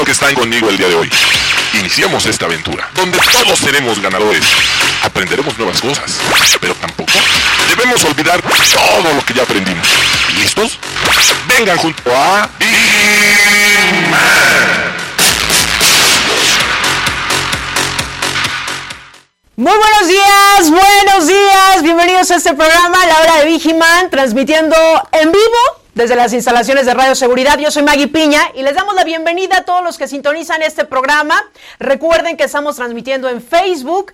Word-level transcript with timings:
bueno 0.00 0.06
que 0.06 0.12
están 0.12 0.34
conmigo 0.34 0.70
el 0.70 0.78
día 0.78 0.88
de 0.88 0.94
hoy. 0.94 1.10
Iniciamos 1.74 2.24
esta 2.24 2.46
aventura, 2.46 2.88
donde 2.94 3.18
todos 3.18 3.58
seremos 3.58 4.00
ganadores. 4.00 4.42
Aprenderemos 5.02 5.58
nuevas 5.58 5.78
cosas, 5.78 6.18
pero 6.58 6.74
tampoco 6.76 7.12
debemos 7.68 8.02
olvidar 8.04 8.40
todo 8.40 9.14
lo 9.14 9.22
que 9.26 9.34
ya 9.34 9.42
aprendimos. 9.42 9.86
¿Listos? 10.38 10.78
Vengan 11.48 11.76
junto 11.76 12.02
a... 12.16 12.48
Muy 19.56 19.76
buenos 19.76 20.08
días, 20.08 20.70
buenos 20.70 21.26
días, 21.26 21.82
bienvenidos 21.82 22.30
a 22.30 22.36
este 22.36 22.54
programa, 22.54 23.04
La 23.04 23.20
Hora 23.20 23.36
de 23.40 23.44
Vigiman, 23.44 24.08
transmitiendo 24.08 24.76
en 25.12 25.30
vivo 25.30 25.79
desde 25.94 26.16
las 26.16 26.32
instalaciones 26.32 26.86
de 26.86 26.94
Radio 26.94 27.14
Seguridad. 27.14 27.58
Yo 27.58 27.70
soy 27.70 27.82
Maggie 27.82 28.08
Piña 28.08 28.40
y 28.54 28.62
les 28.62 28.74
damos 28.74 28.94
la 28.94 29.04
bienvenida 29.04 29.58
a 29.58 29.64
todos 29.64 29.82
los 29.82 29.98
que 29.98 30.08
sintonizan 30.08 30.62
este 30.62 30.84
programa. 30.84 31.50
Recuerden 31.78 32.36
que 32.36 32.44
estamos 32.44 32.76
transmitiendo 32.76 33.28
en 33.28 33.42
Facebook, 33.42 34.12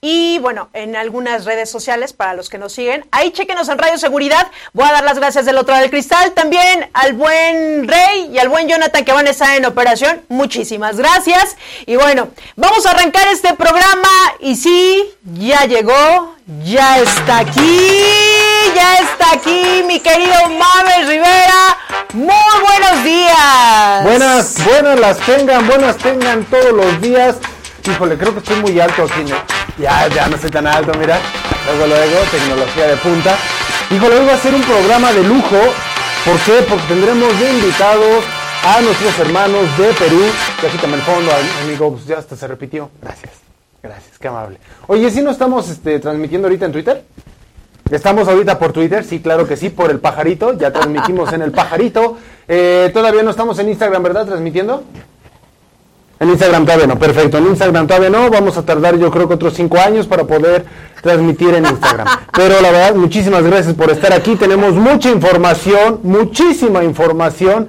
y 0.00 0.38
bueno, 0.38 0.68
en 0.74 0.94
algunas 0.94 1.44
redes 1.44 1.70
sociales 1.70 2.12
para 2.12 2.34
los 2.34 2.48
que 2.48 2.58
nos 2.58 2.72
siguen. 2.72 3.04
Ahí 3.10 3.32
chequenos 3.32 3.68
en 3.68 3.78
Radio 3.78 3.98
Seguridad. 3.98 4.46
Voy 4.72 4.86
a 4.86 4.92
dar 4.92 5.04
las 5.04 5.18
gracias 5.18 5.44
del 5.44 5.58
otro 5.58 5.72
lado 5.72 5.82
del 5.82 5.90
cristal. 5.90 6.32
También 6.32 6.88
al 6.92 7.14
buen 7.14 7.88
Rey 7.88 8.30
y 8.32 8.38
al 8.38 8.48
buen 8.48 8.68
Jonathan 8.68 9.04
que 9.04 9.12
van 9.12 9.26
a 9.26 9.30
estar 9.30 9.56
en 9.56 9.64
operación. 9.64 10.22
Muchísimas 10.28 10.98
gracias. 10.98 11.56
Y 11.84 11.96
bueno, 11.96 12.28
vamos 12.54 12.86
a 12.86 12.92
arrancar 12.92 13.26
este 13.28 13.54
programa. 13.54 14.08
Y 14.38 14.54
sí, 14.54 15.02
ya 15.34 15.64
llegó, 15.64 16.36
ya 16.64 17.00
está 17.00 17.38
aquí, 17.38 18.04
ya 18.74 18.94
está 18.96 19.32
aquí 19.34 19.82
mi 19.86 20.00
querido 20.00 20.34
Mames 20.48 21.08
Rivera. 21.08 21.78
Muy 22.14 22.34
buenos 22.60 23.04
días. 23.04 24.02
Buenas, 24.04 24.64
buenas 24.64 25.00
las 25.00 25.18
tengan, 25.18 25.66
buenas 25.66 25.96
tengan 25.96 26.44
todos 26.44 26.72
los 26.72 27.00
días. 27.00 27.36
Híjole, 27.88 28.16
creo 28.18 28.32
que 28.32 28.38
estoy 28.40 28.56
muy 28.60 28.78
alto 28.80 29.04
aquí. 29.04 29.30
¿no? 29.30 29.36
Ya, 29.78 30.08
ya 30.08 30.28
no 30.28 30.36
estoy 30.36 30.50
tan 30.50 30.66
alto, 30.66 30.92
mira. 30.98 31.18
Luego, 31.66 31.86
luego, 31.86 32.20
tecnología 32.30 32.86
de 32.86 32.96
punta. 32.96 33.36
Híjole, 33.90 34.18
hoy 34.18 34.26
va 34.26 34.34
a 34.34 34.38
ser 34.38 34.54
un 34.54 34.62
programa 34.62 35.12
de 35.12 35.22
lujo. 35.22 35.58
¿Por 36.24 36.38
qué? 36.40 36.64
Porque 36.68 36.86
tendremos 36.88 37.38
de 37.38 37.50
invitados 37.52 38.24
a 38.64 38.80
nuestros 38.80 39.18
hermanos 39.18 39.64
de 39.78 39.92
Perú. 39.94 40.22
Y 40.62 40.78
también 40.78 41.00
el 41.00 41.02
fondo, 41.02 41.30
amigo, 41.62 41.92
pues 41.92 42.06
ya 42.06 42.18
hasta 42.18 42.36
se 42.36 42.46
repitió. 42.46 42.90
Gracias, 43.00 43.32
gracias, 43.82 44.18
qué 44.18 44.28
amable. 44.28 44.58
Oye, 44.86 45.10
¿sí 45.10 45.22
no 45.22 45.30
estamos 45.30 45.68
este, 45.70 46.00
transmitiendo 46.00 46.48
ahorita 46.48 46.66
en 46.66 46.72
Twitter? 46.72 47.04
Estamos 47.90 48.28
ahorita 48.28 48.58
por 48.58 48.72
Twitter, 48.72 49.02
sí, 49.02 49.20
claro 49.20 49.46
que 49.46 49.56
sí, 49.56 49.70
por 49.70 49.90
el 49.90 49.98
pajarito. 49.98 50.52
Ya 50.58 50.72
transmitimos 50.72 51.32
en 51.32 51.42
el 51.42 51.52
pajarito. 51.52 52.18
Eh, 52.46 52.90
todavía 52.92 53.22
no 53.22 53.30
estamos 53.30 53.58
en 53.58 53.70
Instagram, 53.70 54.02
¿verdad? 54.02 54.26
Transmitiendo. 54.26 54.82
En 56.20 56.28
Instagram 56.30 56.64
todavía 56.64 56.86
no, 56.86 56.98
perfecto. 56.98 57.38
En 57.38 57.46
Instagram 57.46 57.86
todavía 57.86 58.10
no, 58.10 58.28
vamos 58.28 58.56
a 58.56 58.64
tardar 58.64 58.98
yo 58.98 59.10
creo 59.10 59.28
que 59.28 59.34
otros 59.34 59.54
cinco 59.54 59.78
años 59.78 60.06
para 60.06 60.24
poder 60.24 60.64
transmitir 61.00 61.54
en 61.54 61.64
Instagram. 61.64 62.08
Pero 62.32 62.60
la 62.60 62.72
verdad, 62.72 62.94
muchísimas 62.94 63.44
gracias 63.44 63.74
por 63.74 63.90
estar 63.90 64.12
aquí. 64.12 64.36
Tenemos 64.36 64.74
mucha 64.74 65.10
información, 65.10 66.00
muchísima 66.02 66.82
información 66.82 67.68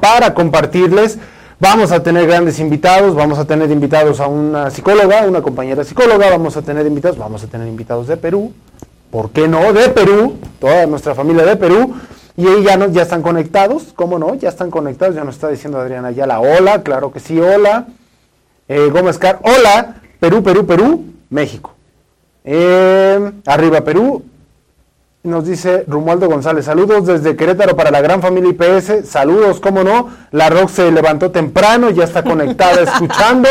para 0.00 0.32
compartirles. 0.32 1.18
Vamos 1.60 1.92
a 1.92 2.02
tener 2.02 2.26
grandes 2.26 2.58
invitados, 2.58 3.14
vamos 3.14 3.38
a 3.38 3.44
tener 3.44 3.70
invitados 3.70 4.18
a 4.18 4.26
una 4.26 4.70
psicóloga, 4.70 5.26
una 5.28 5.42
compañera 5.42 5.84
psicóloga, 5.84 6.30
vamos 6.30 6.56
a 6.56 6.62
tener 6.62 6.86
invitados, 6.86 7.18
vamos 7.18 7.44
a 7.44 7.48
tener 7.48 7.68
invitados 7.68 8.06
de 8.06 8.16
Perú, 8.16 8.54
¿por 9.10 9.30
qué 9.30 9.48
no? 9.48 9.72
De 9.72 9.88
Perú, 9.88 10.36
toda 10.58 10.86
nuestra 10.86 11.14
familia 11.14 11.44
de 11.44 11.56
Perú. 11.56 11.94
Y 12.36 12.46
ahí 12.46 12.62
ya, 12.62 12.76
no, 12.76 12.88
ya 12.88 13.02
están 13.02 13.22
conectados, 13.22 13.92
¿cómo 13.94 14.18
no? 14.18 14.34
Ya 14.34 14.48
están 14.48 14.70
conectados, 14.70 15.14
ya 15.14 15.24
nos 15.24 15.34
está 15.34 15.48
diciendo 15.48 15.78
Adriana 15.78 16.10
la 16.10 16.40
hola, 16.40 16.82
claro 16.82 17.12
que 17.12 17.20
sí, 17.20 17.38
hola. 17.38 17.86
Eh, 18.68 18.88
Gómez 18.90 19.18
Car, 19.18 19.40
hola, 19.42 19.96
Perú, 20.20 20.42
Perú, 20.42 20.64
Perú, 20.64 21.04
México. 21.28 21.74
Eh, 22.44 23.32
arriba 23.44 23.82
Perú, 23.82 24.24
nos 25.22 25.44
dice 25.44 25.84
Romualdo 25.86 26.28
González, 26.28 26.64
saludos 26.64 27.04
desde 27.04 27.36
Querétaro 27.36 27.76
para 27.76 27.90
la 27.90 28.00
gran 28.00 28.22
familia 28.22 28.50
IPS, 28.50 29.06
saludos, 29.06 29.60
cómo 29.60 29.84
no, 29.84 30.08
la 30.30 30.48
Rox 30.48 30.72
se 30.72 30.90
levantó 30.90 31.30
temprano, 31.30 31.90
ya 31.90 32.04
está 32.04 32.22
conectada 32.22 32.80
escuchando. 32.82 33.48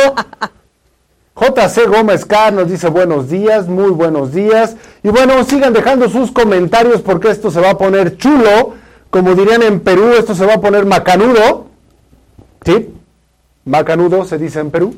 JC 1.39 1.87
Gómez 1.87 2.25
Car 2.25 2.51
nos 2.51 2.69
dice 2.69 2.89
buenos 2.89 3.29
días, 3.29 3.67
muy 3.67 3.91
buenos 3.91 4.33
días. 4.33 4.75
Y 5.03 5.09
bueno, 5.09 5.41
sigan 5.45 5.71
dejando 5.71 6.09
sus 6.09 6.31
comentarios 6.31 7.01
porque 7.01 7.29
esto 7.29 7.49
se 7.49 7.61
va 7.61 7.71
a 7.71 7.77
poner 7.77 8.17
chulo. 8.17 8.75
Como 9.09 9.33
dirían 9.35 9.63
en 9.63 9.79
Perú, 9.79 10.11
esto 10.17 10.35
se 10.35 10.45
va 10.45 10.55
a 10.55 10.61
poner 10.61 10.85
macanudo. 10.85 11.67
¿Sí? 12.65 12.93
Macanudo 13.63 14.25
se 14.25 14.37
dice 14.37 14.59
en 14.59 14.69
Perú. 14.69 14.95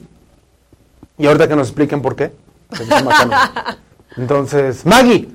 Y 1.17 1.27
ahorita 1.27 1.47
que 1.47 1.55
nos 1.55 1.67
expliquen 1.67 2.01
por 2.01 2.15
qué. 2.15 2.31
Se 2.71 2.85
dice 2.85 3.03
macanudo. 3.03 3.37
Entonces, 4.17 4.85
Maggie. 4.85 5.29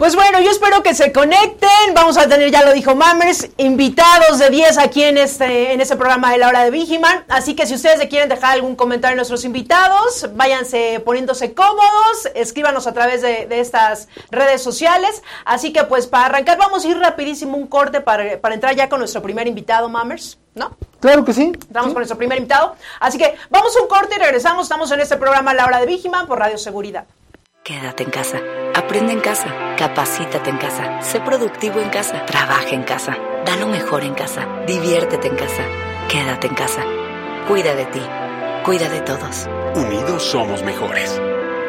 Pues 0.00 0.16
bueno, 0.16 0.40
yo 0.40 0.50
espero 0.50 0.82
que 0.82 0.94
se 0.94 1.12
conecten. 1.12 1.68
Vamos 1.94 2.16
a 2.16 2.26
tener, 2.26 2.50
ya 2.50 2.64
lo 2.64 2.72
dijo 2.72 2.94
Mammers, 2.94 3.50
invitados 3.58 4.38
de 4.38 4.48
10 4.48 4.78
aquí 4.78 5.04
en 5.04 5.18
este, 5.18 5.74
en 5.74 5.82
este 5.82 5.94
programa 5.94 6.32
de 6.32 6.38
la 6.38 6.48
hora 6.48 6.64
de 6.64 6.70
Vigiman. 6.70 7.26
Así 7.28 7.54
que 7.54 7.66
si 7.66 7.74
ustedes 7.74 7.98
le 7.98 8.08
quieren 8.08 8.30
dejar 8.30 8.52
algún 8.52 8.76
comentario 8.76 9.12
a 9.12 9.16
nuestros 9.16 9.44
invitados, 9.44 10.30
váyanse 10.34 11.02
poniéndose 11.04 11.52
cómodos, 11.52 12.30
escríbanos 12.34 12.86
a 12.86 12.94
través 12.94 13.20
de, 13.20 13.44
de 13.44 13.60
estas 13.60 14.08
redes 14.30 14.62
sociales. 14.62 15.22
Así 15.44 15.70
que 15.70 15.84
pues 15.84 16.06
para 16.06 16.24
arrancar 16.24 16.56
vamos 16.56 16.82
a 16.86 16.88
ir 16.88 16.98
rapidísimo 16.98 17.58
un 17.58 17.66
corte 17.66 18.00
para, 18.00 18.40
para 18.40 18.54
entrar 18.54 18.74
ya 18.74 18.88
con 18.88 19.00
nuestro 19.00 19.20
primer 19.20 19.48
invitado, 19.48 19.90
Mammers. 19.90 20.38
¿No? 20.54 20.78
Claro 21.00 21.26
que 21.26 21.34
sí. 21.34 21.52
Estamos 21.60 21.88
sí. 21.88 21.92
con 21.92 22.00
nuestro 22.00 22.16
primer 22.16 22.38
invitado. 22.38 22.74
Así 23.00 23.18
que 23.18 23.36
vamos 23.50 23.76
a 23.76 23.82
un 23.82 23.88
corte 23.88 24.14
y 24.16 24.18
regresamos. 24.18 24.62
Estamos 24.62 24.90
en 24.92 25.00
este 25.00 25.18
programa 25.18 25.52
La 25.52 25.66
Hora 25.66 25.78
de 25.78 25.84
Vigiman 25.84 26.26
por 26.26 26.38
Radio 26.38 26.56
Seguridad. 26.56 27.04
Quédate 27.62 28.02
en 28.04 28.10
casa. 28.10 28.38
Aprende 28.74 29.12
en 29.12 29.20
casa. 29.20 29.74
Capacítate 29.76 30.50
en 30.50 30.58
casa. 30.58 31.02
Sé 31.02 31.20
productivo 31.20 31.80
en 31.80 31.90
casa. 31.90 32.24
Trabaja 32.26 32.70
en 32.70 32.82
casa. 32.82 33.16
Da 33.44 33.56
lo 33.56 33.68
mejor 33.68 34.02
en 34.02 34.14
casa. 34.14 34.46
Diviértete 34.66 35.28
en 35.28 35.36
casa. 35.36 35.62
Quédate 36.08 36.46
en 36.46 36.54
casa. 36.54 36.82
Cuida 37.46 37.74
de 37.74 37.84
ti. 37.86 38.02
Cuida 38.64 38.88
de 38.88 39.00
todos. 39.02 39.48
Unidos 39.74 40.22
somos 40.22 40.62
mejores. 40.62 41.20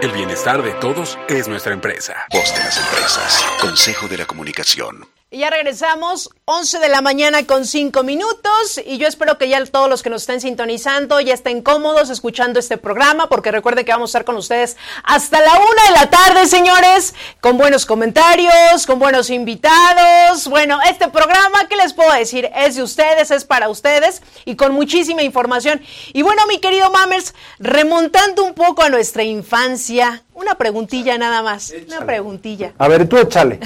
El 0.02 0.12
bienestar 0.12 0.64
de 0.64 0.72
todos 0.74 1.20
es 1.28 1.48
nuestra 1.48 1.74
empresa. 1.74 2.26
Voz 2.32 2.54
de 2.54 2.60
las 2.60 2.78
empresas. 2.78 3.46
Consejo 3.62 4.08
de 4.08 4.18
la 4.18 4.26
Comunicación. 4.26 5.08
Y 5.34 5.38
ya 5.38 5.50
regresamos, 5.50 6.30
11 6.44 6.80
de 6.80 6.90
la 6.90 7.00
mañana 7.00 7.48
con 7.48 7.66
5 7.66 8.04
minutos. 8.04 8.82
Y 8.86 8.98
yo 8.98 9.08
espero 9.08 9.38
que 9.38 9.48
ya 9.48 9.66
todos 9.66 9.90
los 9.90 10.04
que 10.04 10.10
nos 10.10 10.24
estén 10.24 10.42
sintonizando 10.42 11.22
ya 11.22 11.34
estén 11.34 11.62
cómodos 11.62 12.10
escuchando 12.10 12.60
este 12.60 12.78
programa, 12.78 13.30
porque 13.30 13.50
recuerden 13.50 13.86
que 13.86 13.94
vamos 13.94 14.10
a 14.10 14.12
estar 14.12 14.26
con 14.26 14.36
ustedes 14.36 14.76
hasta 15.06 15.40
la 15.40 15.54
una 15.54 15.84
de 15.86 15.92
la 15.92 16.10
tarde, 16.10 16.48
señores, 16.48 17.16
con 17.40 17.58
buenos 17.58 17.86
comentarios, 17.86 18.86
con 18.86 19.00
buenos 19.00 19.30
invitados. 19.30 20.50
Bueno, 20.50 20.80
este 20.90 21.08
programa, 21.08 21.66
¿qué 21.70 21.78
les 21.78 21.94
puedo 21.94 22.12
decir? 22.12 22.52
Es 22.54 22.76
de 22.76 22.84
ustedes, 22.84 23.32
es 23.32 23.46
para 23.46 23.70
ustedes 23.70 24.22
y 24.44 24.58
con 24.58 24.74
muchísima 24.74 25.24
información. 25.24 25.82
Y 26.12 26.24
bueno, 26.24 26.46
mi 26.48 26.58
querido 26.58 26.92
Mammers, 26.92 27.34
remontando 27.58 28.44
un 28.44 28.54
poco 28.54 28.84
a 28.84 28.90
nuestra 28.90 29.24
infancia, 29.24 30.26
una 30.42 30.56
preguntía 30.56 31.18
nada 31.18 31.42
más. 31.42 31.72
Échale. 31.72 31.98
Una 31.98 32.06
preguntilla. 32.06 32.74
A 32.78 32.88
ver, 32.88 33.08
tú 33.08 33.18
échale. 33.18 33.60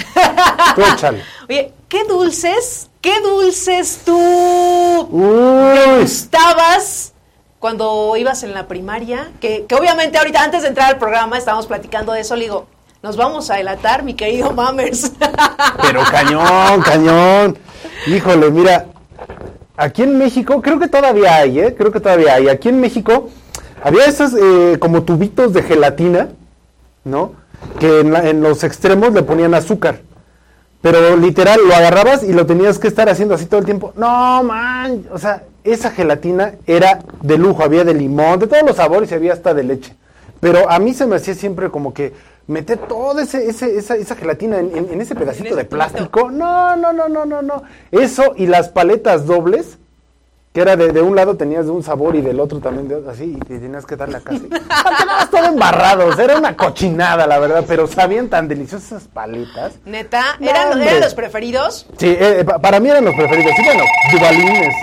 Tú 0.74 0.82
échale. 0.82 1.22
Oye, 1.48 1.72
¿qué 1.88 2.04
dulces, 2.04 2.88
qué 3.00 3.20
dulces 3.20 4.02
tú 4.04 4.18
Uy. 5.10 6.00
gustabas 6.00 7.12
cuando 7.58 8.16
ibas 8.16 8.42
en 8.42 8.52
la 8.54 8.68
primaria? 8.68 9.30
Que, 9.40 9.64
que 9.66 9.74
obviamente 9.74 10.18
ahorita 10.18 10.42
antes 10.42 10.62
de 10.62 10.68
entrar 10.68 10.88
al 10.90 10.98
programa 10.98 11.38
estábamos 11.38 11.66
platicando 11.66 12.12
de 12.12 12.20
eso, 12.20 12.36
le 12.36 12.44
digo, 12.44 12.66
nos 13.02 13.16
vamos 13.16 13.50
a 13.50 13.56
delatar, 13.56 14.02
mi 14.02 14.14
querido 14.14 14.52
Mammers. 14.52 15.12
Pero 15.82 16.00
cañón, 16.10 16.82
cañón. 16.82 17.58
Híjole, 18.06 18.50
mira, 18.50 18.86
aquí 19.76 20.02
en 20.02 20.18
México, 20.18 20.60
creo 20.60 20.78
que 20.78 20.88
todavía 20.88 21.36
hay, 21.36 21.60
¿eh? 21.60 21.74
Creo 21.76 21.92
que 21.92 22.00
todavía 22.00 22.34
hay. 22.34 22.48
Aquí 22.48 22.68
en 22.68 22.80
México 22.80 23.30
había 23.82 24.06
esos 24.06 24.32
eh, 24.34 24.78
como 24.80 25.02
tubitos 25.04 25.52
de 25.52 25.62
gelatina, 25.62 26.30
¿no? 27.06 27.32
Que 27.80 28.00
en, 28.00 28.12
la- 28.12 28.28
en 28.28 28.42
los 28.42 28.62
extremos 28.64 29.12
le 29.14 29.22
ponían 29.22 29.54
azúcar. 29.54 30.00
Pero 30.82 31.16
literal, 31.16 31.58
lo 31.66 31.74
agarrabas 31.74 32.22
y 32.22 32.32
lo 32.32 32.44
tenías 32.46 32.78
que 32.78 32.88
estar 32.88 33.08
haciendo 33.08 33.34
así 33.34 33.46
todo 33.46 33.60
el 33.60 33.64
tiempo. 33.66 33.92
No, 33.96 34.42
man, 34.44 35.04
o 35.10 35.18
sea, 35.18 35.44
esa 35.64 35.90
gelatina 35.90 36.52
era 36.66 37.00
de 37.22 37.38
lujo, 37.38 37.64
había 37.64 37.82
de 37.84 37.94
limón, 37.94 38.38
de 38.38 38.46
todos 38.46 38.62
los 38.64 38.76
sabores 38.76 39.10
y 39.10 39.14
había 39.14 39.32
hasta 39.32 39.54
de 39.54 39.64
leche. 39.64 39.94
Pero 40.38 40.70
a 40.70 40.78
mí 40.78 40.92
se 40.94 41.06
me 41.06 41.16
hacía 41.16 41.34
siempre 41.34 41.70
como 41.70 41.94
que 41.94 42.12
meter 42.46 42.78
toda 42.78 43.22
ese, 43.22 43.48
ese- 43.48 43.76
esa, 43.78 43.96
esa 43.96 44.14
gelatina 44.14 44.58
en, 44.58 44.76
en- 44.76 44.92
en 44.92 45.00
ese 45.00 45.14
pedacito 45.14 45.56
de 45.56 45.64
plástico. 45.64 46.30
No, 46.30 46.76
no, 46.76 46.92
no, 46.92 47.08
no, 47.08 47.24
no, 47.24 47.42
no. 47.42 47.62
Eso 47.90 48.34
y 48.36 48.46
las 48.46 48.68
paletas 48.68 49.26
dobles, 49.26 49.78
que 50.56 50.62
era 50.62 50.74
de, 50.74 50.90
de 50.90 51.02
un 51.02 51.14
lado 51.14 51.36
tenías 51.36 51.66
de 51.66 51.70
un 51.70 51.82
sabor 51.82 52.16
y 52.16 52.22
del 52.22 52.40
otro 52.40 52.60
también 52.60 52.88
de 52.88 52.94
otro, 52.94 53.10
así, 53.10 53.24
y 53.36 53.38
te 53.40 53.58
tenías 53.58 53.84
que 53.84 53.94
darle 53.94 54.16
acá 54.16 54.30
así. 54.34 54.48
Quedabas 54.48 55.30
todo 55.30 55.44
embarrados, 55.44 56.18
era 56.18 56.38
una 56.38 56.56
cochinada, 56.56 57.26
la 57.26 57.38
verdad, 57.38 57.62
pero 57.68 57.86
sabían 57.86 58.30
tan 58.30 58.48
deliciosas 58.48 58.86
esas 58.86 59.02
paletas. 59.06 59.74
Neta, 59.84 60.38
¿eran, 60.40 60.72
hombre. 60.72 60.88
¿eran 60.88 61.00
los 61.02 61.12
preferidos? 61.14 61.86
Sí, 61.98 62.06
eh, 62.18 62.42
pa- 62.46 62.58
para 62.58 62.80
mí 62.80 62.88
eran 62.88 63.04
los 63.04 63.14
preferidos. 63.14 63.52
Sí, 63.54 63.64
bueno, 63.66 63.84
Dubalines, 64.12 64.74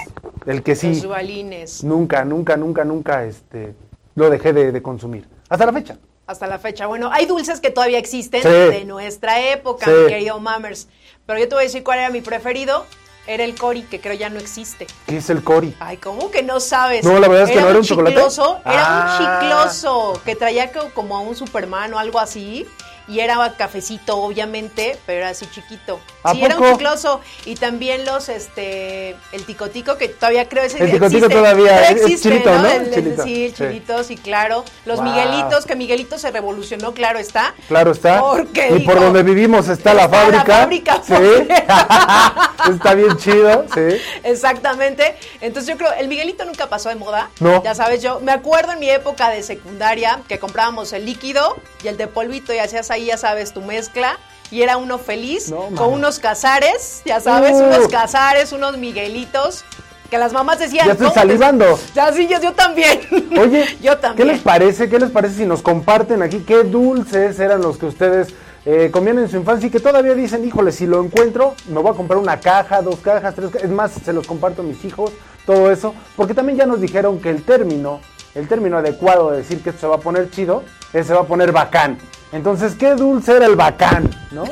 el 0.46 0.62
que 0.62 0.76
sí. 0.76 1.02
Los. 1.02 1.84
Nunca, 1.84 2.24
nunca, 2.24 2.56
nunca, 2.56 2.84
nunca 2.86 3.24
este, 3.24 3.74
lo 4.14 4.30
dejé 4.30 4.54
de, 4.54 4.72
de 4.72 4.82
consumir. 4.84 5.28
Hasta 5.50 5.66
la 5.66 5.74
fecha. 5.74 5.98
Hasta 6.28 6.46
la 6.46 6.60
fecha. 6.60 6.86
Bueno, 6.86 7.10
hay 7.12 7.26
dulces 7.26 7.60
que 7.60 7.72
todavía 7.72 7.98
existen 7.98 8.44
Sí. 8.44 8.48
de 8.48 8.86
nuestra 8.86 9.42
época, 9.52 9.86
Sí. 9.88 9.92
mi 9.92 10.08
querido 10.08 10.40
Mammers. 10.40 10.88
Pero 11.26 11.40
yo 11.40 11.48
te 11.50 11.56
voy 11.56 11.64
a 11.64 11.66
decir 11.66 11.84
cuál 11.84 11.98
era 11.98 12.12
mi 12.12 12.22
preferido. 12.22 12.86
Era 13.26 13.46
el 13.46 13.56
Cori, 13.56 13.84
que 13.84 14.02
creo 14.02 14.14
ya 14.16 14.30
no 14.30 14.38
existe. 14.40 14.86
¿Qué 15.08 15.18
es 15.18 15.30
el 15.30 15.44
Cori? 15.44 15.74
Ay, 15.80 15.96
¿cómo 15.98 16.30
que 16.30 16.44
no 16.44 16.60
sabes? 16.60 17.06
No, 17.06 17.18
la 17.20 17.30
verdad 17.30 17.46
es 17.50 17.52
que 17.56 17.62
no 17.62 17.70
era 17.70 17.80
un 17.80 17.86
chocolate. 17.86 18.16
chicloso, 18.16 18.60
Era 18.66 18.84
Ah. 18.86 19.18
un 19.18 19.40
chicloso 19.48 20.22
que 20.26 20.36
traía 20.36 20.72
co- 20.74 20.90
como 20.94 21.16
a 21.16 21.22
un 21.22 21.34
Superman 21.36 21.94
o 21.94 22.00
algo 22.00 22.20
así. 22.20 22.68
Y 23.08 23.20
era 23.20 23.54
cafecito, 23.58 24.18
obviamente, 24.18 24.98
pero 25.06 25.20
era 25.20 25.30
así 25.30 25.46
chiquito. 25.48 26.00
¿A 26.24 26.32
Sí, 26.34 26.44
era 26.44 26.58
un 26.58 26.72
chicloso. 26.72 27.20
Y 27.46 27.56
también 27.56 28.06
los, 28.06 28.30
este, 28.30 29.16
el 29.34 29.46
ticotico, 29.46 29.98
que 29.98 30.08
todavía 30.08 30.48
creo 30.48 30.64
ese 30.64 30.78
El 30.78 30.86
ticotico 30.92 31.06
existe. 31.26 31.36
todavía, 31.36 31.68
Todavía 31.68 31.90
es- 31.90 32.02
existe, 32.02 32.30
chilito, 32.30 32.50
¿no? 32.58 32.66
El- 32.68 32.82
el- 32.88 32.94
Chilito, 32.94 33.24
sí, 33.24 33.46
el 33.46 33.54
chilito, 33.54 34.04
sí, 34.04 34.16
claro. 34.18 34.64
Los 34.86 35.00
Wow. 35.00 35.10
Miguelitos, 35.10 35.66
que 35.66 35.76
Miguelito 35.76 36.18
se 36.18 36.32
revolucionó, 36.32 36.94
claro 36.94 37.20
está. 37.20 37.54
Claro 37.68 37.92
está. 37.92 38.20
Porque 38.22 38.70
y 38.78 38.80
por 38.86 39.00
donde 39.00 39.22
vivimos 39.24 39.68
está, 39.68 39.94
la 39.94 40.04
"Está 40.06 40.18
la 40.18 40.24
fábrica. 40.24 40.58
fábrica, 40.60 41.02
Sí. 41.06 41.14
porque-" 41.14 41.66
está 42.74 42.94
bien 42.94 43.18
chido, 43.18 43.66
sí. 43.74 43.98
Exactamente. 44.24 45.16
Entonces 45.42 45.70
yo 45.72 45.78
creo, 45.78 45.94
el 45.94 46.08
Miguelito 46.08 46.46
nunca 46.46 46.70
pasó 46.70 46.90
de 46.90 46.96
moda. 46.96 47.30
No. 47.40 47.62
Ya 47.64 47.76
sabes, 47.76 48.02
yo 48.02 48.20
me 48.22 48.32
acuerdo 48.32 48.72
en 48.74 48.80
mi 48.80 48.90
época 48.90 49.30
de 49.30 49.44
secundaria 49.44 50.20
que 50.28 50.40
comprábamos 50.40 50.94
el 50.94 51.06
líquido 51.06 51.58
y 51.84 51.88
el 51.90 51.98
de 51.98 52.08
polvito 52.08 52.54
y 52.54 52.60
hacías 52.60 52.90
ahí, 52.94 53.06
ya 53.08 53.18
sabes, 53.18 53.54
tu 53.54 53.62
mezcla. 53.62 54.18
Y 54.52 54.62
era 54.62 54.78
uno 54.78 55.00
feliz 55.00 55.50
No, 55.50 55.70
con 55.76 55.92
unos 55.94 56.20
cazares, 56.20 57.02
ya 57.06 57.20
sabes, 57.20 57.54
Uh. 57.56 57.64
unos 57.64 57.88
cazares, 57.88 58.52
unos 58.52 58.78
Miguelitos. 58.78 59.64
Que 60.12 60.20
las 60.20 60.32
mamás 60.32 60.60
decían. 60.60 60.86
Ya 60.86 60.92
estoy 60.92 61.06
"¿Cómo 61.08 61.14
te- 61.16 61.20
salivando. 61.22 61.80
Ya 61.96 62.14
sí, 62.14 62.28
yo, 62.28 62.40
yo 62.40 62.54
también. 62.54 63.02
Oye, 63.42 63.66
yo 63.82 63.96
¿qué 63.96 64.02
también. 64.02 64.28
les 64.28 64.42
parece? 64.42 64.88
¿Qué 64.90 65.00
les 65.00 65.10
parece 65.10 65.38
si 65.38 65.46
nos 65.48 65.64
comparten 65.64 66.22
aquí 66.22 66.42
qué 66.46 66.64
dulces 66.64 67.40
eran 67.40 67.62
los 67.64 67.78
que 67.80 67.88
ustedes 67.88 68.28
eh, 68.66 68.90
comían 68.94 69.18
en 69.18 69.28
su 69.28 69.38
infancia 69.38 69.68
y 69.68 69.70
que 69.72 69.80
todavía 69.80 70.14
dicen, 70.14 70.46
híjole, 70.46 70.72
si 70.72 70.86
lo 70.86 71.04
encuentro, 71.04 71.56
me 71.68 71.82
voy 71.82 71.92
a 71.92 71.96
comprar 71.96 72.20
una 72.20 72.40
caja, 72.40 72.84
dos 72.84 72.98
cajas, 73.00 73.34
tres 73.34 73.50
cajas, 73.50 73.64
es 73.64 73.72
más, 73.72 73.92
se 74.06 74.14
los 74.14 74.28
comparto 74.28 74.62
a 74.62 74.66
mis 74.66 74.86
hijos, 74.86 75.12
todo 75.48 75.72
eso, 75.72 75.96
porque 76.16 76.34
también 76.36 76.60
ya 76.60 76.66
nos 76.68 76.80
dijeron 76.80 77.20
que 77.20 77.30
el 77.32 77.44
término, 77.44 78.00
el 78.36 78.48
término 78.48 78.78
adecuado 78.78 79.32
de 79.32 79.38
decir 79.38 79.64
que 79.64 79.72
esto 79.72 79.82
se 79.82 79.88
va 79.88 79.96
a 79.96 80.00
poner 80.00 80.30
chido, 80.30 80.64
se 81.02 81.14
va 81.14 81.22
a 81.22 81.26
poner 81.26 81.52
bacán. 81.52 81.98
Entonces, 82.32 82.76
¿qué 82.76 82.96
dulce 82.96 83.38
era 83.38 83.46
el 83.46 83.56
bacán? 83.56 84.10
¿No? 84.32 84.44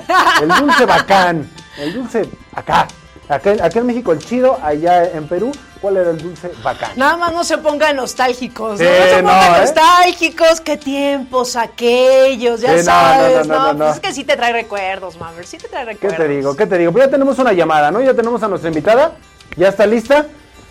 El 0.41 0.47
dulce 0.47 0.85
bacán, 0.85 1.49
el 1.77 1.93
dulce 1.93 2.29
acá. 2.55 2.87
Acá, 3.29 3.51
acá 3.51 3.79
en 3.79 3.85
México 3.85 4.11
el 4.11 4.19
chido, 4.19 4.59
allá 4.61 5.09
en 5.09 5.25
Perú, 5.25 5.53
¿cuál 5.79 5.95
era 5.97 6.09
el 6.09 6.17
dulce 6.17 6.51
bacán? 6.61 6.91
Nada 6.97 7.15
más 7.15 7.31
no 7.31 7.45
se 7.45 7.57
pongan 7.59 7.95
nostálgicos, 7.95 8.77
¿no? 8.79 8.85
No 8.85 9.05
se 9.05 9.21
no, 9.21 9.29
pongan 9.29 9.55
¿eh? 9.55 9.59
nostálgicos, 9.61 10.59
qué 10.59 10.75
tiempos 10.75 11.55
aquellos, 11.55 12.59
ya 12.59 12.83
sabes, 12.83 13.47
no. 13.47 13.77
Pues 13.77 13.93
es 13.95 13.99
que 14.01 14.13
sí 14.13 14.25
te 14.25 14.35
trae 14.35 14.51
recuerdos, 14.51 15.17
Mamer, 15.17 15.45
sí 15.45 15.57
te 15.57 15.69
trae 15.69 15.85
¿Qué 15.85 15.91
recuerdos. 15.93 16.17
te 16.17 16.27
digo? 16.27 16.55
¿Qué 16.57 16.67
te 16.67 16.77
digo? 16.77 16.91
Pues 16.91 17.05
ya 17.05 17.11
tenemos 17.11 17.39
una 17.39 17.53
llamada, 17.53 17.89
¿no? 17.89 18.01
Ya 18.01 18.13
tenemos 18.13 18.43
a 18.43 18.49
nuestra 18.49 18.69
invitada. 18.69 19.13
¿Ya 19.55 19.69
está 19.69 19.85
lista? 19.85 20.25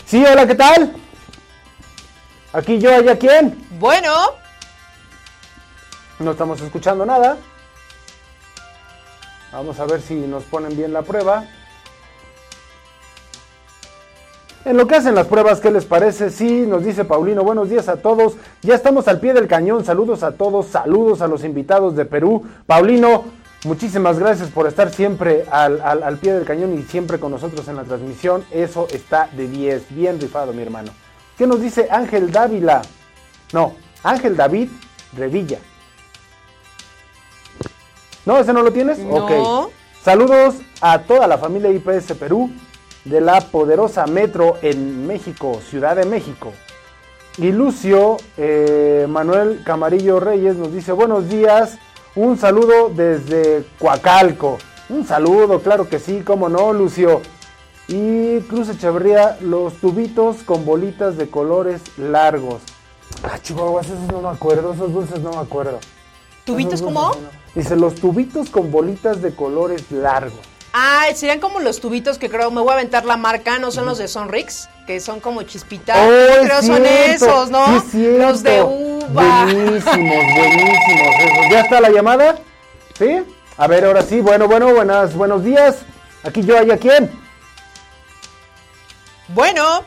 Sí, 0.05 0.23
hola, 0.25 0.47
¿qué 0.47 0.55
tal? 0.55 0.93
Aquí 2.53 2.79
yo, 2.79 2.95
allá 2.95 3.19
quién. 3.19 3.59
Bueno, 3.79 4.13
No 6.21 6.33
estamos 6.33 6.61
escuchando 6.61 7.07
nada. 7.07 7.39
Vamos 9.53 9.81
a 9.81 9.87
ver 9.87 10.01
si 10.01 10.15
nos 10.15 10.45
ponen 10.45 10.77
bien 10.77 10.93
la 10.93 11.03
prueba. 11.03 11.45
En 14.65 14.77
lo 14.77 14.87
que 14.87 14.95
hacen 14.97 15.15
las 15.15 15.27
pruebas, 15.27 15.59
¿qué 15.61 15.71
les 15.71 15.87
parece? 15.87 16.29
Sí, 16.31 16.67
nos 16.67 16.85
dice 16.85 17.05
Paulino, 17.07 17.43
buenos 17.43 17.71
días 17.71 17.89
a 17.89 17.97
todos. 17.97 18.35
Ya 18.61 18.75
estamos 18.75 19.09
al 19.09 19.19
pie 19.19 19.33
del 19.33 19.49
cañón. 19.49 19.85
Saludos 19.85 20.23
a 20.23 20.33
todos, 20.33 20.67
saludos 20.67 21.23
a 21.23 21.27
los 21.29 21.43
invitados 21.43 21.97
de 21.97 22.05
Perú. 22.05 22.45
Paulino, 22.67 23.25
muchísimas 23.65 24.19
gracias 24.19 24.51
por 24.51 24.67
estar 24.67 24.93
siempre 24.93 25.47
al, 25.51 25.81
al- 25.81 26.03
al 26.03 26.19
pie 26.19 26.35
del 26.35 26.45
cañón 26.45 26.79
y 26.79 26.83
siempre 26.83 27.19
con 27.19 27.33
nosotros 27.33 27.67
en 27.69 27.77
la 27.77 27.85
transmisión. 27.85 28.45
Eso 28.51 28.87
está 28.93 29.29
de 29.33 29.49
10, 29.49 29.95
bien 29.95 30.21
rifado, 30.21 30.53
mi 30.53 30.61
hermano. 30.63 30.93
¿Qué 31.39 31.47
nos 31.47 31.63
dice 31.63 31.89
Ángel 31.91 32.31
Dávila? 32.31 32.83
No, 33.55 33.75
Ángel 34.05 34.37
David 34.37 34.69
Revilla. 35.17 35.59
¿No? 38.27 38.39
¿Ese 38.39 38.53
no 38.53 38.63
lo 38.63 38.73
tienes? 38.73 38.99
No. 38.99 39.25
Ok. 39.25 39.73
Saludos 40.03 40.57
a 40.81 41.01
toda 41.01 41.27
la 41.27 41.39
familia 41.39 41.71
IPS 41.71 42.15
Perú 42.19 42.51
de 43.05 43.21
la 43.21 43.41
poderosa 43.41 44.07
Metro 44.07 44.57
en 44.63 45.07
México, 45.07 45.61
Ciudad 45.69 45.97
de 45.97 46.07
México. 46.07 46.53
Y 47.39 47.53
Lucio 47.53 48.17
eh, 48.37 49.07
Manuel 49.09 49.63
Camarillo 49.65 50.21
Reyes 50.21 50.57
nos 50.57 50.73
dice 50.73 50.93
buenos 50.93 51.29
días, 51.29 51.79
un 52.15 52.39
saludo 52.39 52.91
desde 52.95 53.65
Coacalco. 53.79 54.59
Un 54.89 55.07
saludo, 55.07 55.61
claro 55.61 55.89
que 55.89 55.99
sí, 55.99 56.23
cómo 56.25 56.49
no, 56.49 56.73
Lucio. 56.73 57.23
Y 57.89 58.41
Cruz 58.41 58.69
Echeverría, 58.69 59.39
los 59.41 59.75
tubitos 59.75 60.39
con 60.45 60.65
bolitas 60.65 61.17
de 61.17 61.31
colores 61.31 61.83
largos. 61.97 62.63
Ah, 63.23 63.39
chihuahuas, 63.41 63.87
esos 63.87 64.13
no 64.13 64.21
me 64.21 64.29
acuerdo, 64.29 64.73
esos 64.73 64.93
dulces 64.93 65.21
no 65.21 65.31
me 65.31 65.39
acuerdo. 65.39 65.79
¿tubitos 66.45 66.83
cómo? 66.83 67.11
no. 67.11 67.40
Dice, 67.55 67.77
los 67.77 67.97
tubitos 67.97 68.49
con 68.51 68.71
bolitas 68.71 69.23
de 69.23 69.35
colores 69.35 69.91
largos. 69.91 70.41
Ah, 70.73 71.07
serían 71.15 71.41
como 71.41 71.59
los 71.59 71.81
tubitos 71.81 72.17
que 72.19 72.31
creo, 72.31 72.51
me 72.53 72.61
voy 72.61 72.71
a 72.71 72.75
aventar 72.75 73.05
la 73.05 73.17
marca, 73.17 73.59
no 73.59 73.73
son 73.73 73.87
los 73.87 73.99
de 73.99 74.07
Sonrix, 74.07 74.69
que 74.87 75.01
son 75.01 75.19
como 75.19 75.43
chispitas. 75.43 75.99
Oh, 75.99 76.45
creo 76.45 76.63
son 76.63 76.77
cierto, 76.77 77.25
esos, 77.27 77.51
¿no? 77.51 77.67
sí 77.67 77.77
es 77.77 77.91
cierto. 77.91 78.23
los 78.23 78.43
de 78.45 78.63
uva. 78.63 79.45
Buenísimos, 79.45 79.85
buenísimos 80.37 81.15
esos. 81.19 81.51
¿Ya 81.51 81.61
está 81.61 81.81
la 81.81 81.91
llamada? 81.91 82.39
¿Sí? 82.97 83.21
A 83.57 83.67
ver, 83.67 83.85
ahora 83.85 84.03
sí. 84.03 84.21
Bueno, 84.21 84.47
bueno, 84.47 84.73
buenas, 84.73 85.15
buenos 85.17 85.43
días. 85.43 85.79
Aquí 86.23 86.43
yo, 86.43 86.57
allá 86.57 86.77
quién. 86.77 87.11
Bueno, 89.29 89.85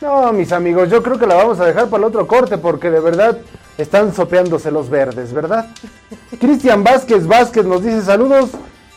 No, 0.00 0.32
mis 0.32 0.50
amigos, 0.52 0.88
yo 0.90 1.02
creo 1.02 1.18
que 1.18 1.26
la 1.26 1.34
vamos 1.34 1.60
a 1.60 1.66
dejar 1.66 1.88
para 1.88 1.98
el 1.98 2.04
otro 2.04 2.26
corte 2.26 2.56
porque 2.58 2.90
de 2.90 3.00
verdad 3.00 3.38
están 3.78 4.14
sopeándose 4.14 4.70
los 4.70 4.90
verdes, 4.90 5.32
¿verdad? 5.32 5.70
Cristian 6.40 6.84
Vázquez 6.84 7.26
Vázquez 7.26 7.64
nos 7.64 7.82
dice 7.82 8.02
saludos 8.02 8.50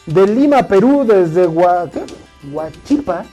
de 0.06 0.28
Lima, 0.28 0.64
Perú, 0.64 1.06
desde 1.08 1.48
Gua- 1.48 1.90
¿qué? 1.90 2.04
Huachipa, 2.52 3.24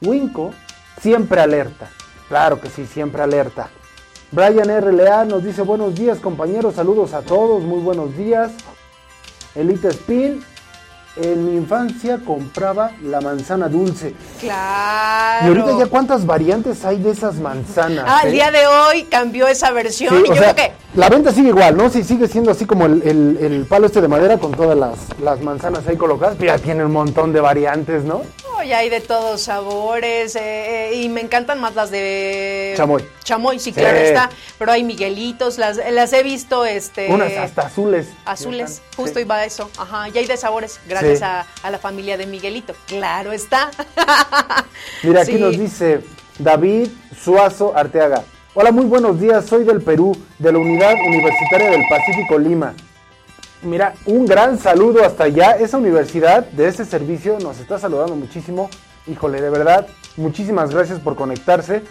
Huinco, 0.00 0.52
siempre 1.00 1.40
alerta. 1.40 1.90
Claro 2.28 2.60
que 2.60 2.70
sí, 2.70 2.86
siempre 2.86 3.22
alerta. 3.22 3.68
Brian 4.32 4.68
RLA 4.70 5.24
nos 5.24 5.42
dice 5.44 5.62
buenos 5.62 5.94
días 5.96 6.18
compañeros, 6.18 6.76
saludos 6.76 7.12
a 7.12 7.22
todos, 7.22 7.62
muy 7.62 7.80
buenos 7.80 8.16
días. 8.16 8.52
Elite 9.54 9.88
Spin, 9.88 10.42
en 11.16 11.44
mi 11.44 11.56
infancia 11.56 12.18
compraba 12.24 12.92
la 13.02 13.20
manzana 13.20 13.68
dulce. 13.68 14.14
claro. 14.40 15.44
Y 15.46 15.48
ahorita 15.48 15.78
ya 15.78 15.86
cuántas 15.86 16.24
variantes 16.26 16.84
hay 16.84 16.98
de 16.98 17.10
esas 17.10 17.36
manzanas. 17.36 18.04
Ah, 18.06 18.20
el 18.24 18.28
¿eh? 18.28 18.32
día 18.32 18.50
de 18.50 18.66
hoy 18.66 19.02
cambió 19.04 19.46
esa 19.48 19.70
versión 19.72 20.14
Sí, 20.16 20.22
y 20.24 20.28
yo 20.28 20.34
sea, 20.36 20.54
creo 20.54 20.66
que 20.68 20.72
la 20.94 21.08
venta 21.08 21.32
sigue 21.32 21.48
igual, 21.48 21.76
¿no? 21.76 21.88
Sí, 21.90 22.02
sigue 22.04 22.26
siendo 22.28 22.50
así 22.50 22.64
como 22.66 22.86
el, 22.86 23.02
el- 23.02 23.38
el 23.40 23.64
palo 23.66 23.86
este 23.86 24.00
de 24.00 24.08
madera 24.08 24.38
con 24.38 24.52
todas 24.52 24.76
las, 24.78 24.94
las 25.22 25.40
manzanas 25.42 25.86
ahí 25.86 25.96
colocadas. 25.96 26.36
pero 26.38 26.52
Ya 26.56 26.58
tiene 26.62 26.84
un 26.84 26.92
montón 26.92 27.32
de 27.32 27.40
variantes, 27.40 28.04
¿no? 28.04 28.22
Ya 28.62 28.78
hay 28.78 28.90
de 28.90 29.00
todos 29.00 29.42
sabores 29.42 30.36
eh, 30.36 30.90
eh, 30.90 30.94
y 30.94 31.08
me 31.08 31.20
encantan 31.20 31.60
más 31.60 31.74
las 31.74 31.90
de 31.90 32.74
Chamoy. 32.76 33.04
Chamoy, 33.24 33.58
sí, 33.58 33.72
Sí. 33.72 33.80
claro 33.80 33.98
está. 33.98 34.30
Pero 34.58 34.72
hay 34.72 34.82
Miguelitos, 34.84 35.58
las, 35.58 35.76
las 35.90 36.12
he 36.12 36.22
visto, 36.22 36.64
este. 36.64 37.08
Unas 37.08 37.32
hasta 37.36 37.62
azules. 37.62 38.08
Azules, 38.24 38.76
Sí. 38.76 38.96
justo 38.96 39.20
iba 39.20 39.36
a 39.36 39.44
eso. 39.44 39.70
Ajá, 39.78 40.08
y 40.08 40.18
hay 40.18 40.26
de 40.26 40.36
sabores, 40.36 40.80
gracias 40.88 41.18
Sí. 41.18 41.24
a, 41.24 41.46
a 41.62 41.70
la 41.70 41.78
familia 41.78 42.16
de 42.16 42.26
Miguelito. 42.26 42.74
Claro 42.86 43.32
está. 43.32 43.70
Mira, 45.02 45.22
aquí 45.22 45.34
nos 45.34 45.58
dice 45.58 46.00
David 46.38 46.88
Suazo 47.22 47.76
Arteaga. 47.76 48.24
Hola, 48.54 48.72
muy 48.72 48.84
buenos 48.84 49.20
días. 49.20 49.46
Soy 49.46 49.64
del 49.64 49.80
Perú, 49.80 50.16
de 50.38 50.52
la 50.52 50.58
Unidad 50.58 50.94
Universitaria 51.06 51.70
del 51.70 51.82
Pacífico 51.88 52.38
Lima. 52.38 52.74
Mira, 53.62 53.92
un 54.06 54.24
gran 54.24 54.58
saludo 54.58 55.04
hasta 55.04 55.24
allá. 55.24 55.52
Esa 55.52 55.76
universidad 55.76 56.44
de 56.46 56.68
ese 56.68 56.86
servicio 56.86 57.38
nos 57.40 57.58
está 57.60 57.78
saludando 57.78 58.16
muchísimo. 58.16 58.70
Híjole, 59.06 59.40
de 59.40 59.50
verdad, 59.50 59.86
muchísimas 60.16 60.70
gracias 60.70 60.98
por 60.98 61.14
conectarse. 61.14 61.82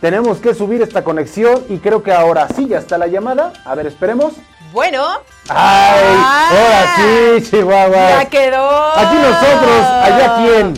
Tenemos 0.00 0.38
que 0.38 0.54
subir 0.54 0.80
esta 0.80 1.02
conexión 1.02 1.64
y 1.68 1.78
creo 1.78 2.04
que 2.04 2.12
ahora 2.12 2.46
sí 2.54 2.68
ya 2.68 2.78
está 2.78 2.98
la 2.98 3.08
llamada. 3.08 3.52
A 3.64 3.74
ver, 3.74 3.88
esperemos. 3.88 4.34
Bueno, 4.72 5.02
¡Ay! 5.48 6.04
Ah. 6.18 6.50
¡Ahora 6.50 6.96
sí, 6.96 7.50
Chihuahua! 7.50 8.22
ya 8.22 8.24
quedó. 8.26 8.96
Aquí 8.96 9.16
nosotros, 9.16 9.86
allá 10.02 10.36
quién. 10.36 10.74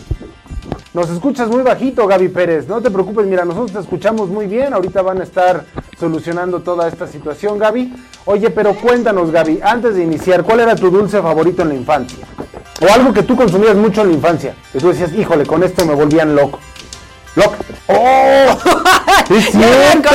Nos 0.94 1.10
escuchas 1.10 1.48
muy 1.48 1.62
bajito, 1.62 2.06
Gaby 2.06 2.28
Pérez. 2.28 2.66
No 2.66 2.80
te 2.80 2.90
preocupes, 2.90 3.26
mira, 3.26 3.44
nosotros 3.44 3.72
te 3.72 3.78
escuchamos 3.80 4.28
muy 4.28 4.46
bien. 4.46 4.72
Ahorita 4.72 5.02
van 5.02 5.20
a 5.20 5.24
estar 5.24 5.64
solucionando 6.00 6.60
toda 6.60 6.88
esta 6.88 7.06
situación, 7.06 7.58
Gaby. 7.58 7.92
Oye, 8.24 8.50
pero 8.50 8.74
cuéntanos, 8.74 9.30
Gaby, 9.30 9.60
antes 9.62 9.94
de 9.94 10.02
iniciar, 10.02 10.42
¿cuál 10.42 10.60
era 10.60 10.74
tu 10.74 10.90
dulce 10.90 11.20
favorito 11.20 11.62
en 11.62 11.68
la 11.68 11.74
infancia? 11.74 12.26
O 12.80 12.90
algo 12.92 13.12
que 13.12 13.22
tú 13.22 13.36
consumías 13.36 13.74
mucho 13.76 14.00
en 14.00 14.08
la 14.08 14.14
infancia. 14.14 14.54
Que 14.72 14.78
tú 14.78 14.88
decías, 14.88 15.12
híjole, 15.12 15.44
con 15.44 15.62
esto 15.62 15.84
me 15.84 15.94
volvían 15.94 16.34
loco. 16.34 16.58
Loca. 17.36 17.58
¡Oh! 17.88 18.58
¡Es 19.34 19.50
cierto! 19.50 20.08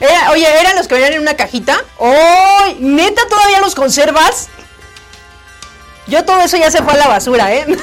Era- 0.00 0.32
oye, 0.32 0.46
¿eran 0.60 0.74
los 0.76 0.88
que 0.88 0.94
venían 0.94 1.12
en 1.14 1.20
una 1.20 1.34
cajita? 1.34 1.76
¡Oh! 1.98 2.64
¿Neta 2.80 3.22
todavía 3.28 3.60
los 3.60 3.76
conservas? 3.76 4.48
Yo 6.08 6.24
todo 6.24 6.40
eso 6.40 6.56
ya 6.56 6.70
se 6.70 6.82
fue 6.82 6.94
a 6.94 6.96
la 6.96 7.06
basura, 7.06 7.54
¿eh? 7.54 7.64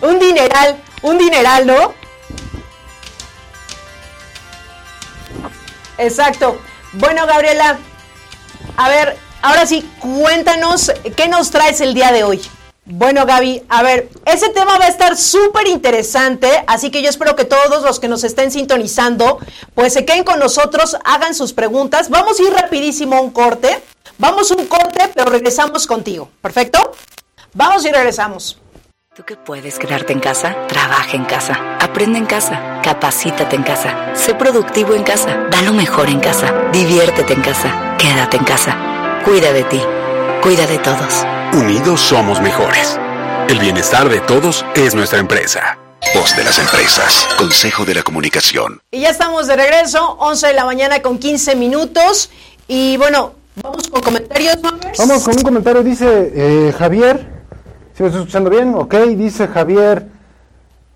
un 0.00 0.18
dineral, 0.18 0.82
un 1.02 1.16
dineral, 1.16 1.64
¿no? 1.66 1.94
Exacto. 5.98 6.58
Bueno, 6.94 7.26
Gabriela, 7.26 7.78
a 8.76 8.88
ver, 8.88 9.16
ahora 9.42 9.66
sí, 9.66 9.88
cuéntanos 10.00 10.92
qué 11.16 11.28
nos 11.28 11.50
traes 11.50 11.80
el 11.80 11.94
día 11.94 12.12
de 12.12 12.24
hoy. 12.24 12.40
Bueno, 12.90 13.26
Gaby, 13.26 13.64
a 13.68 13.82
ver, 13.82 14.08
ese 14.24 14.48
tema 14.48 14.78
va 14.78 14.86
a 14.86 14.88
estar 14.88 15.14
súper 15.14 15.68
interesante, 15.68 16.64
así 16.66 16.90
que 16.90 17.02
yo 17.02 17.10
espero 17.10 17.36
que 17.36 17.44
todos 17.44 17.82
los 17.82 18.00
que 18.00 18.08
nos 18.08 18.24
estén 18.24 18.50
sintonizando, 18.50 19.40
pues 19.74 19.92
se 19.92 20.06
queden 20.06 20.24
con 20.24 20.38
nosotros, 20.38 20.96
hagan 21.04 21.34
sus 21.34 21.52
preguntas. 21.52 22.08
Vamos 22.08 22.40
a 22.40 22.42
ir 22.44 22.50
rapidísimo 22.50 23.16
a 23.16 23.20
un 23.20 23.30
corte. 23.30 23.82
Vamos 24.16 24.50
a 24.50 24.54
un 24.56 24.66
corte, 24.66 25.10
pero 25.14 25.30
regresamos 25.30 25.86
contigo. 25.86 26.30
¿Perfecto? 26.40 26.92
Vamos 27.52 27.84
y 27.84 27.92
regresamos. 27.92 28.58
Tú 29.18 29.24
que 29.24 29.34
puedes 29.34 29.80
quedarte 29.80 30.12
en 30.12 30.20
casa, 30.20 30.54
trabaja 30.68 31.16
en 31.16 31.24
casa, 31.24 31.76
aprende 31.80 32.20
en 32.20 32.26
casa, 32.26 32.80
capacítate 32.84 33.56
en 33.56 33.64
casa, 33.64 34.14
sé 34.14 34.32
productivo 34.32 34.94
en 34.94 35.02
casa, 35.02 35.48
da 35.50 35.60
lo 35.62 35.72
mejor 35.72 36.08
en 36.08 36.20
casa, 36.20 36.54
diviértete 36.72 37.32
en 37.32 37.40
casa, 37.40 37.96
quédate 37.98 38.36
en 38.36 38.44
casa, 38.44 38.76
cuida 39.24 39.52
de 39.52 39.64
ti, 39.64 39.80
cuida 40.40 40.68
de 40.68 40.78
todos. 40.78 41.26
Unidos 41.52 42.00
somos 42.00 42.40
mejores. 42.40 42.96
El 43.48 43.58
bienestar 43.58 44.08
de 44.08 44.20
todos 44.20 44.64
es 44.76 44.94
nuestra 44.94 45.18
empresa. 45.18 45.76
Voz 46.14 46.36
de 46.36 46.44
las 46.44 46.60
empresas. 46.60 47.26
Consejo 47.36 47.84
de 47.84 47.94
la 47.94 48.04
comunicación. 48.04 48.80
Y 48.92 49.00
ya 49.00 49.10
estamos 49.10 49.48
de 49.48 49.56
regreso, 49.56 50.16
11 50.20 50.46
de 50.46 50.54
la 50.54 50.64
mañana 50.64 51.02
con 51.02 51.18
15 51.18 51.56
minutos. 51.56 52.30
Y 52.68 52.96
bueno, 52.98 53.32
vamos 53.60 53.88
con 53.88 54.00
comentarios, 54.00 54.62
Mangers? 54.62 54.96
Vamos 54.96 55.24
con 55.24 55.36
un 55.36 55.42
comentario, 55.42 55.82
dice 55.82 56.06
eh, 56.36 56.72
Javier. 56.78 57.37
¿Si 57.98 58.04
me 58.04 58.10
estoy 58.10 58.22
escuchando 58.22 58.48
bien? 58.48 58.76
Ok, 58.76 58.94
dice 59.16 59.48
Javier 59.48 60.06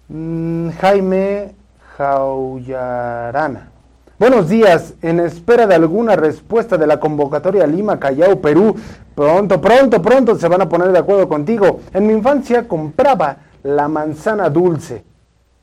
mm, 0.06 0.70
Jaime 0.80 1.52
Jaullarana. 1.98 3.72
Buenos 4.20 4.48
días, 4.48 4.94
en 5.02 5.18
espera 5.18 5.66
de 5.66 5.74
alguna 5.74 6.14
respuesta 6.14 6.76
de 6.76 6.86
la 6.86 7.00
convocatoria 7.00 7.66
Lima, 7.66 7.98
Callao, 7.98 8.40
Perú. 8.40 8.76
Pronto, 9.16 9.60
pronto, 9.60 10.00
pronto 10.00 10.38
se 10.38 10.46
van 10.46 10.60
a 10.62 10.68
poner 10.68 10.92
de 10.92 10.98
acuerdo 11.00 11.28
contigo. 11.28 11.80
En 11.92 12.06
mi 12.06 12.12
infancia 12.12 12.68
compraba 12.68 13.36
la 13.64 13.88
manzana 13.88 14.48
dulce. 14.48 15.02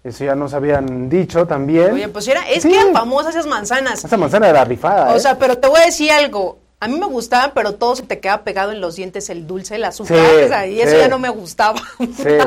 Eso 0.03 0.25
ya 0.25 0.35
nos 0.35 0.53
habían 0.53 1.07
dicho 1.07 1.47
también. 1.47 1.93
Oye, 1.93 2.09
pues 2.09 2.27
era, 2.27 2.49
es 2.49 2.63
Sí. 2.63 2.69
que 2.69 2.81
eran 2.81 2.91
famosas 2.91 3.33
esas 3.33 3.47
manzanas. 3.47 4.03
Esa 4.03 4.17
manzana 4.17 4.49
era 4.49 4.65
rifada. 4.65 5.13
O 5.13 5.15
¿eh? 5.15 5.19
sea, 5.21 5.39
pero 5.39 5.57
te 5.57 5.69
voy 5.69 5.79
a 5.79 5.85
decir 5.85 6.11
algo. 6.11 6.57
A 6.81 6.87
mí 6.87 6.97
me 6.97 7.07
gustaban, 7.07 7.51
pero 7.53 7.73
todo 7.75 7.95
se 7.97 8.03
te 8.03 8.19
queda 8.19 8.43
pegado 8.43 8.71
en 8.71 8.79
los 8.79 8.95
dientes, 8.95 9.29
el 9.29 9.47
dulce, 9.47 9.75
el 9.75 9.83
azúcar. 9.83 10.17
Sí, 10.17 10.43
o 10.45 10.47
sea, 10.47 10.65
y 10.65 10.79
eso 10.79 10.91
sí. 10.91 10.97
ya 10.97 11.09
no 11.09 11.19
me 11.19 11.29
gustaba. 11.29 11.79
Sí, 11.99 12.37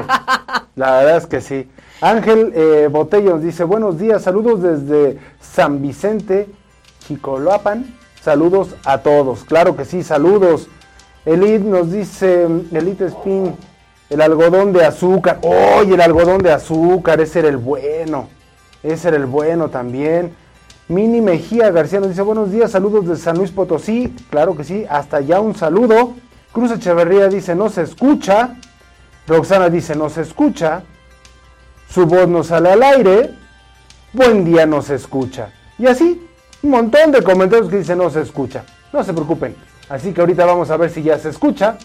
la 0.74 0.92
verdad 0.92 1.16
es 1.18 1.26
que 1.26 1.40
sí. 1.42 1.68
Ángel 2.00 2.50
eh, 2.54 2.88
Botello 2.90 3.34
nos 3.34 3.42
dice, 3.42 3.64
buenos 3.64 3.98
días, 3.98 4.22
saludos 4.22 4.62
desde 4.62 5.18
San 5.40 5.82
Vicente, 5.82 6.48
Chicoloapan. 7.06 7.94
Saludos 8.22 8.76
a 8.84 8.98
todos. 8.98 9.44
Claro 9.44 9.76
que 9.76 9.84
sí, 9.84 10.02
saludos. 10.02 10.68
Elid 11.26 11.60
nos 11.60 11.92
dice, 11.92 12.46
Elite 12.72 13.06
Spin, 13.06 13.54
el 14.08 14.20
algodón 14.20 14.72
de 14.72 14.86
azúcar. 14.86 15.40
¡Oye, 15.42 15.94
el 15.94 16.00
algodón 16.00 16.42
de 16.42 16.52
azúcar! 16.52 17.20
Ese 17.20 17.40
era 17.40 17.48
el 17.48 17.56
bueno. 17.56 18.28
Ese 18.82 19.08
era 19.08 19.16
el 19.16 19.26
bueno 19.26 19.68
también. 19.68 20.34
Mini 20.92 21.22
Mejía 21.22 21.70
García 21.70 22.00
nos 22.00 22.11
dice, 22.11 22.20
buenos 22.20 22.52
días, 22.52 22.70
saludos 22.70 23.06
de 23.08 23.16
San 23.16 23.38
Luis 23.38 23.50
Potosí. 23.50 24.14
Claro 24.28 24.54
que 24.54 24.62
sí, 24.62 24.84
hasta 24.90 25.16
allá 25.16 25.40
un 25.40 25.54
saludo. 25.54 26.14
Cruz 26.52 26.70
Echeverría 26.70 27.28
dice, 27.28 27.54
no 27.54 27.70
se 27.70 27.82
escucha. 27.82 28.56
Roxana 29.26 29.70
dice, 29.70 29.96
no 29.96 30.11
se 30.11 30.20
escucha. 30.20 30.82
Su 31.88 32.04
voz 32.04 32.28
no 32.28 32.44
sale 32.44 32.72
al 32.72 32.82
aire. 32.82 33.34
Buen 34.12 34.44
día 34.44 34.66
no 34.66 34.82
se 34.82 34.96
escucha. 34.96 35.50
Y 35.78 35.87
así, 35.87 36.28
un 36.62 36.70
montón 36.70 37.11
de 37.11 37.22
comentarios 37.22 37.70
que 37.70 37.78
dicen 37.78 37.96
no 37.96 38.11
se 38.11 38.20
escucha. 38.20 38.62
No 38.92 39.02
se 39.02 39.14
preocupen. 39.14 39.56
Así 39.88 40.12
que 40.12 40.20
ahorita 40.20 40.44
vamos 40.44 40.70
a 40.70 40.76
ver 40.76 40.90
si 40.90 41.02
ya 41.02 41.18
se 41.18 41.30
escucha. 41.30 41.78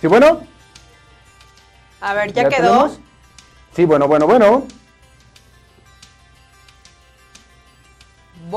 ¿Sí, 0.00 0.06
bueno? 0.06 0.42
A 2.00 2.14
ver, 2.14 2.32
ya, 2.32 2.48
quedó. 2.48 2.68
tenemos? 2.68 3.00
Sí, 3.74 3.84
bueno, 3.84 4.06
bueno, 4.06 4.26
bueno. 4.28 4.64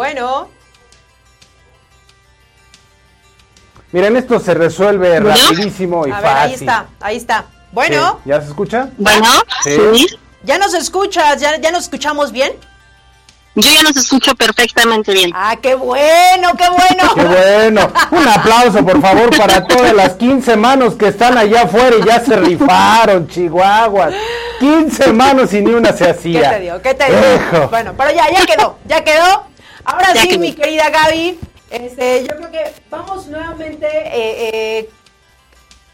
Bueno, 0.02 0.48
Miren, 3.92 4.16
esto 4.16 4.40
se 4.40 4.54
resuelve 4.54 5.20
¿Bueno? 5.20 5.36
rapidísimo 5.36 6.06
y 6.06 6.12
a 6.12 6.20
ver, 6.20 6.24
fácil. 6.24 6.40
ahí 6.46 6.54
está, 6.54 6.86
ahí 7.00 7.18
está. 7.18 7.46
Bueno, 7.72 8.20
Sí, 8.24 8.30
¿Ya 8.30 8.42
se 8.42 8.48
escucha? 8.50 8.90
Bueno, 9.00 9.26
Sí. 9.64 9.72
sí. 9.96 10.08
ya 10.44 10.60
nos 10.60 10.76
escuchas, 10.76 11.42
ya, 11.42 11.58
ya 11.58 11.72
nos 11.72 11.86
escuchamos 11.86 12.32
bien. 12.32 12.54
Yo 13.56 13.72
ya 13.72 13.82
los 13.82 13.98
escucho 13.98 14.36
perfectamente 14.36 15.14
bien. 15.14 15.32
Ah, 15.34 15.56
qué 15.60 15.74
bueno, 15.74 16.52
qué 16.56 16.70
bueno. 16.70 17.14
Qué 17.16 17.24
bueno. 17.24 17.92
Un 18.12 18.28
aplauso, 18.28 18.86
por 18.86 19.02
favor, 19.02 19.36
para 19.36 19.66
todas 19.66 19.94
las 19.96 20.14
15 20.14 20.56
manos 20.58 20.94
que 20.94 21.08
están 21.08 21.40
allá 21.40 21.64
afuera 21.64 21.96
y 22.00 22.06
ya 22.06 22.24
se 22.24 22.36
rifaron, 22.36 23.28
chihuahuas. 23.28 24.14
15 24.60 25.12
manos 25.12 25.52
y 25.54 25.62
ni 25.62 25.72
una 25.74 25.92
se 25.92 26.04
¿Qué 26.04 26.10
hacía. 26.12 26.50
te 26.52 26.60
digo? 26.60 26.82
¿Qué 26.84 26.94
te 26.94 27.06
digo? 27.06 27.68
Bueno, 27.72 27.96
pero 27.98 28.12
ya, 28.12 28.30
ya 28.30 28.46
quedó, 28.46 28.78
ya 28.86 29.04
quedó. 29.04 29.48
Ahora 29.88 30.14
Ya 30.14 30.22
sí, 30.22 30.38
mi 30.38 30.52
querida 30.52 30.90
Gaby, 30.90 31.40
este, 31.70 32.28
yo 32.28 32.36
creo 32.36 32.52
que 32.52 32.74
vamos 32.90 33.28
nuevamente 33.28 33.88
eh, 33.88 34.50
eh, 34.80 34.90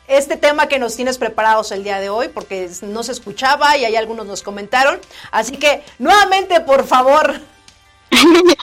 este 0.07 0.35
tema 0.35 0.67
que 0.67 0.79
nos 0.79 0.95
tienes 0.95 1.19
preparados 1.19 1.71
el 1.71 1.83
día 1.83 1.99
de 1.99 2.09
hoy, 2.09 2.27
porque 2.29 2.71
no 2.81 3.03
se 3.03 3.11
escuchaba 3.11 3.77
y 3.77 3.85
ahí 3.85 3.95
algunos 3.95 4.25
nos 4.25 4.41
comentaron. 4.41 4.99
Así 5.31 5.57
que, 5.57 5.83
nuevamente, 5.99 6.59
por 6.59 6.85
favor. 6.87 7.39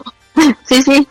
Sí, 0.66 0.82
sí. 0.82 1.06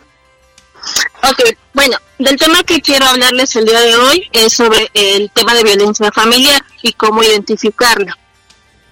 Ok, 1.22 1.56
bueno, 1.72 1.96
del 2.18 2.36
tema 2.36 2.64
que 2.64 2.80
quiero 2.80 3.06
hablarles 3.06 3.54
el 3.54 3.64
día 3.66 3.80
de 3.80 3.94
hoy 3.94 4.28
es 4.32 4.54
sobre 4.54 4.90
el 4.94 5.30
tema 5.30 5.54
de 5.54 5.62
violencia 5.62 6.10
familiar 6.10 6.60
y 6.82 6.94
cómo 6.94 7.22
identificarla, 7.22 8.18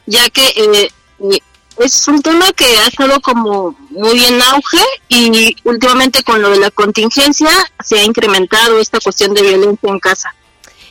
ya 0.07 0.29
que 0.31 0.47
eh, 0.47 0.93
es 1.79 2.09
un 2.09 2.21
tema 2.23 2.53
que 2.53 2.65
ha 2.65 2.89
estado 2.89 3.21
como 3.21 3.75
muy 3.91 4.25
en 4.25 4.41
auge 4.43 4.85
y 5.09 5.57
últimamente 5.65 6.23
con 6.23 6.43
lo 6.43 6.51
de 6.51 6.59
la 6.59 6.71
contingencia 6.71 7.51
se 7.83 7.99
ha 7.99 8.05
incrementado 8.05 8.79
esta 8.79 8.99
cuestión 9.01 9.35
de 9.35 9.43
violencia 9.43 9.89
en 9.89 9.99
casa. 9.99 10.35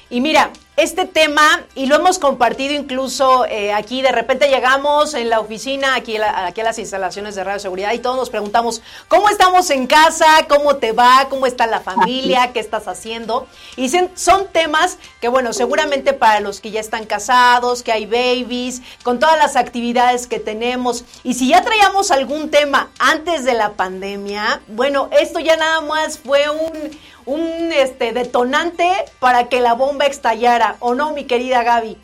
Y 0.09 0.21
mira, 0.21 0.51
este 0.77 1.05
tema, 1.05 1.63
y 1.73 1.87
lo 1.87 1.95
hemos 1.95 2.19
compartido 2.19 2.73
incluso 2.75 3.45
eh, 3.45 3.73
aquí, 3.73 4.03
de 4.03 4.11
repente 4.11 4.47
llegamos 4.47 5.15
en 5.15 5.27
la 5.27 5.39
oficina, 5.39 5.95
aquí, 5.95 6.19
la- 6.19 6.45
aquí 6.45 6.61
a 6.61 6.63
las 6.63 6.77
instalaciones 6.77 7.33
de 7.33 7.43
Radio 7.43 7.59
Seguridad, 7.59 7.93
y 7.93 7.99
todos 7.99 8.15
nos 8.15 8.29
preguntamos, 8.29 8.83
¿cómo 9.07 9.27
estamos 9.27 9.71
en 9.71 9.87
casa? 9.87 10.25
¿Cómo 10.47 10.75
te 10.75 10.91
va? 10.91 11.25
¿Cómo 11.29 11.47
está 11.47 11.65
la 11.65 11.79
familia? 11.81 12.53
¿Qué 12.53 12.59
estás 12.59 12.87
haciendo? 12.87 13.47
Y 13.75 13.89
son 13.89 14.47
temas 14.51 14.99
que, 15.19 15.29
bueno, 15.29 15.51
seguramente 15.51 16.13
para 16.13 16.39
los 16.41 16.61
que 16.61 16.69
ya 16.69 16.79
están 16.79 17.05
casados, 17.05 17.81
que 17.81 17.91
hay 17.91 18.05
babies, 18.05 18.83
con 19.03 19.17
todas 19.19 19.37
las 19.37 19.55
actividades 19.55 20.27
que 20.27 20.39
tenemos, 20.39 21.05
y 21.23 21.33
si 21.33 21.49
ya 21.49 21.63
traíamos 21.63 22.11
algún 22.11 22.51
tema 22.51 22.91
antes 22.99 23.45
de 23.45 23.53
la 23.55 23.71
pandemia, 23.73 24.61
bueno, 24.67 25.09
esto 25.19 25.39
ya 25.39 25.57
nada 25.57 25.81
más 25.81 26.19
fue 26.19 26.47
un 26.51 26.91
un 27.27 27.71
este 27.73 28.13
detonante 28.13 28.89
para 29.19 29.49
que 29.49 29.59
la 29.59 29.73
bomba 29.73 30.05
estallara, 30.05 30.77
¿o 30.79 30.95
no, 30.95 31.11
mi 31.11 31.25
querida 31.25 31.61
Gaby? 31.61 31.97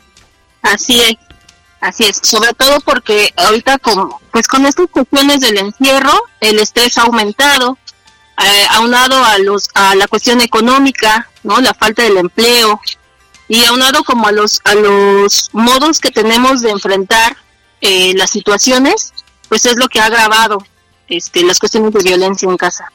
Así 0.62 1.00
es, 1.00 1.16
así 1.80 2.04
es, 2.04 2.20
sobre 2.22 2.52
todo 2.52 2.78
porque 2.80 3.32
ahorita 3.36 3.78
con, 3.78 4.10
pues 4.30 4.46
con 4.46 4.66
estas 4.66 4.86
cuestiones 4.90 5.40
del 5.40 5.58
encierro, 5.58 6.12
el 6.40 6.58
estrés 6.58 6.98
ha 6.98 7.02
aumentado, 7.02 7.78
eh, 8.38 8.66
aunado 8.70 9.24
a 9.24 9.38
los, 9.38 9.70
a 9.74 9.94
la 9.94 10.06
cuestión 10.08 10.42
económica, 10.42 11.28
¿no? 11.42 11.58
La 11.60 11.72
falta 11.72 12.02
del 12.02 12.18
empleo, 12.18 12.78
y 13.48 13.64
aunado 13.64 14.04
como 14.04 14.28
a 14.28 14.32
los, 14.32 14.60
a 14.64 14.74
los 14.74 15.48
modos 15.52 16.00
que 16.00 16.10
tenemos 16.10 16.60
de 16.60 16.70
enfrentar 16.70 17.36
eh, 17.80 18.12
las 18.14 18.30
situaciones, 18.30 19.14
pues 19.48 19.64
es 19.64 19.76
lo 19.76 19.88
que 19.88 20.00
ha 20.00 20.06
agravado 20.06 20.58
este, 21.08 21.42
las 21.44 21.58
cuestiones 21.58 21.92
de 21.92 22.02
violencia 22.02 22.48
en 22.48 22.58
casa. 22.58 22.92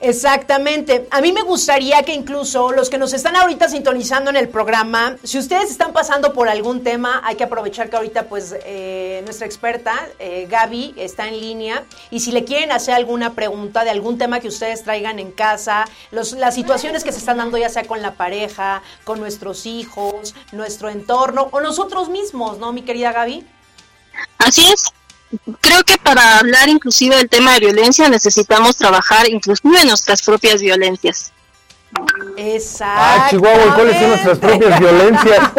Exactamente. 0.00 1.08
A 1.10 1.20
mí 1.20 1.32
me 1.32 1.42
gustaría 1.42 2.02
que 2.04 2.12
incluso 2.12 2.70
los 2.70 2.88
que 2.88 2.98
nos 2.98 3.12
están 3.12 3.34
ahorita 3.34 3.68
sintonizando 3.68 4.30
en 4.30 4.36
el 4.36 4.48
programa, 4.48 5.16
si 5.24 5.38
ustedes 5.38 5.70
están 5.70 5.92
pasando 5.92 6.32
por 6.32 6.48
algún 6.48 6.84
tema, 6.84 7.20
hay 7.24 7.34
que 7.34 7.42
aprovechar 7.42 7.90
que 7.90 7.96
ahorita 7.96 8.28
pues 8.28 8.54
eh, 8.64 9.22
nuestra 9.24 9.46
experta, 9.46 9.94
eh, 10.20 10.46
Gaby, 10.48 10.94
está 10.96 11.26
en 11.26 11.40
línea 11.40 11.84
y 12.10 12.20
si 12.20 12.30
le 12.30 12.44
quieren 12.44 12.70
hacer 12.70 12.94
alguna 12.94 13.34
pregunta 13.34 13.82
de 13.82 13.90
algún 13.90 14.18
tema 14.18 14.38
que 14.38 14.48
ustedes 14.48 14.84
traigan 14.84 15.18
en 15.18 15.32
casa, 15.32 15.84
los, 16.12 16.32
las 16.32 16.54
situaciones 16.54 17.02
que 17.02 17.10
se 17.10 17.18
están 17.18 17.38
dando 17.38 17.58
ya 17.58 17.68
sea 17.68 17.84
con 17.84 18.00
la 18.00 18.14
pareja, 18.14 18.82
con 19.02 19.18
nuestros 19.18 19.66
hijos, 19.66 20.34
nuestro 20.52 20.90
entorno 20.90 21.48
o 21.50 21.60
nosotros 21.60 22.08
mismos, 22.08 22.58
¿no, 22.58 22.72
mi 22.72 22.82
querida 22.82 23.12
Gaby? 23.12 23.44
Así 24.38 24.64
es, 24.64 24.92
creo 25.60 25.82
que 25.84 25.98
para 25.98 26.38
hablar 26.38 26.68
inclusive 26.68 27.16
del 27.16 27.28
tema 27.28 27.54
de 27.54 27.60
violencia 27.60 28.08
necesitamos 28.08 28.76
trabajar 28.76 29.28
inclusive 29.28 29.80
en 29.80 29.88
nuestras 29.88 30.22
propias 30.22 30.60
violencias. 30.60 31.32
Exacto. 32.36 32.94
Ah, 33.02 33.26
Chihuahua, 33.30 33.66
¿y 33.66 33.70
¿cuáles 33.70 33.98
son 33.98 34.08
nuestras 34.08 34.38
propias 34.38 34.78
violencias? 34.78 35.50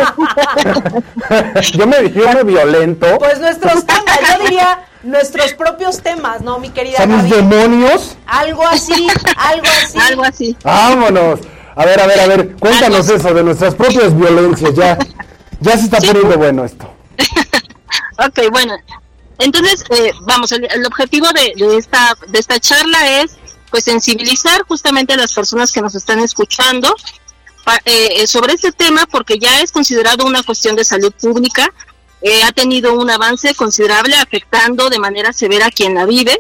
yo, 1.74 1.88
me, 1.88 2.12
yo 2.12 2.34
me 2.34 2.44
violento. 2.44 3.18
Pues 3.18 3.40
nuestros 3.40 3.86
temas, 3.86 4.20
yo 4.38 4.44
diría 4.44 4.86
nuestros 5.04 5.54
propios 5.54 6.02
temas, 6.02 6.42
¿no, 6.42 6.60
mi 6.60 6.70
querida 6.70 6.98
¿Son 6.98 7.10
mis 7.10 7.32
Gaby? 7.32 7.36
demonios? 7.36 8.16
Algo 8.28 8.68
así, 8.68 9.08
algo 9.38 9.68
así. 9.84 10.00
Algo 10.00 10.24
así. 10.24 10.58
Vámonos. 10.64 11.40
A 11.76 11.86
ver, 11.86 12.00
a 12.00 12.08
ver, 12.08 12.20
a 12.20 12.28
ver, 12.28 12.56
cuéntanos 12.58 13.10
eso 13.10 13.34
de 13.34 13.44
nuestras 13.44 13.74
propias 13.74 14.16
violencias. 14.16 14.74
Ya, 14.76 14.98
ya 15.62 15.78
se 15.78 15.86
está 15.86 15.98
poniendo 16.00 16.38
bueno 16.38 16.66
esto. 16.66 16.94
Ok, 18.22 18.52
bueno. 18.52 18.74
Entonces, 19.40 19.84
eh, 19.90 20.12
vamos, 20.22 20.52
el, 20.52 20.86
objetivo 20.86 21.28
de, 21.34 21.78
esta 21.78 22.16
de 22.28 22.40
esta 22.40 22.60
charla 22.60 23.22
es 23.22 23.38
pues 23.72 23.84
sensibilizar 23.84 24.64
justamente 24.68 25.14
a 25.14 25.18
las 25.18 25.34
personas 25.34 25.72
que 25.72 25.82
nos 25.82 25.96
están 25.96 26.20
escuchando 26.20 26.94
eh, 27.86 28.26
sobre 28.26 28.54
este 28.54 28.72
tema 28.72 29.06
porque 29.06 29.38
ya 29.38 29.62
es 29.62 29.72
considerado 29.72 30.26
una 30.26 30.42
cuestión 30.44 30.76
de 30.76 30.84
salud 30.84 31.14
pública, 31.14 31.72
eh, 32.22 32.44
ha 32.44 32.52
tenido 32.52 32.96
un 32.96 33.10
avance 33.10 33.54
considerable 33.56 34.16
afectando 34.16 34.90
de 34.90 35.00
manera 35.00 35.32
severa 35.32 35.68
a 35.68 35.72
quien 35.72 35.94
la 35.94 36.06
vive 36.06 36.38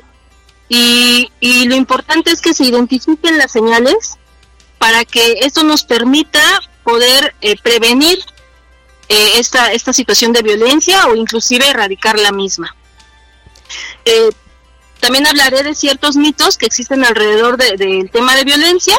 y, 0.67 1.31
y 1.39 1.65
lo 1.65 1.75
importante 1.75 2.31
es 2.31 2.41
que 2.41 2.53
se 2.53 2.65
identifiquen 2.65 3.37
las 3.37 3.51
señales 3.51 4.17
para 4.79 5.05
que 5.05 5.39
esto 5.41 5.63
nos 5.63 5.83
permita 5.83 6.41
poder 6.83 7.35
eh, 7.41 7.55
prevenir 7.61 8.17
eh, 9.07 9.31
esta, 9.35 9.71
esta 9.71 9.93
situación 9.93 10.33
de 10.33 10.41
violencia 10.41 11.07
o 11.07 11.15
inclusive 11.15 11.67
erradicar 11.67 12.17
la 12.17 12.31
misma. 12.31 12.75
Eh, 14.05 14.29
también 14.99 15.25
hablaré 15.27 15.63
de 15.63 15.75
ciertos 15.75 16.15
mitos 16.15 16.57
que 16.57 16.65
existen 16.65 17.05
alrededor 17.05 17.57
de- 17.57 17.77
del 17.77 18.09
tema 18.11 18.35
de 18.35 18.43
violencia 18.43 18.97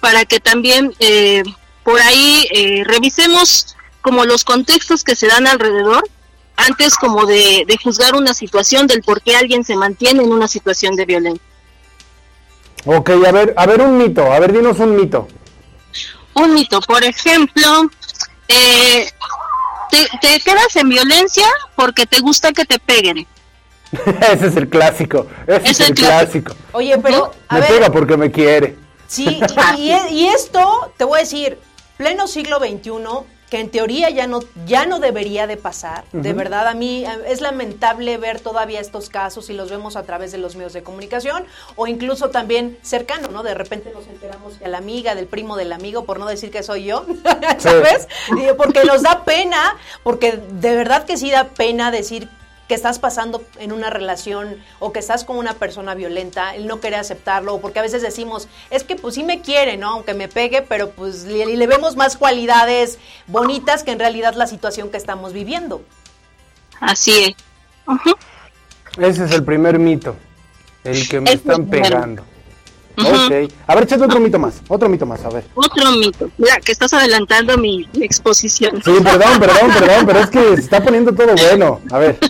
para 0.00 0.24
que 0.24 0.40
también 0.40 0.94
eh, 0.98 1.42
por 1.84 2.00
ahí 2.00 2.46
eh, 2.52 2.82
revisemos 2.86 3.76
como 4.00 4.24
los 4.24 4.44
contextos 4.44 5.04
que 5.04 5.14
se 5.14 5.26
dan 5.28 5.46
alrededor 5.46 6.08
antes 6.56 6.96
como 6.96 7.26
de, 7.26 7.64
de 7.66 7.76
juzgar 7.82 8.14
una 8.14 8.34
situación 8.34 8.86
del 8.86 9.02
por 9.02 9.22
qué 9.22 9.36
alguien 9.36 9.64
se 9.64 9.76
mantiene 9.76 10.22
en 10.22 10.32
una 10.32 10.48
situación 10.48 10.96
de 10.96 11.04
violencia. 11.06 11.42
Ok, 12.84 13.10
a 13.10 13.32
ver, 13.32 13.54
a 13.56 13.66
ver 13.66 13.80
un 13.80 13.96
mito, 13.98 14.32
a 14.32 14.38
ver, 14.40 14.52
dinos 14.52 14.78
un 14.78 14.96
mito. 14.96 15.28
Un 16.34 16.54
mito, 16.54 16.80
por 16.80 17.04
ejemplo, 17.04 17.90
eh, 18.48 19.08
te, 19.90 20.08
te 20.20 20.40
quedas 20.40 20.74
en 20.76 20.88
violencia 20.88 21.46
porque 21.76 22.06
te 22.06 22.20
gusta 22.20 22.52
que 22.52 22.64
te 22.64 22.78
peguen. 22.78 23.26
ese 24.32 24.46
es 24.46 24.56
el 24.56 24.68
clásico, 24.68 25.26
ese 25.46 25.70
es, 25.70 25.80
el 25.80 25.94
clásico. 25.94 26.54
Oye, 26.72 26.96
pero, 26.98 27.32
a 27.48 27.54
Me 27.54 27.60
ver, 27.60 27.70
pega 27.70 27.92
porque 27.92 28.16
me 28.16 28.30
quiere. 28.30 28.76
Sí, 29.06 29.40
y, 29.78 29.90
y- 29.90 30.08
y 30.10 30.26
esto, 30.28 30.92
te 30.96 31.04
voy 31.04 31.18
a 31.18 31.20
decir, 31.22 31.58
pleno 31.98 32.26
siglo 32.26 32.58
XXI, 32.58 32.90
que 33.50 33.60
en 33.60 33.70
teoría 33.70 34.08
ya 34.08 34.26
no, 34.26 34.40
ya 34.64 34.86
no 34.86 34.98
debería 34.98 35.46
de 35.46 35.58
pasar. 35.58 36.04
De 36.12 36.32
verdad, 36.32 36.66
a 36.68 36.72
mí 36.72 37.04
eh, 37.04 37.08
es 37.26 37.42
lamentable 37.42 38.16
ver 38.16 38.40
todavía 38.40 38.80
estos 38.80 39.10
casos 39.10 39.50
y 39.50 39.52
los 39.52 39.68
vemos 39.70 39.94
a 39.96 40.04
través 40.04 40.32
de 40.32 40.38
los 40.38 40.56
medios 40.56 40.72
de 40.72 40.82
comunicación 40.82 41.44
o 41.76 41.86
incluso 41.86 42.30
también 42.30 42.78
cercano, 42.80 43.28
¿no? 43.28 43.42
De 43.42 43.52
repente 43.52 43.92
nos 43.92 44.06
enteramos 44.06 44.54
que 44.54 44.64
a 44.64 44.68
la 44.68 44.78
amiga, 44.78 45.14
del 45.14 45.26
primo 45.26 45.56
del 45.58 45.70
amigo, 45.74 46.06
por 46.06 46.18
no 46.18 46.24
decir 46.28 46.50
que 46.50 46.62
soy 46.62 46.84
yo, 46.84 47.04
¿sabes? 47.58 48.08
Porque 48.56 48.84
nos 48.84 49.02
da 49.02 49.22
pena, 49.26 49.76
porque 50.02 50.32
de 50.32 50.74
verdad 50.74 51.04
que 51.04 51.18
sí 51.18 51.30
da 51.30 51.48
pena 51.48 51.90
decir 51.90 52.30
que 52.68 52.74
estás 52.74 52.98
pasando 52.98 53.42
en 53.58 53.72
una 53.72 53.90
relación 53.90 54.56
o 54.78 54.92
que 54.92 54.98
estás 54.98 55.24
con 55.24 55.36
una 55.36 55.54
persona 55.54 55.94
violenta, 55.94 56.54
el 56.54 56.66
no 56.66 56.80
querer 56.80 57.00
aceptarlo, 57.00 57.54
o 57.54 57.60
porque 57.60 57.80
a 57.80 57.82
veces 57.82 58.02
decimos, 58.02 58.48
es 58.70 58.84
que 58.84 58.96
pues 58.96 59.14
sí 59.14 59.24
me 59.24 59.40
quiere, 59.40 59.76
¿no? 59.76 59.90
Aunque 59.90 60.14
me 60.14 60.28
pegue, 60.28 60.62
pero 60.62 60.90
pues 60.90 61.24
le, 61.24 61.56
le 61.56 61.66
vemos 61.66 61.96
más 61.96 62.16
cualidades 62.16 62.98
bonitas 63.26 63.82
que 63.82 63.92
en 63.92 63.98
realidad 63.98 64.34
la 64.34 64.46
situación 64.46 64.90
que 64.90 64.96
estamos 64.96 65.32
viviendo. 65.32 65.82
Así 66.80 67.12
es. 67.12 67.34
Ese 68.98 69.24
es 69.24 69.32
el 69.32 69.44
primer 69.44 69.78
mito, 69.78 70.16
el 70.84 71.08
que 71.08 71.20
me 71.20 71.30
Es 71.30 71.36
están 71.36 71.66
primero. 71.66 72.24
Ok, 72.98 73.52
a 73.66 73.74
ver, 73.74 73.84
échate 73.84 74.04
otro 74.04 74.20
mito 74.20 74.38
más, 74.38 74.60
otro 74.68 74.88
mito 74.88 75.06
más, 75.06 75.24
a 75.24 75.30
ver. 75.30 75.44
Otro 75.54 75.92
mito. 75.92 76.30
Mira, 76.38 76.60
que 76.60 76.72
estás 76.72 76.92
adelantando 76.92 77.56
mi 77.56 77.88
mi 77.94 78.04
exposición. 78.04 78.82
Sí, 78.84 78.92
perdón, 79.02 79.40
perdón, 79.40 79.70
perdón, 79.72 80.06
pero 80.06 80.18
es 80.20 80.30
que 80.30 80.54
se 80.56 80.60
está 80.62 80.82
poniendo 80.82 81.12
todo 81.14 81.34
bueno. 81.34 81.80
A 81.90 81.98
ver, 81.98 82.18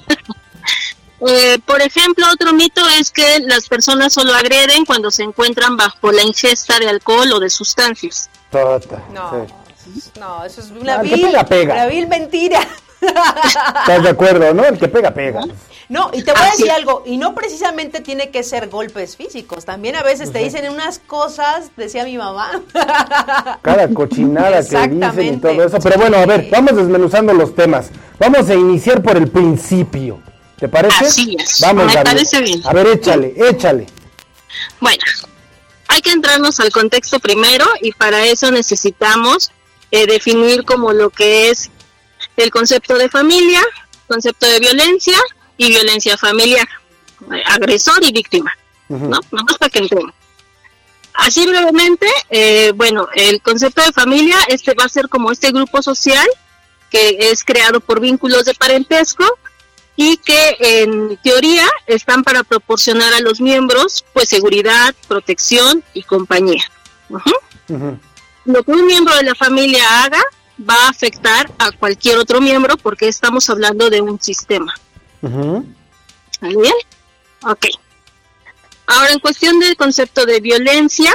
Eh, 1.25 1.59
por 1.65 1.81
ejemplo, 1.81 2.27
otro 2.33 2.53
mito 2.53 2.83
es 2.99 3.11
que 3.13 3.39
las 3.41 3.69
personas 3.69 4.13
solo 4.13 4.35
agreden 4.35 4.85
cuando 4.85 5.11
se 5.11 5.23
encuentran 5.23 5.77
bajo 5.77 6.11
la 6.11 6.23
ingesta 6.23 6.81
de 6.81 6.89
alcohol 6.89 7.31
o 7.33 7.39
de 7.39 7.49
sustancias. 7.49 8.29
tota. 8.51 9.05
No, 9.13 9.47
sí. 9.85 10.11
no, 10.19 10.45
eso 10.45 10.61
es 10.61 10.71
una 10.73 11.01
que 11.01 11.15
vil, 11.15 11.27
pega, 11.27 11.45
pega. 11.45 11.75
una 11.75 11.87
vil 11.87 12.09
mentira. 12.09 12.67
¿Estás 13.03 14.03
de 14.03 14.09
acuerdo, 14.09 14.55
no? 14.55 14.65
El 14.65 14.79
que 14.79 14.89
pega, 14.89 15.13
pega. 15.13 15.43
No, 15.89 16.11
y 16.13 16.23
te 16.23 16.33
voy 16.33 16.41
a 16.41 16.45
Así 16.47 16.63
decir 16.63 16.71
algo, 16.71 17.03
y 17.05 17.19
no 17.19 17.35
precisamente 17.35 18.01
tiene 18.01 18.31
que 18.31 18.43
ser 18.43 18.69
golpes 18.69 19.17
físicos, 19.17 19.65
también 19.67 19.95
a 19.97 20.03
veces 20.03 20.33
te 20.33 20.39
dicen 20.39 20.71
unas 20.71 20.99
cosas, 21.01 21.71
decía 21.77 22.05
mi 22.05 22.17
mamá. 22.17 22.63
Cada 23.63 23.89
cochinada 23.89 24.67
que 24.67 24.89
dicen 24.89 25.35
y 25.35 25.37
todo 25.39 25.65
eso. 25.65 25.79
Pero 25.83 25.99
bueno, 25.99 26.17
a 26.17 26.27
ver, 26.27 26.49
vamos 26.51 26.77
desmenuzando 26.77 27.35
los 27.35 27.55
temas. 27.55 27.91
Vamos 28.19 28.49
a 28.49 28.55
iniciar 28.55 29.03
por 29.03 29.17
el 29.17 29.29
principio. 29.29 30.21
¿Te 30.59 30.69
parece? 30.69 31.05
Así 31.05 31.37
es, 31.39 31.61
Vamos, 31.61 31.87
me 31.87 31.93
Gabriela. 31.95 32.05
parece 32.05 32.41
bien. 32.41 32.61
A 32.65 32.73
ver, 32.73 32.87
échale, 32.87 33.35
échale. 33.37 33.87
Bueno, 34.81 35.03
hay 35.89 36.01
que 36.01 36.13
entrarnos 36.13 36.61
al 36.61 36.71
contexto 36.71 37.19
primero 37.19 37.67
y 37.81 37.93
para 37.93 38.25
eso 38.27 38.51
necesitamos 38.53 39.51
eh, 39.91 40.07
definir 40.07 40.65
como 40.65 40.93
lo 40.93 41.11
que 41.11 41.51
es 41.51 41.71
el 42.37 42.51
concepto 42.51 42.97
de 42.97 43.09
familia, 43.09 43.63
concepto 44.09 44.47
de 44.47 44.61
violencia 44.61 45.19
y 45.57 45.69
violencia 45.69 46.17
familiar, 46.17 46.69
agresor 47.47 48.03
y 48.05 48.13
víctima, 48.13 48.53
Ujú. 48.89 49.09
¿no? 49.09 49.21
Nomás 49.31 49.59
para 49.59 49.71
que 49.71 49.79
entremos. 49.79 50.15
Así 51.15 51.47
brevemente, 51.47 52.07
eh, 52.31 52.73
bueno, 52.75 53.09
el 53.15 53.43
concepto 53.43 53.83
de 53.83 53.93
familia 53.93 54.39
este 54.49 54.75
va 54.75 54.85
a 54.85 54.89
ser 54.89 55.09
como 55.09 55.31
este 55.31 55.51
grupo 55.51 55.83
social 55.83 56.27
que 56.91 57.17
es 57.31 57.43
creado 57.45 57.81
por 57.81 58.01
vínculos 58.01 58.45
de 58.45 58.55
parentesco 58.55 59.25
y 59.97 60.17
que 60.19 60.57
en 60.59 61.17
teoría 61.19 61.69
están 61.87 62.23
para 62.23 62.45
proporcionar 62.45 63.13
a 63.15 63.21
los 63.21 63.41
miembros 63.41 64.05
pues 64.13 64.29
seguridad, 64.29 64.95
protección 65.09 65.83
y 65.95 66.03
compañía. 66.03 66.65
Lo 68.45 68.63
que 68.63 68.71
un 68.71 68.87
miembro 68.87 69.15
de 69.17 69.23
la 69.23 69.35
familia 69.35 70.05
haga 70.05 70.23
va 70.69 70.75
a 70.87 70.89
afectar 70.89 71.51
a 71.59 71.73
cualquier 71.73 72.19
otro 72.19 72.41
miembro 72.41 72.77
porque 72.77 73.09
estamos 73.09 73.49
hablando 73.51 73.91
de 73.91 74.01
un 74.01 74.21
sistema. 74.21 74.75
¿Está 75.23 76.49
bien? 76.49 76.75
Ok. 77.45 77.67
Ahora, 78.87 79.13
en 79.13 79.21
cuestión 79.21 79.59
del 79.59 79.77
concepto 79.77 80.27
de 80.27 80.41
violencia, 80.41 81.15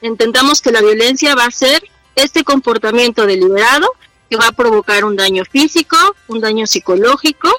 entendamos 0.00 0.62
que 0.62 0.72
la 0.72 0.80
violencia 0.80 1.34
va 1.34 1.44
a 1.44 1.50
ser 1.50 1.82
este 2.14 2.44
comportamiento 2.44 3.26
deliberado 3.26 3.92
que 4.28 4.36
va 4.36 4.48
a 4.48 4.52
provocar 4.52 5.04
un 5.04 5.16
daño 5.16 5.44
físico, 5.44 5.96
un 6.26 6.40
daño 6.40 6.66
psicológico, 6.66 7.50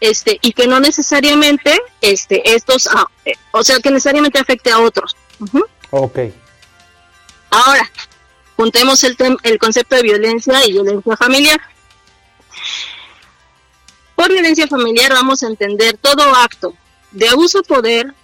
este, 0.00 0.38
y 0.42 0.52
que 0.52 0.66
no 0.66 0.80
necesariamente, 0.80 1.80
este, 2.00 2.54
estos, 2.54 2.88
ah, 2.88 3.06
eh, 3.24 3.34
o 3.52 3.62
sea, 3.62 3.78
que 3.78 3.90
necesariamente 3.90 4.38
afecte 4.38 4.70
a 4.70 4.80
otros. 4.80 5.16
Ujú. 5.38 5.64
Ok. 5.90 6.18
Ahora, 7.50 7.88
juntemos 8.62 9.02
el, 9.02 9.16
tem- 9.16 9.40
el 9.42 9.58
concepto 9.58 9.96
de 9.96 10.02
violencia 10.02 10.64
y 10.64 10.72
violencia 10.72 11.16
familiar. 11.16 11.60
Por 14.14 14.30
violencia 14.30 14.68
familiar 14.68 15.12
vamos 15.12 15.42
a 15.42 15.48
entender 15.48 15.98
todo 15.98 16.22
acto 16.36 16.72
de 17.10 17.28
abuso 17.28 17.62
de 17.62 17.64
poder 17.64 18.14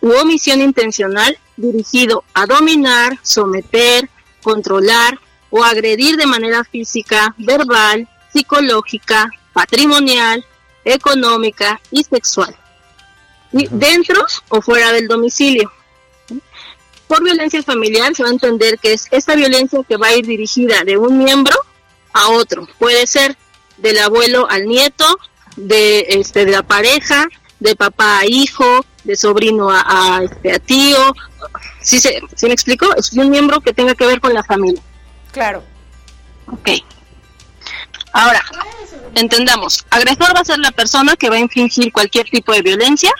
u 0.00 0.12
omisión 0.12 0.62
intencional 0.62 1.38
dirigido 1.58 2.24
a 2.32 2.46
dominar, 2.46 3.18
someter, 3.22 4.08
controlar 4.42 5.18
o 5.50 5.62
agredir 5.62 6.16
de 6.16 6.24
manera 6.26 6.64
física, 6.64 7.34
verbal, 7.36 8.08
psicológica, 8.32 9.30
patrimonial, 9.52 10.42
económica 10.84 11.78
y 11.90 12.02
sexual, 12.02 12.56
dentro 13.52 14.24
o 14.48 14.62
fuera 14.62 14.90
del 14.92 15.06
domicilio. 15.06 15.70
Por 17.12 17.22
violencia 17.24 17.62
familiar 17.62 18.14
se 18.14 18.22
va 18.22 18.30
a 18.30 18.32
entender 18.32 18.78
que 18.78 18.94
es 18.94 19.06
esta 19.10 19.34
violencia 19.34 19.80
que 19.86 19.98
va 19.98 20.06
a 20.06 20.14
ir 20.14 20.24
dirigida 20.24 20.82
de 20.82 20.96
un 20.96 21.18
miembro 21.18 21.54
a 22.14 22.30
otro. 22.30 22.66
Puede 22.78 23.06
ser 23.06 23.36
del 23.76 23.98
abuelo 23.98 24.48
al 24.48 24.64
nieto, 24.64 25.04
de 25.56 26.06
este 26.08 26.46
de 26.46 26.52
la 26.52 26.62
pareja, 26.62 27.26
de 27.60 27.76
papá 27.76 28.20
a 28.20 28.24
hijo, 28.24 28.86
de 29.04 29.14
sobrino 29.14 29.68
a, 29.68 29.82
a, 29.86 30.22
este, 30.22 30.54
a 30.54 30.58
tío. 30.58 31.14
¿Sí, 31.82 32.00
se, 32.00 32.18
¿Sí 32.34 32.46
me 32.46 32.54
explico? 32.54 32.96
Es 32.96 33.12
un 33.12 33.28
miembro 33.28 33.60
que 33.60 33.74
tenga 33.74 33.94
que 33.94 34.06
ver 34.06 34.18
con 34.18 34.32
la 34.32 34.42
familia. 34.42 34.80
Claro. 35.32 35.62
Ok. 36.46 36.70
Ahora, 38.14 38.42
entendamos, 39.16 39.84
agresor 39.90 40.34
va 40.34 40.40
a 40.40 40.44
ser 40.46 40.60
la 40.60 40.70
persona 40.70 41.14
que 41.16 41.28
va 41.28 41.36
a 41.36 41.40
infligir 41.40 41.92
cualquier 41.92 42.30
tipo 42.30 42.54
de 42.54 42.62
violencia 42.62 43.12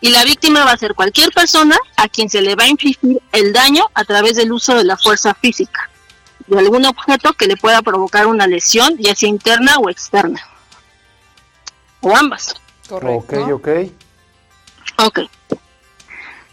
y 0.00 0.10
la 0.10 0.24
víctima 0.24 0.64
va 0.64 0.72
a 0.72 0.76
ser 0.76 0.94
cualquier 0.94 1.30
persona 1.32 1.76
a 1.96 2.08
quien 2.08 2.28
se 2.30 2.40
le 2.40 2.54
va 2.54 2.64
a 2.64 2.68
infligir 2.68 3.20
el 3.32 3.52
daño 3.52 3.84
a 3.94 4.04
través 4.04 4.36
del 4.36 4.52
uso 4.52 4.74
de 4.74 4.84
la 4.84 4.96
fuerza 4.96 5.34
física 5.34 5.90
de 6.50 6.58
algún 6.58 6.84
objeto 6.84 7.32
que 7.34 7.46
le 7.46 7.56
pueda 7.56 7.80
provocar 7.80 8.26
una 8.26 8.46
lesión, 8.46 8.96
ya 8.98 9.14
sea 9.14 9.28
interna 9.28 9.76
o 9.78 9.88
externa. 9.88 10.40
O 12.00 12.14
ambas. 12.14 12.54
Ok, 12.90 13.32
ok. 13.52 13.68
Ok. 14.98 15.20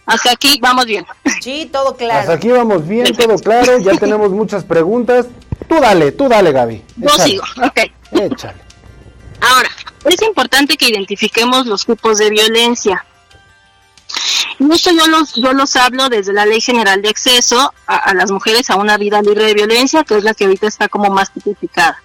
Hasta 0.06 0.32
aquí 0.32 0.60
vamos 0.62 0.86
bien. 0.86 1.06
Sí, 1.42 1.70
todo 1.72 1.96
claro. 1.96 2.20
Hasta 2.20 2.34
aquí 2.34 2.50
vamos 2.50 2.88
bien, 2.88 3.14
todo 3.16 3.38
claro. 3.40 3.80
Ya 3.80 3.92
tenemos 4.00 4.32
muchas 4.32 4.64
preguntas. 4.64 5.26
Tú 5.68 5.80
dale, 5.82 6.12
tú 6.12 6.30
dale, 6.30 6.52
Gaby. 6.52 6.84
Yo 6.98 7.10
Échale, 7.10 7.24
sigo. 7.24 7.44
Ok. 7.64 7.80
Échale. 8.12 8.62
Ahora, 9.42 9.70
es 10.06 10.22
importante 10.22 10.78
que 10.78 10.90
identifiquemos 10.90 11.66
los 11.66 11.86
tipos 11.86 12.20
de 12.20 12.30
violencia. 12.30 13.04
Y 14.60 14.72
esto 14.72 14.92
yo 14.92 15.06
los, 15.08 15.36
yo 15.36 15.54
los 15.54 15.76
hablo 15.76 16.10
desde 16.10 16.34
la 16.34 16.46
Ley 16.46 16.62
General 16.62 17.02
de 17.02 17.10
Acceso 17.10 17.74
a, 17.86 17.98
a 17.98 18.14
las 18.14 18.32
mujeres 18.32 18.70
a 18.70 18.76
una 18.76 18.98
vida 18.98 19.22
libre 19.22 19.46
de 19.46 19.54
violencia, 19.54 20.04
que 20.04 20.18
es 20.18 20.24
la 20.24 20.34
que 20.34 20.46
ahorita 20.46 20.68
está 20.68 20.90
como 20.90 21.10
más 21.12 21.32
tipificada. 21.32 22.02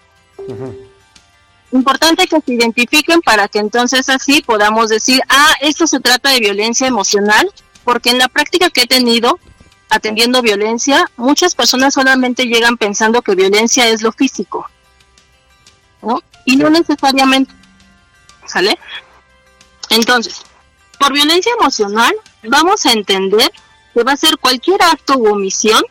Importante 1.72 2.26
que 2.26 2.40
se 2.40 2.52
identifiquen 2.52 3.22
para 3.22 3.48
que 3.48 3.58
entonces 3.58 4.08
así 4.10 4.42
podamos 4.42 4.90
decir, 4.90 5.22
ah, 5.28 5.54
esto 5.62 5.86
se 5.86 6.00
trata 6.00 6.30
de 6.30 6.40
violencia 6.40 6.86
emocional, 6.86 7.50
porque 7.84 8.10
en 8.10 8.18
la 8.18 8.28
práctica 8.28 8.68
que 8.68 8.82
he 8.82 8.86
tenido 8.86 9.38
atendiendo 9.88 10.42
violencia, 10.42 11.10
muchas 11.16 11.54
personas 11.54 11.94
solamente 11.94 12.44
llegan 12.44 12.76
pensando 12.76 13.22
que 13.22 13.34
violencia 13.34 13.88
es 13.88 14.02
lo 14.02 14.12
físico, 14.12 14.68
¿no? 16.02 16.22
Y 16.44 16.56
no 16.56 16.68
necesariamente, 16.68 17.54
¿sale? 18.46 18.78
Entonces, 19.88 20.42
por 21.02 21.12
violencia 21.12 21.52
emocional, 21.58 22.14
vamos 22.44 22.86
a 22.86 22.92
entender 22.92 23.50
que 23.92 24.04
va 24.04 24.12
a 24.12 24.16
ser 24.16 24.38
cualquier 24.38 24.80
acto 24.84 25.18
u 25.18 25.32
omisión 25.32 25.82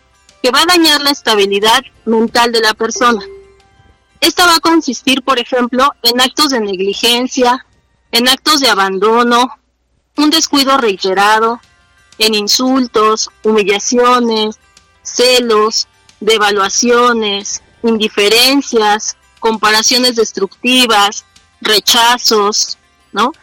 que 0.42 0.52
va 0.52 0.62
a 0.62 0.66
dañar 0.66 1.02
la 1.02 1.10
estabilidad 1.10 1.84
mental 2.06 2.54
de 2.54 2.62
la 2.62 2.74
persona. 2.74 3.22
Esta 4.22 4.46
va 4.46 4.56
a 4.56 4.60
consistir, 4.62 5.22
por 5.22 5.38
ejemplo, 5.38 5.94
en 6.04 6.22
actos 6.22 6.52
de 6.52 6.62
negligencia, 6.62 7.66
en 8.14 8.30
actos 8.30 8.62
de 8.62 8.70
abandono, 8.70 9.50
un 10.16 10.30
descuido 10.30 10.78
reiterado, 10.78 11.60
en 12.18 12.34
insultos, 12.34 13.30
humillaciones, 13.44 14.60
celos, 15.02 15.90
devaluaciones, 16.22 17.62
indiferencias, 17.84 19.18
comparaciones 19.42 20.16
destructivas, 20.16 21.26
rechazos, 21.60 22.78
¿no? 23.12 23.34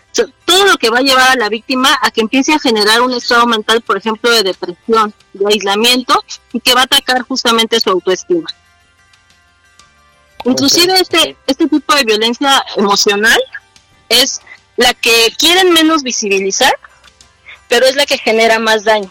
Todo 0.44 0.66
lo 0.66 0.76
que 0.78 0.90
va 0.90 0.98
a 0.98 1.02
llevar 1.02 1.30
a 1.30 1.36
la 1.36 1.48
víctima 1.48 1.96
a 2.02 2.10
que 2.10 2.20
empiece 2.20 2.52
a 2.54 2.58
generar 2.58 3.00
un 3.02 3.12
estado 3.12 3.46
mental, 3.46 3.80
por 3.82 3.96
ejemplo, 3.96 4.30
de 4.30 4.42
depresión, 4.42 5.12
de 5.32 5.46
aislamiento, 5.46 6.22
y 6.52 6.60
que 6.60 6.74
va 6.74 6.80
a 6.82 6.84
atacar 6.84 7.22
justamente 7.22 7.78
su 7.80 7.90
autoestima. 7.90 8.48
Inclusive 10.44 10.94
este, 11.00 11.36
este 11.46 11.68
tipo 11.68 11.94
de 11.94 12.04
violencia 12.04 12.64
emocional 12.76 13.38
es 14.08 14.40
la 14.76 14.94
que 14.94 15.32
quieren 15.38 15.72
menos 15.72 16.02
visibilizar, 16.02 16.72
pero 17.68 17.86
es 17.86 17.96
la 17.96 18.06
que 18.06 18.18
genera 18.18 18.58
más 18.58 18.84
daño. 18.84 19.10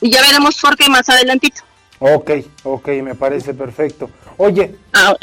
Y 0.00 0.10
ya 0.10 0.20
veremos 0.22 0.56
por 0.60 0.76
qué 0.76 0.88
más 0.88 1.08
adelantito. 1.08 1.62
Ok, 1.98 2.30
ok, 2.62 2.88
me 3.02 3.14
parece 3.14 3.54
perfecto. 3.54 4.10
Oye, 4.36 4.76
Ah. 4.92 5.14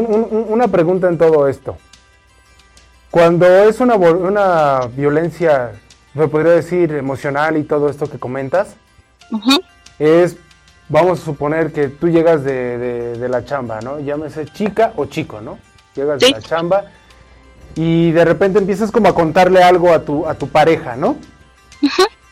Un- 0.00 0.28
un- 0.30 0.46
una 0.48 0.68
pregunta 0.68 1.08
en 1.08 1.18
todo 1.18 1.48
esto. 1.48 1.76
Cuando 3.10 3.46
es 3.46 3.80
una, 3.80 3.96
una 3.96 4.80
violencia, 4.96 5.72
me 6.14 6.28
podría 6.28 6.52
decir, 6.52 6.92
emocional 6.92 7.56
y 7.58 7.64
todo 7.64 7.88
esto 7.90 8.08
que 8.10 8.18
comentas, 8.18 8.74
es, 9.98 10.36
vamos 10.88 11.20
a 11.20 11.24
suponer 11.24 11.72
que 11.72 11.88
tú 11.88 12.08
llegas 12.08 12.42
de, 12.44 12.78
de- 12.78 13.18
de 13.18 13.28
la 13.28 13.44
chamba, 13.44 13.80
¿no? 13.80 14.00
Llámese 14.00 14.46
chica 14.46 14.92
o 14.96 15.04
chico, 15.06 15.40
¿no? 15.40 15.58
Llegas 15.94 16.20
de 16.20 16.26
la 16.30 16.40
chamba 16.40 16.84
y 17.74 18.10
de 18.12 18.24
repente 18.24 18.58
empiezas 18.58 18.90
como 18.90 19.08
a 19.08 19.14
contarle 19.14 19.62
algo 19.62 19.92
a 19.92 20.02
tu, 20.04 20.26
a 20.26 20.34
tu 20.34 20.48
pareja, 20.48 20.96
¿no? 20.96 21.16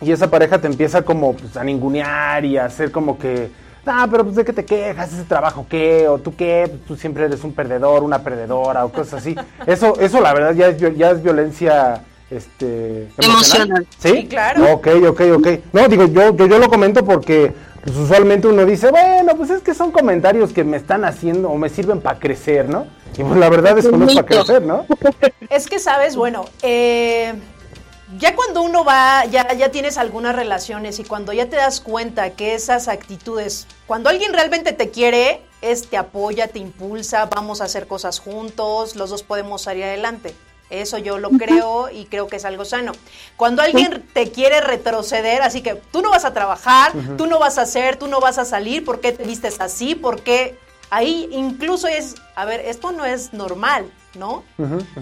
Y 0.00 0.12
esa 0.12 0.30
pareja 0.30 0.58
te 0.60 0.66
empieza 0.66 1.02
como 1.02 1.34
pues, 1.34 1.56
a 1.58 1.64
ningunear 1.64 2.44
y 2.46 2.56
a 2.56 2.64
hacer 2.64 2.90
como 2.90 3.18
que, 3.18 3.50
ah, 3.86 4.06
pero 4.10 4.24
pues 4.24 4.36
de 4.36 4.44
qué 4.44 4.52
te 4.52 4.64
quejas, 4.64 5.12
ese 5.12 5.24
trabajo 5.24 5.66
qué, 5.68 6.08
o 6.08 6.18
tú 6.18 6.34
qué, 6.36 6.66
Pues, 6.68 6.82
tú 6.86 6.96
siempre 6.96 7.24
eres 7.24 7.42
un 7.44 7.52
perdedor, 7.52 8.02
una 8.02 8.22
perdedora, 8.22 8.84
o 8.84 8.92
cosas 8.92 9.20
así. 9.20 9.36
Eso, 9.66 9.98
eso 10.00 10.20
la 10.20 10.32
verdad 10.32 10.54
ya 10.54 10.68
es, 10.68 10.96
ya 10.96 11.10
es 11.10 11.22
violencia 11.22 12.02
este, 12.30 13.08
Emocional. 13.18 13.86
¿Sí? 13.98 14.08
Sí, 14.08 14.26
claro. 14.26 14.74
Ok, 14.74 14.88
ok, 15.08 15.20
ok. 15.36 15.48
No, 15.72 15.88
digo, 15.88 16.06
yo, 16.06 16.34
yo, 16.36 16.46
yo 16.46 16.58
lo 16.58 16.68
comento 16.68 17.04
porque 17.04 17.52
pues, 17.84 17.96
usualmente 17.96 18.46
uno 18.46 18.64
dice, 18.64 18.90
bueno, 18.90 19.34
pues 19.36 19.50
es 19.50 19.62
que 19.62 19.74
son 19.74 19.90
comentarios 19.90 20.52
que 20.52 20.62
me 20.64 20.76
están 20.76 21.04
haciendo 21.04 21.50
o 21.50 21.56
me 21.56 21.68
sirven 21.68 22.00
para 22.00 22.18
crecer, 22.18 22.68
¿no? 22.68 22.86
Y 23.18 23.24
pues 23.24 23.36
la 23.38 23.50
verdad 23.50 23.76
es 23.76 23.86
que 23.86 23.96
no 23.96 24.06
es 24.06 24.14
para 24.14 24.26
crecer, 24.26 24.62
¿no? 24.62 24.86
Es 25.48 25.66
que 25.66 25.80
sabes, 25.80 26.14
bueno, 26.14 26.44
eh, 26.62 27.34
ya 28.18 28.34
cuando 28.34 28.62
uno 28.62 28.84
va, 28.84 29.24
ya, 29.26 29.52
ya 29.54 29.70
tienes 29.70 29.98
algunas 29.98 30.34
relaciones 30.34 30.98
y 30.98 31.04
cuando 31.04 31.32
ya 31.32 31.48
te 31.48 31.56
das 31.56 31.80
cuenta 31.80 32.30
que 32.30 32.54
esas 32.54 32.88
actitudes, 32.88 33.66
cuando 33.86 34.10
alguien 34.10 34.32
realmente 34.32 34.72
te 34.72 34.90
quiere, 34.90 35.42
es 35.60 35.88
te 35.88 35.96
apoya, 35.96 36.48
te 36.48 36.58
impulsa, 36.58 37.26
vamos 37.26 37.60
a 37.60 37.64
hacer 37.64 37.86
cosas 37.86 38.18
juntos, 38.18 38.96
los 38.96 39.10
dos 39.10 39.22
podemos 39.22 39.62
salir 39.62 39.84
adelante. 39.84 40.34
Eso 40.70 40.98
yo 40.98 41.18
lo 41.18 41.30
creo 41.30 41.90
y 41.90 42.04
creo 42.04 42.28
que 42.28 42.36
es 42.36 42.44
algo 42.44 42.64
sano. 42.64 42.92
Cuando 43.36 43.60
alguien 43.60 44.08
te 44.12 44.30
quiere 44.30 44.60
retroceder, 44.60 45.42
así 45.42 45.62
que 45.62 45.74
tú 45.74 46.00
no 46.00 46.10
vas 46.10 46.24
a 46.24 46.32
trabajar, 46.32 46.92
tú 47.18 47.26
no 47.26 47.40
vas 47.40 47.58
a 47.58 47.62
hacer, 47.62 47.96
tú 47.96 48.06
no 48.06 48.20
vas 48.20 48.38
a 48.38 48.44
salir, 48.44 48.84
¿por 48.84 49.00
qué 49.00 49.10
te 49.10 49.24
vistes 49.24 49.60
así? 49.60 49.96
¿Por 49.96 50.22
qué? 50.22 50.56
Ahí 50.88 51.28
incluso 51.32 51.88
es, 51.88 52.14
a 52.36 52.44
ver, 52.44 52.60
esto 52.60 52.92
no 52.92 53.04
es 53.04 53.32
normal, 53.32 53.92
¿no? 54.14 54.42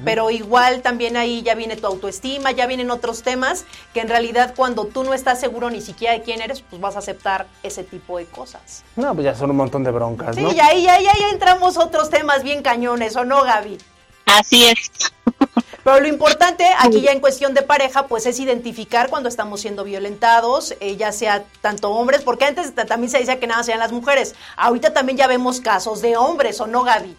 Pero 0.05 0.31
igual 0.31 0.83
también 0.83 1.17
ahí 1.17 1.43
ya 1.43 1.55
viene 1.55 1.77
tu 1.77 1.87
autoestima, 1.87 2.51
ya 2.53 2.67
vienen 2.67 2.91
otros 2.91 3.23
temas 3.23 3.65
que 3.95 4.01
en 4.01 4.09
realidad 4.09 4.55
cuando 4.57 4.85
tú 4.87 5.05
no 5.05 5.15
estás 5.15 5.41
seguro 5.41 5.71
ni 5.71 5.81
siquiera 5.81 6.13
de 6.15 6.23
quién 6.23 6.41
eres, 6.43 6.61
pues 6.63 6.81
vas 6.81 6.97
a 6.97 6.99
aceptar 6.99 7.47
ese 7.63 7.85
tipo 7.85 8.19
de 8.19 8.27
cosas. 8.27 8.85
No, 8.97 9.15
pues 9.15 9.25
ya 9.25 9.35
son 9.35 9.51
un 9.51 9.57
montón 9.57 9.83
de 9.85 9.91
broncas, 9.91 10.37
Sí, 10.37 10.43
¿no? 10.43 10.53
y 10.53 10.61
ahí 10.61 10.83
ya, 10.83 11.01
ya, 11.01 11.13
ya 11.19 11.31
entramos 11.31 11.77
otros 11.79 12.11
temas 12.11 12.43
bien 12.43 12.63
cañones, 12.63 13.17
¿o 13.17 13.25
no, 13.25 13.43
Gaby? 13.45 13.79
Así 14.27 14.67
es. 14.67 14.91
Pero 15.85 16.01
lo 16.01 16.09
importante 16.09 16.67
aquí 16.79 17.01
ya 17.01 17.13
en 17.13 17.21
cuestión 17.21 17.55
de 17.55 17.63
pareja, 17.63 18.09
pues 18.09 18.27
es 18.27 18.39
identificar 18.41 19.09
cuando 19.09 19.29
estamos 19.31 19.63
siendo 19.63 19.85
violentados, 19.85 20.75
eh, 20.81 20.97
ya 20.97 21.13
sea 21.13 21.45
tanto 21.63 21.91
hombres, 21.93 22.21
porque 22.23 22.45
antes 22.45 22.75
ta- 22.75 22.85
también 22.85 23.11
se 23.11 23.19
decía 23.21 23.41
que 23.41 23.47
nada 23.47 23.63
sean 23.63 23.79
las 23.79 23.91
mujeres. 23.93 24.35
Ahorita 24.59 24.93
también 24.93 25.17
ya 25.17 25.27
vemos 25.27 25.61
casos 25.63 26.03
de 26.03 26.17
hombres, 26.19 26.61
¿o 26.61 26.67
no, 26.67 26.83
Gaby? 26.83 27.17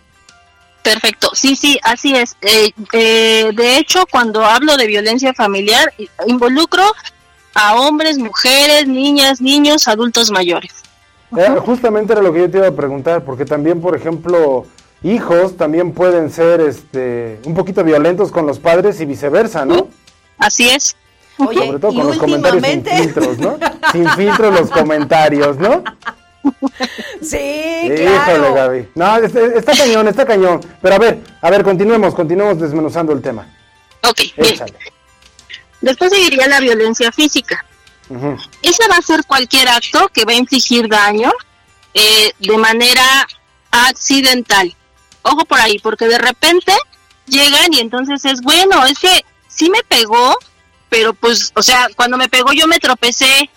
Perfecto, 0.94 1.30
sí, 1.34 1.56
sí, 1.56 1.80
así 1.84 2.16
es. 2.16 2.36
Eh, 2.42 2.72
eh, 2.94 3.52
de 3.54 3.78
hecho, 3.78 4.06
cuando 4.12 4.44
hablo 4.44 4.76
de 4.78 4.88
violencia 4.88 5.34
familiar, 5.34 5.94
i- 5.98 6.10
involucro 6.28 6.84
a 7.54 7.76
hombres, 7.76 8.18
mujeres, 8.18 8.88
niñas, 8.88 9.40
niños, 9.42 9.88
adultos 9.88 10.32
mayores. 10.32 10.74
Eh, 11.38 11.48
justamente 11.64 12.14
era 12.14 12.22
lo 12.24 12.34
que 12.34 12.40
yo 12.40 12.50
te 12.50 12.58
iba 12.58 12.68
a 12.68 12.72
preguntar, 12.76 13.24
porque 13.24 13.46
también, 13.46 13.82
por 13.82 13.96
ejemplo, 13.96 14.66
hijos 15.04 15.58
también 15.58 15.92
pueden 15.92 16.32
ser 16.32 16.60
este, 16.62 17.40
un 17.46 17.54
poquito 17.54 17.84
violentos 17.84 18.32
con 18.32 18.48
los 18.48 18.58
padres 18.58 19.00
y 19.00 19.06
viceversa, 19.06 19.66
¿no? 19.66 19.90
Así 20.40 20.70
es. 20.70 20.96
Oye, 21.38 21.66
Sobre 21.68 21.80
todo 21.80 21.92
y 21.92 21.96
con 21.96 22.08
los 22.08 22.18
comentarios 22.18 22.64
sin 22.66 22.84
filtros, 22.84 23.38
¿no? 23.38 23.58
Sin 23.94 24.10
filtros 24.10 24.60
los 24.60 24.70
comentarios, 24.72 25.58
¿no? 25.58 25.84
Sí, 27.22 27.38
Híjole, 27.38 27.96
claro. 27.96 28.54
Gaby. 28.54 28.90
No, 28.96 29.18
está, 29.18 29.46
está 29.46 29.76
cañón, 29.76 30.08
está 30.08 30.26
cañón. 30.26 30.62
Pero 30.82 30.96
a 30.96 31.00
ver, 31.00 31.20
a 31.42 31.50
ver, 31.50 31.64
continuemos, 31.64 32.14
continuemos 32.16 32.60
desmenuzando 32.60 33.14
el 33.14 33.22
tema. 33.22 33.48
Ok, 34.04 34.22
bien. 34.38 34.60
Después 35.82 36.12
seguiría 36.12 36.48
la 36.48 36.60
violencia 36.60 37.12
física. 37.12 37.66
Ujú. 38.10 38.38
Ese 38.62 38.88
va 38.88 38.96
a 38.98 39.02
ser 39.02 39.24
cualquier 39.26 39.70
acto 39.70 40.10
que 40.10 40.26
va 40.26 40.34
a 40.34 40.36
infligir 40.36 40.88
daño 40.90 41.32
eh, 41.94 42.32
de 42.40 42.58
manera 42.58 43.28
accidental. 43.72 44.76
Ojo 45.22 45.46
por 45.46 45.60
ahí, 45.60 45.80
porque 45.80 46.08
de 46.08 46.18
repente 46.18 46.74
llegan 47.28 47.74
y 47.74 47.80
entonces 47.80 48.26
es 48.26 48.42
bueno, 48.42 48.86
es 48.86 49.00
que 49.00 49.26
sí 49.48 49.70
me 49.70 49.84
pegó, 49.84 50.36
pero 50.90 51.14
pues, 51.14 51.52
o 51.56 51.62
sea, 51.62 51.88
cuando 51.96 52.18
me 52.18 52.30
pegó 52.30 52.52
yo 52.54 52.68
me 52.68 52.80
tropecé, 52.80 53.50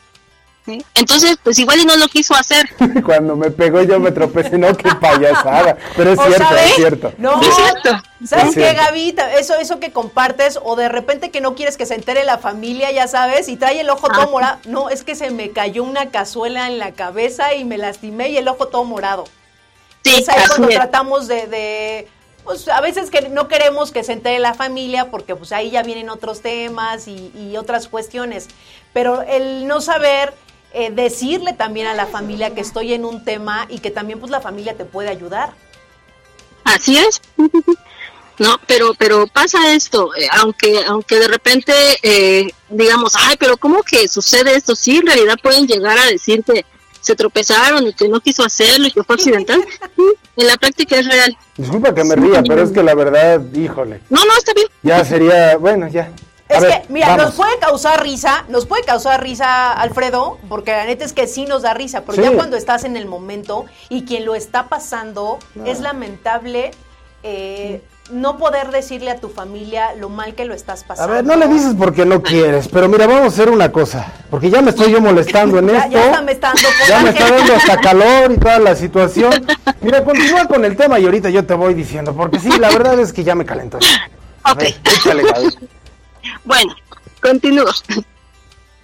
¿sí? 0.66 0.85
Entonces, 0.94 1.37
pues 1.42 1.59
igual 1.59 1.81
y 1.81 1.85
no 1.85 1.96
lo 1.96 2.07
quiso 2.09 2.35
hacer. 2.35 2.68
Cuando 3.05 3.37
me 3.37 3.51
pegó 3.51 3.83
yo 3.83 3.98
me 4.01 4.12
tropecé, 4.12 4.59
no, 4.59 4.77
qué 4.77 4.88
payasada. 5.01 5.77
Pero 5.96 6.12
es 6.12 6.18
O 6.18 6.25
cierto, 6.25 6.44
sabe, 6.44 6.64
es 6.66 6.75
cierto. 6.75 7.12
No, 7.18 7.40
Es 7.40 7.55
cierto. 7.55 7.90
¿Sabes 8.25 8.44
Es 8.51 8.55
qué, 8.55 8.61
cierto. 8.62 8.83
Gaby? 8.83 9.12
Ta- 9.12 9.35
Eso, 9.35 9.55
eso 9.57 9.81
que 9.81 9.92
compartes, 9.92 10.59
o 10.62 10.77
de 10.77 10.88
repente 10.88 11.31
que 11.31 11.40
no 11.40 11.55
quieres 11.55 11.77
que 11.77 11.87
se 11.87 11.94
entere 11.94 12.25
la 12.25 12.38
familia, 12.38 12.90
ya 12.92 13.09
sabes, 13.09 13.48
y 13.48 13.57
trae 13.57 13.81
el 13.81 13.90
ojo 13.90 14.09
todo 14.09 14.22
Ah. 14.22 14.29
morado. 14.31 14.59
No, 14.66 14.88
es 14.90 15.03
que 15.05 15.14
se 15.14 15.31
me 15.31 15.51
cayó 15.51 15.83
una 15.85 16.11
cazuela 16.11 16.66
en 16.68 16.79
la 16.79 16.92
cabeza 16.92 17.55
y 17.55 17.64
me 17.64 17.79
lastimé 17.79 18.29
y 18.31 18.37
el 18.37 18.46
ojo 18.48 18.68
todo 18.68 18.85
morado. 18.85 19.25
Sí, 20.05 20.14
es 20.16 20.29
ahí 20.29 20.37
así 20.38 20.48
cuando 20.48 20.68
es. 20.68 20.75
tratamos 20.75 21.29
de, 21.29 21.46
de, 21.46 22.09
pues 22.44 22.68
a 22.68 22.81
veces 22.81 23.09
que 23.11 23.29
no 23.29 23.46
queremos 23.48 23.92
que 23.92 24.03
se 24.03 24.12
entere 24.12 24.38
la 24.40 24.53
familia 24.55 25.11
porque 25.12 25.37
pues 25.37 25.53
ahí 25.53 25.70
ya 25.70 25.83
vienen 25.85 26.09
otros 26.11 26.42
temas 26.42 27.07
y, 27.09 27.33
y 27.37 27.57
otras 27.57 27.87
cuestiones. 27.88 28.48
Pero 28.92 29.22
el 29.22 29.66
no 29.68 29.81
saber 29.81 30.35
eh, 30.74 30.90
decirle 30.90 31.52
también 31.52 31.87
a 31.87 31.94
la 31.94 32.06
familia 32.06 32.54
que 32.54 32.61
estoy 32.61 32.92
en 32.92 33.04
un 33.04 33.24
tema 33.24 33.66
y 33.68 33.78
que 33.78 33.90
también 33.90 34.20
pues 34.20 34.30
la 34.30 34.40
familia 34.40 34.76
te 34.76 34.85
puede 34.85 35.08
ayudar. 35.08 35.52
Así 36.64 36.96
es. 36.98 37.20
No, 38.38 38.58
pero 38.66 38.94
pero 38.94 39.26
pasa 39.26 39.74
esto, 39.74 40.14
eh, 40.16 40.26
aunque 40.32 40.82
aunque 40.87 41.16
de 41.16 41.28
repente 41.28 41.72
eh, 42.02 42.48
digamos, 42.70 43.12
ay, 43.14 43.37
pero 43.38 43.56
cómo 43.58 43.82
que 43.82 44.08
sucede 44.08 44.56
esto? 44.56 44.74
Sí, 44.74 44.96
en 44.96 45.06
realidad 45.06 45.37
pueden 45.42 45.66
llegar 45.66 45.98
a 45.98 46.06
decir 46.06 46.42
que 46.42 46.64
se 47.02 47.14
tropezaron 47.14 47.87
y 47.87 47.92
que 47.92 48.08
no 48.08 48.20
quiso 48.20 48.42
hacerlo 48.44 48.87
y 48.87 48.90
que 48.92 49.04
fue 49.04 49.16
accidental. 49.16 49.62
En 50.35 50.46
la 50.46 50.56
práctica 50.56 50.96
es 50.96 51.06
real. 51.06 51.37
Disculpa 51.58 51.94
que 51.94 52.04
me 52.04 52.16
ría, 52.16 52.42
pero 52.42 52.62
es 52.62 52.70
que 52.70 52.82
la 52.82 52.94
verdad, 52.94 53.42
híjole. 53.54 54.00
No, 54.08 54.24
no, 54.24 54.35
está 54.35 54.54
bien. 54.54 54.66
Ya 54.82 55.04
sería, 55.04 55.58
bueno, 55.58 55.88
ya. 55.88 56.11
A 56.52 56.56
Es 56.58 56.62
ver, 56.62 56.82
que, 56.82 56.92
mira, 56.92 57.08
vamos. 57.08 57.24
nos 57.26 57.34
puede 57.34 57.58
causar 57.58 58.02
risa, 58.02 58.44
nos 58.48 58.66
puede 58.66 58.82
causar 58.84 59.22
risa, 59.22 59.72
Alfredo, 59.72 60.38
porque 60.48 60.72
la 60.72 60.84
neta 60.84 61.04
es 61.04 61.12
que 61.12 61.26
sí 61.26 61.46
nos 61.46 61.62
da 61.62 61.74
risa, 61.74 62.02
pero 62.02 62.16
Sí. 62.16 62.22
ya 62.22 62.32
cuando 62.36 62.56
estás 62.56 62.84
en 62.84 62.96
el 62.96 63.06
momento 63.06 63.64
y 63.88 64.04
quien 64.04 64.24
lo 64.24 64.34
está 64.34 64.68
pasando, 64.68 65.38
es 65.64 65.80
lamentable 65.80 66.72
eh, 67.24 67.80
no 68.10 68.36
poder 68.36 68.72
decirle 68.72 69.08
a 69.12 69.16
tu 69.20 69.28
familia 69.28 69.94
lo 69.94 70.08
mal 70.08 70.34
que 70.34 70.44
lo 70.44 70.54
estás 70.54 70.82
A 70.82 70.86
pasando. 70.88 71.12
ver, 71.14 71.24
no 71.24 71.36
le 71.36 71.46
dices 71.46 71.74
porque 71.78 72.04
no 72.04 72.20
quieres, 72.20 72.66
pero 72.66 72.88
mira, 72.88 73.06
vamos 73.06 73.22
a 73.22 73.26
hacer 73.28 73.48
una 73.48 73.70
cosa, 73.70 74.12
porque 74.28 74.50
ya 74.50 74.60
me 74.60 74.70
estoy 74.70 74.90
yo 74.90 75.00
molestando 75.00 75.60
en 75.60 75.68
Ya- 75.68 75.78
esto. 75.84 75.90
ya 76.12 76.20
me 76.20 76.32
está 76.32 76.48
dando 76.48 76.68
Ya 76.88 77.00
me 77.00 77.10
está 77.10 77.30
dando 77.30 77.54
hasta 77.54 77.76
calor 77.78 78.32
y 78.32 78.38
toda 78.38 78.58
la 78.58 78.74
situación. 78.74 79.46
Mira, 79.80 80.02
continúa 80.04 80.46
con 80.46 80.64
el 80.64 80.76
tema 80.76 80.98
y 80.98 81.04
ahorita 81.04 81.30
yo 81.30 81.46
te 81.46 81.54
voy 81.54 81.74
diciendo, 81.74 82.12
porque 82.12 82.40
sí, 82.40 82.48
la 82.58 82.70
verdad 82.70 82.98
es 82.98 83.12
que 83.12 83.22
ya 83.22 83.36
me 83.36 83.44
calentó. 83.46 83.78
A 84.42 84.52
Ok. 84.52 84.58
ver, 84.58 84.74
échale. 84.96 85.22
Bueno, 86.44 86.74
continúo. 87.20 87.70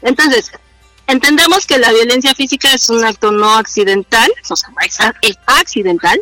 Entonces, 0.02 0.52
entendemos 1.06 1.66
que 1.66 1.78
la 1.78 1.92
violencia 1.92 2.34
física 2.34 2.72
es 2.72 2.88
un 2.90 3.04
acto 3.04 3.32
no 3.32 3.54
accidental, 3.54 4.30
o 4.48 4.56
sea, 4.56 4.70
es 5.22 5.36
accidental, 5.46 6.20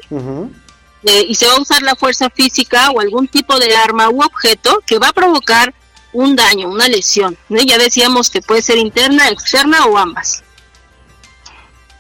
eh, 1.05 1.25
y 1.29 1.35
se 1.35 1.47
va 1.47 1.55
a 1.55 1.61
usar 1.61 1.83
la 1.83 1.95
fuerza 1.95 2.31
física 2.31 2.91
o 2.91 3.01
algún 3.01 3.29
tipo 3.29 3.59
de 3.59 3.77
arma 3.77 4.09
u 4.09 4.23
objeto 4.23 4.83
que 4.87 4.99
va 4.99 5.09
a 5.09 5.13
provocar 5.13 5.75
un 6.13 6.35
daño, 6.35 6.69
una 6.69 6.89
lesión. 6.89 7.37
¿no? 7.49 7.61
Ya 7.63 7.79
decíamos 7.79 8.31
que 8.31 8.41
puede 8.41 8.63
ser 8.63 8.79
interna, 8.79 9.29
externa 9.29 9.85
o 9.87 9.99
ambas. 9.99 10.43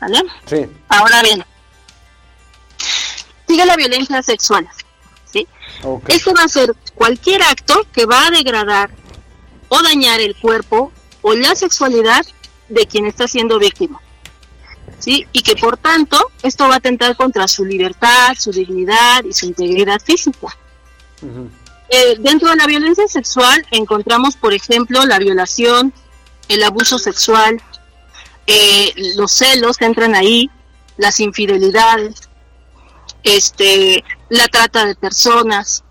¿Vale? 0.00 0.22
Sí. 0.46 0.66
Ahora 0.88 1.22
bien, 1.22 1.44
sigue 3.46 3.66
la 3.66 3.76
violencia 3.76 4.22
sexual. 4.22 4.66
¿sí? 5.30 5.46
Ok. 5.82 6.08
Esto 6.08 6.32
va 6.34 6.44
a 6.44 6.48
ser 6.48 6.74
cualquier 6.94 7.42
acto 7.42 7.86
que 7.92 8.06
va 8.06 8.26
a 8.26 8.30
degradar 8.30 8.90
o 9.68 9.82
dañar 9.82 10.20
el 10.20 10.36
cuerpo 10.36 10.92
o 11.22 11.34
la 11.34 11.54
sexualidad 11.54 12.24
de 12.68 12.86
quien 12.86 13.06
está 13.06 13.28
siendo 13.28 13.58
víctima. 13.58 14.00
¿Sí? 14.98 15.26
Y 15.32 15.42
que 15.42 15.56
por 15.56 15.76
tanto 15.76 16.18
esto 16.42 16.68
va 16.68 16.74
a 16.74 16.78
atentar 16.78 17.16
contra 17.16 17.46
su 17.48 17.64
libertad, 17.64 18.34
su 18.38 18.50
dignidad 18.50 19.24
y 19.24 19.32
su 19.32 19.46
integridad 19.46 20.00
física. 20.00 20.56
Eh, 21.88 22.16
dentro 22.18 22.50
de 22.50 22.56
la 22.56 22.66
violencia 22.66 23.06
sexual 23.08 23.64
encontramos, 23.70 24.36
por 24.36 24.52
ejemplo, 24.54 25.04
la 25.04 25.18
violación, 25.18 25.92
el 26.48 26.62
abuso 26.62 26.98
sexual, 26.98 27.60
eh, 28.46 28.92
los 29.16 29.32
celos 29.32 29.80
entran 29.80 30.14
ahí, 30.14 30.50
las 30.96 31.20
infidelidades, 31.20 32.28
este, 33.22 34.04
la 34.28 34.46
trata 34.48 34.86
de 34.86 34.94
personas. 34.94 35.82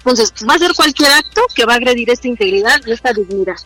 Entonces, 0.00 0.32
va 0.48 0.54
a 0.54 0.58
ser 0.58 0.72
cualquier 0.74 1.12
acto 1.12 1.42
que 1.54 1.64
va 1.64 1.74
a 1.74 1.76
agredir 1.76 2.10
esta 2.10 2.28
integridad 2.28 2.80
y 2.86 2.92
esta 2.92 3.12
dignidad. 3.12 3.56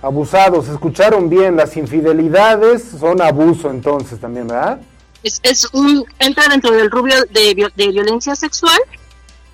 Abusados, 0.00 0.68
escucharon 0.68 1.28
bien, 1.28 1.56
las 1.56 1.76
infidelidades 1.76 2.82
son 2.98 3.22
abuso 3.22 3.70
entonces 3.70 4.18
también, 4.18 4.48
¿verdad? 4.48 4.80
Es, 5.22 5.38
es 5.44 5.68
un 5.72 6.04
entra 6.18 6.48
dentro 6.48 6.72
del 6.72 6.90
rubio 6.90 7.14
de, 7.30 7.70
de 7.76 7.88
violencia 7.88 8.34
sexual 8.34 8.80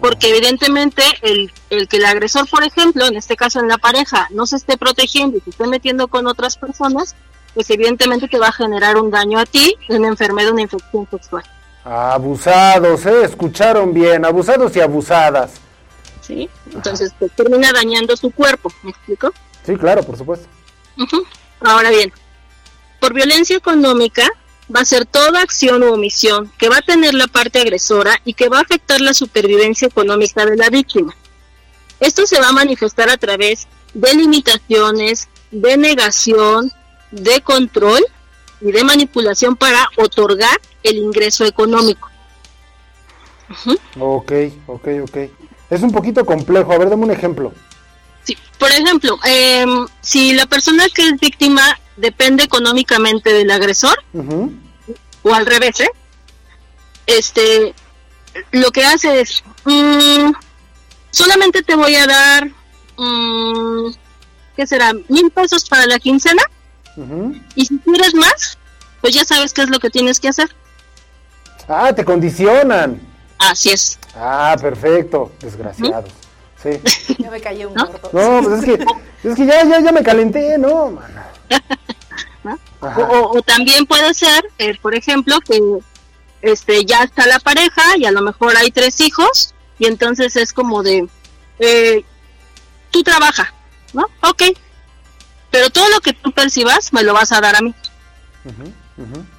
porque 0.01 0.31
evidentemente 0.31 1.03
el, 1.23 1.53
el 1.71 1.89
que 1.89 1.97
el 1.97 2.07
agresor, 2.07 2.49
por 2.49 2.63
ejemplo, 2.63 3.07
en 3.07 3.17
este 3.17 3.37
caso 3.37 3.61
en 3.61 3.69
la 3.69 3.79
pareja, 3.79 4.29
no 4.31 4.47
se 4.47 4.57
esté 4.57 4.79
protegiendo 4.79 5.37
y 5.37 5.41
se 5.41 5.51
esté 5.51 5.67
metiendo 5.67 6.09
con 6.09 6.27
otras 6.27 6.57
personas, 6.57 7.15
pues 7.55 7.69
evidentemente 7.71 8.29
te 8.29 8.39
va 8.39 8.49
a 8.49 8.53
generar 8.53 8.97
un 8.97 9.11
daño 9.11 9.39
a 9.39 9.47
ti, 9.47 9.77
una 9.89 10.09
enfermedad, 10.09 10.53
una 10.53 10.63
infección 10.63 11.09
sexual. 11.11 11.45
Abusados, 11.85 13.07
¿eh? 13.07 13.25
Escucharon 13.25 13.93
bien, 13.93 14.25
abusados 14.25 14.75
y 14.77 14.81
abusadas. 14.81 15.53
¿Sí? 16.29 16.49
Entonces 16.73 17.13
te 17.19 17.29
termina 17.31 17.73
dañando 17.73 18.17
su 18.17 18.31
cuerpo, 18.31 18.73
¿me 18.83 18.91
explico? 18.91 19.33
Sí, 19.67 19.75
claro, 19.77 20.03
por 20.05 20.17
supuesto. 20.17 20.47
Ahora 21.61 21.91
bien, 21.91 22.13
por 23.01 23.15
violencia 23.15 23.57
económica 23.57 24.29
va 24.75 24.81
a 24.81 24.85
ser 24.85 25.07
toda 25.07 25.41
acción 25.41 25.83
u 25.83 25.95
omisión 25.95 26.53
que 26.59 26.69
va 26.69 26.79
a 26.79 26.83
tener 26.83 27.15
la 27.15 27.27
parte 27.27 27.61
agresora 27.61 28.21
y 28.25 28.35
que 28.35 28.49
va 28.49 28.59
a 28.59 28.63
afectar 28.63 29.01
la 29.01 29.15
supervivencia 29.15 29.89
económica 29.89 30.45
de 30.45 30.57
la 30.57 30.69
víctima. 30.69 31.15
Esto 32.01 32.27
se 32.27 32.41
va 32.41 32.49
a 32.49 32.53
manifestar 32.53 33.09
a 33.09 33.17
través 33.17 33.67
de 33.95 34.15
limitaciones, 34.15 35.29
de 35.51 35.77
negación, 35.77 36.71
de 37.11 37.41
control 37.41 38.05
y 38.61 38.71
de 38.71 38.85
manipulación 38.85 39.57
para 39.57 39.89
otorgar 39.97 40.61
el 40.83 40.99
ingreso 40.99 41.45
económico. 41.45 42.09
Ok, 43.99 44.33
ok, 44.67 44.89
ok. 45.03 45.17
Es 45.71 45.83
un 45.83 45.93
poquito 45.93 46.25
complejo. 46.25 46.73
A 46.73 46.79
ver, 46.79 46.91
dame 46.91 47.05
un 47.05 47.11
ejemplo. 47.11 47.53
Sí, 48.25 48.37
por 48.59 48.71
ejemplo, 48.71 49.19
em, 49.25 49.87
si 50.01 50.33
la 50.33 50.47
persona 50.47 50.85
que 50.95 51.09
es 51.09 51.21
víctima 51.21 51.79
depende 51.97 52.45
económicamente 52.45 53.33
del 53.33 53.51
agresor, 53.51 53.97
o 55.23 55.35
al 55.35 55.47
revés, 55.47 55.81
¿eh? 55.81 55.91
Este, 57.07 57.75
lo 58.53 58.71
que 58.71 58.85
hace 58.85 59.21
es, 59.21 59.43
mm, 59.65 60.33
solamente 61.11 61.63
te 61.63 61.75
voy 61.75 61.95
a 61.97 62.07
dar, 62.07 62.49
mm, 62.97 63.93
¿qué 64.57 64.67
será? 64.67 64.93
Mil 65.09 65.31
pesos 65.31 65.69
para 65.69 65.87
la 65.87 65.99
quincena, 65.99 66.43
y 67.55 67.65
si 67.65 67.79
quieres 67.79 68.15
más, 68.15 68.59
pues 69.01 69.15
ya 69.15 69.25
sabes 69.25 69.53
qué 69.53 69.63
es 69.63 69.71
lo 69.71 69.79
que 69.79 69.89
tienes 69.91 70.19
que 70.21 70.29
hacer. 70.29 70.49
Ah, 71.69 71.93
te 71.95 72.05
condicionan. 72.05 73.01
Así 73.39 73.71
es. 73.71 73.99
Ah, 74.15 74.57
perfecto. 74.61 75.33
Desgraciados. 75.41 76.11
Sí. 76.63 76.71
Ya 77.19 77.31
me 77.31 77.41
callé 77.41 77.67
un 77.67 77.75
¿No? 77.75 77.87
gordo. 77.87 78.11
No, 78.13 78.43
pues 78.43 78.59
es 78.59 78.65
que, 78.65 78.85
es 79.29 79.35
que 79.37 79.47
ya, 79.47 79.65
ya, 79.65 79.81
ya 79.81 79.93
me 79.93 80.03
calenté, 80.03 80.59
¿no? 80.59 80.99
Ajá. 82.81 83.09
O, 83.11 83.43
también 83.43 83.87
puede 83.87 84.15
ser, 84.15 84.49
eh, 84.59 84.79
por 84.81 84.95
ejemplo, 84.95 85.41
que 85.41 85.61
este 86.43 86.85
ya 86.85 87.03
está 87.03 87.27
la 87.27 87.41
pareja 87.41 87.83
y 87.97 88.05
a 88.07 88.13
lo 88.13 88.23
mejor 88.23 88.57
hay 88.57 88.71
tres 88.71 89.01
hijos 89.01 89.55
y 89.79 89.87
entonces 89.87 90.37
es 90.37 90.53
como 90.53 90.85
de, 90.85 91.09
eh, 91.59 92.05
tú 92.93 93.03
trabaja, 93.03 93.53
¿no? 93.93 94.07
Ok, 94.23 94.45
pero 95.51 95.71
todo 95.71 95.89
lo 95.89 96.01
que 96.01 96.13
tú 96.13 96.31
percibas 96.31 96.93
me 96.93 97.03
lo 97.03 97.15
vas 97.15 97.33
a 97.33 97.41
dar 97.41 97.57
a 97.57 97.61
mí 97.61 97.75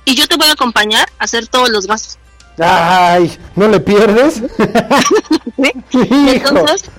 y 0.06 0.16
yo 0.16 0.28
te 0.28 0.38
voy 0.38 0.48
a 0.48 0.54
acompañar 0.54 1.10
a 1.20 1.24
hacer 1.24 1.48
todos 1.48 1.70
los 1.70 1.88
gastos. 1.88 2.18
Ay, 2.60 3.38
¿no 3.56 3.68
le 3.68 3.80
pierdes? 3.80 4.42
Entonces 5.92 6.90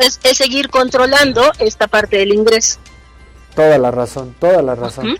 es, 0.00 0.20
es 0.22 0.36
seguir 0.36 0.70
controlando 0.70 1.50
esta 1.58 1.86
parte 1.88 2.18
del 2.18 2.32
ingreso 2.32 2.78
Toda 3.54 3.78
la 3.78 3.90
razón, 3.90 4.34
toda 4.40 4.62
la 4.62 4.74
razón. 4.74 5.06
Ujú. 5.06 5.16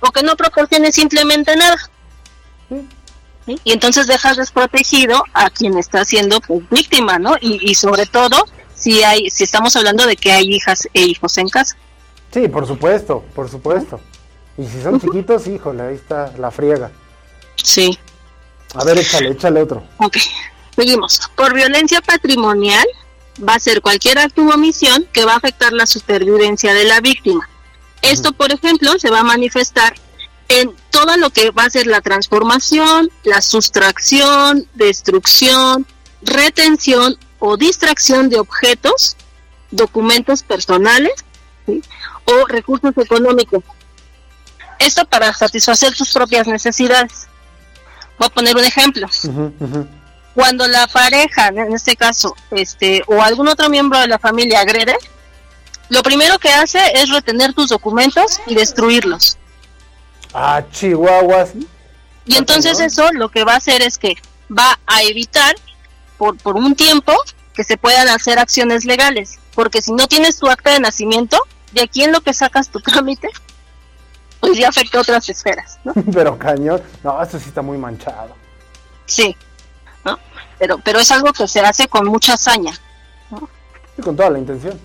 o 0.00 0.12
que 0.12 0.22
no 0.22 0.36
proporcione 0.36 0.92
simplemente 0.92 1.56
nada. 1.56 1.76
¿sí? 2.68 3.58
Y 3.64 3.72
entonces 3.72 4.06
dejas 4.06 4.36
desprotegido 4.36 5.22
a 5.34 5.50
quien 5.50 5.76
está 5.76 6.04
siendo 6.04 6.40
pues, 6.40 6.68
víctima, 6.70 7.18
¿no? 7.18 7.36
Y, 7.40 7.58
y 7.68 7.74
sobre 7.74 8.06
todo 8.06 8.44
si 8.74 9.02
hay, 9.02 9.30
si 9.30 9.44
estamos 9.44 9.74
hablando 9.74 10.06
de 10.06 10.16
que 10.16 10.32
hay 10.32 10.44
hijas 10.44 10.88
e 10.94 11.02
hijos 11.02 11.38
en 11.38 11.48
casa. 11.48 11.76
Sí, 12.32 12.46
por 12.48 12.66
supuesto, 12.66 13.24
por 13.34 13.48
supuesto. 13.48 14.00
Y 14.58 14.66
si 14.66 14.82
son 14.82 15.00
chiquitos, 15.00 15.46
híjole, 15.46 15.82
ahí 15.82 15.94
está 15.94 16.32
la 16.38 16.50
friega. 16.50 16.90
Sí. 17.56 17.98
A 18.74 18.84
ver, 18.84 18.98
échale, 18.98 19.30
échale 19.30 19.62
otro. 19.62 19.82
Ok. 19.98 20.16
Seguimos. 20.74 21.20
Por 21.34 21.54
violencia 21.54 22.00
patrimonial 22.02 22.86
va 23.46 23.54
a 23.54 23.60
ser 23.60 23.80
cualquier 23.80 24.18
acto 24.18 24.42
u 24.42 24.50
omisión 24.50 25.06
que 25.12 25.24
va 25.24 25.34
a 25.34 25.36
afectar 25.36 25.72
la 25.72 25.86
supervivencia 25.86 26.74
de 26.74 26.84
la 26.84 27.00
víctima. 27.00 27.48
Esto, 28.02 28.32
por 28.32 28.52
ejemplo, 28.52 28.98
se 28.98 29.10
va 29.10 29.20
a 29.20 29.24
manifestar 29.24 29.94
en 30.48 30.74
todo 30.90 31.16
lo 31.16 31.30
que 31.30 31.50
va 31.50 31.64
a 31.64 31.70
ser 31.70 31.86
la 31.86 32.00
transformación, 32.00 33.10
la 33.24 33.40
sustracción, 33.40 34.68
destrucción, 34.74 35.86
retención 36.22 37.18
o 37.38 37.56
distracción 37.56 38.28
de 38.28 38.38
objetos, 38.38 39.16
documentos 39.70 40.42
personales 40.42 41.12
o 42.24 42.46
recursos 42.46 42.96
económicos. 42.96 43.64
Esto 44.78 45.04
para 45.06 45.32
satisfacer 45.32 45.94
sus 45.94 46.12
propias 46.12 46.46
necesidades. 46.46 47.28
Voy 48.18 48.26
a 48.26 48.30
poner 48.30 48.56
un 48.56 48.64
ejemplo. 48.64 49.08
Cuando 50.34 50.66
la 50.66 50.86
pareja, 50.86 51.48
en 51.48 51.72
este 51.72 51.96
caso, 51.96 52.34
este, 52.50 53.02
o 53.06 53.22
algún 53.22 53.48
otro 53.48 53.68
miembro 53.68 53.98
de 53.98 54.06
la 54.06 54.18
familia 54.18 54.60
agrede, 54.60 54.96
lo 55.88 56.02
primero 56.02 56.38
que 56.38 56.50
hace 56.50 56.80
es 56.94 57.10
retener 57.10 57.54
tus 57.54 57.68
documentos 57.68 58.40
y 58.46 58.54
destruirlos. 58.54 59.38
Ah, 60.34 60.62
chihuahuas. 60.70 61.50
Y 62.26 62.36
entonces 62.36 62.80
eso 62.80 63.10
lo 63.12 63.30
que 63.30 63.44
va 63.44 63.54
a 63.54 63.56
hacer 63.56 63.82
es 63.82 63.98
que 63.98 64.16
va 64.50 64.78
a 64.86 65.02
evitar 65.02 65.54
por, 66.18 66.36
por 66.38 66.56
un 66.56 66.74
tiempo 66.74 67.14
que 67.54 67.64
se 67.64 67.76
puedan 67.76 68.08
hacer 68.08 68.38
acciones 68.38 68.84
legales. 68.84 69.38
Porque 69.54 69.80
si 69.80 69.92
no 69.92 70.08
tienes 70.08 70.38
tu 70.38 70.48
acta 70.48 70.72
de 70.72 70.80
nacimiento, 70.80 71.40
de 71.72 71.82
aquí 71.82 72.02
en 72.02 72.12
lo 72.12 72.20
que 72.20 72.34
sacas 72.34 72.68
tu 72.68 72.80
trámite, 72.82 73.30
pues 74.40 74.58
ya 74.58 74.68
afecta 74.68 75.00
otras 75.00 75.28
esferas. 75.28 75.78
¿no? 75.84 75.92
Pero 76.12 76.38
cañón. 76.38 76.82
No, 77.02 77.22
eso 77.22 77.38
sí 77.38 77.48
está 77.48 77.62
muy 77.62 77.78
manchado. 77.78 78.34
Sí, 79.06 79.36
¿no? 80.04 80.18
Pero, 80.58 80.78
pero 80.78 80.98
es 80.98 81.10
algo 81.12 81.32
que 81.32 81.46
se 81.46 81.60
hace 81.60 81.86
con 81.86 82.06
mucha 82.06 82.34
hazaña. 82.34 82.72
Y 83.96 84.02
con 84.02 84.16
toda 84.16 84.30
la 84.30 84.38
intención. 84.38 84.78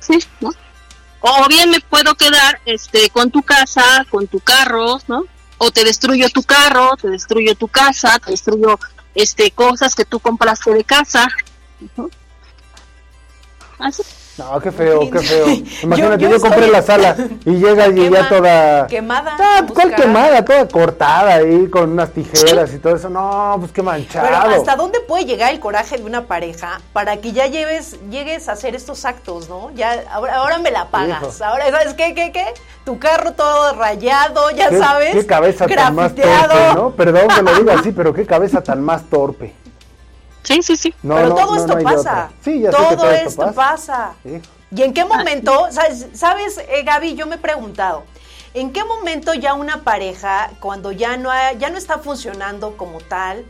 Sí, 0.00 0.18
¿no? 0.40 0.50
O 1.20 1.46
bien 1.48 1.70
me 1.70 1.80
puedo 1.80 2.14
quedar 2.14 2.60
este 2.64 3.10
con 3.10 3.30
tu 3.30 3.42
casa, 3.42 4.06
con 4.10 4.26
tu 4.26 4.40
carro, 4.40 4.98
¿no? 5.06 5.24
O 5.58 5.70
te 5.70 5.84
destruyo 5.84 6.28
tu 6.30 6.42
carro, 6.42 6.96
te 6.96 7.08
destruyo 7.08 7.54
tu 7.54 7.68
casa, 7.68 8.18
te 8.18 8.30
destruyo 8.30 8.78
este 9.14 9.50
cosas 9.50 9.94
que 9.94 10.06
tú 10.06 10.18
compraste 10.18 10.72
de 10.72 10.84
casa. 10.84 11.28
¿no? 11.96 12.08
Así. 13.78 14.02
No, 14.38 14.58
qué 14.60 14.72
feo, 14.72 15.10
qué 15.10 15.18
feo. 15.18 15.46
Imagínate, 15.82 16.22
yo 16.24 16.30
yo, 16.30 16.40
compré 16.40 16.60
estoy- 16.66 16.72
la 16.72 16.82
sala 16.82 17.16
y 17.44 17.50
llega 17.56 17.88
y 17.88 17.92
Quema- 17.94 18.10
ya 18.22 18.28
toda... 18.28 18.86
quemada, 18.86 19.36
Ah, 19.38 19.62
¿Cuál 19.74 19.94
quemada? 19.94 20.44
Toda 20.44 20.66
cortada 20.68 21.34
ahí 21.34 21.68
con 21.68 21.92
unas 21.92 22.10
tijeras 22.10 22.72
y 22.72 22.78
todo 22.78 22.96
eso. 22.96 23.10
No, 23.10 23.56
pues 23.58 23.72
qué 23.72 23.82
manchado. 23.82 24.26
Pero 24.26 24.56
¿hasta 24.56 24.76
dónde 24.76 25.00
puede 25.00 25.24
llegar 25.26 25.52
el 25.52 25.60
coraje 25.60 25.98
de 25.98 26.04
una 26.04 26.22
pareja 26.26 26.80
para 26.94 27.18
que 27.18 27.32
ya 27.32 27.48
lleves, 27.48 27.96
llegues 28.10 28.48
a 28.48 28.52
hacer 28.52 28.74
estos 28.74 29.04
actos, 29.04 29.48
¿no? 29.50 29.70
Ya, 29.74 30.04
ahora, 30.10 30.36
ahora 30.36 30.58
me 30.58 30.70
la 30.70 30.86
pagas. 30.86 31.22
Hijo. 31.22 31.44
Ahora, 31.44 31.70
¿sabes 31.70 31.92
qué, 31.94 32.14
qué, 32.14 32.32
qué? 32.32 32.46
Tu 32.84 32.98
carro 32.98 33.32
todo 33.32 33.74
rayado, 33.74 34.50
ya 34.52 34.70
¿Qué, 34.70 34.78
sabes. 34.78 35.12
qué 35.14 35.26
cabeza 35.26 35.66
tan 35.66 35.94
más 35.94 36.14
torpe, 36.14 36.74
¿no? 36.74 36.90
Perdón 36.92 37.28
que 37.28 37.42
lo 37.42 37.54
diga 37.56 37.74
así, 37.78 37.92
pero 37.92 38.14
qué 38.14 38.24
cabeza 38.24 38.62
tan 38.62 38.80
más 38.82 39.02
torpe. 39.10 39.54
Sí, 40.42 40.62
sí, 40.62 40.76
sí. 40.76 40.94
No, 41.02 41.16
Pero 41.16 41.28
no, 41.30 41.34
todo 41.34 41.54
no, 41.54 41.60
esto 41.60 41.78
pasa. 41.82 42.00
otra. 42.00 42.30
Sí, 42.44 42.60
ya 42.60 42.72
sé 42.72 42.78
que 42.88 42.96
todo, 42.96 43.10
esto 43.10 43.52
pasa. 43.52 44.12
Sí. 44.22 44.40
¿Y 44.74 44.82
en 44.82 44.94
qué 44.94 45.04
momento, 45.04 45.66
sabes, 45.70 46.06
sabes 46.14 46.58
eh, 46.58 46.82
Gaby, 46.84 47.14
yo 47.14 47.26
me 47.26 47.34
he 47.36 47.38
preguntado, 47.38 48.04
¿en 48.54 48.72
qué 48.72 48.84
momento 48.84 49.34
ya 49.34 49.54
una 49.54 49.82
pareja, 49.82 50.50
cuando 50.60 50.92
ya 50.92 51.16
no, 51.16 51.30
ha- 51.30 51.52
ya 51.52 51.70
no 51.70 51.76
está 51.78 51.98
funcionando 51.98 52.76
como 52.76 53.00
tal, 53.00 53.44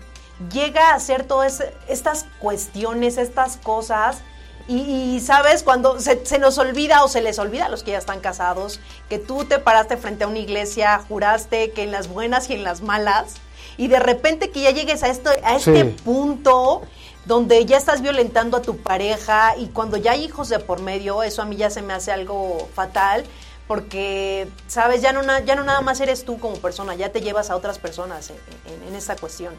llega 0.51 0.91
a 0.91 0.95
hacer 0.95 1.25
todas 1.25 1.63
estas 1.89 2.27
cuestiones, 2.39 3.19
estas 3.19 3.57
cosas? 3.59 4.23
Y, 4.67 5.17
y, 5.17 5.21
sabes, 5.21 5.63
cuando 5.63 5.99
se, 6.01 6.25
se 6.25 6.39
nos 6.39 6.57
olvida 6.59 7.03
o 7.05 7.09
se 7.09 7.21
les 7.23 7.39
olvida 7.39 7.67
a 7.67 7.69
los 7.69 7.83
que 7.83 7.91
ya 7.93 7.99
están 7.99 8.21
casados, 8.21 8.81
que 9.09 9.19
tú 9.19 9.45
te 9.45 9.59
paraste 9.59 9.97
frente 9.97 10.25
a 10.25 10.29
una 10.29 10.39
iglesia, 10.39 11.01
juraste 11.09 11.73
que 11.73 11.83
en 11.83 11.91
las 11.93 12.09
buenas 12.09 12.49
y 12.51 12.55
en 12.55 12.63
las 12.63 12.81
malas, 12.81 13.35
y 13.77 13.89
de 13.89 13.99
repente 14.01 14.51
que 14.51 14.61
ya 14.63 14.71
llegues 14.71 15.03
a, 15.03 15.09
esto, 15.09 15.31
a 15.45 15.57
este 15.57 15.83
Sí. 15.85 15.97
punto 16.05 16.83
donde 17.27 17.65
ya 17.67 17.77
estás 17.77 18.01
violentando 18.03 18.57
a 18.57 18.63
tu 18.63 18.77
pareja 18.79 19.55
y 19.57 19.67
cuando 19.69 19.97
ya 19.97 20.13
hay 20.13 20.25
hijos 20.25 20.49
de 20.49 20.59
por 20.59 20.81
medio, 20.81 21.23
eso 21.23 21.43
a 21.43 21.45
mí 21.45 21.57
ya 21.57 21.71
se 21.71 21.83
me 21.83 21.93
hace 21.93 22.11
algo 22.13 22.69
fatal 22.75 23.25
porque, 23.69 24.49
sabes, 24.67 25.01
ya 25.01 25.13
no, 25.13 25.23
na- 25.23 25.41
ya 25.45 25.55
no 25.55 25.63
nada 25.63 25.81
más 25.81 26.01
eres 26.01 26.25
tú 26.25 26.39
como 26.41 26.57
persona, 26.57 26.95
ya 26.97 27.11
te 27.13 27.21
llevas 27.21 27.51
a 27.51 27.57
otras 27.57 27.79
personas 27.79 28.31
en, 28.31 28.37
en- 28.73 28.89
en 28.89 28.95
esta 28.97 29.15
cuestión. 29.17 29.55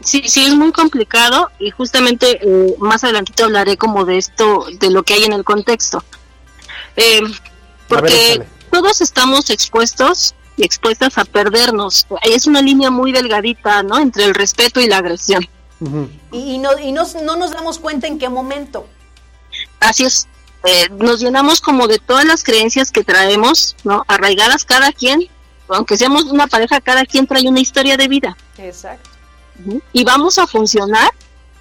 Sí, 0.00 0.24
sí, 0.26 0.44
es 0.44 0.54
muy 0.54 0.72
complicado 0.72 1.50
y 1.58 1.70
justamente 1.70 2.38
eh, 2.42 2.74
más 2.78 3.02
adelantito 3.04 3.44
hablaré 3.44 3.78
como 3.78 4.04
de 4.04 4.18
esto, 4.18 4.66
de 4.78 4.90
lo 4.90 5.04
que 5.04 5.14
hay 5.14 5.24
en 5.24 5.32
el 5.32 5.44
contexto. 5.44 6.02
Eh, 6.96 7.22
porque 7.88 8.44
todos 8.70 9.00
estamos 9.00 9.48
expuestos 9.50 10.34
expuestas 10.62 11.18
a 11.18 11.24
perdernos. 11.24 12.06
Es 12.22 12.46
una 12.46 12.62
línea 12.62 12.90
muy 12.90 13.12
delgadita, 13.12 13.82
¿no? 13.82 13.98
Entre 13.98 14.24
el 14.24 14.34
respeto 14.34 14.80
y 14.80 14.86
la 14.86 14.98
agresión. 14.98 15.46
Y, 16.32 16.54
y 16.54 16.58
no, 16.58 16.78
y 16.78 16.92
nos- 16.92 17.14
no 17.16 17.36
nos 17.36 17.50
damos 17.50 17.78
cuenta 17.78 18.06
en 18.06 18.18
qué 18.18 18.28
momento. 18.28 18.86
Así 19.80 20.04
es. 20.04 20.28
Eh, 20.64 20.88
nos 20.98 21.20
llenamos 21.20 21.60
como 21.60 21.86
de 21.88 21.98
todas 21.98 22.24
las 22.24 22.42
creencias 22.42 22.90
que 22.90 23.04
traemos, 23.04 23.76
¿no? 23.84 24.02
Arraigadas 24.08 24.64
cada 24.64 24.92
quien, 24.92 25.28
aunque 25.68 25.96
seamos 25.98 26.24
una 26.24 26.46
pareja, 26.46 26.80
cada 26.80 27.04
quien 27.04 27.26
trae 27.26 27.46
una 27.48 27.60
historia 27.60 27.96
de 27.96 28.08
vida. 28.08 28.36
Exacto. 28.58 29.10
Ujú. 29.66 29.80
y 29.92 30.02
vamos 30.02 30.38
a 30.38 30.48
funcionar 30.48 31.10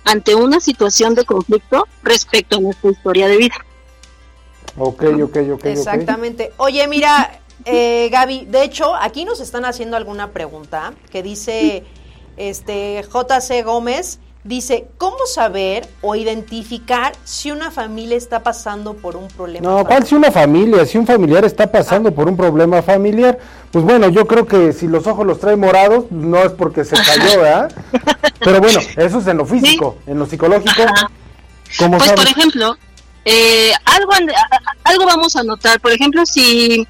ante 0.04 0.34
una 0.34 0.60
situación 0.60 1.14
de 1.14 1.26
conflicto 1.26 1.88
respecto 2.02 2.58
a 2.58 2.60
nuestra 2.60 2.90
historia 2.90 3.28
de 3.28 3.38
vida. 3.38 3.56
Ok, 4.78 5.04
ok, 5.04 5.22
ok. 5.22 5.38
ok. 5.54 5.66
Exactamente. 5.66 6.54
Oye, 6.58 6.88
mira, 6.88 7.40
eh, 7.66 8.10
Gaby, 8.12 8.46
de 8.46 8.64
hecho, 8.64 8.96
aquí 8.96 9.26
nos 9.26 9.40
están 9.40 9.66
haciendo 9.66 9.98
alguna 9.98 10.32
pregunta 10.32 10.94
que 11.12 11.24
dice 11.24 11.84
este 12.38 13.04
JC 13.04 13.64
Gómez. 13.64 14.20
Dice, 14.46 14.90
¿cómo 14.98 15.26
saber 15.26 15.88
o 16.02 16.16
identificar 16.16 17.14
si 17.24 17.50
una 17.50 17.72
familia 17.72 18.18
está 18.18 18.44
pasando 18.44 18.94
por 18.94 19.16
un 19.16 19.30
problema? 19.30 19.66
No, 19.66 19.86
¿cuál 19.86 20.06
si 20.06 20.16
una 20.16 20.34
familia? 20.34 20.86
Si 20.86 20.98
un 20.98 21.08
familiar 21.08 21.46
está 21.46 21.72
pasando 21.72 22.14
por 22.14 22.28
un 22.28 22.36
problema 22.36 22.82
familiar, 22.82 23.40
pues 23.72 23.86
bueno, 23.86 24.10
yo 24.10 24.28
creo 24.28 24.46
que 24.46 24.74
si 24.74 24.88
los 24.88 25.08
ojos 25.08 25.26
los 25.26 25.40
trae 25.40 25.56
morados, 25.56 26.12
no 26.12 26.40
es 26.40 26.52
porque 26.52 26.84
se 26.84 26.98
cayó, 26.98 27.40
¿verdad? 27.42 27.72
Pero 28.40 28.60
bueno, 28.60 28.82
eso 28.98 29.20
es 29.20 29.28
en 29.28 29.38
lo 29.38 29.46
físico, 29.46 29.96
en 30.08 30.20
lo 30.20 30.26
psicológico. 30.26 30.84
¿Cómo 31.80 31.98
Pues, 31.98 32.12
por 32.12 32.28
ejemplo, 32.28 32.78
eh, 33.24 33.72
algo, 33.86 34.12
algo 34.84 35.06
vamos 35.06 35.38
a 35.38 35.44
notar. 35.44 35.80
Por 35.80 35.94
ejemplo, 35.94 36.26
si 36.26 36.86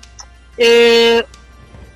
eh, 0.57 1.23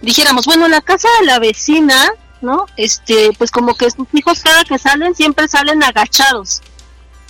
dijéramos, 0.02 0.46
bueno, 0.46 0.68
la 0.68 0.82
casa 0.82 1.08
de 1.20 1.26
la 1.26 1.40
vecina, 1.40 2.12
¿no? 2.42 2.66
Este, 2.78 3.32
pues 3.38 3.52
como 3.52 3.76
que 3.76 3.90
sus 3.90 4.08
hijos 4.14 4.42
cada 4.42 4.64
que 4.64 4.78
salen 4.78 5.16
siempre 5.16 5.48
salen 5.48 5.84
agachados, 5.84 6.62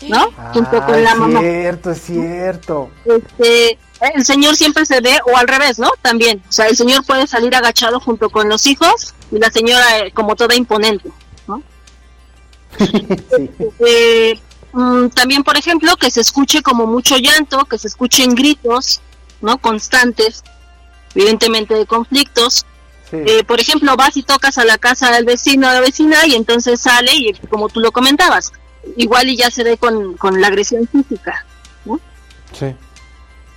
¿no? 0.07 0.31
Junto 0.53 0.77
Ah, 0.77 0.85
con 0.85 1.03
la 1.03 1.11
es 1.11 1.17
mamá. 1.17 1.39
cierto, 1.39 1.91
es 1.91 2.01
cierto. 2.01 2.89
este, 3.05 3.77
el 4.15 4.23
señor 4.25 4.55
siempre 4.55 4.85
se 4.85 5.01
ve, 5.01 5.17
o 5.31 5.37
al 5.37 5.47
revés, 5.47 5.79
¿no? 5.79 5.89
También, 6.01 6.41
o 6.47 6.51
sea, 6.51 6.67
el 6.67 6.77
señor 6.77 7.03
puede 7.05 7.25
salir 7.27 7.55
agachado 7.55 7.99
junto 7.99 8.29
con 8.29 8.47
los 8.49 8.65
hijos 8.67 9.13
y 9.31 9.39
la 9.39 9.49
señora 9.49 9.99
eh, 9.99 10.11
como 10.11 10.35
toda 10.35 10.55
imponente, 10.55 11.09
¿no? 11.47 11.63
Sí. 12.77 13.49
Eh, 13.79 14.39
mm, 14.73 15.07
también, 15.09 15.43
por 15.43 15.57
ejemplo, 15.57 15.95
que 15.97 16.11
se 16.11 16.21
escuche 16.21 16.61
como 16.61 16.85
mucho 16.85 17.17
llanto, 17.17 17.65
que 17.65 17.77
se 17.79 17.87
escuchen 17.87 18.35
gritos, 18.35 19.01
¿no? 19.41 19.57
Constantes, 19.57 20.43
evidentemente 21.17 21.73
de 21.73 21.85
conflictos. 21.85 22.65
Sí. 23.09 23.17
Eh, 23.25 23.43
por 23.45 23.59
ejemplo, 23.59 23.95
vas 23.95 24.15
y 24.17 24.23
tocas 24.23 24.57
a 24.57 24.65
la 24.65 24.77
casa 24.77 25.11
del 25.11 25.25
vecino 25.25 25.69
o 25.69 25.73
la 25.73 25.79
vecina 25.81 26.25
y 26.27 26.35
entonces 26.35 26.79
sale 26.81 27.11
y 27.15 27.33
como 27.49 27.69
tú 27.69 27.79
lo 27.79 27.91
comentabas, 27.91 28.51
igual 28.97 29.29
y 29.29 29.37
ya 29.37 29.49
se 29.49 29.63
ve 29.63 29.77
con, 29.77 30.15
con 30.17 30.39
la 30.41 30.47
agresión 30.47 30.87
física. 30.87 31.45
¿no? 31.85 31.99
sí. 32.53 32.75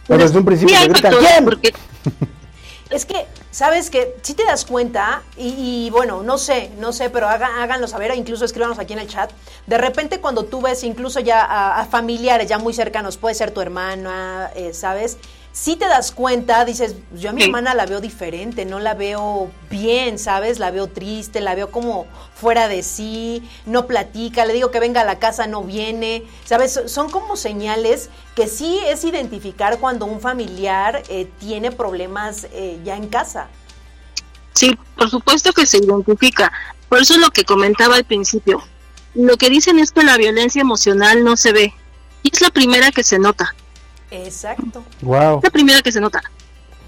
Pero 0.06 0.22
desde 0.24 0.38
un 0.38 0.44
principio 0.44 0.76
Sí, 0.76 0.88
gritan, 0.88 1.14
¿quién? 1.20 1.44
porque 1.44 1.72
Es 2.90 3.06
que, 3.06 3.24
¿sabes 3.52 3.88
que 3.90 4.16
Si 4.22 4.34
te 4.34 4.44
das 4.44 4.64
cuenta, 4.64 5.22
y, 5.36 5.86
y 5.86 5.90
bueno, 5.90 6.24
no 6.24 6.38
sé, 6.38 6.70
no 6.78 6.92
sé, 6.92 7.08
pero 7.08 7.28
haga- 7.28 7.62
háganlo 7.62 7.86
saber, 7.86 8.12
incluso 8.16 8.44
escríbanos 8.44 8.80
aquí 8.80 8.92
en 8.94 8.98
el 8.98 9.06
chat. 9.06 9.30
De 9.68 9.78
repente, 9.78 10.18
cuando 10.20 10.44
tú 10.44 10.60
ves 10.60 10.82
incluso 10.82 11.20
ya 11.20 11.44
a, 11.44 11.80
a 11.80 11.84
familiares 11.86 12.48
ya 12.48 12.58
muy 12.58 12.72
cercanos, 12.74 13.16
puede 13.16 13.36
ser 13.36 13.52
tu 13.52 13.60
hermana, 13.60 14.50
eh, 14.56 14.72
¿sabes? 14.74 15.18
Si 15.52 15.74
te 15.74 15.86
das 15.86 16.12
cuenta, 16.12 16.64
dices, 16.64 16.94
yo 17.12 17.30
a 17.30 17.32
mi 17.32 17.40
Sí. 17.42 17.46
hermana 17.48 17.74
la 17.74 17.84
veo 17.84 18.00
diferente, 18.00 18.64
no 18.64 18.78
la 18.78 18.94
veo 18.94 19.50
bien, 19.68 20.16
¿sabes? 20.18 20.60
La 20.60 20.70
veo 20.70 20.86
triste, 20.86 21.40
la 21.40 21.56
veo 21.56 21.70
como 21.72 22.06
fuera 22.36 22.68
de 22.68 22.84
sí, 22.84 23.42
no 23.66 23.86
platica, 23.88 24.44
le 24.46 24.52
digo 24.54 24.70
que 24.70 24.78
venga 24.78 25.00
a 25.00 25.04
la 25.04 25.18
casa, 25.18 25.48
no 25.48 25.64
viene, 25.64 26.22
¿sabes? 26.44 26.72
So- 26.72 26.88
Son 26.88 27.10
como 27.10 27.34
señales 27.36 28.10
que 28.36 28.46
sí 28.46 28.78
es 28.86 29.04
identificar 29.04 29.78
cuando 29.80 30.06
un 30.06 30.20
familiar 30.20 31.02
eh, 31.08 31.28
tiene 31.40 31.72
problemas 31.72 32.46
eh, 32.52 32.78
ya 32.84 32.96
en 32.96 33.08
casa. 33.08 33.48
Sí, 34.54 34.78
por 34.96 35.10
supuesto 35.10 35.52
que 35.52 35.66
se 35.66 35.78
identifica. 35.78 36.52
Por 36.88 37.00
eso 37.00 37.14
es 37.14 37.20
lo 37.20 37.30
que 37.30 37.44
comentaba 37.44 37.96
al 37.96 38.04
principio. 38.04 38.62
Lo 39.14 39.36
que 39.36 39.50
dicen 39.50 39.78
es 39.80 39.90
que 39.90 40.04
la 40.04 40.16
violencia 40.16 40.60
emocional 40.60 41.24
no 41.24 41.36
se 41.36 41.52
ve. 41.52 41.74
Y 42.22 42.30
es 42.32 42.40
la 42.40 42.50
primera 42.50 42.92
que 42.92 43.02
se 43.02 43.18
nota. 43.18 43.54
Exacto. 44.10 44.84
Wow. 45.02 45.38
Es 45.38 45.44
la 45.44 45.50
primera 45.50 45.82
que 45.82 45.92
se 45.92 46.00
nota. 46.00 46.22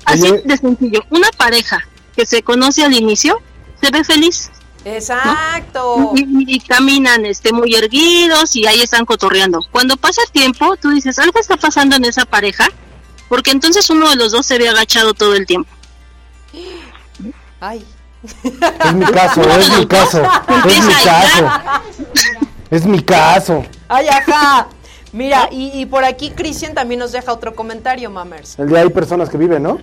Así 0.05 0.31
de 0.45 0.57
sencillo. 0.57 1.05
Una 1.11 1.29
pareja 1.37 1.87
que 2.17 2.27
se 2.27 2.43
conoce 2.43 2.85
al 2.85 2.93
inicio 2.93 3.41
se 3.81 3.91
ve 3.91 4.05
feliz. 4.05 4.51
Exacto. 4.85 6.13
Y, 6.17 6.59
caminan 6.61 7.25
este, 7.25 7.53
muy 7.53 7.75
erguidos 7.75 8.57
y 8.57 8.67
ahí 8.67 8.81
están 8.81 9.05
cotorreando. 9.05 9.61
Cuando 9.71 9.97
pasa 9.97 10.23
el 10.27 10.33
tiempo, 10.33 10.77
tú 10.77 10.91
dices, 10.91 11.19
algo 11.19 11.39
está 11.39 11.57
pasando 11.57 11.97
en 11.97 12.05
esa 12.05 12.25
pareja, 12.25 12.69
porque 13.29 13.53
entonces 13.53 13.89
uno 13.91 14.11
de 14.11 14.17
los 14.17 14.33
dos 14.33 14.45
se 14.45 14.59
ve 14.59 14.69
agachado 14.69 15.15
todo 15.15 15.35
el 15.35 15.47
tiempo. 15.47 15.71
Ay. 17.61 17.85
Es 18.25 18.95
mi 18.95 19.05
caso, 19.05 19.43
es 19.59 19.79
mi 19.79 19.87
caso, 19.87 20.23
es 20.69 20.85
mi 20.85 20.95
caso. 21.05 21.51
Es 22.71 22.87
mi 22.87 23.03
caso. 23.03 23.65
Ay, 23.89 24.07
ajá. 24.09 24.69
Mira, 25.13 25.49
y, 25.51 25.85
por 25.87 26.05
aquí 26.05 26.31
Cristian 26.31 26.73
también 26.73 27.01
nos 27.01 27.13
deja 27.13 27.33
otro 27.33 27.55
comentario, 27.55 28.11
Mamers. 28.11 28.59
El 28.59 28.69
de 28.69 28.79
hay 28.79 28.89
personas 28.89 29.29
que 29.29 29.37
viven, 29.37 29.63
¿no? 29.63 29.79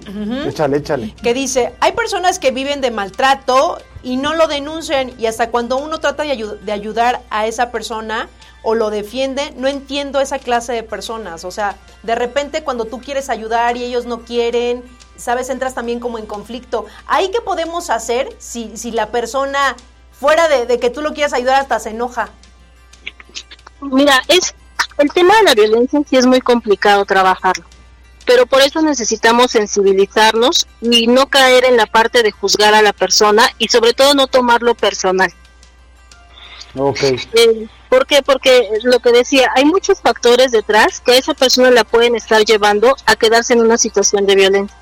Échale, 0.47 0.77
échale. 0.77 1.13
Que 1.21 1.35
dice, 1.35 1.73
hay 1.79 1.91
personas 1.91 2.39
que 2.39 2.49
viven 2.49 2.81
de 2.81 2.89
maltrato 2.89 3.77
y 4.01 4.17
no 4.17 4.33
lo 4.33 4.47
denuncian 4.47 5.11
y 5.19 5.27
hasta 5.27 5.51
cuando 5.51 5.77
uno 5.77 5.99
trata 5.99 6.23
de, 6.23 6.57
de 6.61 6.71
ayudar 6.71 7.21
a 7.29 7.45
esa 7.45 7.69
persona 7.71 8.27
o 8.63 8.73
lo 8.73 8.89
defiende, 8.89 9.53
no 9.55 9.67
entiendo 9.67 10.19
esa 10.19 10.39
clase 10.39 10.73
de 10.73 10.81
personas. 10.81 11.45
O 11.45 11.51
sea, 11.51 11.75
de 12.01 12.15
repente 12.15 12.63
cuando 12.63 12.85
tú 12.85 12.99
quieres 12.99 13.29
ayudar 13.29 13.77
y 13.77 13.83
ellos 13.83 14.05
no 14.05 14.21
quieren, 14.21 14.83
sabes, 15.15 15.49
entras 15.49 15.75
también 15.75 15.99
como 15.99 16.17
en 16.17 16.25
conflicto. 16.25 16.85
¿Ahí 17.05 17.29
qué 17.29 17.41
podemos 17.41 17.91
hacer 17.91 18.35
si, 18.39 18.75
si 18.75 18.89
la 18.91 19.11
persona, 19.11 19.75
fuera 20.11 20.47
de, 20.47 20.65
de 20.65 20.79
que 20.79 20.89
tú 20.89 21.03
lo 21.03 21.13
quieras 21.13 21.33
ayudar, 21.33 21.61
hasta 21.61 21.79
se 21.79 21.91
enoja? 21.91 22.29
Mira, 23.81 24.21
es 24.27 24.55
el 24.99 25.11
tema 25.11 25.35
de 25.37 25.43
la 25.43 25.53
violencia 25.55 25.99
sí 26.07 26.17
es 26.17 26.25
muy 26.25 26.41
complicado 26.41 27.05
trabajarlo, 27.05 27.65
pero 28.25 28.45
por 28.45 28.61
eso 28.61 28.81
necesitamos 28.81 29.51
sensibilizarnos 29.51 30.67
y 30.81 31.07
no 31.07 31.27
caer 31.27 31.65
en 31.65 31.77
la 31.77 31.85
parte 31.85 32.21
de 32.21 32.31
juzgar 32.31 32.73
a 32.73 32.81
la 32.81 32.93
persona 32.93 33.49
y 33.57 33.69
sobre 33.69 33.93
todo 33.93 34.13
no 34.13 34.27
tomarlo 34.27 34.75
personal. 34.75 35.33
Ok. 36.75 37.01
Eh, 37.01 37.67
¿Por 37.89 38.05
qué? 38.05 38.21
Porque 38.21 38.69
lo 38.83 38.99
que 38.99 39.11
decía, 39.11 39.49
hay 39.55 39.65
muchos 39.65 40.01
factores 40.01 40.51
detrás 40.51 40.99
que 40.99 41.13
a 41.13 41.17
esa 41.17 41.33
persona 41.33 41.71
la 41.71 41.83
pueden 41.83 42.15
estar 42.15 42.43
llevando 42.45 42.95
a 43.07 43.15
quedarse 43.15 43.53
en 43.53 43.61
una 43.61 43.77
situación 43.77 44.27
de 44.27 44.35
violencia. 44.35 44.77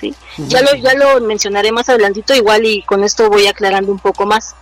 ¿sí? 0.00 0.14
Ya, 0.38 0.62
lo, 0.62 0.74
ya 0.74 0.94
lo 0.94 1.20
mencionaré 1.20 1.72
más 1.72 1.88
adelantito 1.90 2.34
igual 2.34 2.64
y 2.64 2.82
con 2.82 3.04
esto 3.04 3.28
voy 3.28 3.46
aclarando 3.46 3.92
un 3.92 3.98
poco 3.98 4.24
más. 4.24 4.54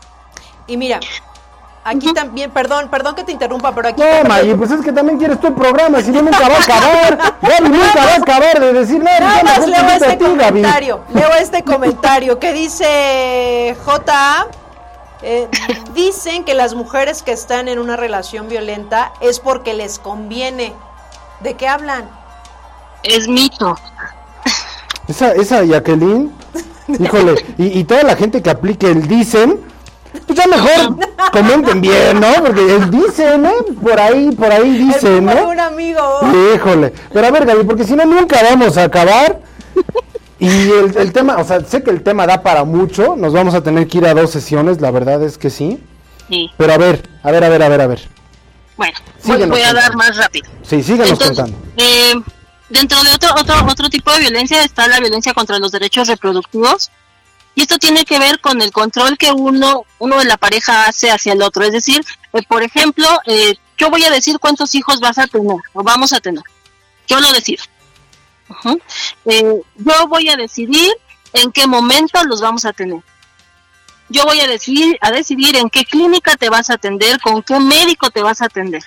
Y 0.66 0.76
mira, 0.76 0.98
Aquí 1.82 2.12
también, 2.12 2.50
perdón, 2.50 2.88
perdón 2.90 3.14
que 3.14 3.24
te 3.24 3.32
interrumpa, 3.32 3.74
pero 3.74 3.88
aquí. 3.88 4.02
No, 4.02 4.28
Maggie, 4.28 4.54
pues 4.54 4.70
es 4.70 4.82
que 4.82 4.92
también 4.92 5.18
quieres 5.18 5.40
tu 5.40 5.54
programa, 5.54 6.02
si 6.02 6.10
no 6.10 6.20
nunca 6.20 6.46
va 6.48 6.56
a 6.56 6.60
acabar. 6.62 7.34
Gaby 7.40 7.68
nunca 7.70 8.04
va 8.04 8.12
a 8.12 8.16
acabar 8.16 8.60
de 8.60 8.72
decir 8.74 9.02
nada. 9.02 9.20
Nada 9.20 9.42
más 9.44 9.66
leo 9.66 9.88
este 9.88 10.18
comentario. 10.18 11.00
Leo 11.14 11.32
este 11.40 11.64
comentario 11.64 12.38
que 12.38 12.52
dice 12.52 13.76
J. 13.84 14.46
Eh, 15.22 15.48
dicen 15.94 16.44
que 16.44 16.54
las 16.54 16.74
mujeres 16.74 17.22
que 17.22 17.32
están 17.32 17.68
en 17.68 17.78
una 17.78 17.96
relación 17.96 18.48
violenta 18.48 19.12
es 19.20 19.40
porque 19.40 19.72
les 19.72 19.98
conviene. 19.98 20.74
¿De 21.40 21.54
qué 21.54 21.66
hablan? 21.66 22.08
Es 23.02 23.26
mito. 23.26 23.76
Esa, 25.08 25.32
esa 25.32 25.64
Jacqueline, 25.64 26.30
híjole, 26.88 27.42
y, 27.56 27.78
y 27.78 27.84
toda 27.84 28.02
la 28.02 28.16
gente 28.16 28.42
que 28.42 28.50
aplique 28.50 28.86
el 28.86 29.08
dicen, 29.08 29.69
pues 30.26 30.38
ya 30.38 30.46
mejor 30.46 30.96
comenten 31.32 31.80
bien, 31.80 32.20
¿no? 32.20 32.32
Porque 32.44 32.78
dicen, 32.90 33.46
¿eh? 33.46 33.52
Por 33.80 33.98
ahí, 34.00 34.30
por 34.32 34.50
ahí 34.50 34.86
dicen, 34.86 35.24
¿no? 35.24 35.48
un 35.48 35.60
amigo. 35.60 36.20
Híjole. 36.54 36.92
Pero 37.12 37.26
a 37.26 37.30
ver, 37.30 37.46
Gaby, 37.46 37.64
porque 37.64 37.84
si 37.84 37.94
no, 37.94 38.04
nunca 38.04 38.40
vamos 38.42 38.76
a 38.76 38.84
acabar. 38.84 39.40
Y 40.38 40.48
el, 40.48 40.96
el, 40.96 41.12
tema, 41.12 41.36
o 41.36 41.44
sea, 41.44 41.60
sé 41.60 41.82
que 41.82 41.90
el 41.90 42.02
tema 42.02 42.26
da 42.26 42.42
para 42.42 42.64
mucho. 42.64 43.14
Nos 43.16 43.32
vamos 43.32 43.54
a 43.54 43.62
tener 43.62 43.86
que 43.86 43.98
ir 43.98 44.06
a 44.06 44.14
dos 44.14 44.30
sesiones, 44.30 44.80
la 44.80 44.90
verdad 44.90 45.22
es 45.22 45.36
que 45.36 45.50
sí. 45.50 45.82
Sí. 46.28 46.50
Pero 46.56 46.72
a 46.72 46.78
ver, 46.78 47.08
a 47.22 47.30
ver, 47.30 47.44
a 47.44 47.48
ver, 47.48 47.62
a 47.62 47.68
ver, 47.68 47.80
a 47.82 47.86
ver. 47.86 48.08
Bueno, 48.76 48.98
voy, 49.48 49.60
a 49.60 49.74
dar 49.74 49.94
más 49.94 50.16
rápido. 50.16 50.48
Sí, 50.62 50.82
síganos 50.82 51.18
contando. 51.18 51.54
Eh, 51.76 52.14
dentro 52.70 53.02
de 53.02 53.10
otro, 53.10 53.28
otro, 53.38 53.54
otro 53.70 53.90
tipo 53.90 54.10
de 54.12 54.20
violencia 54.20 54.64
está 54.64 54.88
la 54.88 54.98
violencia 55.00 55.34
contra 55.34 55.58
los 55.58 55.72
derechos 55.72 56.08
reproductivos 56.08 56.90
y 57.54 57.62
esto 57.62 57.78
tiene 57.78 58.04
que 58.04 58.18
ver 58.18 58.40
con 58.40 58.60
el 58.62 58.70
control 58.70 59.18
que 59.18 59.32
uno, 59.32 59.84
uno 59.98 60.18
de 60.18 60.24
la 60.24 60.36
pareja 60.36 60.86
hace 60.86 61.10
hacia 61.10 61.32
el 61.32 61.42
otro. 61.42 61.64
Es 61.64 61.72
decir, 61.72 62.04
eh, 62.32 62.42
por 62.48 62.62
ejemplo, 62.62 63.06
eh, 63.26 63.54
yo 63.76 63.90
voy 63.90 64.04
a 64.04 64.10
decir 64.10 64.38
cuántos 64.38 64.74
hijos 64.74 65.00
vas 65.00 65.18
a 65.18 65.26
tener 65.26 65.56
o 65.72 65.82
vamos 65.82 66.12
a 66.12 66.20
tener. 66.20 66.42
Yo 67.06 67.20
lo 67.20 67.32
decido. 67.32 67.64
Eh, 69.26 69.62
yo 69.76 70.08
voy 70.08 70.28
a 70.28 70.36
decidir 70.36 70.92
en 71.32 71.52
qué 71.52 71.66
momento 71.66 72.22
los 72.24 72.40
vamos 72.40 72.64
a 72.64 72.72
tener. 72.72 73.00
Yo 74.08 74.24
voy 74.24 74.40
a 74.40 74.48
decidir, 74.48 74.98
a 75.00 75.10
decidir 75.10 75.56
en 75.56 75.70
qué 75.70 75.84
clínica 75.84 76.36
te 76.36 76.48
vas 76.48 76.70
a 76.70 76.74
atender, 76.74 77.20
con 77.20 77.42
qué 77.42 77.58
médico 77.60 78.10
te 78.10 78.22
vas 78.22 78.40
a 78.42 78.46
atender. 78.46 78.82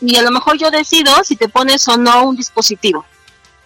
Y 0.00 0.16
a 0.16 0.22
lo 0.22 0.30
mejor 0.30 0.58
yo 0.58 0.70
decido 0.70 1.24
si 1.24 1.36
te 1.36 1.48
pones 1.48 1.86
o 1.88 1.96
no 1.96 2.24
un 2.24 2.36
dispositivo 2.36 3.04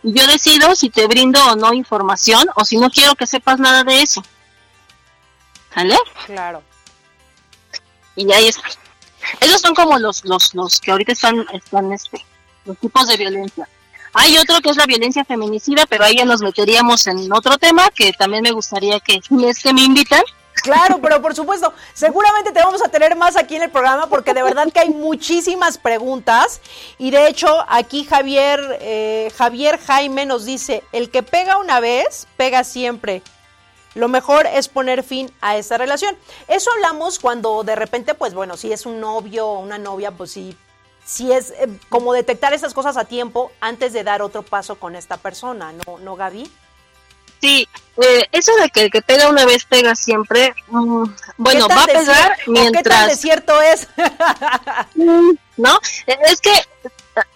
yo 0.05 0.27
decido 0.27 0.75
si 0.75 0.91
te 0.91 1.07
brindo 1.07 1.43
o 1.47 1.57
no 1.57 1.73
información 1.73 2.47
o 2.57 2.65
si 2.65 2.77
no 2.77 2.91
quiero 2.91 3.15
que 3.15 3.27
sepas 3.27 3.59
nada 3.59 3.85
de 3.85 4.03
eso. 4.03 4.23
¿Sale? 5.73 5.97
Claro. 6.27 6.63
Y 8.15 8.31
ahí 8.31 8.49
está. 8.49 8.69
Esos 9.41 9.61
son 9.61 9.75
como 9.75 9.99
los, 9.99 10.25
los, 10.25 10.55
los 10.55 10.79
que 10.81 10.91
ahorita 10.91 11.13
están, 11.13 11.47
están 11.53 11.93
este, 11.93 12.25
los 12.67 12.79
tipos 12.79 13.09
de 13.09 13.17
violencia. 13.17 13.69
Hay 14.13 14.37
otro 14.37 14.61
que 14.61 14.71
es 14.71 14.77
la 14.77 14.87
violencia 14.87 15.25
feminicida, 15.25 15.87
pero 15.87 16.05
ahí 16.05 16.17
ya 16.17 16.25
nos 16.25 16.41
meteríamos 16.41 17.07
en 17.07 17.33
otro 17.33 17.59
tema 17.59 17.91
que 17.91 18.13
también 18.13 18.43
me 18.43 18.53
gustaría 18.53 19.01
que, 19.01 19.21
que 19.21 19.73
me 19.73 19.83
invitan 19.83 20.23
Claro, 20.63 20.99
pero 21.03 21.21
por 21.21 21.35
supuesto, 21.35 21.75
seguramente 21.93 22.53
te 22.53 22.61
vamos 22.61 22.83
a 22.83 22.89
tener 22.89 23.17
más 23.17 23.37
aquí 23.37 23.57
en 23.57 23.65
el 23.65 23.71
programa 23.71 24.07
porque 24.07 24.33
de 24.33 24.43
verdad 24.43 24.73
que 24.73 24.81
hay 24.81 24.91
muchísimas 24.91 25.79
preguntas 25.79 26.61
y 26.97 27.11
de 27.11 27.29
hecho 27.29 27.65
aquí 27.69 28.05
Javier 28.05 28.79
eh, 28.81 29.31
Javier 29.37 29.79
Jaime 29.79 30.25
nos 30.27 30.45
dice 30.45 30.83
el 30.93 31.11
que 31.11 31.23
pega 31.23 31.59
una 31.59 31.81
vez 31.81 32.27
pega 32.37 32.65
siempre. 32.65 33.23
Lo 33.95 34.09
mejor 34.09 34.47
es 34.47 34.69
poner 34.69 35.05
fin 35.05 35.31
a 35.41 35.57
esta 35.57 35.79
relación. 35.79 36.17
Eso 36.49 36.71
hablamos 36.73 37.21
cuando 37.21 37.63
de 37.63 37.77
repente, 37.77 38.15
pues 38.15 38.35
bueno, 38.35 38.57
si 38.57 38.73
es 38.73 38.87
un 38.87 39.01
novio 39.01 39.47
o 39.47 39.61
una 39.61 39.79
novia, 39.79 40.11
pues 40.11 40.33
sí, 40.33 40.57
sí 41.05 41.31
es 41.31 41.51
eh, 41.53 41.69
como 41.89 42.13
detectar 42.13 42.53
esas 42.55 42.75
cosas 42.75 42.97
a 42.97 43.05
tiempo 43.05 43.53
antes 43.61 43.93
de 43.93 44.03
dar 44.03 44.21
otro 44.21 44.43
paso 44.43 44.77
con 44.77 44.97
esta 44.97 45.17
persona, 45.17 45.73
¿no, 45.73 45.99
no 45.99 46.17
Gaby? 46.17 46.51
Sí, 47.45 47.69
eh, 47.99 48.27
eso 48.33 48.53
de 48.57 48.71
que 48.71 48.85
el 48.85 48.91
que 48.91 49.03
pega 49.03 49.29
una 49.29 49.45
vez 49.45 49.67
pega 49.67 49.95
siempre, 49.95 50.55
mm, 50.69 51.05
bueno, 51.37 51.69
va 51.69 51.83
a 51.83 51.87
pegar 51.87 52.39
mientras... 52.47 53.03
¿Qué 53.03 53.09
tan 53.11 53.17
cierto 53.19 53.61
es? 53.61 53.87
Mm, 54.95 55.33
¿No? 55.59 55.79
Es 56.07 56.41
que 56.41 56.53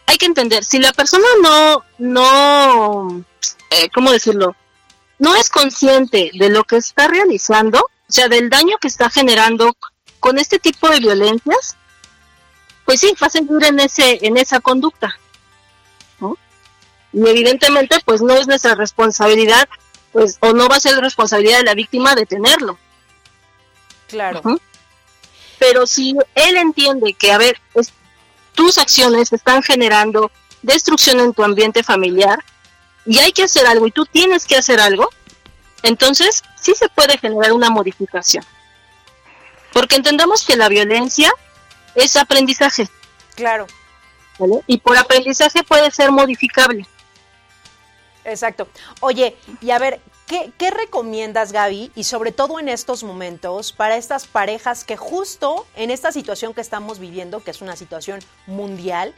hay 0.06 0.16
que 0.16 0.24
entender, 0.24 0.64
si 0.64 0.78
la 0.78 0.94
persona 0.94 1.26
no, 1.42 1.84
no, 1.98 3.22
eh, 3.68 3.90
¿cómo 3.92 4.10
decirlo? 4.10 4.56
No 5.18 5.36
es 5.36 5.50
consciente 5.50 6.30
de 6.32 6.48
lo 6.48 6.64
que 6.64 6.76
está 6.76 7.06
realizando, 7.06 7.80
o 7.80 8.12
sea, 8.12 8.28
del 8.28 8.48
daño 8.48 8.78
que 8.80 8.88
está 8.88 9.10
generando 9.10 9.76
con 10.20 10.38
este 10.38 10.58
tipo 10.58 10.88
de 10.88 11.00
violencias, 11.00 11.76
pues 12.86 13.00
sí, 13.00 13.12
va 13.22 13.26
a 13.26 13.30
seguir 13.30 13.62
en, 13.62 13.80
ese, 13.80 14.26
en 14.26 14.38
esa 14.38 14.60
conducta. 14.60 15.14
¿no? 16.18 16.38
Y 17.12 17.28
evidentemente, 17.28 17.98
pues 18.06 18.22
no 18.22 18.32
es 18.32 18.46
nuestra 18.46 18.74
responsabilidad 18.74 19.68
pues 20.12 20.38
o 20.40 20.52
no 20.52 20.68
va 20.68 20.76
a 20.76 20.80
ser 20.80 20.96
responsabilidad 20.96 21.58
de 21.58 21.64
la 21.64 21.74
víctima 21.74 22.14
detenerlo. 22.14 22.78
Claro. 24.08 24.42
Pero 25.58 25.86
si 25.86 26.16
él 26.34 26.56
entiende 26.56 27.14
que, 27.14 27.32
a 27.32 27.38
ver, 27.38 27.60
tus 28.54 28.78
acciones 28.78 29.32
están 29.32 29.62
generando 29.62 30.30
destrucción 30.62 31.20
en 31.20 31.32
tu 31.32 31.42
ambiente 31.42 31.82
familiar 31.82 32.38
y 33.06 33.18
hay 33.18 33.32
que 33.32 33.44
hacer 33.44 33.66
algo 33.66 33.86
y 33.86 33.90
tú 33.90 34.06
tienes 34.06 34.44
que 34.46 34.56
hacer 34.56 34.80
algo, 34.80 35.08
entonces 35.82 36.42
sí 36.60 36.74
se 36.74 36.88
puede 36.88 37.18
generar 37.18 37.52
una 37.52 37.70
modificación. 37.70 38.44
Porque 39.72 39.96
entendamos 39.96 40.44
que 40.44 40.56
la 40.56 40.68
violencia 40.68 41.32
es 41.94 42.16
aprendizaje. 42.16 42.88
Claro. 43.34 43.66
Y 44.66 44.78
por 44.78 44.96
aprendizaje 44.96 45.62
puede 45.62 45.90
ser 45.90 46.10
modificable. 46.10 46.86
Exacto. 48.28 48.68
Oye, 49.00 49.36
y 49.60 49.70
a 49.70 49.78
ver, 49.78 50.00
¿qué, 50.26 50.70
recomiendas, 50.70 51.52
Gaby? 51.52 51.90
Y 51.94 52.04
sobre 52.04 52.32
todo 52.32 52.60
en 52.60 52.68
estos 52.68 53.02
momentos, 53.02 53.72
para 53.72 53.96
estas 53.96 54.26
parejas 54.26 54.84
que 54.84 54.96
justo 54.96 55.66
en 55.74 55.90
esta 55.90 56.12
situación 56.12 56.54
que 56.54 56.60
estamos 56.60 56.98
viviendo, 56.98 57.42
que 57.42 57.50
es 57.50 57.62
una 57.62 57.76
situación 57.76 58.20
mundial, 58.46 59.14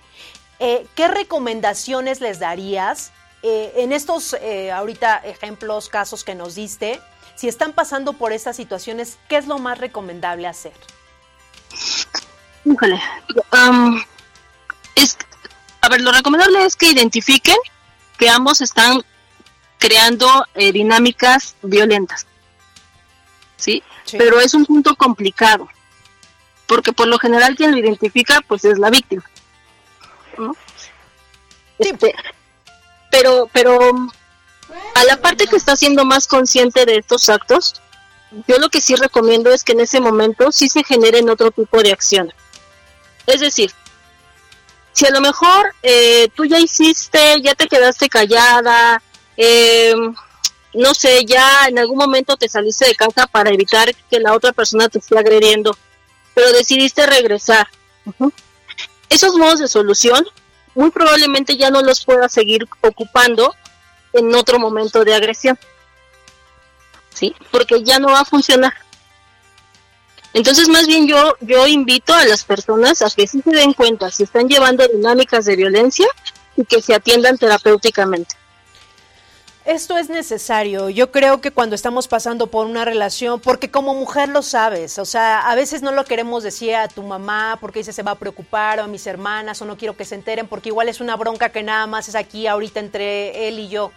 eh, 0.58 0.86
¿qué 0.94 1.08
recomendaciones 1.08 2.20
les 2.20 2.38
darías 2.38 3.12
eh, 3.42 3.72
en 3.76 3.92
estos 3.92 4.34
eh, 4.34 4.70
ahorita 4.70 5.16
ejemplos, 5.18 5.88
casos 5.88 6.24
que 6.24 6.34
nos 6.34 6.54
diste? 6.54 7.00
Si 7.34 7.48
están 7.48 7.72
pasando 7.72 8.12
por 8.12 8.32
estas 8.32 8.56
situaciones, 8.56 9.18
¿qué 9.28 9.36
es 9.36 9.46
lo 9.46 9.58
más 9.58 9.78
recomendable 9.78 10.46
hacer? 10.46 10.74
Híjole. 12.64 13.00
es, 14.94 15.16
a 15.80 15.88
ver, 15.88 16.02
lo 16.02 16.12
recomendable 16.12 16.64
es 16.64 16.76
que 16.76 16.90
identifiquen 16.90 17.56
que 18.20 18.28
ambos 18.28 18.60
están 18.60 19.02
creando 19.78 20.46
eh, 20.54 20.72
dinámicas 20.72 21.56
violentas. 21.62 22.26
¿sí? 23.56 23.82
Sí. 24.04 24.18
Pero 24.18 24.38
es 24.40 24.52
un 24.52 24.66
punto 24.66 24.94
complicado, 24.94 25.66
porque 26.66 26.92
por 26.92 27.08
lo 27.08 27.18
general 27.18 27.56
quien 27.56 27.70
lo 27.72 27.78
identifica 27.78 28.42
pues 28.46 28.66
es 28.66 28.78
la 28.78 28.90
víctima. 28.90 29.24
¿no? 30.36 30.54
Este, 31.78 32.14
pero, 33.10 33.48
pero 33.54 33.78
a 34.94 35.04
la 35.04 35.16
parte 35.16 35.46
que 35.46 35.56
está 35.56 35.74
siendo 35.74 36.04
más 36.04 36.26
consciente 36.26 36.84
de 36.84 36.98
estos 36.98 37.30
actos, 37.30 37.80
yo 38.46 38.58
lo 38.58 38.68
que 38.68 38.82
sí 38.82 38.96
recomiendo 38.96 39.50
es 39.50 39.64
que 39.64 39.72
en 39.72 39.80
ese 39.80 39.98
momento 39.98 40.52
sí 40.52 40.68
se 40.68 40.84
generen 40.84 41.30
otro 41.30 41.50
tipo 41.50 41.82
de 41.82 41.92
acciones. 41.92 42.34
Es 43.26 43.40
decir, 43.40 43.72
si 44.92 45.06
a 45.06 45.10
lo 45.10 45.20
mejor 45.20 45.74
eh, 45.82 46.28
tú 46.34 46.44
ya 46.44 46.58
hiciste, 46.58 47.40
ya 47.42 47.54
te 47.54 47.68
quedaste 47.68 48.08
callada, 48.08 49.02
eh, 49.36 49.94
no 50.74 50.94
sé, 50.94 51.24
ya 51.24 51.66
en 51.68 51.78
algún 51.78 51.98
momento 51.98 52.36
te 52.36 52.48
saliste 52.48 52.86
de 52.86 52.94
casa 52.94 53.26
para 53.26 53.50
evitar 53.50 53.94
que 54.10 54.20
la 54.20 54.34
otra 54.34 54.52
persona 54.52 54.88
te 54.88 54.98
esté 54.98 55.18
agrediendo, 55.18 55.76
pero 56.34 56.52
decidiste 56.52 57.06
regresar. 57.06 57.68
Esos 59.08 59.36
modos 59.36 59.60
de 59.60 59.68
solución 59.68 60.24
muy 60.74 60.90
probablemente 60.90 61.56
ya 61.56 61.70
no 61.70 61.82
los 61.82 62.04
puedas 62.04 62.32
seguir 62.32 62.66
ocupando 62.80 63.54
en 64.12 64.34
otro 64.34 64.58
momento 64.58 65.04
de 65.04 65.14
agresión. 65.14 65.58
¿Sí? 67.12 67.34
Porque 67.50 67.82
ya 67.82 67.98
no 67.98 68.08
va 68.08 68.20
a 68.20 68.24
funcionar. 68.24 68.72
Entonces, 70.32 70.68
más 70.68 70.86
bien 70.86 71.08
yo 71.08 71.34
yo 71.40 71.66
invito 71.66 72.14
a 72.14 72.24
las 72.24 72.44
personas 72.44 73.02
a 73.02 73.10
que 73.10 73.26
sí 73.26 73.42
se 73.42 73.50
den 73.50 73.72
cuenta 73.72 74.10
si 74.10 74.22
están 74.22 74.48
llevando 74.48 74.86
dinámicas 74.86 75.44
de 75.44 75.56
violencia 75.56 76.06
y 76.56 76.64
que 76.64 76.80
se 76.80 76.94
atiendan 76.94 77.36
terapéuticamente. 77.36 78.36
Esto 79.66 79.98
es 79.98 80.08
necesario. 80.08 80.88
Yo 80.88 81.12
creo 81.12 81.42
que 81.42 81.50
cuando 81.50 81.74
estamos 81.74 82.08
pasando 82.08 82.46
por 82.46 82.64
una 82.64 82.84
relación, 82.84 83.40
porque 83.40 83.70
como 83.70 83.94
mujer 83.94 84.30
lo 84.30 84.40
sabes, 84.40 84.98
o 84.98 85.04
sea, 85.04 85.40
a 85.50 85.54
veces 85.54 85.82
no 85.82 85.92
lo 85.92 86.04
queremos 86.04 86.42
decir 86.42 86.74
a 86.74 86.88
tu 86.88 87.02
mamá 87.02 87.58
porque 87.60 87.80
dice 87.80 87.92
se 87.92 88.02
va 88.02 88.12
a 88.12 88.18
preocupar 88.18 88.80
o 88.80 88.84
a 88.84 88.86
mis 88.86 89.06
hermanas 89.06 89.60
o 89.60 89.66
no 89.66 89.76
quiero 89.76 89.96
que 89.96 90.06
se 90.06 90.14
enteren 90.14 90.48
porque 90.48 90.70
igual 90.70 90.88
es 90.88 91.00
una 91.00 91.14
bronca 91.14 91.50
que 91.50 91.62
nada 91.62 91.86
más 91.86 92.08
es 92.08 92.14
aquí 92.14 92.46
ahorita 92.46 92.80
entre 92.80 93.48
él 93.48 93.58
y 93.58 93.68
yo. 93.68 93.92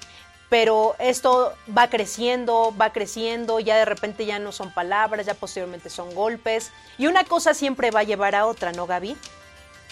Pero 0.54 0.96
esto 1.00 1.56
va 1.76 1.90
creciendo, 1.90 2.76
va 2.80 2.94
creciendo, 2.94 3.60
ya 3.60 3.76
de 3.76 3.86
repente 3.86 4.28
ya 4.28 4.38
no 4.38 4.52
son 4.52 4.72
palabras, 4.72 5.26
ya 5.26 5.34
posteriormente 5.34 5.90
son 5.90 6.14
golpes. 6.14 6.72
Y 7.00 7.08
una 7.08 7.24
cosa 7.24 7.56
siempre 7.56 7.90
va 7.90 8.02
a 8.02 8.04
llevar 8.04 8.36
a 8.36 8.46
otra, 8.46 8.72
¿no, 8.72 8.86
Gaby? 8.86 9.18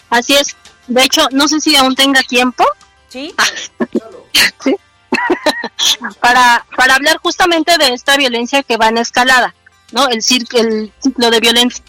Así 0.08 0.34
es. 0.34 0.54
De 0.86 1.02
hecho, 1.02 1.26
no 1.32 1.48
sé 1.48 1.60
si 1.60 1.74
aún 1.74 1.96
tenga 1.96 2.22
tiempo 2.22 2.64
Sí. 3.08 3.34
Sí. 4.62 4.76
para, 6.20 6.64
para 6.76 6.94
hablar 6.94 7.18
justamente 7.20 7.76
de 7.76 7.88
esta 7.88 8.16
violencia 8.16 8.62
que 8.62 8.76
va 8.76 8.86
en 8.86 8.98
escalada, 8.98 9.56
¿no? 9.90 10.06
El, 10.06 10.18
el 10.18 10.92
ciclo 11.02 11.30
de 11.32 11.40
violencia. 11.40 11.84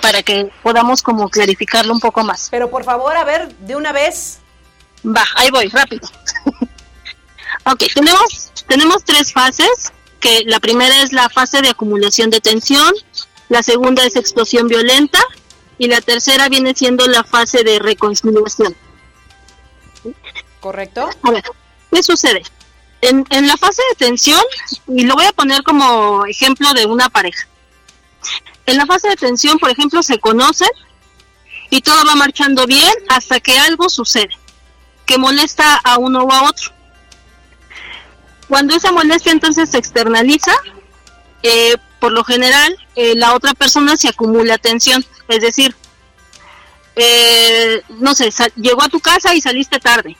Para 0.00 0.22
que 0.22 0.50
podamos 0.62 1.02
como 1.02 1.28
clarificarlo 1.28 1.92
un 1.92 2.00
poco 2.00 2.24
más. 2.24 2.48
Pero 2.50 2.70
por 2.70 2.84
favor, 2.84 3.14
a 3.18 3.24
ver, 3.24 3.54
de 3.56 3.76
una 3.76 3.92
vez. 3.92 4.38
Va, 5.04 5.26
ahí 5.36 5.50
voy, 5.50 5.68
rápido. 5.68 6.08
Ok, 7.66 7.84
tenemos, 7.94 8.52
tenemos 8.66 9.04
tres 9.04 9.32
fases, 9.32 9.92
que 10.20 10.44
la 10.46 10.60
primera 10.60 11.02
es 11.02 11.12
la 11.12 11.28
fase 11.28 11.60
de 11.62 11.68
acumulación 11.68 12.30
de 12.30 12.40
tensión, 12.40 12.92
la 13.48 13.62
segunda 13.62 14.04
es 14.04 14.16
explosión 14.16 14.66
violenta 14.68 15.20
y 15.78 15.88
la 15.88 16.00
tercera 16.00 16.48
viene 16.48 16.74
siendo 16.74 17.06
la 17.06 17.22
fase 17.22 17.62
de 17.62 17.78
reconciliación. 17.78 18.74
¿Correcto? 20.60 21.08
A 21.22 21.30
ver, 21.30 21.44
¿qué 21.92 22.02
sucede? 22.02 22.42
En, 23.02 23.24
en 23.30 23.46
la 23.46 23.56
fase 23.56 23.82
de 23.90 24.06
tensión, 24.06 24.40
y 24.88 25.04
lo 25.04 25.14
voy 25.14 25.26
a 25.26 25.32
poner 25.32 25.62
como 25.62 26.24
ejemplo 26.26 26.72
de 26.72 26.86
una 26.86 27.08
pareja. 27.08 27.46
En 28.64 28.76
la 28.78 28.86
fase 28.86 29.08
de 29.08 29.16
tensión, 29.16 29.58
por 29.58 29.70
ejemplo, 29.70 30.02
se 30.02 30.18
conocen 30.18 30.70
y 31.70 31.82
todo 31.82 32.04
va 32.04 32.14
marchando 32.14 32.66
bien 32.66 32.92
hasta 33.08 33.38
que 33.38 33.58
algo 33.58 33.88
sucede 33.88 34.30
que 35.04 35.18
molesta 35.18 35.76
a 35.76 35.98
uno 35.98 36.24
o 36.24 36.32
a 36.32 36.48
otro. 36.48 36.72
Cuando 38.48 38.74
esa 38.74 38.92
molestia 38.92 39.32
entonces 39.32 39.70
se 39.70 39.78
externaliza, 39.78 40.52
eh, 41.42 41.76
por 42.00 42.12
lo 42.12 42.24
general 42.24 42.76
eh, 42.94 43.14
la 43.16 43.34
otra 43.34 43.54
persona 43.54 43.96
se 43.96 44.08
acumula 44.08 44.58
tensión, 44.58 45.04
es 45.28 45.40
decir, 45.40 45.74
eh, 46.94 47.82
no 47.98 48.14
sé, 48.14 48.30
llegó 48.56 48.82
a 48.82 48.88
tu 48.88 49.00
casa 49.00 49.34
y 49.34 49.40
saliste 49.40 49.78
tarde. 49.78 50.16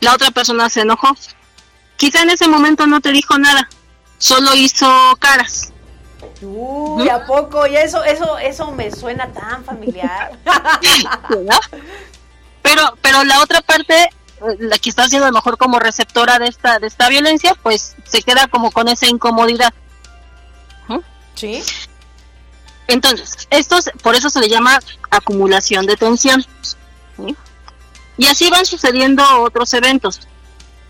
La 0.00 0.14
otra 0.14 0.30
persona 0.30 0.70
se 0.70 0.80
enojó. 0.80 1.14
Quizá 1.96 2.22
en 2.22 2.30
ese 2.30 2.48
momento 2.48 2.86
no 2.86 3.00
te 3.00 3.12
dijo 3.12 3.38
nada, 3.38 3.68
solo 4.16 4.54
hizo 4.54 4.88
caras. 5.18 5.72
Uy, 6.40 7.08
¿a 7.08 7.26
poco? 7.26 7.66
Y 7.66 7.76
eso, 7.76 8.02
eso, 8.04 8.38
eso 8.38 8.70
me 8.72 8.90
suena 8.90 9.30
tan 9.32 9.64
familiar. 9.64 10.32
Pero, 12.62 12.94
pero 13.00 13.24
la 13.24 13.40
otra 13.40 13.62
parte, 13.62 14.10
la 14.58 14.78
que 14.78 14.88
está 14.90 15.06
siendo 15.08 15.26
a 15.26 15.30
lo 15.30 15.34
mejor 15.34 15.58
como 15.58 15.78
receptora 15.78 16.38
de 16.38 16.48
esta, 16.48 16.78
de 16.78 16.86
esta 16.86 17.08
violencia, 17.08 17.54
pues 17.62 17.94
se 18.06 18.22
queda 18.22 18.46
como 18.48 18.70
con 18.70 18.88
esa 18.88 19.06
incomodidad. 19.06 19.72
¿Sí? 21.34 21.62
Entonces, 22.88 23.46
esto 23.50 23.80
se- 23.80 23.92
por 24.02 24.14
eso 24.14 24.30
se 24.30 24.40
le 24.40 24.48
llama 24.48 24.78
acumulación 25.10 25.86
de 25.86 25.96
tensión. 25.96 26.44
¿sí? 27.16 27.36
Y 28.18 28.26
así 28.26 28.50
van 28.50 28.66
sucediendo 28.66 29.22
otros 29.42 29.72
eventos. 29.74 30.20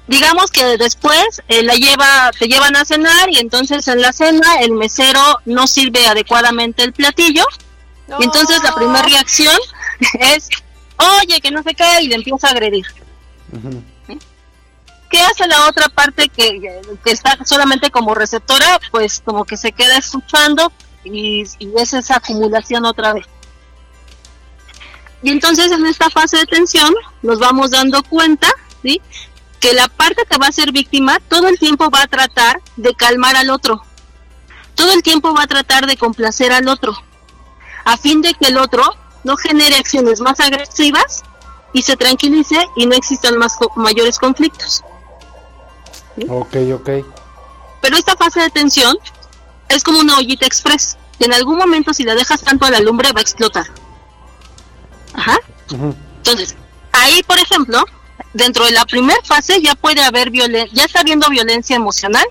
Digamos 0.07 0.51
que 0.51 0.77
después 0.77 1.43
eh, 1.49 1.63
la 1.63 1.75
lleva, 1.75 2.31
te 2.37 2.49
llevan 2.49 2.75
a 2.75 2.85
cenar 2.85 3.29
y 3.31 3.39
entonces 3.39 3.87
en 3.87 4.01
la 4.01 4.13
cena 4.13 4.57
el 4.61 4.73
mesero 4.73 5.21
no 5.45 5.67
sirve 5.69 6.05
adecuadamente 6.09 6.83
el 6.83 6.93
platillo 6.93 7.45
y 8.19 8.25
entonces 8.25 8.61
la 8.65 8.75
primera 8.75 9.03
reacción 9.03 9.57
es, 10.21 10.49
oye, 11.23 11.41
que 11.41 11.53
no 11.53 11.63
se 11.63 11.75
cae 11.77 12.03
y 12.03 12.09
le 12.09 12.17
empieza 12.17 12.49
a 12.49 12.51
agredir. 12.51 12.87
¿Qué 15.11 15.21
hace 15.21 15.47
la 15.49 15.69
otra 15.69 15.89
parte 15.89 16.29
que, 16.29 16.81
que 17.05 17.11
está 17.11 17.39
solamente 17.45 17.91
como 17.91 18.15
receptora? 18.15 18.81
Pues 18.91 19.23
como 19.25 19.45
que 19.45 19.57
se 19.57 19.73
queda 19.73 19.99
escuchando 19.99 20.73
y, 21.05 21.43
y 21.59 21.73
es 21.77 21.93
esa 21.93 22.17
acumulación 22.17 22.85
otra 22.85 23.15
vez. 23.15 23.27
Y 25.23 25.31
entonces 25.31 25.71
en 25.73 25.85
esta 25.87 26.09
fase 26.11 26.39
de 26.39 26.47
tensión 26.47 26.95
nos 27.23 27.39
vamos 27.39 27.71
dando 27.71 28.03
cuenta, 28.05 28.49
¿sí? 28.83 29.03
Que 29.59 29.75
la 29.75 29.89
parte 29.89 30.25
que 30.31 30.39
va 30.39 30.47
a 30.47 30.53
ser 30.53 30.73
víctima 30.73 31.19
todo 31.29 31.49
el 31.49 31.59
tiempo 31.59 31.91
va 31.91 32.03
a 32.03 32.07
tratar 32.07 32.61
de 32.77 32.95
calmar 32.95 33.37
al 33.37 33.51
otro. 33.51 33.83
Todo 34.75 34.93
el 34.93 35.03
tiempo 35.03 35.35
va 35.35 35.43
a 35.43 35.47
tratar 35.47 35.87
de 35.87 35.97
complacer 35.97 36.53
al 36.53 36.69
otro 36.69 36.97
a 37.85 37.97
fin 37.97 38.23
de 38.23 38.35
que 38.35 38.49
el 38.49 38.59
otro 38.59 38.85
no 39.25 39.37
genere 39.37 39.77
acciones 39.77 40.21
más 40.21 40.41
agresivas 40.41 41.23
y 41.73 41.83
se 41.83 41.97
tranquilice 41.97 42.67
y 42.77 42.87
no 42.87 42.95
existan 42.95 43.37
más 43.39 43.57
co- 43.57 43.71
mayores 43.77 44.19
conflictos. 44.19 44.83
Ok, 46.29 46.57
ok. 46.75 46.91
Pero 47.81 47.97
esta 47.97 48.17
fase 48.17 48.41
de 48.41 48.51
tensión 48.51 48.97
es 49.69 49.83
como 49.85 50.01
una 50.01 50.19
ollita 50.19 50.47
express, 50.47 50.97
que 51.19 51.27
en 51.27 51.33
algún 51.33 51.57
momento 51.59 51.95
si 51.95 52.03
la 52.05 52.15
dejas 52.15 52.43
tanto 52.43 52.67
a 52.67 52.71
la 52.71 52.81
lumbre 52.81 53.13
va 53.13 53.21
a 53.21 53.23
explotar. 53.23 53.67
Ajá. 55.15 55.39
Entonces, 56.19 56.57
ahí, 56.93 57.23
por 57.23 57.39
ejemplo, 57.39 57.85
dentro 58.35 58.65
de 58.65 58.73
la 58.73 58.85
primera 58.85 59.19
fase 59.25 59.61
ya 59.63 59.75
puede 59.75 60.03
haber 60.03 60.31
violencia, 60.31 60.71
ya 60.75 60.85
está 60.85 61.01
habiendo 61.01 61.29
violencia 61.31 61.77
emocional 61.77 62.27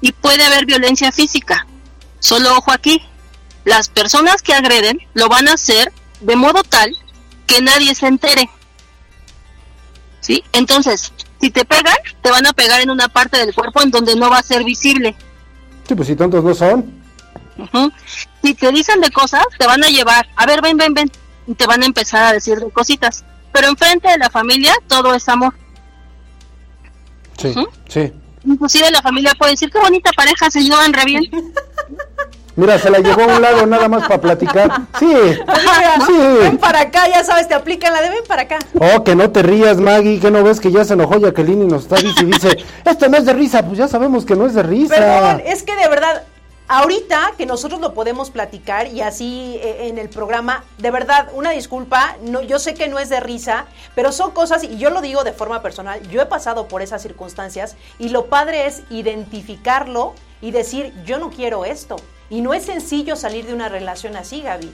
y 0.00 0.12
puede 0.12 0.44
haber 0.44 0.66
violencia 0.66 1.12
física. 1.12 1.66
Solo 2.18 2.56
ojo 2.56 2.72
aquí, 2.72 3.00
las 3.64 3.88
personas 3.88 4.42
que 4.42 4.52
agreden 4.54 4.98
lo 5.14 5.28
van 5.28 5.48
a 5.48 5.54
hacer 5.54 5.92
de 6.20 6.36
modo 6.36 6.62
tal 6.64 6.94
que 7.46 7.60
nadie 7.62 7.94
se 7.94 8.06
entere. 8.06 8.50
¿Sí? 10.24 10.42
Entonces, 10.52 11.12
si 11.38 11.50
te 11.50 11.66
pegan, 11.66 11.94
te 12.22 12.30
van 12.30 12.46
a 12.46 12.54
pegar 12.54 12.80
en 12.80 12.88
una 12.88 13.08
parte 13.08 13.36
del 13.36 13.54
cuerpo 13.54 13.82
en 13.82 13.90
donde 13.90 14.16
no 14.16 14.30
va 14.30 14.38
a 14.38 14.42
ser 14.42 14.64
visible. 14.64 15.14
Sí, 15.86 15.94
pues 15.94 16.08
si 16.08 16.16
tontos 16.16 16.42
no 16.42 16.54
son. 16.54 16.90
Si 18.42 18.54
te 18.54 18.72
dicen 18.72 19.02
de 19.02 19.10
cosas, 19.10 19.44
te 19.58 19.66
van 19.66 19.84
a 19.84 19.88
llevar, 19.88 20.26
a 20.34 20.46
ver, 20.46 20.62
ven, 20.62 20.78
ven, 20.78 20.94
ven, 20.94 21.12
y 21.46 21.52
te 21.54 21.66
van 21.66 21.82
a 21.82 21.84
empezar 21.84 22.24
a 22.24 22.32
decir 22.32 22.58
de 22.58 22.70
cositas. 22.70 23.22
Pero 23.52 23.68
enfrente 23.68 24.08
de 24.08 24.16
la 24.16 24.30
familia 24.30 24.72
todo 24.88 25.12
es 25.14 25.28
amor. 25.28 25.54
Sí, 27.36 27.48
Ujú. 27.48 27.68
sí. 27.90 28.10
Inclusive 28.46 28.90
la 28.90 29.02
familia 29.02 29.34
puede 29.38 29.52
decir, 29.52 29.70
qué 29.70 29.78
bonita 29.78 30.10
pareja, 30.12 30.50
se 30.50 30.62
llevan 30.62 30.94
re 30.94 31.04
bien. 31.04 31.24
Mira, 32.56 32.78
se 32.78 32.88
la 32.88 32.98
llevó 32.98 33.22
a 33.22 33.36
un 33.36 33.42
lado 33.42 33.66
nada 33.66 33.88
más 33.88 34.06
para 34.06 34.20
platicar. 34.20 34.82
Sí, 34.98 35.06
Mira, 35.06 35.96
Ven 36.40 36.52
sí. 36.52 36.58
para 36.58 36.82
acá, 36.82 37.08
ya 37.08 37.24
sabes, 37.24 37.48
te 37.48 37.54
aplican 37.54 37.92
la 37.92 38.00
de 38.00 38.10
ven 38.10 38.24
para 38.28 38.42
acá. 38.42 38.58
Oh, 38.78 39.02
que 39.02 39.16
no 39.16 39.30
te 39.30 39.42
rías, 39.42 39.78
Maggie, 39.78 40.20
que 40.20 40.30
no 40.30 40.44
ves 40.44 40.60
que 40.60 40.70
ya 40.70 40.84
se 40.84 40.94
enojó 40.94 41.18
Jacqueline 41.18 41.62
y 41.62 41.66
nos 41.66 41.82
está 41.82 41.96
dice 41.96 42.22
y 42.22 42.26
dice, 42.26 42.56
esto 42.84 43.08
no 43.08 43.16
es 43.16 43.24
de 43.24 43.32
risa, 43.32 43.64
pues 43.64 43.78
ya 43.78 43.88
sabemos 43.88 44.24
que 44.24 44.36
no 44.36 44.46
es 44.46 44.54
de 44.54 44.62
risa. 44.62 44.94
Perdón, 44.94 45.42
es 45.44 45.64
que 45.64 45.74
de 45.74 45.88
verdad, 45.88 46.22
ahorita 46.68 47.32
que 47.36 47.44
nosotros 47.44 47.80
lo 47.80 47.92
podemos 47.92 48.30
platicar 48.30 48.86
y 48.86 49.00
así 49.00 49.58
eh, 49.60 49.88
en 49.88 49.98
el 49.98 50.08
programa, 50.08 50.62
de 50.78 50.90
verdad, 50.92 51.28
una 51.34 51.50
disculpa, 51.50 52.16
no, 52.22 52.40
yo 52.42 52.58
sé 52.60 52.74
que 52.74 52.86
no 52.88 53.00
es 53.00 53.08
de 53.08 53.20
risa, 53.20 53.66
pero 53.96 54.12
son 54.12 54.30
cosas, 54.30 54.62
y 54.62 54.78
yo 54.78 54.90
lo 54.90 55.00
digo 55.00 55.24
de 55.24 55.32
forma 55.32 55.60
personal, 55.60 56.00
yo 56.08 56.22
he 56.22 56.26
pasado 56.26 56.68
por 56.68 56.82
esas 56.82 57.02
circunstancias 57.02 57.76
y 57.98 58.10
lo 58.10 58.26
padre 58.26 58.66
es 58.66 58.82
identificarlo 58.90 60.14
y 60.40 60.52
decir, 60.52 60.92
yo 61.04 61.18
no 61.18 61.30
quiero 61.30 61.64
esto. 61.64 61.96
Y 62.30 62.40
no 62.40 62.54
es 62.54 62.64
sencillo 62.64 63.16
salir 63.16 63.46
de 63.46 63.54
una 63.54 63.68
relación 63.68 64.16
así, 64.16 64.42
Gaby. 64.42 64.72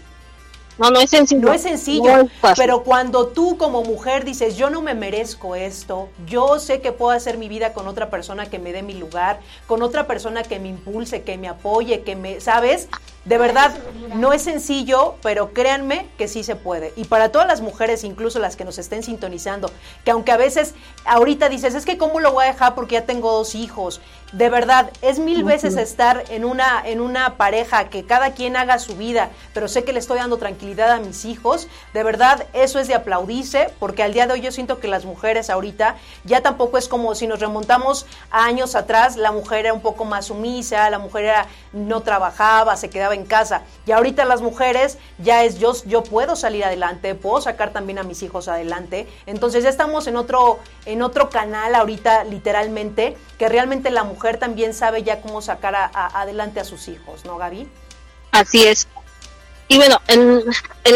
No, 0.80 0.90
no 0.90 1.00
es 1.00 1.10
sencillo. 1.10 1.42
No 1.42 1.52
es 1.52 1.62
sencillo, 1.62 2.28
pero 2.56 2.82
cuando 2.84 3.28
tú 3.28 3.58
como 3.58 3.82
mujer 3.82 4.24
dices, 4.24 4.56
yo 4.56 4.70
no 4.70 4.80
me 4.80 4.94
merezco 4.94 5.54
esto, 5.54 6.08
yo 6.26 6.58
sé 6.58 6.80
que 6.80 6.90
puedo 6.90 7.10
hacer 7.10 7.36
mi 7.36 7.48
vida 7.48 7.74
con 7.74 7.86
otra 7.86 8.08
persona 8.08 8.46
que 8.46 8.58
me 8.58 8.72
dé 8.72 8.82
mi 8.82 8.94
lugar, 8.94 9.40
con 9.66 9.82
otra 9.82 10.06
persona 10.06 10.42
que 10.42 10.58
me 10.58 10.68
impulse, 10.68 11.22
que 11.22 11.36
me 11.36 11.48
apoye, 11.48 12.00
que 12.00 12.16
me, 12.16 12.40
¿sabes? 12.40 12.88
De 13.26 13.36
verdad, 13.36 13.76
no 14.14 14.32
es 14.32 14.42
sencillo, 14.42 15.16
pero 15.22 15.52
créanme 15.52 16.08
que 16.16 16.26
sí 16.26 16.42
se 16.42 16.56
puede. 16.56 16.94
Y 16.96 17.04
para 17.04 17.30
todas 17.30 17.46
las 17.46 17.60
mujeres, 17.60 18.02
incluso 18.02 18.38
las 18.38 18.56
que 18.56 18.64
nos 18.64 18.78
estén 18.78 19.02
sintonizando, 19.02 19.70
que 20.04 20.10
aunque 20.10 20.32
a 20.32 20.38
veces 20.38 20.74
ahorita 21.04 21.50
dices, 21.50 21.74
es 21.74 21.84
que 21.84 21.98
cómo 21.98 22.20
lo 22.20 22.32
voy 22.32 22.44
a 22.44 22.52
dejar 22.52 22.74
porque 22.74 22.94
ya 22.94 23.04
tengo 23.04 23.30
dos 23.32 23.54
hijos. 23.54 24.00
De 24.32 24.48
verdad, 24.48 24.90
es 25.02 25.18
mil 25.18 25.42
veces 25.42 25.76
estar 25.76 26.24
en 26.30 26.44
una, 26.44 26.82
en 26.84 27.00
una 27.00 27.36
pareja 27.36 27.90
que 27.90 28.06
cada 28.06 28.32
quien 28.32 28.56
haga 28.56 28.78
su 28.78 28.96
vida, 28.96 29.28
pero 29.52 29.66
sé 29.68 29.82
que 29.84 29.92
le 29.92 29.98
estoy 29.98 30.18
dando 30.18 30.38
tranquilidad 30.38 30.90
a 30.92 31.00
mis 31.00 31.24
hijos. 31.24 31.68
De 31.92 32.04
verdad, 32.04 32.46
eso 32.52 32.78
es 32.78 32.86
de 32.86 32.94
aplaudirse, 32.94 33.70
porque 33.80 34.04
al 34.04 34.14
día 34.14 34.28
de 34.28 34.34
hoy 34.34 34.40
yo 34.40 34.52
siento 34.52 34.78
que 34.78 34.88
las 34.88 35.04
mujeres 35.04 35.50
ahorita 35.50 35.96
ya 36.24 36.42
tampoco 36.42 36.78
es 36.78 36.88
como 36.88 37.14
si 37.16 37.26
nos 37.26 37.40
remontamos 37.40 38.06
a 38.30 38.44
años 38.44 38.76
atrás, 38.76 39.16
la 39.16 39.32
mujer 39.32 39.60
era 39.66 39.74
un 39.74 39.82
poco 39.82 40.04
más 40.04 40.26
sumisa, 40.26 40.88
la 40.90 41.00
mujer 41.00 41.24
era, 41.24 41.46
no 41.72 42.00
trabajaba, 42.02 42.76
se 42.76 42.88
quedaba 42.88 43.09
en 43.12 43.24
casa. 43.24 43.62
Y 43.86 43.92
ahorita 43.92 44.24
las 44.24 44.42
mujeres 44.42 44.98
ya 45.18 45.44
es 45.44 45.58
yo, 45.58 45.74
yo 45.86 46.02
puedo 46.02 46.36
salir 46.36 46.64
adelante, 46.64 47.14
puedo 47.14 47.40
sacar 47.40 47.72
también 47.72 47.98
a 47.98 48.02
mis 48.02 48.22
hijos 48.22 48.48
adelante. 48.48 49.06
Entonces 49.26 49.64
ya 49.64 49.70
estamos 49.70 50.06
en 50.06 50.16
otro, 50.16 50.58
en 50.86 51.02
otro 51.02 51.30
canal 51.30 51.74
ahorita, 51.74 52.24
literalmente, 52.24 53.16
que 53.38 53.48
realmente 53.48 53.90
la 53.90 54.04
mujer 54.04 54.38
también 54.38 54.74
sabe 54.74 55.02
ya 55.02 55.20
cómo 55.20 55.42
sacar 55.42 55.90
adelante 55.94 56.60
a 56.60 56.64
sus 56.64 56.88
hijos, 56.88 57.24
¿no, 57.24 57.38
Gaby? 57.38 57.68
Así 58.32 58.66
es. 58.66 58.88
Y 59.68 59.76
bueno, 59.76 60.00
en, 60.08 60.44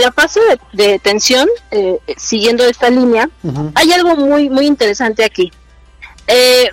la 0.00 0.10
fase 0.10 0.40
de, 0.72 0.98
tensión, 0.98 1.48
eh, 1.70 2.00
siguiendo 2.16 2.64
esta 2.64 2.90
línea, 2.90 3.30
hay 3.76 3.92
algo 3.92 4.16
muy, 4.16 4.50
muy 4.50 4.66
interesante 4.66 5.24
aquí. 5.24 5.52
Eh, 6.26 6.70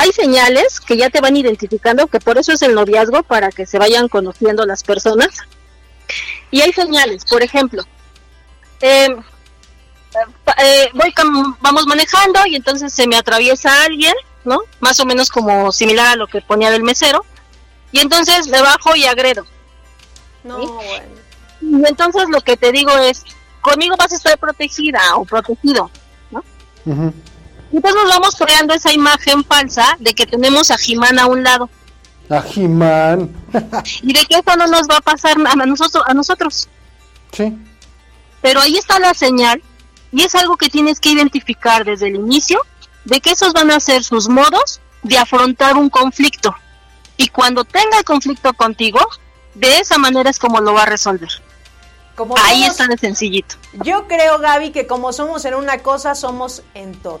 hay 0.00 0.12
señales 0.12 0.80
que 0.80 0.96
ya 0.96 1.10
te 1.10 1.20
van 1.20 1.36
identificando, 1.36 2.06
que 2.06 2.20
por 2.20 2.38
eso 2.38 2.52
es 2.52 2.62
el 2.62 2.74
noviazgo, 2.74 3.22
para 3.22 3.50
que 3.50 3.66
se 3.66 3.78
vayan 3.78 4.08
conociendo 4.08 4.64
las 4.64 4.82
personas. 4.82 5.28
Y 6.50 6.62
hay 6.62 6.72
señales, 6.72 7.26
por 7.26 7.42
ejemplo, 7.42 7.84
em, 8.80 9.22
eh, 10.56 10.88
voy 10.94 11.12
vamos 11.60 11.86
manejando 11.86 12.40
y 12.46 12.56
entonces 12.56 12.94
se 12.94 13.06
me 13.06 13.16
atraviesa 13.16 13.84
alguien, 13.84 14.14
¿no? 14.46 14.60
Más 14.80 14.98
o 15.00 15.04
menos 15.04 15.28
como 15.28 15.70
similar 15.70 16.06
a 16.06 16.16
lo 16.16 16.26
que 16.28 16.40
ponía 16.40 16.70
del 16.70 16.82
mesero. 16.82 17.22
Y 17.92 18.00
entonces 18.00 18.46
le 18.46 18.62
bajo 18.62 18.96
y 18.96 19.04
agredo. 19.04 19.44
No, 20.44 20.56
bueno. 20.66 21.04
Y 21.60 21.86
entonces 21.86 22.24
lo 22.30 22.40
que 22.40 22.56
te 22.56 22.72
digo 22.72 22.96
es, 22.96 23.22
conmigo 23.60 23.96
vas 23.98 24.12
a 24.12 24.16
estar 24.16 24.38
protegida 24.38 25.16
o 25.16 25.26
protegido, 25.26 25.90
¿no? 26.30 26.42
Entonces 27.72 28.02
nos 28.02 28.12
vamos 28.12 28.36
creando 28.36 28.74
esa 28.74 28.92
imagen 28.92 29.44
falsa 29.44 29.96
de 30.00 30.14
que 30.14 30.26
tenemos 30.26 30.70
a 30.70 30.78
Jimán 30.78 31.18
a 31.18 31.26
un 31.26 31.42
lado. 31.42 31.70
A 32.28 32.42
Jimán. 32.42 33.30
y 34.02 34.12
de 34.12 34.24
que 34.26 34.36
eso 34.36 34.56
no 34.56 34.66
nos 34.66 34.88
va 34.88 34.96
a 34.96 35.00
pasar 35.00 35.36
a 35.44 35.66
nosotros. 35.66 36.04
A 36.06 36.14
nosotros. 36.14 36.68
Sí. 37.32 37.56
Pero 38.42 38.60
ahí 38.60 38.76
está 38.76 38.98
la 38.98 39.14
señal 39.14 39.62
y 40.12 40.22
es 40.22 40.34
algo 40.34 40.56
que 40.56 40.68
tienes 40.68 40.98
que 41.00 41.10
identificar 41.10 41.84
desde 41.84 42.08
el 42.08 42.16
inicio 42.16 42.60
de 43.04 43.20
que 43.20 43.30
esos 43.30 43.52
van 43.52 43.70
a 43.70 43.80
ser 43.80 44.02
sus 44.02 44.28
modos 44.28 44.80
de 45.02 45.18
afrontar 45.18 45.76
un 45.76 45.90
conflicto. 45.90 46.54
Y 47.16 47.28
cuando 47.28 47.64
tenga 47.64 47.98
el 47.98 48.04
conflicto 48.04 48.52
contigo, 48.54 49.00
de 49.54 49.78
esa 49.78 49.98
manera 49.98 50.30
es 50.30 50.38
como 50.38 50.60
lo 50.60 50.74
va 50.74 50.82
a 50.82 50.86
resolver. 50.86 51.30
Como 52.16 52.34
Ahí 52.38 52.64
está 52.64 52.86
de 52.86 52.98
sencillito. 52.98 53.56
Yo 53.84 54.06
creo, 54.08 54.38
Gaby, 54.38 54.72
que 54.72 54.86
como 54.86 55.12
somos 55.12 55.44
en 55.44 55.54
una 55.54 55.78
cosa, 55.78 56.14
somos 56.14 56.62
en 56.74 56.94
todo. 56.94 57.20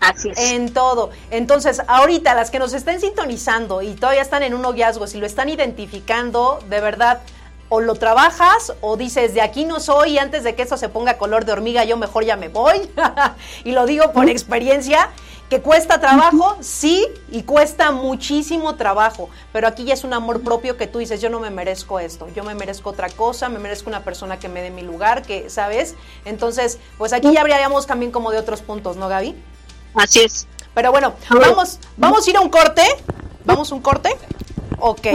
Así 0.00 0.30
es. 0.30 0.38
En 0.38 0.72
todo. 0.72 1.10
Entonces, 1.30 1.82
ahorita 1.86 2.34
las 2.34 2.50
que 2.50 2.58
nos 2.58 2.72
estén 2.72 3.00
sintonizando 3.00 3.82
y 3.82 3.94
todavía 3.94 4.22
están 4.22 4.42
en 4.42 4.54
un 4.54 4.62
noviazgo, 4.62 5.06
si 5.06 5.18
lo 5.18 5.26
están 5.26 5.48
identificando, 5.48 6.60
de 6.68 6.80
verdad, 6.80 7.20
o 7.68 7.80
lo 7.80 7.96
trabajas 7.96 8.72
o 8.80 8.96
dices, 8.96 9.34
de 9.34 9.40
aquí 9.40 9.64
no 9.64 9.80
soy 9.80 10.12
y 10.12 10.18
antes 10.18 10.44
de 10.44 10.54
que 10.54 10.62
eso 10.62 10.76
se 10.76 10.88
ponga 10.88 11.18
color 11.18 11.44
de 11.44 11.52
hormiga, 11.52 11.84
yo 11.84 11.96
mejor 11.96 12.24
ya 12.24 12.36
me 12.36 12.48
voy. 12.48 12.88
y 13.64 13.72
lo 13.72 13.86
digo 13.86 14.12
por 14.12 14.28
experiencia, 14.28 15.10
que 15.48 15.60
cuesta 15.60 16.00
trabajo, 16.00 16.56
sí, 16.60 17.06
y 17.30 17.44
cuesta 17.44 17.92
muchísimo 17.92 18.74
trabajo, 18.74 19.30
pero 19.52 19.68
aquí 19.68 19.84
ya 19.84 19.94
es 19.94 20.02
un 20.02 20.12
amor 20.12 20.42
propio 20.42 20.76
que 20.76 20.88
tú 20.88 20.98
dices, 20.98 21.20
yo 21.20 21.30
no 21.30 21.38
me 21.38 21.50
merezco 21.50 22.00
esto, 22.00 22.28
yo 22.34 22.42
me 22.42 22.54
merezco 22.54 22.90
otra 22.90 23.08
cosa, 23.10 23.48
me 23.48 23.60
merezco 23.60 23.88
una 23.88 24.02
persona 24.02 24.40
que 24.40 24.48
me 24.48 24.60
dé 24.60 24.70
mi 24.70 24.82
lugar, 24.82 25.22
que, 25.22 25.48
¿sabes? 25.48 25.94
Entonces, 26.24 26.80
pues 26.98 27.12
aquí 27.12 27.32
ya 27.32 27.42
habríamos 27.42 27.86
también 27.86 28.10
como 28.10 28.32
de 28.32 28.38
otros 28.38 28.60
puntos, 28.60 28.96
¿no, 28.96 29.08
Gaby? 29.08 29.36
Así 29.96 30.20
es. 30.20 30.46
Pero 30.74 30.92
bueno, 30.92 31.14
vamos, 31.30 31.78
vamos 31.96 32.26
a 32.26 32.30
ir 32.30 32.36
a 32.36 32.40
un 32.40 32.50
corte. 32.50 32.82
¿Vamos 33.44 33.72
a 33.72 33.74
un 33.74 33.80
corte? 33.80 34.14
Ok. 34.78 35.06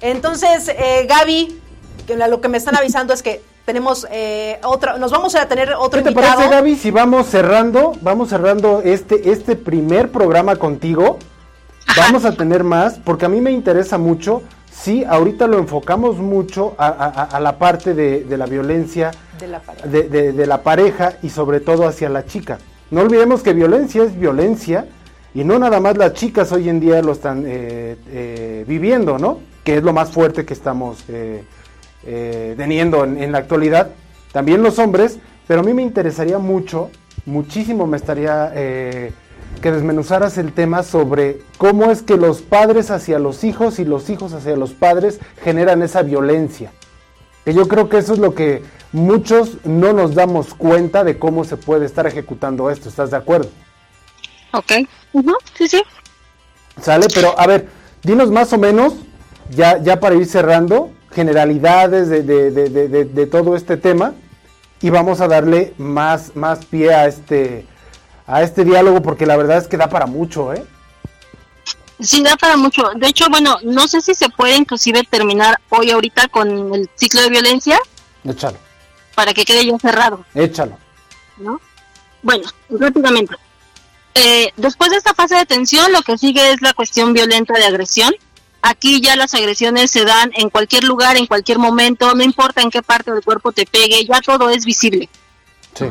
Entonces, 0.00 0.68
eh, 0.68 1.06
Gaby, 1.08 1.60
lo 2.28 2.40
que 2.40 2.48
me 2.48 2.58
están 2.58 2.76
avisando 2.76 3.14
es 3.14 3.22
que 3.22 3.42
tenemos 3.64 4.06
eh, 4.10 4.58
otra, 4.64 4.98
nos 4.98 5.10
vamos 5.10 5.34
a 5.36 5.46
tener 5.46 5.72
otro 5.72 6.02
¿Qué 6.02 6.10
te 6.10 6.14
parece, 6.14 6.48
Gaby, 6.48 6.76
si 6.76 6.90
vamos 6.90 7.28
cerrando, 7.28 7.92
vamos 8.02 8.28
cerrando 8.28 8.82
este, 8.82 9.30
este 9.30 9.56
primer 9.56 10.10
programa 10.10 10.56
contigo? 10.56 11.18
Vamos 11.96 12.24
a 12.24 12.32
tener 12.32 12.64
más, 12.64 12.98
porque 13.04 13.26
a 13.26 13.28
mí 13.28 13.40
me 13.40 13.52
interesa 13.52 13.98
mucho. 13.98 14.42
Sí, 14.72 15.04
ahorita 15.04 15.46
lo 15.46 15.58
enfocamos 15.58 16.16
mucho 16.16 16.74
a, 16.76 17.38
la 17.40 17.58
parte 17.58 17.94
de, 17.94 18.36
la 18.36 18.46
violencia 18.46 19.12
de 19.38 19.46
la, 19.46 19.62
de 19.84 20.46
la 20.46 20.62
pareja 20.62 21.14
y 21.22 21.30
sobre 21.30 21.60
todo 21.60 21.86
hacia 21.86 22.08
la 22.08 22.26
chica. 22.26 22.58
No 22.94 23.00
olvidemos 23.00 23.42
que 23.42 23.54
violencia 23.54 24.04
es 24.04 24.16
violencia 24.16 24.86
y 25.34 25.42
no 25.42 25.58
nada 25.58 25.80
más 25.80 25.96
las 25.98 26.12
chicas 26.12 26.52
hoy 26.52 26.68
en 26.68 26.78
día 26.78 27.02
lo 27.02 27.10
están 27.10 27.42
eh, 27.44 27.96
eh, 28.06 28.64
viviendo, 28.68 29.18
¿no? 29.18 29.40
Que 29.64 29.78
es 29.78 29.82
lo 29.82 29.92
más 29.92 30.12
fuerte 30.12 30.44
que 30.44 30.54
estamos 30.54 31.02
eh, 31.08 31.42
teniendo 32.56 33.02
en, 33.02 33.32
la 33.32 33.38
actualidad. 33.38 33.90
También 34.30 34.62
los 34.62 34.78
hombres, 34.78 35.18
pero 35.48 35.62
a 35.62 35.64
mí 35.64 35.74
me 35.74 35.82
interesaría 35.82 36.38
mucho, 36.38 36.88
muchísimo 37.26 37.84
me 37.88 37.96
estaría 37.96 38.52
que 38.54 39.72
desmenuzaras 39.72 40.38
el 40.38 40.52
tema 40.52 40.84
sobre 40.84 41.40
cómo 41.58 41.90
es 41.90 42.00
que 42.00 42.16
los 42.16 42.42
padres 42.42 42.92
hacia 42.92 43.18
los 43.18 43.42
hijos 43.42 43.80
y 43.80 43.84
los 43.84 44.08
hijos 44.08 44.34
hacia 44.34 44.54
los 44.56 44.72
padres 44.72 45.18
generan 45.42 45.82
esa 45.82 46.02
violencia. 46.02 46.70
Que 47.44 47.54
yo 47.54 47.68
creo 47.68 47.88
que 47.88 47.98
eso 47.98 48.12
es 48.12 48.18
lo 48.18 48.34
que 48.34 48.62
muchos 48.92 49.58
no 49.64 49.92
nos 49.92 50.14
damos 50.14 50.54
cuenta 50.54 51.04
de 51.04 51.18
cómo 51.18 51.44
se 51.44 51.56
puede 51.56 51.86
estar 51.86 52.06
ejecutando 52.06 52.70
esto. 52.70 52.88
¿Estás 52.88 53.10
de 53.10 53.16
acuerdo? 53.16 53.50
Ok, 54.52 54.72
sí, 55.58 55.68
sí. 55.68 55.82
Sale, 56.80 57.06
pero 57.12 57.38
a 57.38 57.46
ver, 57.46 57.68
dinos 58.02 58.30
más 58.30 58.52
o 58.52 58.58
menos, 58.58 58.94
ya, 59.50 59.78
ya 59.78 60.00
para 60.00 60.14
ir 60.14 60.26
cerrando, 60.26 60.90
generalidades 61.12 62.08
de, 62.08 62.22
de, 62.22 62.50
de, 62.50 63.04
de, 63.04 63.26
todo 63.26 63.56
este 63.56 63.76
tema 63.76 64.14
y 64.80 64.90
vamos 64.90 65.20
a 65.20 65.28
darle 65.28 65.74
más, 65.78 66.34
más 66.34 66.64
pie 66.64 66.92
a 66.92 67.06
este, 67.06 67.66
a 68.26 68.42
este 68.42 68.64
diálogo 68.64 69.02
porque 69.02 69.26
la 69.26 69.36
verdad 69.36 69.58
es 69.58 69.68
que 69.68 69.76
da 69.76 69.88
para 69.88 70.06
mucho, 70.06 70.52
¿eh? 70.52 70.64
Sí, 72.00 72.22
da 72.22 72.36
para 72.36 72.56
mucho. 72.56 72.90
De 72.96 73.08
hecho, 73.08 73.28
bueno, 73.28 73.58
no 73.62 73.86
sé 73.88 74.00
si 74.00 74.14
se 74.14 74.28
puede 74.28 74.56
inclusive 74.56 75.02
terminar 75.08 75.60
hoy 75.68 75.90
ahorita 75.90 76.28
con 76.28 76.74
el 76.74 76.90
ciclo 76.96 77.20
de 77.22 77.30
violencia. 77.30 77.78
Échalo 78.24 78.58
para 79.14 79.32
que 79.32 79.44
quede 79.44 79.66
ya 79.66 79.78
cerrado. 79.78 80.24
Échalo. 80.34 80.76
¿No? 81.38 81.60
Bueno, 82.22 82.48
rápidamente. 82.68 83.34
Eh, 84.14 84.52
después 84.56 84.90
de 84.90 84.96
esta 84.96 85.14
fase 85.14 85.36
de 85.36 85.46
tensión, 85.46 85.92
lo 85.92 86.02
que 86.02 86.18
sigue 86.18 86.52
es 86.52 86.62
la 86.62 86.72
cuestión 86.72 87.12
violenta 87.12 87.54
de 87.54 87.64
agresión. 87.64 88.14
Aquí 88.62 89.00
ya 89.00 89.16
las 89.16 89.34
agresiones 89.34 89.90
se 89.90 90.04
dan 90.04 90.30
en 90.34 90.48
cualquier 90.48 90.84
lugar, 90.84 91.16
en 91.16 91.26
cualquier 91.26 91.58
momento, 91.58 92.14
no 92.14 92.22
importa 92.22 92.62
en 92.62 92.70
qué 92.70 92.82
parte 92.82 93.12
del 93.12 93.22
cuerpo 93.22 93.52
te 93.52 93.66
pegue, 93.66 94.04
ya 94.06 94.20
todo 94.20 94.48
es 94.48 94.64
visible. 94.64 95.08
Sí. 95.74 95.84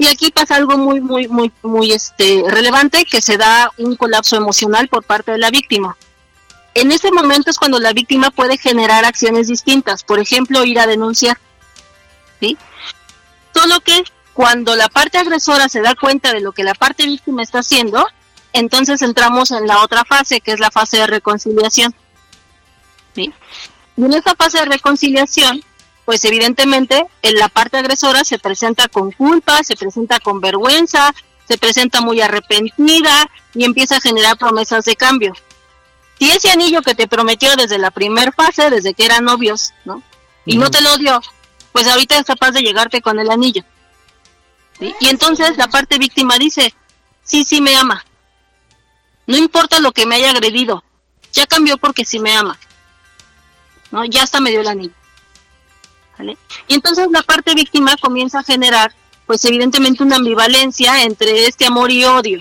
Y 0.00 0.06
aquí 0.06 0.30
pasa 0.30 0.56
algo 0.56 0.78
muy, 0.78 0.98
muy, 1.02 1.28
muy, 1.28 1.52
muy 1.60 1.92
este, 1.92 2.42
relevante, 2.48 3.04
que 3.04 3.20
se 3.20 3.36
da 3.36 3.70
un 3.76 3.96
colapso 3.96 4.34
emocional 4.34 4.88
por 4.88 5.04
parte 5.04 5.30
de 5.30 5.36
la 5.36 5.50
víctima. 5.50 5.94
En 6.72 6.90
ese 6.90 7.12
momento 7.12 7.50
es 7.50 7.58
cuando 7.58 7.78
la 7.78 7.92
víctima 7.92 8.30
puede 8.30 8.56
generar 8.56 9.04
acciones 9.04 9.48
distintas, 9.48 10.02
por 10.02 10.18
ejemplo, 10.18 10.64
ir 10.64 10.80
a 10.80 10.86
denunciar 10.86 11.36
¿sí? 12.40 12.56
Solo 13.52 13.78
que 13.80 14.02
cuando 14.32 14.74
la 14.74 14.88
parte 14.88 15.18
agresora 15.18 15.68
se 15.68 15.82
da 15.82 15.94
cuenta 15.94 16.32
de 16.32 16.40
lo 16.40 16.52
que 16.52 16.64
la 16.64 16.72
parte 16.72 17.04
víctima 17.04 17.42
está 17.42 17.58
haciendo, 17.58 18.08
entonces 18.54 19.02
entramos 19.02 19.50
en 19.50 19.66
la 19.66 19.82
otra 19.82 20.06
fase, 20.06 20.40
que 20.40 20.52
es 20.52 20.60
la 20.60 20.70
fase 20.70 20.96
de 20.96 21.08
reconciliación. 21.08 21.94
¿sí? 23.14 23.34
Y 23.98 24.02
en 24.02 24.14
esta 24.14 24.34
fase 24.34 24.60
de 24.60 24.64
reconciliación, 24.64 25.62
pues 26.04 26.24
evidentemente 26.24 27.06
en 27.22 27.36
la 27.36 27.48
parte 27.48 27.78
agresora 27.78 28.24
se 28.24 28.38
presenta 28.38 28.88
con 28.88 29.12
culpa, 29.12 29.62
se 29.62 29.76
presenta 29.76 30.18
con 30.20 30.40
vergüenza, 30.40 31.14
se 31.46 31.58
presenta 31.58 32.00
muy 32.00 32.20
arrepentida 32.20 33.28
y 33.54 33.64
empieza 33.64 33.96
a 33.96 34.00
generar 34.00 34.38
promesas 34.38 34.84
de 34.84 34.96
cambio. 34.96 35.34
Si 36.18 36.30
ese 36.30 36.50
anillo 36.50 36.82
que 36.82 36.94
te 36.94 37.08
prometió 37.08 37.56
desde 37.56 37.78
la 37.78 37.90
primera 37.90 38.30
fase, 38.32 38.70
desde 38.70 38.94
que 38.94 39.06
eran 39.06 39.24
novios, 39.24 39.72
¿no? 39.84 40.02
Y 40.44 40.58
no 40.58 40.70
te 40.70 40.80
lo 40.80 40.96
dio, 40.96 41.20
pues 41.72 41.86
ahorita 41.86 42.18
es 42.18 42.24
capaz 42.24 42.52
de 42.52 42.62
llegarte 42.62 43.00
con 43.00 43.18
el 43.18 43.30
anillo. 43.30 43.64
Y 44.78 45.08
entonces 45.08 45.56
la 45.56 45.68
parte 45.68 45.98
víctima 45.98 46.38
dice, 46.38 46.74
sí, 47.22 47.44
sí 47.44 47.60
me 47.60 47.76
ama. 47.76 48.04
No 49.26 49.36
importa 49.36 49.78
lo 49.80 49.92
que 49.92 50.06
me 50.06 50.16
haya 50.16 50.30
agredido, 50.30 50.84
ya 51.32 51.46
cambió 51.46 51.78
porque 51.78 52.04
sí 52.04 52.18
me 52.18 52.34
ama. 52.34 52.58
¿No? 53.90 54.04
Ya 54.04 54.22
hasta 54.22 54.40
me 54.40 54.50
dio 54.50 54.60
el 54.60 54.68
anillo. 54.68 54.94
Y 56.66 56.74
entonces 56.74 57.08
la 57.10 57.22
parte 57.22 57.54
víctima 57.54 57.96
comienza 58.00 58.40
a 58.40 58.44
generar, 58.44 58.94
pues 59.26 59.44
evidentemente 59.44 60.02
una 60.02 60.16
ambivalencia 60.16 61.02
entre 61.04 61.46
este 61.46 61.66
amor 61.66 61.90
y 61.90 62.04
odio. 62.04 62.40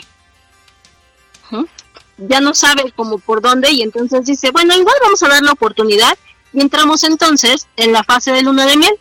Ya 2.18 2.42
no 2.42 2.54
sabe 2.54 2.92
cómo 2.96 3.18
por 3.18 3.42
dónde 3.42 3.72
y 3.72 3.82
entonces 3.82 4.26
dice, 4.26 4.52
bueno, 4.52 4.76
igual 4.76 4.96
vamos 5.02 5.24
a 5.24 5.30
dar 5.30 5.42
la 5.42 5.54
oportunidad 5.54 6.18
y 6.52 6.62
entramos 6.62 7.04
entonces 7.04 7.68
en 7.78 7.94
la 7.94 8.04
fase 8.04 8.32
de 8.32 8.42
luna 8.42 8.66
de 8.66 8.76
miel. 8.76 9.00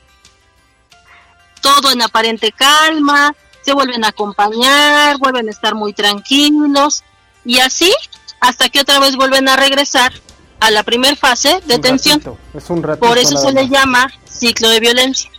Todo 1.61 1.91
en 1.91 2.01
aparente 2.01 2.53
calma, 2.53 3.35
se 3.63 3.73
vuelven 3.73 4.05
a 4.05 4.09
acompañar, 4.09 5.19
vuelven 5.19 5.49
a 5.49 5.51
estar 5.51 5.75
muy 5.75 5.93
tranquilos 5.93 7.03
y 7.45 7.59
así 7.59 7.93
hasta 8.41 8.69
que 8.69 8.81
otra 8.81 9.01
vez 9.01 9.17
vuelven 9.17 9.49
a 9.49 9.57
regresar 9.57 10.13
a 10.61 10.71
la 10.71 10.83
primera 10.83 11.17
fase 11.17 11.61
de 11.67 11.79
tensión. 11.79 12.23
es 12.55 12.71
un 12.71 12.83
Por 12.83 13.19
eso 13.19 13.37
se 13.37 13.53
le 13.53 13.69
llama 13.69 14.13
ciclo 14.29 14.69
de 14.69 14.81
violencia. 14.81 15.31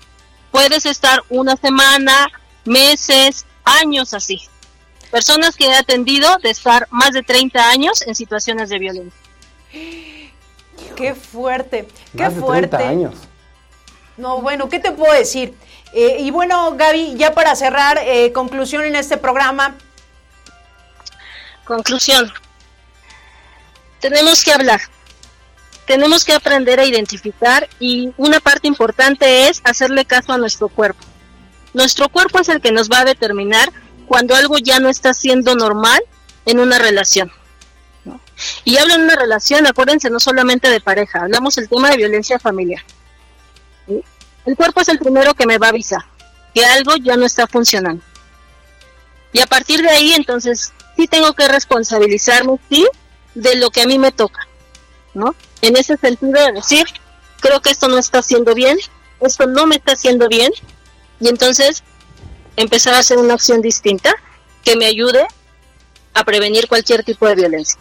Puedes 0.52 0.86
estar 0.86 1.22
una 1.30 1.56
semana, 1.56 2.28
meses, 2.66 3.46
años 3.64 4.14
así. 4.14 4.42
Personas 5.12 5.56
que 5.56 5.66
he 5.66 5.76
atendido 5.76 6.38
de 6.38 6.52
estar 6.52 6.88
más 6.92 7.12
de 7.12 7.24
30 7.24 7.70
años 7.70 8.02
en 8.04 8.16
situaciones 8.16 8.70
de 8.70 8.80
violencia. 8.80 9.20
Qué 10.96 11.16
fuerte, 11.16 11.88
qué 12.16 12.24
Más 12.24 12.36
de 12.36 12.42
fuerte. 12.42 12.78
30 12.78 12.90
años. 12.90 13.16
No, 14.18 14.42
bueno, 14.42 14.70
¿qué 14.70 14.80
te 14.80 14.92
puedo 14.92 15.14
decir? 15.14 15.54
Eh, 15.94 16.18
y 16.20 16.30
bueno, 16.32 16.76
Gaby, 16.76 17.16
ya 17.16 17.34
para 17.34 17.56
cerrar, 17.56 18.00
eh, 18.04 18.32
conclusión 18.32 18.84
en 18.84 18.96
este 18.96 19.18
programa. 19.18 19.76
Conclusión. 21.66 22.32
Tenemos 24.00 24.44
que 24.44 24.52
hablar. 24.52 24.82
Tenemos 25.90 26.24
que 26.24 26.34
aprender 26.34 26.80
a 26.80 26.86
identificar 26.86 27.68
y 27.80 28.14
una 28.16 28.40
parte 28.40 28.68
importante 28.68 29.48
es 29.48 29.60
hacerle 29.64 30.06
caso 30.06 30.32
a 30.32 30.38
nuestro 30.38 30.70
cuerpo. 30.70 31.04
Nuestro 31.74 32.10
cuerpo 32.10 32.38
es 32.38 32.50
el 32.50 32.62
que 32.62 32.72
nos 32.72 32.92
va 32.92 33.00
a 33.00 33.06
determinar 33.06 33.74
cuando 34.06 34.36
algo 34.36 34.60
ya 34.60 34.80
no 34.80 34.88
está 34.88 35.16
siendo 35.16 35.56
normal 35.56 36.00
en 36.46 36.60
una 36.60 36.78
relación. 36.78 37.32
Y 38.66 38.78
hablo 38.78 38.94
en 38.94 39.02
una 39.02 39.16
relación, 39.16 39.66
acuérdense, 39.66 40.12
no 40.12 40.20
solamente 40.20 40.70
de 40.70 40.80
pareja, 40.80 41.24
hablamos 41.24 41.58
el 41.58 41.68
tema 41.68 41.90
de 41.90 41.98
violencia 41.98 42.38
familiar. 42.38 42.84
El 43.88 44.56
cuerpo 44.56 44.82
es 44.82 44.90
el 44.90 45.00
primero 45.00 45.34
que 45.34 45.48
me 45.48 45.58
va 45.58 45.66
a 45.66 45.70
avisar 45.72 46.06
que 46.54 46.64
algo 46.66 46.98
ya 46.98 47.18
no 47.18 47.26
está 47.26 47.48
funcionando. 47.48 48.04
Y 49.34 49.40
a 49.40 49.48
partir 49.48 49.82
de 49.82 49.90
ahí, 49.90 50.14
entonces, 50.14 50.72
sí 50.96 51.08
tengo 51.08 51.34
que 51.34 51.48
responsabilizarme, 51.48 52.60
sí, 52.70 52.88
de 53.34 53.56
lo 53.56 53.72
que 53.72 53.82
a 53.82 53.88
mí 53.88 53.98
me 53.98 54.12
toca, 54.12 54.48
¿no? 55.16 55.34
En 55.62 55.76
ese 55.76 55.98
sentido 55.98 56.34
de 56.34 56.54
decir, 56.54 56.86
creo 57.40 57.62
que 57.62 57.70
esto 57.70 57.88
no 57.88 57.98
está 57.98 58.20
haciendo 58.20 58.54
bien, 58.54 58.78
esto 59.20 59.46
no 59.46 59.66
me 59.66 59.76
está 59.76 59.94
haciendo 59.94 60.28
bien, 60.28 60.52
y 61.20 61.28
entonces 61.28 61.84
empezar 62.56 62.94
a 62.94 63.00
hacer 63.00 63.18
una 63.18 63.34
acción 63.34 63.62
distinta 63.62 64.14
que 64.64 64.76
me 64.76 64.86
ayude 64.86 65.26
a 66.14 66.24
prevenir 66.24 66.68
cualquier 66.68 67.04
tipo 67.04 67.28
de 67.28 67.36
violencia. 67.36 67.80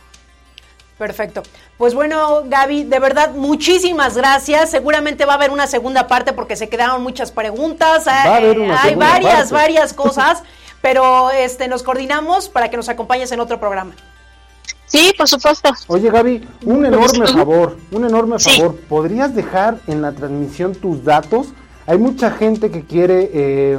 Perfecto. 0.99 1.45
Pues 1.77 1.95
bueno, 1.95 2.43
Gaby, 2.47 2.85
de 2.85 2.99
verdad, 2.99 3.31
muchísimas 3.31 4.17
gracias. 4.17 4.71
Seguramente 4.71 5.25
va 5.25 5.35
a 5.35 5.37
haber 5.37 5.53
una 5.53 5.69
segunda 5.69 6.09
parte 6.09 6.33
porque 6.33 6.57
se 6.57 6.69
quedaron 6.69 7.03
muchas 7.05 7.31
preguntas. 7.31 8.07
Va 8.09 8.23
a 8.23 8.37
haber 8.37 8.59
una 8.59 8.83
Hay 8.83 8.97
varias, 8.97 9.35
parte. 9.35 9.55
varias 9.55 9.93
cosas, 9.95 10.43
pero 10.83 11.31
este 11.31 11.69
nos 11.69 11.85
coordinamos 11.85 12.49
para 12.49 12.69
que 12.69 12.77
nos 12.77 12.89
acompañes 12.89 13.31
en 13.31 13.39
otro 13.39 13.61
programa. 13.61 13.95
Sí, 14.89 15.13
por 15.17 15.29
supuesto. 15.29 15.71
Oye 15.87 16.11
Gaby, 16.11 16.49
un 16.65 16.85
enorme 16.87 17.25
Ujú. 17.25 17.33
favor, 17.39 17.77
un 17.93 18.05
enorme 18.05 18.39
Sí. 18.39 18.59
favor. 18.59 18.75
¿Podrías 18.89 19.35
dejar 19.35 19.79
en 19.87 20.03
la 20.03 20.13
transmisión 20.13 20.75
tus 20.75 21.05
datos? 21.05 21.49
Hay 21.87 21.99
mucha 21.99 22.31
gente 22.31 22.71
que 22.71 22.83
quiere 22.85 23.31
eh, 23.33 23.79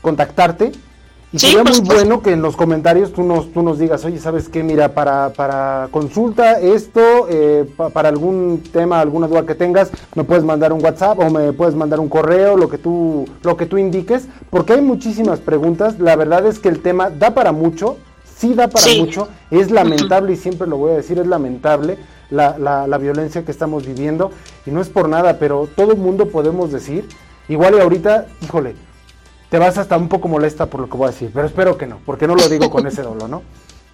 contactarte 0.00 0.72
y 1.32 1.38
Sí, 1.38 1.46
sería 1.46 1.62
muy 1.64 1.80
bueno 1.80 2.20
que 2.22 2.32
en 2.32 2.42
los 2.42 2.56
comentarios 2.56 3.12
tú 3.12 3.22
nos, 3.22 3.52
tú 3.52 3.62
nos 3.62 3.78
digas, 3.78 4.04
oye, 4.04 4.18
¿sabes 4.18 4.48
qué? 4.50 4.62
Mira, 4.62 4.92
para, 4.92 5.30
para 5.30 5.88
consulta 5.90 6.60
esto, 6.60 7.00
eh, 7.30 7.64
pa- 7.74 7.88
para 7.88 8.10
algún 8.10 8.62
tema, 8.70 9.00
alguna 9.00 9.28
duda 9.28 9.46
que 9.46 9.54
tengas, 9.54 9.90
me 10.14 10.24
puedes 10.24 10.44
mandar 10.44 10.72
un 10.74 10.84
WhatsApp 10.84 11.18
o 11.20 11.30
me 11.30 11.52
puedes 11.54 11.74
mandar 11.74 12.00
un 12.00 12.08
correo, 12.10 12.56
lo 12.58 12.68
que 12.68 12.76
tú, 12.76 13.24
lo 13.42 13.56
que 13.56 13.64
tú 13.64 13.78
indiques, 13.78 14.26
porque 14.50 14.74
hay 14.74 14.82
muchísimas 14.82 15.38
preguntas. 15.40 15.98
La 15.98 16.16
verdad 16.16 16.44
es 16.46 16.58
que 16.58 16.68
el 16.68 16.80
tema 16.80 17.08
da 17.08 17.32
para 17.32 17.52
mucho, 17.52 17.96
sí 18.42 18.54
da 18.54 18.68
para 18.68 18.84
Sí. 18.84 19.00
mucho, 19.00 19.28
es 19.50 19.70
lamentable 19.70 20.32
y 20.32 20.36
siempre 20.36 20.66
lo 20.66 20.76
voy 20.76 20.90
a 20.92 20.96
decir, 20.96 21.18
es 21.18 21.26
lamentable 21.26 21.96
la, 22.30 22.58
la, 22.58 22.86
la 22.88 22.98
violencia 22.98 23.44
que 23.44 23.52
estamos 23.52 23.86
viviendo 23.86 24.32
y 24.66 24.70
no 24.72 24.80
es 24.80 24.88
por 24.88 25.08
nada, 25.08 25.38
pero 25.38 25.68
todo 25.76 25.92
el 25.92 25.98
mundo 25.98 26.28
podemos 26.28 26.72
decir, 26.72 27.08
igual 27.48 27.74
y 27.76 27.80
ahorita, 27.80 28.26
híjole, 28.42 28.74
te 29.48 29.58
vas 29.58 29.78
hasta 29.78 29.96
un 29.96 30.08
poco 30.08 30.26
molesta 30.28 30.66
por 30.66 30.80
lo 30.80 30.88
que 30.88 30.96
voy 30.96 31.06
a 31.08 31.10
decir, 31.12 31.30
pero 31.32 31.46
espero 31.46 31.76
que 31.78 31.86
no, 31.86 31.98
porque 32.04 32.26
no 32.26 32.34
lo 32.34 32.48
digo 32.48 32.68
con 32.68 32.86
ese 32.86 33.02
dolor, 33.02 33.28
¿no? 33.28 33.42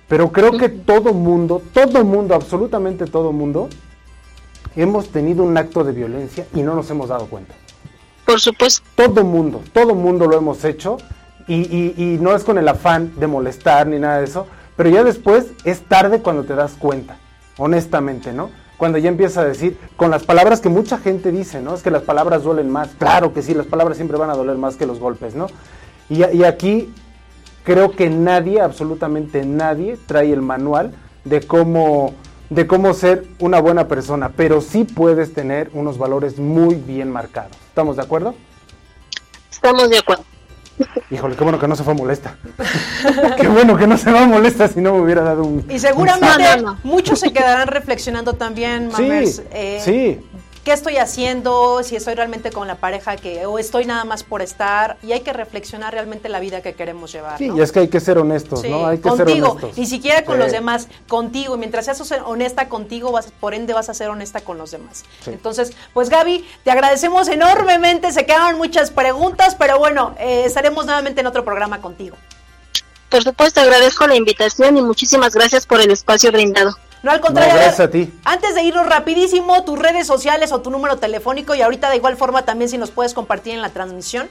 Pero 0.08 0.32
creo 0.32 0.52
que 0.52 0.68
todo 0.70 1.12
mundo, 1.12 1.60
todo 1.74 2.02
mundo, 2.04 2.34
absolutamente 2.34 3.04
todo 3.06 3.30
mundo, 3.32 3.68
hemos 4.76 5.08
tenido 5.08 5.44
un 5.44 5.56
acto 5.58 5.84
de 5.84 5.92
violencia 5.92 6.46
y 6.54 6.62
no 6.62 6.74
nos 6.74 6.88
hemos 6.90 7.08
dado 7.10 7.26
cuenta 7.26 7.54
Por 8.24 8.40
supuesto. 8.40 8.82
todo 8.94 9.24
mundo, 9.24 9.60
todo 9.72 9.94
mundo 9.94 10.26
lo 10.26 10.38
hemos 10.38 10.64
hecho 10.64 10.96
y, 11.48 11.54
y- 11.76 11.94
y 11.96 12.18
no 12.20 12.36
es 12.36 12.44
con 12.44 12.58
el 12.58 12.68
afán 12.68 13.12
de 13.16 13.26
molestar 13.26 13.86
ni 13.86 13.98
nada 13.98 14.18
de 14.18 14.24
eso, 14.24 14.46
pero 14.76 14.90
ya 14.90 15.02
después 15.02 15.46
es 15.64 15.80
tarde 15.80 16.20
cuando 16.20 16.44
te 16.44 16.54
das 16.54 16.74
cuenta, 16.78 17.16
honestamente, 17.56 18.32
¿no? 18.32 18.50
Cuando 18.76 18.98
ya 18.98 19.08
empiezas 19.08 19.38
a 19.38 19.44
decir, 19.44 19.76
con 19.96 20.10
las 20.12 20.22
palabras 20.22 20.60
que 20.60 20.68
mucha 20.68 20.98
gente 20.98 21.32
dice, 21.32 21.60
¿no? 21.60 21.74
Es 21.74 21.82
que 21.82 21.90
las 21.90 22.02
palabras 22.02 22.44
duelen 22.44 22.70
más, 22.70 22.90
claro 22.96 23.32
que 23.34 23.42
sí, 23.42 23.52
las 23.54 23.66
palabras 23.66 23.96
siempre 23.96 24.16
van 24.18 24.30
a 24.30 24.34
doler 24.34 24.56
más 24.56 24.76
que 24.76 24.86
los 24.86 25.00
golpes, 25.00 25.34
¿no? 25.34 25.48
Y, 26.08 26.24
y 26.24 26.44
aquí 26.44 26.92
creo 27.64 27.90
que 27.90 28.08
nadie, 28.08 28.60
absolutamente 28.60 29.44
nadie, 29.44 29.98
trae 30.06 30.32
el 30.32 30.42
manual 30.42 30.92
de 31.24 31.40
cómo, 31.40 32.14
de 32.50 32.68
cómo 32.68 32.94
ser 32.94 33.26
una 33.40 33.60
buena 33.60 33.88
persona, 33.88 34.30
pero 34.36 34.60
sí 34.60 34.84
puedes 34.84 35.34
tener 35.34 35.70
unos 35.74 35.98
valores 35.98 36.38
muy 36.38 36.76
bien 36.76 37.10
marcados. 37.10 37.52
¿Estamos 37.68 37.96
de 37.96 38.02
acuerdo? 38.02 38.34
Estamos 39.50 39.90
de 39.90 39.98
acuerdo. 39.98 40.22
Híjole, 41.10 41.36
qué 41.36 41.42
bueno 41.42 41.58
que 41.58 41.66
no 41.68 41.74
se 41.74 41.82
fue 41.82 41.94
molesta. 41.94 42.36
qué 43.36 43.48
bueno 43.48 43.76
que 43.76 43.86
no 43.86 43.96
se 43.96 44.12
va 44.12 44.26
molesta 44.26 44.68
si 44.68 44.80
no 44.80 44.94
me 44.94 45.00
hubiera 45.00 45.22
dado 45.22 45.44
un... 45.44 45.64
Y 45.70 45.78
seguramente 45.78 46.64
muchos 46.84 47.20
se 47.20 47.32
quedarán 47.32 47.68
reflexionando 47.68 48.34
también, 48.34 48.90
Sí, 48.94 49.02
Mamers, 49.02 49.42
eh, 49.50 49.80
sí. 49.82 50.20
¿Qué 50.64 50.72
estoy 50.74 50.98
haciendo? 50.98 51.82
Si 51.82 51.96
estoy 51.96 52.14
realmente 52.14 52.50
con 52.52 52.68
la 52.68 52.74
pareja 52.74 53.16
que 53.16 53.46
o 53.46 53.58
estoy 53.58 53.86
nada 53.86 54.04
más 54.04 54.22
por 54.22 54.42
estar 54.42 54.98
y 55.02 55.12
hay 55.12 55.20
que 55.20 55.32
reflexionar 55.32 55.94
realmente 55.94 56.28
la 56.28 56.40
vida 56.40 56.60
que 56.60 56.74
queremos 56.74 57.10
llevar. 57.10 57.38
Sí, 57.38 57.48
¿no? 57.48 57.56
y 57.56 57.62
es 57.62 57.72
que 57.72 57.80
hay 57.80 57.88
que 57.88 58.00
ser 58.00 58.18
honestos, 58.18 58.60
Sí, 58.60 58.68
¿no? 58.68 58.86
Hay 58.86 58.98
que 58.98 59.08
ser 59.08 59.24
contigo, 59.24 59.50
honestos. 59.52 59.78
ni 59.78 59.86
siquiera 59.86 60.24
con 60.24 60.36
Sí. 60.36 60.42
los 60.42 60.52
demás, 60.52 60.88
contigo. 61.06 61.54
Y 61.54 61.58
mientras 61.58 61.86
seas 61.86 62.02
honesta 62.26 62.68
contigo, 62.68 63.12
vas, 63.12 63.28
por 63.40 63.54
ende 63.54 63.72
vas 63.72 63.88
a 63.88 63.94
ser 63.94 64.10
honesta 64.10 64.40
con 64.40 64.58
los 64.58 64.70
demás. 64.70 65.04
Sí. 65.24 65.30
Entonces, 65.30 65.72
pues 65.94 66.10
Gaby, 66.10 66.46
te 66.64 66.70
agradecemos 66.70 67.28
enormemente. 67.28 68.12
Se 68.12 68.26
quedaron 68.26 68.58
muchas 68.58 68.90
preguntas, 68.90 69.54
pero 69.58 69.78
bueno, 69.78 70.14
eh, 70.18 70.42
estaremos 70.44 70.84
nuevamente 70.84 71.22
en 71.22 71.26
otro 71.28 71.44
programa 71.44 71.80
contigo. 71.80 72.16
Por 73.08 73.22
supuesto, 73.22 73.60
agradezco 73.62 74.06
la 74.06 74.16
invitación 74.16 74.76
y 74.76 74.82
muchísimas 74.82 75.34
gracias 75.34 75.64
por 75.64 75.80
el 75.80 75.90
espacio 75.90 76.30
brindado. 76.30 76.76
No, 77.02 77.10
al 77.12 77.20
contrario. 77.20 77.50
No, 77.52 77.54
a 77.54 77.58
ver, 77.60 77.66
gracias 77.68 77.88
a 77.88 77.90
ti. 77.90 78.12
Antes 78.24 78.54
de 78.54 78.62
irnos 78.62 78.86
rapidísimo, 78.86 79.62
tus 79.64 79.78
redes 79.78 80.06
sociales 80.06 80.50
o 80.52 80.60
tu 80.60 80.70
número 80.70 80.96
telefónico 80.98 81.54
y 81.54 81.62
ahorita 81.62 81.90
de 81.90 81.96
igual 81.96 82.16
forma 82.16 82.44
también 82.44 82.68
si 82.68 82.78
nos 82.78 82.90
puedes 82.90 83.14
compartir 83.14 83.54
en 83.54 83.62
la 83.62 83.70
transmisión. 83.70 84.28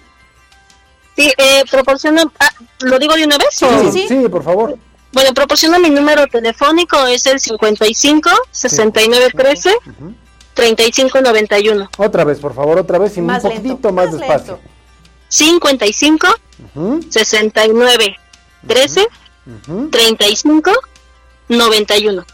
Sí, 1.15 1.31
eh, 1.37 1.63
proporciono, 1.71 2.31
ah, 2.39 2.49
¿lo 2.81 2.99
digo 2.99 3.15
de 3.15 3.23
una 3.25 3.37
vez? 3.37 3.61
o- 3.63 3.91
sí, 3.91 3.91
sí. 3.91 4.07
Sí, 4.07 4.29
por 4.29 4.43
favor. 4.43 4.77
Bueno, 5.13 5.33
proporciono 5.33 5.79
mi 5.79 5.89
número 5.89 6.27
telefónico, 6.27 7.07
es 7.07 7.25
el 7.25 7.39
55 7.39 8.29
69 8.51 9.29
13 9.35 9.73
35 10.53 11.21
91. 11.21 11.89
Otra 11.97 12.23
vez, 12.23 12.39
por 12.39 12.53
favor, 12.53 12.77
otra 12.79 12.97
vez 12.99 13.17
y 13.17 13.21
Más 13.21 13.43
un 13.43 13.49
lento, 13.51 13.69
poquito 13.69 13.91
más, 13.93 14.07
más 14.11 14.17
despacio. 14.19 14.53
lento. 14.57 14.69
55 15.29 16.27
Ujú, 16.75 16.99
69 17.09 18.15
13 18.67 19.07
ujú. 19.67 19.89
35 19.89 20.71
91. 21.49 22.25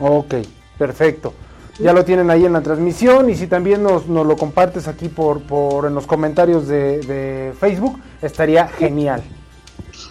Ok, 0.00 0.34
perfecto. 0.78 1.34
ya 1.78 1.92
lo 1.92 2.04
tienen 2.04 2.30
ahí 2.30 2.44
en 2.44 2.52
la 2.52 2.60
transmisión 2.62 3.30
y 3.30 3.36
si 3.36 3.46
también 3.46 3.82
nos, 3.82 4.06
nos 4.06 4.26
lo 4.26 4.36
compartes 4.36 4.86
aquí 4.88 5.08
por, 5.08 5.40
por 5.42 5.86
en 5.86 5.94
los 5.94 6.06
comentarios 6.06 6.66
de, 6.68 7.00
de 7.00 7.54
Facebook, 7.58 7.98
estaría 8.20 8.68
genial. 8.68 9.22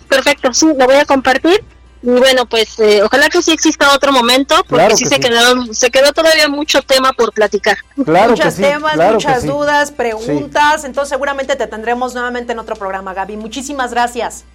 Perfecto, 0.08 0.54
sí, 0.54 0.68
lo 0.78 0.86
voy 0.86 0.96
a 0.96 1.06
compartir. 1.06 1.64
Y 2.02 2.12
bueno, 2.12 2.46
pues 2.46 2.80
eh, 2.80 3.02
ojalá 3.04 3.28
que 3.30 3.42
sí 3.42 3.52
exista 3.52 3.94
otro 3.94 4.14
momento, 4.14 4.56
porque 4.70 4.76
Claro 4.86 4.96
sí 4.96 5.04
que 5.04 5.10
se 5.10 5.16
sí. 5.16 5.22
quedó, 5.22 5.74
se 5.74 5.92
quedó 5.92 6.14
todavía 6.14 6.48
mucho 6.48 6.82
tema 6.82 7.12
por 7.12 7.34
platicar. 7.34 7.78
Claro 8.06 8.32
muchos 8.32 8.46
que 8.46 8.52
sí, 8.52 8.62
temas, 8.62 8.94
claro 8.94 9.10
que 9.18 9.28
muchas 9.28 9.42
sí. 9.42 9.48
dudas, 9.50 9.92
preguntas. 9.92 10.86
Entonces, 10.86 11.10
seguramente 11.10 11.58
te 11.58 11.68
tendremos 11.68 12.14
nuevamente 12.14 12.54
en 12.54 12.60
otro 12.60 12.78
programa, 12.78 13.14
Gaby. 13.14 13.36
Muchísimas 13.36 13.92
gracias. 13.92 14.46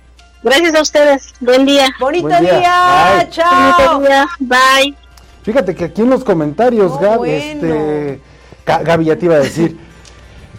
Gracias 0.42 0.74
a 0.74 0.80
ustedes. 0.80 1.34
Buen 1.40 1.66
día. 1.66 1.88
Bonito 2.00 2.28
Buen 2.28 2.40
día. 2.40 2.58
día. 2.58 3.14
Bye. 3.18 3.30
Chao. 3.30 3.98
Bonito 3.98 4.00
día. 4.08 4.26
Bye. 4.40 5.03
Fíjate 5.44 5.74
que 5.74 5.84
aquí 5.84 6.02
en 6.02 6.10
los 6.10 6.24
comentarios, 6.24 6.98
Gaby, 6.98 7.16
bueno. 7.18 7.34
este, 7.36 8.20
Ga- 8.66 8.82
Gaby 8.82 9.04
ya 9.04 9.16
te 9.16 9.26
iba 9.26 9.34
a 9.36 9.38
decir, 9.40 9.76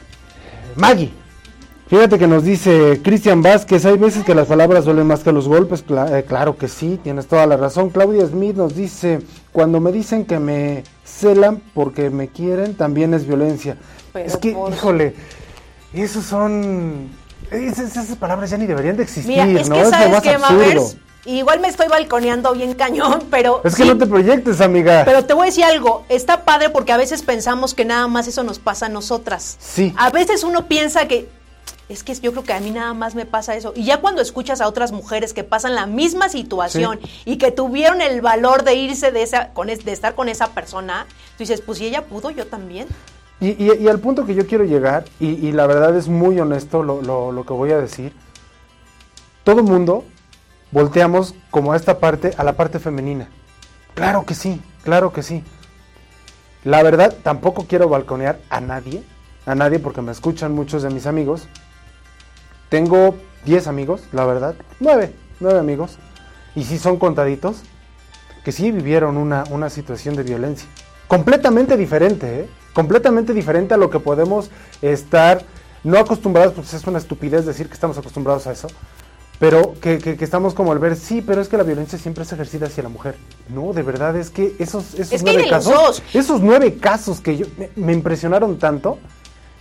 Maggie, 0.75 1.11
fíjate 1.87 2.19
que 2.19 2.27
nos 2.27 2.43
dice 2.43 3.01
Cristian 3.03 3.41
Vázquez, 3.41 3.85
hay 3.85 3.97
veces 3.97 4.23
que 4.23 4.35
las 4.35 4.47
palabras 4.47 4.85
duelen 4.85 5.07
más 5.07 5.21
que 5.23 5.31
los 5.31 5.47
golpes, 5.47 5.85
Cla- 5.85 6.19
eh, 6.19 6.23
claro 6.23 6.57
que 6.57 6.67
sí, 6.67 6.99
tienes 7.03 7.27
toda 7.27 7.45
la 7.47 7.57
razón. 7.57 7.89
Claudia 7.89 8.25
Smith 8.27 8.55
nos 8.55 8.75
dice, 8.75 9.21
cuando 9.51 9.79
me 9.79 9.91
dicen 9.91 10.25
que 10.25 10.39
me 10.39 10.83
celan 11.03 11.61
porque 11.73 12.09
me 12.09 12.27
quieren, 12.27 12.75
también 12.75 13.13
es 13.13 13.25
violencia. 13.25 13.77
Pero 14.13 14.25
es 14.27 14.37
que, 14.37 14.51
por- 14.51 14.71
híjole, 14.73 15.15
esos 15.93 16.25
son, 16.25 17.09
esas, 17.51 17.95
esas 17.95 18.17
palabras 18.17 18.49
ya 18.49 18.57
ni 18.57 18.65
deberían 18.67 18.97
de 18.97 19.03
existir, 19.03 19.43
Mira, 19.43 19.61
es 19.61 19.69
¿no? 19.69 19.75
que 19.77 19.83
lo 19.83 19.89
sabes 19.89 20.11
más 20.11 20.21
que, 20.21 20.29
absurdo. 20.31 20.57
Mamers, 20.59 20.97
igual 21.25 21.59
me 21.59 21.67
estoy 21.67 21.87
balconeando 21.87 22.53
bien 22.53 22.73
cañón, 22.75 23.23
pero 23.31 23.61
Es 23.63 23.75
que 23.75 23.83
sí, 23.83 23.89
no 23.89 23.97
te 23.97 24.05
proyectes, 24.07 24.61
amiga. 24.61 25.03
Pero 25.05 25.25
te 25.25 25.33
voy 25.33 25.43
a 25.43 25.45
decir 25.47 25.63
algo, 25.63 26.05
está 26.09 26.43
padre 26.45 26.69
porque 26.69 26.91
a 26.91 26.97
veces 26.97 27.21
pensamos 27.23 27.73
que 27.73 27.85
nada 27.85 28.07
más 28.07 28.27
eso 28.27 28.43
nos 28.43 28.59
pasa 28.59 28.85
a 28.87 28.89
nosotras. 28.89 29.57
Sí. 29.59 29.93
A 29.97 30.09
veces 30.09 30.43
uno 30.43 30.67
piensa 30.67 31.07
que 31.07 31.27
es 31.87 32.03
que 32.03 32.15
yo 32.15 32.31
creo 32.31 32.43
que 32.43 32.53
a 32.53 32.59
mí 32.59 32.71
nada 32.71 32.93
más 32.95 33.13
me 33.13 33.25
pasa 33.27 33.55
eso. 33.55 33.71
Y 33.75 33.83
ya 33.85 34.01
cuando 34.01 34.19
escuchas 34.21 34.59
a 34.59 34.67
otras 34.67 34.91
mujeres 34.91 35.33
que 35.33 35.43
pasan 35.43 35.75
la 35.75 35.85
misma 35.85 36.29
situación 36.29 36.99
y 37.25 37.37
que 37.37 37.51
tuvieron 37.51 38.01
el 38.01 38.21
valor 38.21 38.63
de 38.63 38.73
irse 38.73 39.11
de 39.11 39.21
esa 39.21 39.49
con 39.49 39.69
es- 39.69 39.85
de 39.85 39.91
estar 39.91 40.15
con 40.15 40.27
esa 40.27 40.47
persona, 40.47 41.05
tú 41.37 41.43
dices, 41.43 41.61
pues 41.61 41.77
si 41.77 41.85
ella 41.85 42.03
pudo, 42.05 42.31
yo 42.31 42.47
también. 42.47 42.87
Y, 43.39 43.49
y- 43.63 43.77
y 43.83 43.87
al 43.87 43.99
punto 43.99 44.25
que 44.25 44.33
yo 44.33 44.47
quiero 44.47 44.63
llegar, 44.63 45.05
y, 45.19 45.27
y 45.47 45.51
la 45.51 45.67
verdad 45.67 45.95
es 45.95 46.07
muy 46.07 46.39
honesto 46.39 46.81
lo, 46.81 47.03
lo- 47.03 47.31
lo 47.31 47.45
que 47.45 47.53
voy 47.53 47.71
a 47.71 47.77
decir, 47.77 48.13
todo 49.43 49.61
mundo 49.61 50.03
volteamos 50.75 51.35
como 51.51 51.71
a 51.71 51.77
esta 51.77 51.99
parte, 51.99 52.33
a 52.37 52.43
la 52.43 52.57
parte 52.57 52.79
femenina. 52.79 53.29
Claro 53.93 54.25
que 54.25 54.35
sí, 54.35 54.61
claro 54.83 55.13
que 55.13 55.23
sí. 55.23 55.41
La 56.65 56.83
verdad, 56.83 57.15
tampoco 57.23 57.65
quiero 57.65 57.87
balconear 57.87 58.39
a 58.49 58.59
nadie, 58.59 59.01
a 59.45 59.55
nadie 59.55 59.79
porque 59.79 60.01
me 60.01 60.11
escuchan 60.11 60.51
muchos 60.51 60.83
de 60.83 60.89
mis 60.89 61.05
amigos. 61.05 61.47
Tengo 62.67 63.15
10 63.45 63.67
amigos, 63.67 64.03
la 64.11 64.25
verdad, 64.25 64.55
9, 64.81 65.13
9 65.39 65.59
amigos, 65.59 65.97
y 66.55 66.65
sí 66.65 66.77
son 66.77 66.97
contaditos, 66.97 67.61
que 68.43 68.51
sí 68.51 68.69
vivieron 68.71 69.15
una, 69.15 69.45
una 69.51 69.69
situación 69.69 70.17
de 70.17 70.23
violencia. 70.23 70.67
Completamente 71.07 71.77
diferente, 71.77 72.41
¿eh? 72.41 72.49
Completamente 72.73 73.33
diferente 73.33 73.75
a 73.75 73.77
lo 73.77 73.89
que 73.89 74.01
podemos 74.01 74.51
estar, 74.81 75.41
no 75.85 75.99
acostumbrados, 75.99 76.53
porque 76.53 76.75
es 76.75 76.85
una 76.85 76.97
estupidez 76.97 77.45
decir 77.45 77.67
que 77.67 77.75
estamos 77.75 77.97
acostumbrados 77.97 78.45
a 78.47 78.51
eso, 78.51 78.67
pero 79.39 79.73
que, 79.81 79.97
que- 79.99 80.15
que 80.17 80.23
estamos 80.23 80.53
como 80.53 80.71
al 80.71 80.79
ver, 80.79 80.95
sí, 80.95 81.21
pero 81.21 81.41
es 81.41 81.47
que 81.49 81.57
la 81.57 81.63
violencia 81.63 81.99
siempre 81.99 82.23
es 82.23 82.31
ejercida 82.31 82.67
hacia 82.67 82.83
la 82.83 82.89
mujer. 82.89 83.15
No, 83.49 83.73
de 83.73 83.83
verdad, 83.83 84.15
es 84.15 84.29
que 84.29 84.55
esos, 84.59 84.93
esos 84.93 85.11
Es 85.13 85.23
que 85.23 85.31
nueve 85.33 85.49
casos, 85.49 85.73
dos. 85.73 86.03
esos 86.13 86.41
nueve 86.41 86.75
casos 86.75 87.19
que 87.21 87.37
yo, 87.37 87.45
me, 87.57 87.69
me 87.75 87.93
impresionaron 87.93 88.57
tanto, 88.57 88.97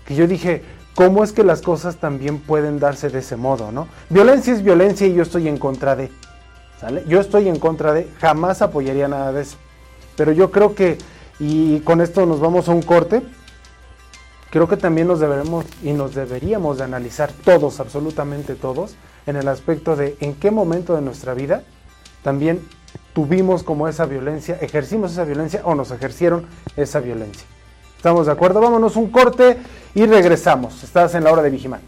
que 0.07 0.15
yo 0.15 0.27
dije, 0.27 0.63
¿cómo 0.95 1.25
es 1.25 1.33
que 1.33 1.43
las 1.43 1.61
cosas 1.61 1.97
también 1.97 2.39
pueden 2.39 2.79
darse 2.79 3.09
de 3.11 3.19
ese 3.19 3.37
modo, 3.37 3.73
no? 3.73 3.89
Violencia 4.11 4.53
es 4.53 4.63
violencia 4.63 5.07
y 5.07 5.15
yo 5.15 5.23
estoy 5.23 5.49
en 5.49 5.59
contra 5.59 5.97
de, 5.97 6.11
¿sale? 6.81 7.03
Yo 7.09 7.21
estoy 7.21 7.49
en 7.49 7.59
contra 7.59 7.93
de, 7.93 8.09
jamás 8.21 8.63
apoyaría 8.63 9.09
nada 9.09 9.33
de 9.33 9.43
eso. 9.43 9.57
Pero 10.17 10.31
yo 10.31 10.53
creo 10.53 10.77
que, 10.77 10.99
y 11.41 11.81
con 11.81 12.01
esto 12.01 12.25
nos 12.27 12.39
vamos 12.39 12.69
a 12.69 12.73
un 12.73 12.83
corte, 12.83 13.23
creo 14.51 14.69
que 14.69 14.77
también 14.77 15.09
nos 15.09 15.19
deberemos 15.21 15.65
y 15.83 15.93
nos 15.93 16.15
deberíamos 16.15 16.79
de 16.79 16.85
analizar 16.85 17.33
todos, 17.45 17.81
absolutamente 17.81 18.55
todos, 18.55 18.95
en 19.27 19.37
el 19.37 19.49
aspecto 19.49 19.97
de 19.97 20.17
en 20.21 20.35
qué 20.35 20.51
momento 20.51 20.95
de 20.95 21.03
nuestra 21.03 21.35
vida 21.35 21.63
también 22.23 22.61
tuvimos 23.13 23.63
como 23.63 23.89
esa 23.89 24.07
violencia, 24.07 24.59
ejercimos 24.61 25.13
esa 25.13 25.25
violencia 25.25 25.63
o 25.65 25.75
nos 25.75 25.91
ejercieron 25.91 26.47
esa 26.77 27.01
violencia. 27.01 27.47
¿Estamos 27.97 28.27
de 28.27 28.33
acuerdo? 28.33 28.61
Vámonos 28.61 28.97
un 28.97 29.11
corte 29.11 29.57
y 29.95 30.05
regresamos. 30.05 30.83
Estás 30.83 31.15
en 31.15 31.25
la 31.25 31.33
hora 31.33 31.43
de 31.43 31.51
Vigimán. 31.51 31.81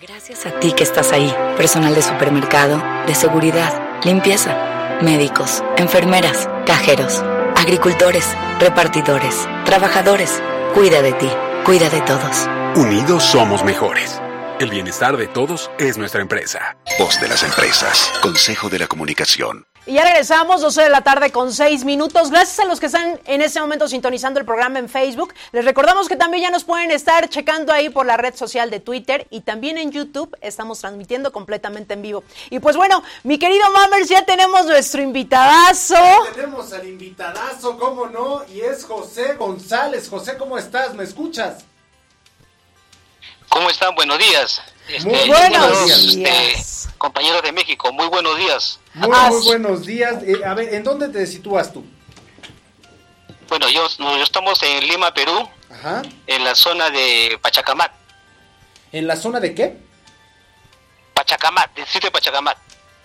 Gracias 0.00 0.46
a 0.46 0.58
ti 0.58 0.72
que 0.72 0.84
estás 0.84 1.12
ahí, 1.12 1.32
personal 1.56 1.94
de 1.94 2.02
supermercado, 2.02 2.82
de 3.06 3.14
seguridad, 3.14 3.72
limpieza, 4.04 4.98
médicos, 5.02 5.62
enfermeras, 5.76 6.48
cajeros, 6.66 7.22
agricultores, 7.56 8.24
repartidores, 8.58 9.46
trabajadores. 9.64 10.42
Cuida 10.74 11.02
de 11.02 11.12
ti, 11.12 11.28
cuida 11.64 11.88
de 11.90 12.00
todos. 12.02 12.48
Unidos 12.76 13.24
somos 13.24 13.64
mejores. 13.64 14.20
El 14.60 14.70
bienestar 14.70 15.16
de 15.16 15.28
todos 15.28 15.70
es 15.78 15.96
nuestra 15.98 16.20
empresa. 16.20 16.76
Voz 16.98 17.20
de 17.20 17.28
las 17.28 17.44
empresas. 17.44 18.10
Consejo 18.20 18.68
de 18.68 18.80
la 18.80 18.88
Comunicación. 18.88 19.64
Y 19.86 19.92
ya 19.92 20.02
regresamos, 20.02 20.60
12 20.60 20.82
de 20.82 20.88
la 20.90 21.02
tarde 21.02 21.30
con 21.30 21.52
6 21.52 21.84
minutos. 21.84 22.32
Gracias 22.32 22.58
a 22.58 22.64
los 22.64 22.80
que 22.80 22.86
están 22.86 23.20
en 23.26 23.40
este 23.40 23.60
momento 23.60 23.86
sintonizando 23.86 24.40
el 24.40 24.44
programa 24.44 24.80
en 24.80 24.88
Facebook. 24.88 25.32
Les 25.52 25.64
recordamos 25.64 26.08
que 26.08 26.16
también 26.16 26.42
ya 26.42 26.50
nos 26.50 26.64
pueden 26.64 26.90
estar 26.90 27.28
checando 27.28 27.72
ahí 27.72 27.88
por 27.88 28.04
la 28.04 28.16
red 28.16 28.34
social 28.34 28.68
de 28.68 28.80
Twitter 28.80 29.28
y 29.30 29.42
también 29.42 29.78
en 29.78 29.92
YouTube 29.92 30.36
estamos 30.40 30.80
transmitiendo 30.80 31.30
completamente 31.30 31.94
en 31.94 32.02
vivo. 32.02 32.24
Y 32.50 32.58
pues 32.58 32.76
bueno, 32.76 33.04
mi 33.22 33.38
querido 33.38 33.64
Mammers, 33.70 34.08
ya 34.08 34.24
tenemos 34.24 34.66
nuestro 34.66 35.00
invitadazo. 35.00 35.94
Tenemos 36.34 36.72
al 36.72 36.84
invitadazo, 36.84 37.78
¿cómo 37.78 38.06
no? 38.06 38.42
Y 38.52 38.62
es 38.62 38.84
José 38.84 39.34
González. 39.34 40.08
José, 40.08 40.36
¿cómo 40.36 40.58
estás? 40.58 40.94
¿Me 40.94 41.04
escuchas? 41.04 41.64
¿Cómo 43.48 43.70
están? 43.70 43.94
Buenos 43.94 44.18
días. 44.18 44.62
Este, 44.88 45.08
Muy 45.08 45.28
buenos 45.28 46.14
días. 46.14 46.88
compañeros 46.98 47.42
de 47.42 47.52
México, 47.52 47.92
muy 47.92 48.06
buenos 48.06 48.36
días. 48.38 48.80
Muy, 48.94 49.10
muy 49.10 49.44
buenos 49.44 49.84
días. 49.86 50.22
Eh, 50.22 50.40
a 50.44 50.54
ver, 50.54 50.74
¿en 50.74 50.82
dónde 50.82 51.08
te 51.08 51.26
sitúas 51.26 51.72
tú? 51.72 51.84
Bueno, 53.48 53.68
yo, 53.68 53.86
no, 53.98 54.16
yo 54.16 54.22
estamos 54.22 54.62
en 54.62 54.86
Lima, 54.86 55.12
Perú, 55.12 55.48
Ajá. 55.70 56.02
en 56.26 56.44
la 56.44 56.54
zona 56.54 56.90
de 56.90 57.38
Pachacamac. 57.40 57.92
¿En 58.92 59.06
la 59.06 59.16
zona 59.16 59.40
de 59.40 59.54
qué? 59.54 59.76
Pachacamac, 61.14 61.74
distrito 61.74 62.06
de 62.06 62.10
Pachacamac. 62.10 62.58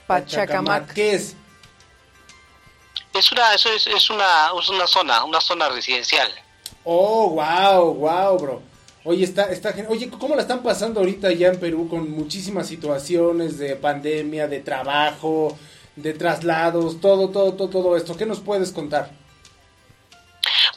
Pachacamac. 0.08 0.94
¿Qué 0.94 1.16
es? 1.16 1.36
Es 3.14 3.32
una, 3.32 3.54
eso 3.54 3.70
es, 3.70 3.88
es 3.88 4.10
una, 4.10 4.50
es 4.60 4.70
una 4.70 4.88
zona, 4.88 5.24
una 5.24 5.40
zona 5.40 5.70
residencial. 5.70 6.34
Oh, 6.84 7.30
wow, 7.30 7.94
wow, 7.94 8.38
bro. 8.38 8.62
Oye, 9.06 9.26
está, 9.26 9.52
está, 9.52 9.76
oye, 9.90 10.10
¿cómo 10.10 10.36
la 10.36 10.44
están 10.44 10.64
pasando 10.64 11.02
ahorita 11.02 11.32
ya 11.34 11.48
en 11.50 11.60
Perú 11.60 11.90
con 11.90 12.10
muchísimas 12.10 12.68
situaciones 12.68 13.58
de 13.58 13.76
pandemia, 13.76 14.48
de 14.48 14.60
trabajo, 14.62 15.58
de 15.98 16.14
traslados, 16.14 17.02
todo, 17.02 17.30
todo, 17.30 17.54
todo, 17.54 17.70
todo 17.70 17.98
esto? 17.98 18.16
¿Qué 18.16 18.26
nos 18.26 18.40
puedes 18.40 18.72
contar? 18.72 19.12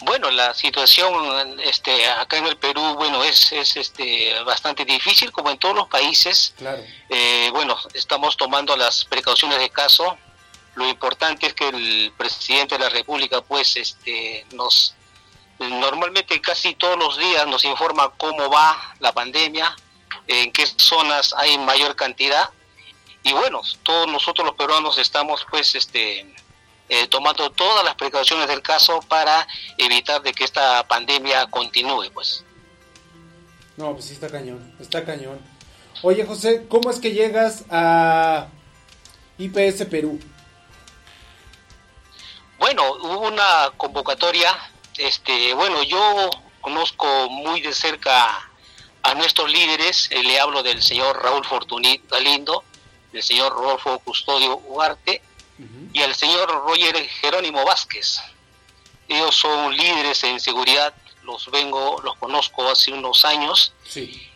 Bueno, 0.03 0.31
la 0.31 0.55
situación 0.55 1.59
este, 1.61 2.09
acá 2.09 2.39
en 2.39 2.47
el 2.47 2.57
Perú, 2.57 2.83
bueno, 2.97 3.23
es, 3.23 3.53
es 3.53 3.77
este, 3.77 4.35
bastante 4.45 4.85
difícil, 4.85 5.31
como 5.31 5.51
en 5.51 5.59
todos 5.59 5.77
los 5.77 5.89
países. 5.89 6.53
Claro. 6.59 6.83
Eh, 7.09 7.49
bueno, 7.53 7.77
estamos 7.95 8.37
tomando 8.37 8.77
las 8.77 9.05
precauciones 9.05 9.59
de 9.59 9.71
caso. 9.71 10.19
Lo 10.75 10.89
importante 10.89 11.47
es 11.47 11.55
que 11.55 11.69
el 11.69 12.13
presidente 12.17 12.77
de 12.77 12.85
la 12.85 12.91
República, 12.91 13.41
pues, 13.41 13.77
este, 13.77 14.45
nos 14.53 14.95
normalmente 15.59 16.41
casi 16.41 16.75
todos 16.75 16.99
los 16.99 17.19
días 17.19 17.47
nos 17.47 17.65
informa 17.65 18.11
cómo 18.17 18.51
va 18.51 18.95
la 19.01 19.13
pandemia, 19.13 19.75
en 20.27 20.53
qué 20.53 20.67
zonas 20.67 21.35
hay 21.37 21.59
mayor 21.59 21.97
cantidad. 21.97 22.51
Y 23.23 23.33
bueno, 23.33 23.61
todos 23.83 24.07
nosotros 24.07 24.47
los 24.47 24.57
peruanos 24.57 24.99
estamos, 24.99 25.45
pues, 25.51 25.75
este, 25.75 26.35
eh, 26.89 27.09
tomando 27.09 27.51
todas 27.51 27.85
las 27.85 27.97
precauciones 27.97 28.47
del 28.47 28.63
caso 28.63 29.01
para 29.09 29.47
evitar 29.79 30.23
de 30.23 30.33
que 30.33 30.45
esta 30.45 30.87
pandemia 30.87 31.47
continúe, 31.47 32.11
pues. 32.13 32.45
No, 33.77 33.93
pues 33.93 34.07
sí 34.07 34.15
está 34.15 34.31
cañón, 34.31 34.75
está 34.81 35.05
cañón. 35.05 35.41
Oye, 36.03 36.25
José, 36.25 36.67
¿cómo 36.69 36.91
es 36.91 37.01
que 37.01 37.13
llegas 37.13 37.65
a 37.71 38.49
IPS 39.39 39.87
Perú? 39.87 40.21
Bueno, 42.59 42.83
hubo 43.03 43.21
una 43.29 43.71
convocatoria, 43.77 44.57
este, 44.99 45.55
bueno, 45.55 45.83
yo 45.83 46.31
conozco 46.61 47.07
muy 47.31 47.61
de 47.61 47.73
cerca 47.73 48.51
a 49.03 49.15
nuestros 49.15 49.51
líderes, 49.51 50.09
eh, 50.11 50.23
le 50.23 50.41
hablo 50.41 50.63
del 50.63 50.83
señor 50.83 51.23
Raúl 51.23 51.45
Fortuní 51.45 52.01
Galindo, 52.11 52.65
del 53.13 53.23
señor 53.23 53.53
Rodolfo 53.53 53.99
Custodio 54.01 54.57
Ugarte 54.67 55.23
y 55.93 56.03
al 56.03 56.15
señor 56.15 56.51
Roger 56.51 57.09
Jerónimo 57.09 57.65
Vázquez. 57.65 58.19
ellos 59.09 59.35
son 59.35 59.75
líderes 59.75 60.23
en 60.25 60.39
seguridad, 60.39 60.93
los 61.23 61.51
vengo, 61.51 62.01
los 62.03 62.17
conozco 62.17 62.69
hace 62.69 62.93
unos 62.93 63.25
años. 63.25 63.73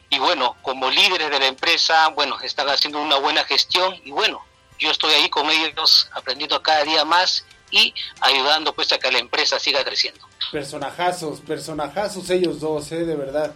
Y 0.08 0.18
bueno, 0.18 0.56
como 0.62 0.90
líderes 0.90 1.30
de 1.30 1.38
la 1.38 1.46
empresa, 1.46 2.08
bueno, 2.08 2.40
están 2.40 2.68
haciendo 2.68 3.00
una 3.00 3.16
buena 3.16 3.44
gestión 3.44 4.00
y 4.04 4.12
bueno, 4.12 4.42
yo 4.78 4.90
estoy 4.90 5.12
ahí 5.12 5.28
con 5.28 5.50
ellos 5.50 6.08
aprendiendo 6.12 6.62
cada 6.62 6.84
día 6.84 7.04
más 7.04 7.44
y 7.70 7.94
ayudando 8.20 8.74
pues 8.74 8.92
a 8.92 8.98
que 8.98 9.10
la 9.10 9.18
empresa 9.18 9.58
siga 9.58 9.84
creciendo. 9.84 10.20
Personajazos, 10.52 11.40
personajazos 11.40 12.30
ellos 12.30 12.60
dos, 12.60 12.90
¿eh? 12.92 13.04
de 13.04 13.16
verdad. 13.16 13.54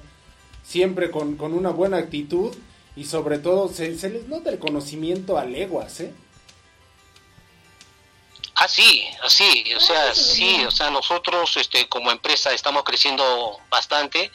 Siempre 0.62 1.10
con, 1.10 1.36
con 1.36 1.52
una 1.52 1.70
buena 1.70 1.98
actitud 1.98 2.54
y 2.96 3.04
sobre 3.04 3.38
todo 3.38 3.68
se, 3.68 3.98
se 3.98 4.10
les 4.10 4.28
nota 4.28 4.50
el 4.50 4.58
conocimiento 4.58 5.36
a 5.38 5.44
leguas, 5.44 6.00
¿eh? 6.00 6.14
Ah, 8.56 8.68
sí, 8.68 9.04
así, 9.22 9.74
o 9.74 9.80
sea, 9.80 10.14
sí, 10.14 10.64
o 10.64 10.70
sea, 10.70 10.88
nosotros 10.88 11.56
este, 11.56 11.88
como 11.88 12.12
empresa 12.12 12.52
estamos 12.52 12.84
creciendo 12.84 13.58
bastante. 13.68 14.30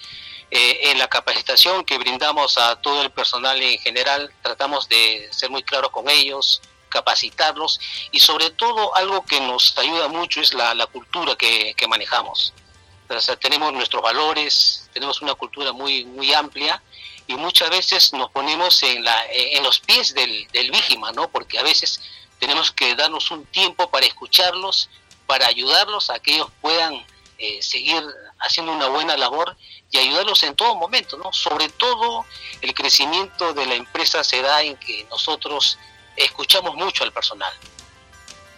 Eh, 0.52 0.90
en 0.90 0.98
la 0.98 1.08
capacitación 1.08 1.86
que 1.86 2.00
brindamos 2.00 2.58
a 2.58 2.76
todo 2.82 3.04
el 3.04 3.12
personal 3.12 3.62
en 3.62 3.78
general, 3.78 4.34
tratamos 4.42 4.90
de 4.90 5.30
ser 5.32 5.52
muy 5.52 5.62
claros 5.62 5.92
con 5.92 6.10
ellos, 6.10 6.62
capacitarlos 6.90 7.80
y 8.12 8.20
sobre 8.20 8.50
todo 8.52 8.96
algo 8.96 9.26
que 9.26 9.40
nos 9.40 9.78
ayuda 9.78 10.08
mucho 10.08 10.42
es 10.42 10.54
la, 10.54 10.86
cultura 10.88 11.36
que, 11.36 11.76
manejamos. 11.88 12.54
O 13.10 13.20
sea, 13.20 13.36
tenemos 13.36 13.74
nuestros 13.74 14.04
valores, 14.04 14.90
tenemos 14.94 15.22
una 15.22 15.34
cultura 15.34 15.72
muy, 15.72 16.06
muy 16.06 16.34
amplia 16.34 16.82
y 17.26 17.36
muchas 17.36 17.70
veces 17.70 18.14
nos 18.14 18.30
ponemos 18.32 18.84
en, 18.84 19.04
la, 19.04 19.26
en 19.32 19.64
los 19.64 19.80
pies 19.80 20.14
del, 20.14 20.48
del 20.52 20.72
víjima, 20.72 21.12
¿no? 21.12 21.30
Porque 21.30 21.58
a 21.58 21.64
veces 21.64 22.02
tenemos 22.40 22.72
que 22.72 22.96
darnos 22.96 23.32
un 23.32 23.46
tiempo 23.46 23.90
para 23.90 24.06
escucharlos, 24.06 24.90
para 25.26 25.48
ayudarlos 25.48 26.10
a 26.10 26.20
que 26.20 26.36
ellos 26.36 26.50
puedan 26.62 27.06
eh, 27.42 27.62
seguir 27.62 28.04
haciendo 28.40 28.74
una 28.74 28.88
buena 28.88 29.16
labor 29.16 29.56
y 29.92 29.98
ayudarlos 29.98 30.44
en 30.44 30.56
todo 30.56 30.76
momento, 30.76 31.18
¿no? 31.18 31.32
Sobre 31.32 31.70
todo 31.70 32.26
el 32.62 32.74
crecimiento 32.74 33.54
de 33.54 33.66
la 33.66 33.76
empresa 33.76 34.26
se 34.26 34.42
da 34.42 34.62
en 34.62 34.76
que 34.76 35.06
nosotros 35.10 35.78
escuchamos 36.24 36.76
mucho 36.76 37.04
al 37.04 37.12
personal 37.12 37.54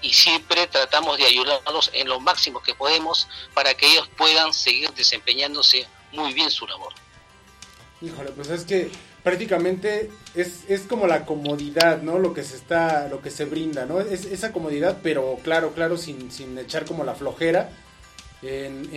y 0.01 0.14
siempre 0.14 0.68
tratamos 0.68 1.18
de 1.18 1.26
ayudarlos 1.26 1.91
en 1.93 2.07
lo 2.07 2.20
máximo 2.20 2.62
que 2.62 2.74
podemos 2.74 3.28
para 3.53 3.74
que 3.74 3.88
ellos 3.88 4.09
puedan 4.18 4.53
seguir 4.53 4.91
desempeñándose 4.91 5.88
muy 6.12 6.34
bien 6.34 6.49
su 6.49 6.68
labor. 6.68 6.93
Híjole, 8.01 8.32
pues 8.32 8.49
es 8.49 8.66
que 8.66 8.89
prácticamente 9.24 10.09
es, 10.34 10.64
es 10.68 10.82
como 10.82 11.05
la 11.05 11.26
comodidad, 11.26 12.01
¿no? 12.01 12.18
Lo 12.18 12.34
que 12.34 12.43
se 12.43 12.55
está, 12.55 13.07
lo 13.07 13.22
que 13.22 13.30
se 13.30 13.45
brinda, 13.45 13.86
¿no? 13.86 14.01
Es 14.01 14.26
esa 14.26 14.51
comodidad, 14.51 14.97
pero 15.03 15.38
claro, 15.43 15.74
claro, 15.74 15.97
sin, 15.97 16.32
sin 16.32 16.57
echar 16.57 16.86
como 16.86 17.03
la 17.03 17.14
flojera 17.14 17.70
en, 18.41 18.89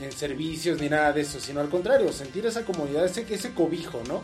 en, 0.00 0.12
servicios 0.12 0.80
ni 0.80 0.88
nada 0.88 1.12
de 1.12 1.22
eso, 1.22 1.40
sino 1.40 1.60
al 1.60 1.68
contrario, 1.68 2.12
sentir 2.12 2.46
esa 2.46 2.64
comodidad, 2.64 3.04
ese, 3.04 3.26
ese 3.28 3.52
cobijo, 3.52 4.00
¿no? 4.06 4.22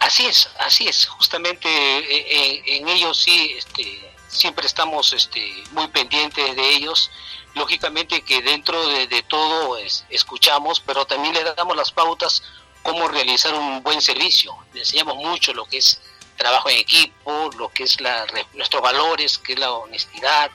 Así 0.00 0.26
es, 0.26 0.48
así 0.58 0.88
es, 0.88 1.06
justamente 1.06 1.68
eh, 1.68 2.04
eh, 2.08 2.62
en, 2.78 2.88
ellos 2.88 3.18
sí, 3.18 3.54
este, 3.56 4.14
siempre 4.28 4.66
estamos 4.66 5.12
este, 5.12 5.62
muy 5.72 5.88
pendientes 5.88 6.56
de 6.56 6.68
ellos, 6.70 7.10
lógicamente 7.54 8.22
que 8.22 8.40
dentro 8.40 8.88
de, 8.88 9.22
todo 9.28 9.76
escuchamos, 10.08 10.80
pero 10.80 11.04
también 11.04 11.34
le 11.34 11.44
damos 11.54 11.76
las 11.76 11.92
pautas 11.92 12.42
cómo 12.82 13.08
realizar 13.08 13.52
un 13.54 13.82
buen 13.82 14.00
servicio. 14.00 14.56
Le 14.72 14.80
enseñamos 14.80 15.16
mucho 15.16 15.52
lo 15.52 15.66
que 15.66 15.76
es 15.76 16.00
trabajo 16.36 16.70
en 16.70 16.78
equipo, 16.78 17.50
lo 17.58 17.68
que 17.68 17.82
es 17.82 18.00
la, 18.00 18.26
nuestros 18.54 18.82
valores, 18.82 19.36
que 19.36 19.52
es 19.52 19.58
la 19.58 19.72
honestidad, 19.72 20.50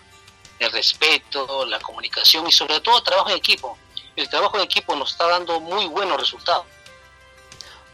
el 0.58 0.72
respeto, 0.72 1.66
la 1.66 1.80
comunicación 1.80 2.48
y 2.48 2.52
sobre 2.52 2.80
todo 2.80 3.04
trabajo 3.04 3.30
en 3.30 3.38
equipo. 3.38 3.78
El 4.16 4.28
trabajo 4.28 4.58
en 4.58 4.64
equipo 4.64 4.96
nos 4.96 5.12
está 5.12 5.28
dando 5.28 5.60
muy 5.60 5.86
buenos 5.86 6.20
resultados. 6.20 6.66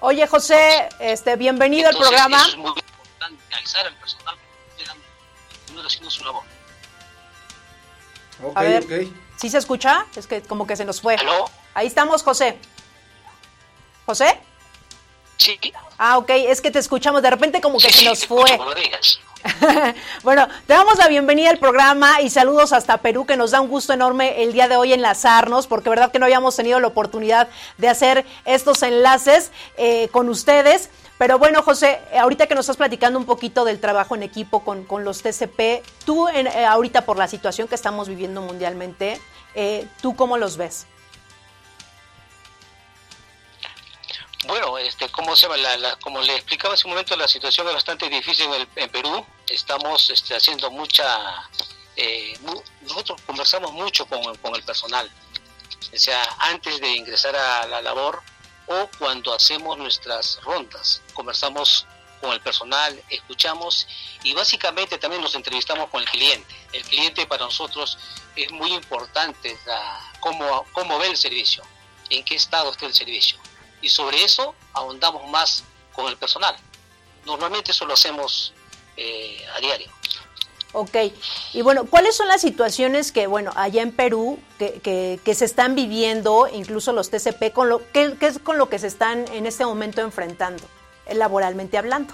Oye 0.04 0.26
José, 0.26 0.90
este 1.00 1.36
bienvenido 1.36 1.88
al 1.88 1.96
programa. 1.96 2.38
Eso 2.38 2.50
es 2.50 2.58
muy 2.58 2.70
importante, 2.70 3.44
realizar 3.52 3.86
al 3.86 3.96
personal 3.98 4.36
haciendo 5.86 6.10
su 6.10 6.24
labor. 6.24 6.44
a 8.56 8.64
ver, 8.64 8.86
¿sí 9.38 9.50
se 9.50 9.58
escucha? 9.60 10.06
Es 10.16 10.26
que 10.26 10.42
como 10.42 10.66
que 10.66 10.76
se 10.76 10.86
nos 10.86 11.02
fue. 11.02 11.18
Ahí 11.76 11.86
estamos, 11.86 12.24
José. 12.24 12.58
¿José? 14.08 14.40
Sí. 15.38 15.60
Ah, 15.98 16.18
ok, 16.18 16.30
es 16.30 16.62
que 16.62 16.72
te 16.72 16.80
escuchamos, 16.80 17.22
de 17.22 17.30
repente 17.30 17.62
como 17.62 17.78
que 17.78 17.92
se 17.94 18.06
nos 18.06 18.26
fue. 18.26 18.60
bueno, 20.24 20.48
te 20.68 20.74
damos 20.74 20.98
la 20.98 21.08
bienvenida 21.08 21.50
al 21.50 21.58
programa 21.58 22.22
y 22.22 22.30
saludos 22.30 22.74
hasta 22.74 22.98
Perú, 22.98 23.26
que 23.26 23.38
nos 23.38 23.52
da 23.52 23.62
un 23.62 23.70
gusto 23.70 23.94
enorme 23.94 24.44
el 24.44 24.54
día 24.54 24.68
de 24.68 24.76
hoy 24.76 24.94
enlazarnos, 24.94 25.68
porque 25.68 25.90
verdad 25.90 26.12
que 26.12 26.20
no 26.20 26.26
habíamos 26.26 26.56
tenido 26.56 26.80
la 26.80 26.88
oportunidad 26.88 27.48
de 27.78 27.90
hacer 27.90 28.26
estos 28.46 28.84
enlaces 28.84 29.52
eh, 29.78 30.10
con 30.12 30.30
ustedes. 30.30 30.90
Pero 31.18 31.38
bueno, 31.38 31.62
José, 31.62 32.00
ahorita 32.20 32.48
que 32.48 32.56
nos 32.56 32.64
estás 32.64 32.78
platicando 32.78 33.20
un 33.20 33.26
poquito 33.26 33.64
del 33.64 33.80
trabajo 33.80 34.16
en 34.16 34.24
equipo 34.24 34.64
con, 34.64 34.84
con 34.86 35.04
los 35.04 35.22
TCP, 35.22 35.84
tú 36.04 36.28
en, 36.28 36.48
eh, 36.48 36.66
ahorita 36.66 37.06
por 37.06 37.18
la 37.18 37.28
situación 37.28 37.68
que 37.68 37.76
estamos 37.76 38.08
viviendo 38.08 38.42
mundialmente, 38.42 39.22
eh, 39.54 39.88
¿tú 40.02 40.16
cómo 40.16 40.38
los 40.38 40.58
ves? 40.58 40.88
Bueno, 44.52 44.78
este, 44.78 45.08
como 45.08 45.34
se 45.38 45.48
la, 45.48 45.96
como 46.02 46.20
le 46.20 46.36
explicaba 46.36 46.74
hace 46.74 46.86
un 46.86 46.92
momento, 46.92 47.16
la 47.16 47.30
situación 47.30 47.66
es 47.70 47.74
bastante 47.74 48.10
difícil 48.10 48.48
en, 48.76 48.90
Perú. 48.90 49.26
Estamos 49.48 50.10
este, 50.10 50.36
haciendo 50.36 50.70
mucha, 50.70 51.50
eh, 51.96 52.38
nosotros 52.82 53.22
conversamos 53.26 53.72
mucho 53.72 54.06
con, 54.08 54.20
el 54.54 54.64
personal, 54.64 55.10
o 55.94 55.98
sea, 55.98 56.22
antes 56.40 56.82
de 56.82 56.98
ingresar 56.98 57.34
a 57.34 57.66
la 57.66 57.82
labor 57.82 58.22
o 58.68 58.90
cuando 59.00 59.34
hacemos 59.34 59.78
nuestras 59.78 60.42
rondas, 60.44 61.02
conversamos 61.14 61.88
con 62.20 62.34
el 62.34 62.42
personal, 62.42 63.02
escuchamos 63.08 63.88
y 64.22 64.34
básicamente 64.34 64.98
también 64.98 65.22
nos 65.22 65.34
entrevistamos 65.34 65.90
con 65.90 66.02
el 66.02 66.10
cliente. 66.10 66.54
El 66.74 66.84
cliente 66.84 67.26
para 67.26 67.46
nosotros 67.46 67.98
es 68.36 68.52
muy 68.52 68.74
importante, 68.74 69.58
cómo, 70.20 70.66
cómo 70.74 71.00
ve 71.00 71.08
el 71.08 71.16
servicio, 71.16 71.64
en 72.10 72.26
qué 72.26 72.36
estado 72.36 72.72
está 72.72 72.86
el 72.86 72.94
servicio 72.94 73.40
y 73.82 73.90
sobre 73.90 74.24
eso 74.24 74.56
ahondamos 74.74 75.28
más 75.30 75.64
con 75.94 76.08
el 76.08 76.18
personal. 76.18 76.56
Normalmente 77.26 77.72
eso 77.72 77.86
lo 77.86 77.94
hacemos 77.94 78.54
eh, 78.98 79.46
a 79.56 79.60
diario. 79.60 79.90
Ok, 80.74 80.96
y 81.54 81.62
bueno, 81.64 81.86
¿cuáles 81.86 82.16
son 82.16 82.30
las 82.30 82.40
situaciones 82.40 83.12
que, 83.12 83.28
bueno, 83.28 83.52
allá 83.56 83.82
en 83.82 83.92
Perú, 83.92 84.40
que, 84.58 85.20
que, 85.24 85.36
se 85.36 85.44
están 85.44 85.76
viviendo, 85.76 86.48
incluso 86.52 86.94
los 86.94 87.10
TCP, 87.10 87.52
con 87.52 87.68
lo, 87.68 87.82
¿qué, 87.92 88.16
es 88.22 88.40
con 88.40 88.58
lo 88.58 88.70
que 88.70 88.80
se 88.80 88.88
están 88.88 89.26
en 89.34 89.46
este 89.46 89.66
momento 89.66 90.00
enfrentando, 90.00 90.64
eh, 91.08 91.16
laboralmente 91.16 91.78
hablando? 91.78 92.14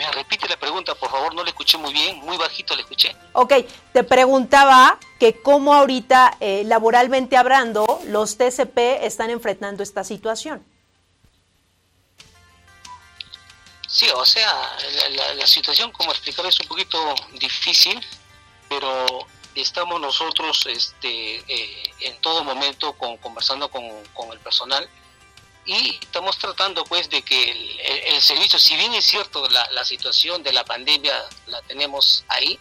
Me 0.00 0.10
repite 0.12 0.48
la 0.48 0.56
pregunta, 0.56 0.94
por 0.94 1.10
favor, 1.10 1.34
no 1.34 1.44
le 1.44 1.50
escuché 1.50 1.76
muy 1.76 1.92
bien, 1.92 2.20
muy 2.20 2.38
bajito 2.38 2.74
le 2.74 2.80
escuché. 2.80 3.14
Ok, 3.34 3.52
te 3.92 4.02
preguntaba 4.02 4.98
que 5.18 5.42
cómo 5.42 5.74
ahorita, 5.74 6.38
eh, 6.40 6.62
laboralmente 6.64 7.36
hablando, 7.36 8.00
los 8.06 8.38
TCP 8.38 9.04
están 9.04 9.28
enfrentando 9.28 9.82
esta 9.82 10.02
situación. 10.02 10.64
Sí, 13.86 14.06
o 14.14 14.24
sea, 14.24 14.50
la, 15.36 15.46
situación, 15.46 15.92
como 15.92 16.12
explicaba, 16.12 16.48
es 16.48 16.58
un 16.60 16.66
poquito 16.68 17.14
difícil, 17.38 18.00
pero 18.70 19.26
estamos 19.54 20.00
nosotros 20.00 20.64
este, 20.64 21.40
eh, 21.46 21.92
en 22.00 22.18
todo 22.22 22.42
momento 22.42 22.94
con, 22.94 23.18
conversando 23.18 23.70
con, 23.70 23.82
con 24.14 24.32
el 24.32 24.38
personal 24.38 24.88
y 25.64 25.98
estamos 26.00 26.38
tratando 26.38 26.84
pues 26.84 27.10
de 27.10 27.22
que 27.22 27.50
el, 28.06 28.22
servicio, 28.22 28.58
si 28.58 28.76
bien 28.76 28.94
es 28.94 29.04
cierto 29.04 29.46
la, 29.48 29.84
situación 29.84 30.42
de 30.42 30.52
la 30.52 30.64
pandemia 30.64 31.14
la 31.46 31.60
tenemos 31.62 32.24
ahí, 32.28 32.58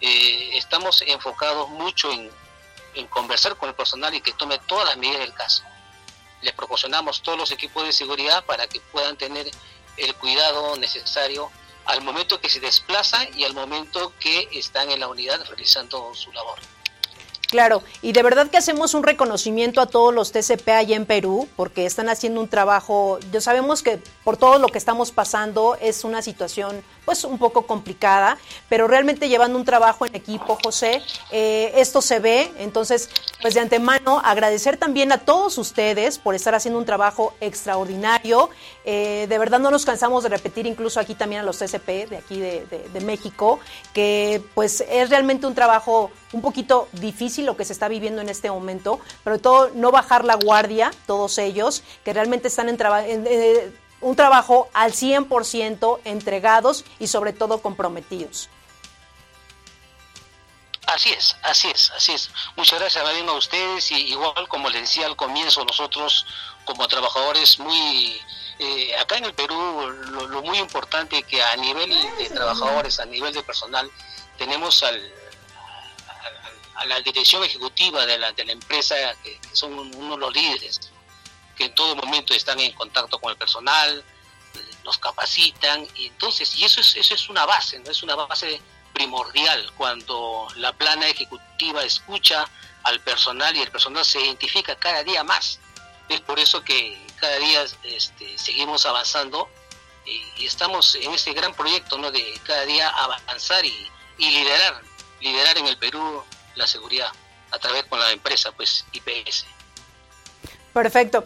eh, 0.00 0.50
estamos 0.54 1.02
enfocados 1.06 1.68
mucho 1.70 2.10
en, 2.12 2.30
conversar 3.10 3.56
con 3.56 3.68
el 3.68 3.74
personal 3.74 4.14
y 4.14 4.22
que 4.22 4.32
tome 4.32 4.58
todas 4.60 4.86
las 4.86 4.96
medidas 4.96 5.20
del 5.20 5.34
caso. 5.34 5.62
Les 6.40 6.54
proporcionamos 6.54 7.22
todos 7.22 7.36
los 7.36 7.50
equipos 7.50 7.84
de 7.84 7.92
seguridad 7.92 8.44
para 8.46 8.66
que 8.68 8.80
puedan 8.80 9.18
tener 9.18 9.50
el 9.98 10.14
cuidado 10.14 10.76
necesario 10.76 11.50
al 11.84 12.00
momento 12.00 12.40
que 12.40 12.48
se 12.48 12.58
desplazan 12.58 13.28
y 13.38 13.44
al 13.44 13.52
momento 13.52 14.14
que 14.18 14.48
están 14.52 14.90
en 14.90 15.00
la 15.00 15.08
unidad 15.08 15.44
realizando 15.46 16.14
su 16.14 16.32
labor. 16.32 16.58
Claro, 17.48 17.82
y 18.02 18.12
de 18.12 18.22
verdad 18.22 18.48
que 18.48 18.56
hacemos 18.56 18.94
un 18.94 19.04
reconocimiento 19.04 19.80
a 19.80 19.86
todos 19.86 20.12
los 20.12 20.32
TCP 20.32 20.68
allá 20.70 20.96
en 20.96 21.06
Perú, 21.06 21.48
porque 21.54 21.86
están 21.86 22.08
haciendo 22.08 22.40
un 22.40 22.48
trabajo, 22.48 23.18
ya 23.30 23.40
sabemos 23.40 23.82
que 23.82 24.00
por 24.24 24.36
todo 24.36 24.58
lo 24.58 24.68
que 24.68 24.78
estamos 24.78 25.12
pasando 25.12 25.76
es 25.80 26.02
una 26.02 26.22
situación 26.22 26.82
pues 27.06 27.24
un 27.24 27.38
poco 27.38 27.66
complicada, 27.66 28.36
pero 28.68 28.88
realmente 28.88 29.30
llevando 29.30 29.58
un 29.58 29.64
trabajo 29.64 30.04
en 30.04 30.14
equipo, 30.14 30.58
José, 30.62 31.00
eh, 31.30 31.72
esto 31.76 32.02
se 32.02 32.18
ve, 32.18 32.52
entonces, 32.58 33.08
pues 33.40 33.54
de 33.54 33.60
antemano 33.60 34.20
agradecer 34.22 34.76
también 34.76 35.12
a 35.12 35.18
todos 35.18 35.56
ustedes 35.56 36.18
por 36.18 36.34
estar 36.34 36.54
haciendo 36.54 36.78
un 36.78 36.84
trabajo 36.84 37.32
extraordinario, 37.40 38.50
eh, 38.84 39.26
de 39.28 39.38
verdad 39.38 39.60
no 39.60 39.70
nos 39.70 39.84
cansamos 39.84 40.24
de 40.24 40.30
repetir 40.30 40.66
incluso 40.66 40.98
aquí 40.98 41.14
también 41.14 41.42
a 41.42 41.44
los 41.44 41.58
TCP 41.58 42.08
de 42.10 42.16
aquí 42.16 42.40
de, 42.40 42.66
México, 43.06 43.60
que 43.92 44.42
pues 44.54 44.82
es 44.90 45.10
realmente 45.10 45.46
un 45.46 45.54
trabajo 45.54 46.10
un 46.32 46.40
poquito 46.40 46.88
difícil 46.92 47.46
lo 47.46 47.56
que 47.56 47.64
se 47.64 47.72
está 47.72 47.86
viviendo 47.86 48.20
en 48.20 48.28
este 48.28 48.50
momento, 48.50 48.98
pero 49.22 49.38
todo 49.38 49.70
no 49.74 49.92
bajar 49.92 50.24
la 50.24 50.34
guardia, 50.34 50.90
todos 51.06 51.38
ellos, 51.38 51.84
que 52.04 52.12
realmente 52.12 52.48
están 52.48 52.68
en, 52.68 52.76
eh, 52.80 53.70
un 54.00 54.16
trabajo 54.16 54.68
al 54.74 54.92
100% 54.92 56.00
entregados 56.04 56.84
y 56.98 57.06
sobre 57.06 57.32
todo 57.32 57.62
comprometidos. 57.62 58.48
Así 60.86 61.10
es, 61.10 61.36
así 61.42 61.68
es, 61.68 61.90
así 61.90 62.12
es. 62.12 62.30
Muchas 62.56 62.78
gracias 62.78 63.04
a 63.04 63.32
ustedes 63.32 63.90
y 63.90 64.12
igual 64.12 64.46
como 64.48 64.70
les 64.70 64.82
decía 64.82 65.06
al 65.06 65.16
comienzo, 65.16 65.64
nosotros 65.64 66.26
como 66.64 66.86
trabajadores 66.86 67.58
muy... 67.58 68.20
Eh, 68.58 68.96
acá 68.96 69.18
en 69.18 69.26
el 69.26 69.34
Perú 69.34 69.54
lo, 70.30 70.42
muy 70.42 70.58
importante 70.58 71.22
que 71.24 71.42
a 71.42 71.56
nivel 71.56 71.90
de 72.18 72.30
trabajadores, 72.30 73.00
a 73.00 73.04
nivel 73.04 73.34
de 73.34 73.42
personal, 73.42 73.90
tenemos 74.38 74.82
al, 74.82 75.12
a 76.76 76.84
la 76.86 77.00
dirección 77.00 77.42
ejecutiva 77.44 78.06
de 78.06 78.18
la, 78.18 78.32
de 78.32 78.44
la 78.44 78.52
empresa, 78.52 78.94
que, 79.22 79.38
son 79.52 79.74
uno 79.74 80.14
de 80.14 80.20
los 80.20 80.34
líderes, 80.34 80.92
que 81.56 81.64
en 81.64 81.74
todo 81.74 81.96
momento 81.96 82.34
están 82.34 82.60
en 82.60 82.72
contacto 82.72 83.18
con 83.18 83.30
el 83.30 83.36
personal, 83.36 84.04
los 84.84 84.98
capacitan, 84.98 85.86
y 85.96 86.06
entonces, 86.06 86.54
y 86.56 86.64
eso 86.64 86.80
es, 86.80 86.96
eso 86.96 87.14
es 87.14 87.28
una 87.28 87.44
base, 87.44 87.78
¿no? 87.80 87.90
es 87.90 88.02
una 88.02 88.14
base 88.14 88.60
primordial 88.92 89.72
cuando 89.76 90.46
la 90.56 90.72
plana 90.72 91.08
ejecutiva 91.08 91.82
escucha 91.84 92.48
al 92.84 93.00
personal 93.00 93.54
y 93.56 93.60
el 93.60 93.70
personal 93.70 94.04
se 94.04 94.20
identifica 94.20 94.76
cada 94.76 95.02
día 95.02 95.24
más. 95.24 95.58
Es 96.08 96.20
por 96.20 96.38
eso 96.38 96.62
que 96.62 96.96
cada 97.16 97.36
día 97.38 97.64
este, 97.82 98.38
seguimos 98.38 98.86
avanzando 98.86 99.50
y, 100.06 100.46
estamos 100.46 100.94
en 100.94 101.12
ese 101.12 101.32
gran 101.32 101.52
proyecto 101.52 101.98
¿no? 101.98 102.12
de 102.12 102.40
cada 102.44 102.64
día 102.64 102.88
avanzar 102.88 103.64
y, 103.64 103.90
y 104.18 104.30
liderar, 104.30 104.80
liderar 105.20 105.58
en 105.58 105.66
el 105.66 105.76
Perú 105.76 106.22
la 106.54 106.66
seguridad 106.66 107.10
a 107.50 107.58
través 107.58 107.84
con 107.84 107.98
la 107.98 108.12
empresa, 108.12 108.52
pues 108.52 108.84
IPS. 108.92 109.46
Perfecto. 110.72 111.24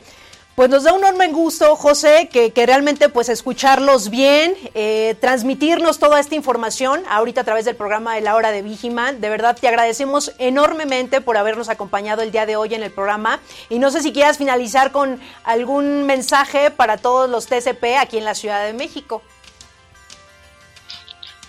Pues 0.60 0.68
nos 0.68 0.82
da 0.82 0.92
un 0.92 1.00
enorme 1.02 1.28
gusto, 1.28 1.74
José, 1.74 2.28
que, 2.30 2.52
realmente 2.66 3.08
pues 3.08 3.30
escucharlos 3.30 4.10
bien, 4.10 4.54
eh, 4.74 5.16
transmitirnos 5.18 5.98
toda 5.98 6.20
esta 6.20 6.34
información 6.34 7.02
ahorita 7.08 7.40
a 7.40 7.44
través 7.44 7.64
del 7.64 7.76
programa 7.76 8.14
de 8.14 8.20
la 8.20 8.34
hora 8.34 8.50
de 8.50 8.60
Vigiman. 8.60 9.22
De 9.22 9.30
verdad 9.30 9.56
te 9.58 9.68
agradecemos 9.68 10.32
enormemente 10.36 11.22
por 11.22 11.38
habernos 11.38 11.70
acompañado 11.70 12.20
el 12.20 12.30
día 12.30 12.44
de 12.44 12.56
hoy 12.56 12.74
en 12.74 12.82
el 12.82 12.92
programa. 12.92 13.40
Y 13.70 13.78
no 13.78 13.90
sé 13.90 14.02
si 14.02 14.12
quieras 14.12 14.36
finalizar 14.36 14.92
con 14.92 15.18
algún 15.44 16.04
mensaje 16.04 16.70
para 16.70 16.98
todos 16.98 17.30
los 17.30 17.46
TCP 17.46 17.96
aquí 17.98 18.18
en 18.18 18.26
la 18.26 18.34
Ciudad 18.34 18.62
de 18.62 18.74
México. 18.74 19.22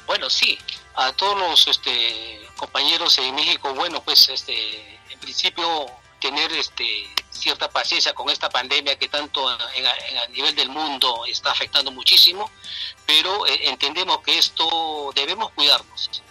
Bueno, 0.08 0.30
sí, 0.30 0.58
a 0.96 1.12
todos 1.12 1.38
los 1.38 1.68
este, 1.68 2.48
compañeros 2.56 3.18
en 3.18 3.36
México, 3.36 3.74
bueno, 3.74 4.02
pues 4.04 4.30
este, 4.30 4.56
en 5.10 5.20
principio 5.20 5.68
tener 6.22 6.50
este, 6.54 7.10
cierta 7.42 7.70
paciencia 7.70 8.14
con 8.14 8.30
esta 8.30 8.50
pandemia 8.50 8.98
que 8.98 9.10
tanto 9.10 9.48
a 9.50 9.58
nivel 10.30 10.56
del 10.56 10.70
mundo 10.70 11.26
está 11.26 11.52
afectando 11.52 11.92
muchísimo, 11.92 12.50
pero 13.06 13.46
eh, 13.48 13.70
entendemos 13.70 14.20
que 14.20 14.38
esto 14.38 15.12
debemos 15.16 15.52
cuidarnos. 15.52 16.22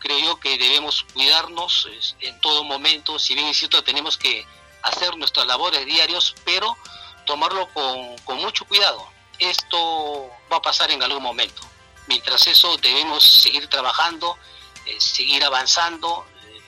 Creo 0.00 0.18
yo 0.18 0.40
que 0.40 0.58
debemos 0.58 1.04
cuidarnos 1.12 1.88
en 2.20 2.40
todo 2.40 2.64
momento, 2.64 3.18
si 3.18 3.34
bien 3.34 3.46
es 3.46 3.56
cierto 3.56 3.82
tenemos 3.82 4.16
que 4.16 4.46
hacer 4.82 5.16
nuestras 5.16 5.46
labores 5.46 5.86
diarios, 5.86 6.34
pero 6.44 6.76
tomarlo 7.24 7.68
con, 7.72 8.16
con 8.18 8.38
mucho 8.38 8.64
cuidado. 8.64 9.08
Esto 9.38 10.30
va 10.50 10.56
a 10.56 10.62
pasar 10.62 10.90
en 10.90 11.02
algún 11.02 11.22
momento. 11.22 11.62
Mientras 12.06 12.46
eso 12.46 12.76
debemos 12.78 13.22
seguir 13.22 13.68
trabajando, 13.68 14.38
eh, 14.86 14.96
seguir 15.00 15.44
avanzando, 15.44 16.26
eh, 16.44 16.60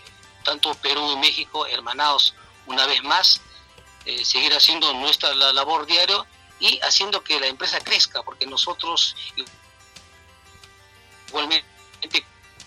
tanto 0.45 0.75
Perú 0.75 1.13
y 1.13 1.17
México 1.17 1.67
hermanados 1.67 2.35
una 2.67 2.87
vez 2.87 3.03
más, 3.03 3.41
eh, 4.11 4.25
seguir 4.25 4.53
haciendo 4.53 4.93
nuestra 4.95 5.33
labor 5.35 5.87
diario 5.87 6.27
y 6.59 6.81
haciendo 6.81 7.23
que 7.23 7.39
la 7.39 7.47
empresa 7.47 7.79
crezca, 7.81 8.23
porque 8.23 8.45
nosotros 8.45 9.15
igualmente 11.29 11.65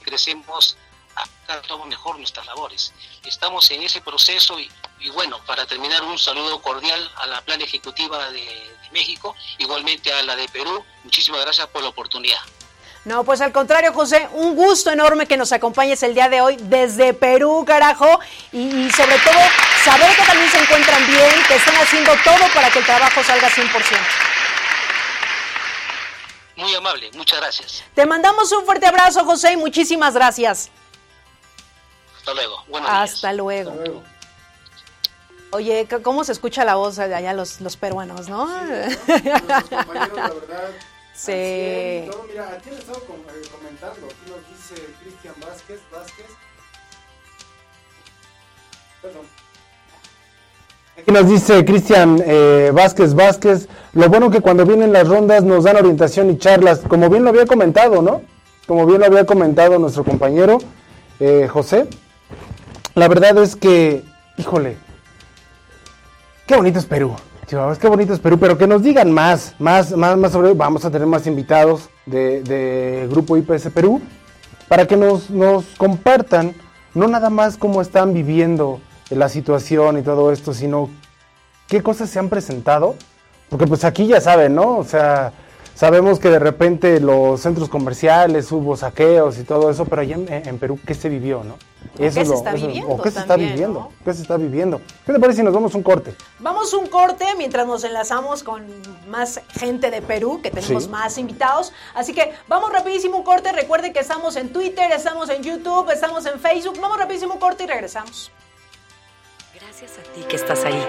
crecemos 0.04 0.78
todo 1.68 1.86
mejor 1.86 2.18
nuestras 2.18 2.46
labores. 2.46 2.94
Estamos 3.26 3.70
en 3.72 3.84
ese 3.84 4.00
proceso 4.02 4.58
y, 4.60 4.70
bueno, 5.10 5.44
para 5.46 5.66
terminar 5.66 6.02
un 6.04 6.18
saludo 6.18 6.62
cordial 6.62 7.12
a 7.18 7.28
la 7.28 7.42
plan 7.42 7.62
ejecutiva 7.62 8.32
de 8.32 8.78
México, 8.92 9.36
igualmente 9.58 10.14
a 10.14 10.24
la 10.24 10.36
de 10.36 10.48
Perú. 10.48 10.84
Muchísimas 11.04 11.42
gracias 11.42 11.68
por 11.68 11.84
la 11.84 11.90
oportunidad. 11.90 12.40
No, 13.06 13.26
pues 13.26 13.42
al 13.42 13.52
contrario, 13.52 13.92
José, 13.92 14.30
un 14.32 14.56
gusto 14.56 14.90
enorme 14.90 15.26
que 15.26 15.36
nos 15.36 15.52
acompañes 15.52 16.02
el 16.04 16.14
día 16.14 16.30
de 16.30 16.40
hoy 16.40 16.56
desde 16.62 17.14
Perú, 17.14 17.66
carajo, 17.68 18.08
y, 18.54 18.90
sobre 18.92 19.18
todo 19.20 19.40
saber 19.84 20.16
que 20.16 20.24
también 20.24 20.50
se 20.50 20.60
encuentran 20.60 21.06
bien, 21.08 21.34
que 21.48 21.56
están 21.56 21.76
haciendo 21.76 22.14
todo 22.24 22.48
para 22.54 22.70
que 22.70 22.80
el 22.80 22.86
trabajo 22.86 23.22
salga 23.24 23.50
100%. 23.50 23.68
Muy 26.56 26.74
amable, 26.76 27.12
muchas 27.16 27.42
gracias. 27.42 27.84
Te 27.94 28.06
mandamos 28.06 28.50
un 28.54 28.66
fuerte 28.66 28.86
abrazo, 28.86 29.26
José, 29.26 29.52
y 29.52 29.58
muchísimas 29.58 30.14
gracias. 30.14 30.70
Hasta 32.18 32.34
luego. 32.34 32.64
Hasta 32.88 33.34
luego. 33.34 33.72
Hasta 33.72 33.84
luego. 33.84 34.04
Oye, 35.52 35.88
¿cómo 36.04 36.24
se 36.24 36.32
escucha 36.32 36.64
la 36.64 36.76
voz 36.76 36.96
de 36.96 37.14
allá 37.14 37.34
los, 37.34 37.60
los 37.60 37.76
peruanos, 37.76 38.30
no? 38.30 38.48
Sí, 38.48 39.70
compañeros, 39.70 40.18
la 40.18 40.30
verdad 40.30 40.74
Sí. 41.14 41.32
mira, 41.32 42.54
aquí 42.58 42.70
le 42.72 42.78
estaba 42.78 42.98
eh, 42.98 43.42
comentando, 43.52 44.08
aquí 44.08 44.32
nos 44.32 44.50
dice 44.50 44.94
Cristian 45.02 45.36
Vázquez, 45.40 45.80
Vázquez. 45.92 46.26
Perdón. 49.02 49.22
Aquí 50.98 51.12
nos 51.12 51.28
dice 51.28 51.66
Cristian 51.66 52.22
eh, 52.26 52.72
Vázquez 52.74 53.14
Vázquez, 53.14 53.68
lo 53.94 54.10
bueno 54.10 54.32
que 54.32 54.42
cuando 54.42 54.66
vienen 54.66 54.92
las 54.92 55.08
rondas 55.08 55.44
nos 55.44 55.64
dan 55.64 55.78
orientación 55.78 56.30
y 56.32 56.38
charlas, 56.38 56.80
como 56.88 57.10
bien 57.10 57.24
lo 57.24 57.30
había 57.30 57.46
comentado, 57.46 58.02
¿no? 58.02 58.22
Como 58.68 58.86
bien 58.86 59.00
lo 59.00 59.06
había 59.06 59.26
comentado 59.26 59.78
nuestro 59.80 60.04
compañero 60.04 60.58
eh, 61.20 61.48
José. 61.48 61.88
La 62.96 63.08
verdad 63.08 63.38
es 63.38 63.56
que, 63.56 64.04
híjole, 64.38 64.78
qué 66.48 66.56
bonito 66.56 66.80
es 66.80 66.86
Perú. 66.86 67.16
Es 67.72 67.78
qué 67.78 67.88
bonito 67.88 68.14
es 68.14 68.20
Perú, 68.20 68.38
pero 68.40 68.58
que 68.58 68.66
nos 68.66 68.82
digan 68.82 69.12
más, 69.12 69.56
más, 69.60 69.92
más, 69.96 70.18
más 70.18 70.32
sobre. 70.32 70.54
Vamos 70.54 70.86
a 70.86 70.92
tener 70.92 71.08
más 71.08 71.28
invitados 71.28 71.90
de, 72.06 73.08
Grupo 73.12 73.38
IPS 73.38 73.70
Perú 73.74 74.02
para 74.68 74.88
que 74.88 74.98
nos, 74.98 75.30
nos 75.30 75.66
compartan 75.78 76.56
no 76.96 77.08
nada 77.08 77.30
más 77.30 77.58
cómo 77.58 77.82
están 77.82 78.14
viviendo 78.14 78.80
la 79.10 79.30
situación 79.30 80.00
y 80.00 80.02
todo 80.02 80.32
esto, 80.32 80.54
sino 80.54 80.90
qué 81.68 81.84
cosas 81.84 82.10
se 82.10 82.20
han 82.20 82.30
presentado. 82.30 82.96
Porque 83.50 83.68
pues 83.68 83.84
aquí 83.84 84.08
ya 84.08 84.20
saben, 84.20 84.56
¿no? 84.56 84.78
O 84.78 84.84
sea, 84.84 85.32
Sabemos 85.76 86.20
que 86.20 86.30
de 86.30 86.38
repente 86.38 87.00
los 87.00 87.42
centros 87.42 87.68
comerciales 87.68 88.52
hubo 88.52 88.78
saqueos 88.78 89.40
y 89.40 89.44
todo 89.44 89.72
eso, 89.72 89.86
pero 89.86 90.04
allá 90.04 90.18
en, 90.28 90.60
Perú, 90.60 90.80
¿qué 90.86 90.94
se 90.94 91.10
vivió, 91.10 91.44
no? 91.44 91.56
¿Qué 91.98 92.12
se 92.12 92.22
está 92.22 92.54
viviendo? 92.54 93.02
qué 93.02 93.12
se 93.12 93.20
está 93.20 93.36
viviendo? 93.36 93.92
¿Qué 94.04 94.14
se 94.14 94.22
está 94.24 94.38
viviendo? 94.38 94.82
¿Qué 95.06 95.14
te 95.14 95.20
parece 95.20 95.38
si 95.38 95.44
nos 95.44 95.54
vamos 95.54 95.76
un 95.76 95.84
corte? 95.84 96.16
Vamos 96.40 96.74
un 96.74 96.88
corte 96.88 97.26
mientras 97.38 97.68
nos 97.68 97.84
enlazamos 97.84 98.44
con 98.44 98.66
más 99.08 99.42
gente 99.50 99.92
de 99.92 100.02
Perú, 100.02 100.40
que 100.42 100.50
tenemos 100.50 100.88
más 100.88 101.18
invitados. 101.18 101.72
Así 101.94 102.14
que 102.14 102.34
vamos 102.48 102.72
rapidísimo 102.72 103.18
un 103.18 103.24
corte. 103.24 103.52
Recuerde 103.52 103.94
que 103.94 104.00
estamos 104.00 104.36
en 104.36 104.52
Twitter, 104.52 104.92
estamos 104.92 105.30
en 105.30 105.44
YouTube, 105.44 105.92
estamos 105.92 106.26
en 106.26 106.40
Facebook. 106.40 106.80
Vamos 106.82 106.98
rapidísimo 106.98 107.34
un 107.34 107.40
corte 107.40 107.66
y 107.66 107.68
regresamos. 107.68 108.32
Gracias 109.54 110.00
a 110.00 110.14
ti 110.14 110.22
que 110.28 110.36
estás 110.36 110.66
ahí 110.66 110.84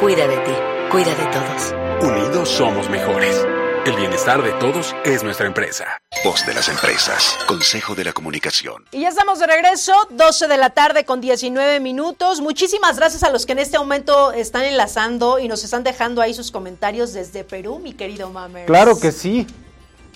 Cuida 0.00 0.28
de 0.28 0.36
ti, 0.36 0.52
cuida 0.90 1.14
de 1.14 1.26
todos. 1.26 1.74
Unidos 2.02 2.48
somos 2.48 2.88
mejores. 2.90 3.44
El 3.86 3.96
bienestar 3.96 4.42
de 4.42 4.52
todos 4.52 4.94
es 5.04 5.22
nuestra 5.22 5.46
empresa. 5.46 5.84
Voz 6.24 6.44
de 6.44 6.54
las 6.54 6.68
empresas, 6.68 7.38
Consejo 7.46 7.94
de 7.94 8.04
la 8.04 8.12
Comunicación. 8.12 8.84
Y 8.90 9.02
ya 9.02 9.08
estamos 9.08 9.38
de 9.38 9.46
regreso, 9.46 9.92
12 10.10 10.48
de 10.48 10.56
la 10.56 10.70
tarde 10.70 11.04
con 11.04 11.20
19 11.20 11.78
minutos. 11.80 12.40
Muchísimas 12.40 12.96
gracias 12.96 13.22
a 13.22 13.30
los 13.30 13.46
que 13.46 13.52
en 13.52 13.60
este 13.60 13.78
momento 13.78 14.32
están 14.32 14.64
enlazando 14.64 15.38
y 15.38 15.46
nos 15.48 15.62
están 15.62 15.84
dejando 15.84 16.20
ahí 16.20 16.34
sus 16.34 16.50
comentarios 16.50 17.12
desde 17.12 17.44
Perú, 17.44 17.78
mi 17.78 17.92
querido 17.92 18.30
Mamer. 18.30 18.66
Claro 18.66 18.98
que 18.98 19.12
sí, 19.12 19.46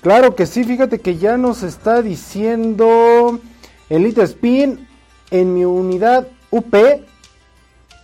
claro 0.02 0.34
que 0.34 0.46
sí. 0.46 0.64
Fíjate 0.64 0.98
que 0.98 1.16
ya 1.16 1.36
nos 1.36 1.62
está 1.62 2.02
diciendo 2.02 3.38
Elite 3.88 4.22
Spin 4.22 4.88
en 5.30 5.54
mi 5.54 5.64
unidad 5.64 6.26
UP 6.50 6.74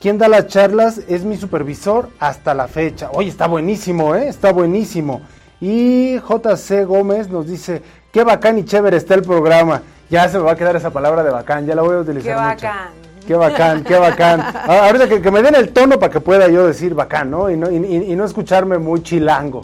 Quien 0.00 0.18
da 0.18 0.28
las 0.28 0.46
charlas 0.48 1.00
es 1.08 1.24
mi 1.24 1.36
supervisor 1.36 2.10
hasta 2.20 2.54
la 2.54 2.68
fecha. 2.68 3.10
Oye, 3.12 3.28
está 3.30 3.46
buenísimo, 3.46 4.14
¿eh? 4.14 4.28
Está 4.28 4.52
buenísimo. 4.52 5.22
Y 5.60 6.18
JC 6.18 6.84
Gómez 6.86 7.28
nos 7.30 7.46
dice, 7.46 7.82
qué 8.12 8.22
bacán 8.22 8.58
y 8.58 8.64
chévere 8.64 8.96
está 8.98 9.14
el 9.14 9.22
programa. 9.22 9.82
Ya 10.10 10.28
se 10.28 10.36
me 10.38 10.44
va 10.44 10.52
a 10.52 10.56
quedar 10.56 10.76
esa 10.76 10.90
palabra 10.90 11.22
de 11.24 11.30
bacán, 11.30 11.66
ya 11.66 11.74
la 11.74 11.82
voy 11.82 11.96
a 11.96 12.00
utilizar 12.00 12.24
Qué 12.36 12.40
mucho. 12.40 12.66
bacán. 12.66 13.06
Qué 13.26 13.34
bacán, 13.34 13.82
qué 13.82 13.96
bacán. 13.96 14.40
Ah, 14.68 14.86
Ahorita 14.86 15.08
que, 15.08 15.20
que 15.20 15.30
me 15.32 15.42
den 15.42 15.56
el 15.56 15.70
tono 15.70 15.98
para 15.98 16.12
que 16.12 16.20
pueda 16.20 16.46
yo 16.48 16.64
decir 16.66 16.94
bacán, 16.94 17.28
¿no? 17.30 17.50
Y 17.50 17.56
no, 17.56 17.68
y, 17.70 18.14
no 18.14 18.24
escucharme 18.24 18.78
muy 18.78 19.02
chilango. 19.02 19.62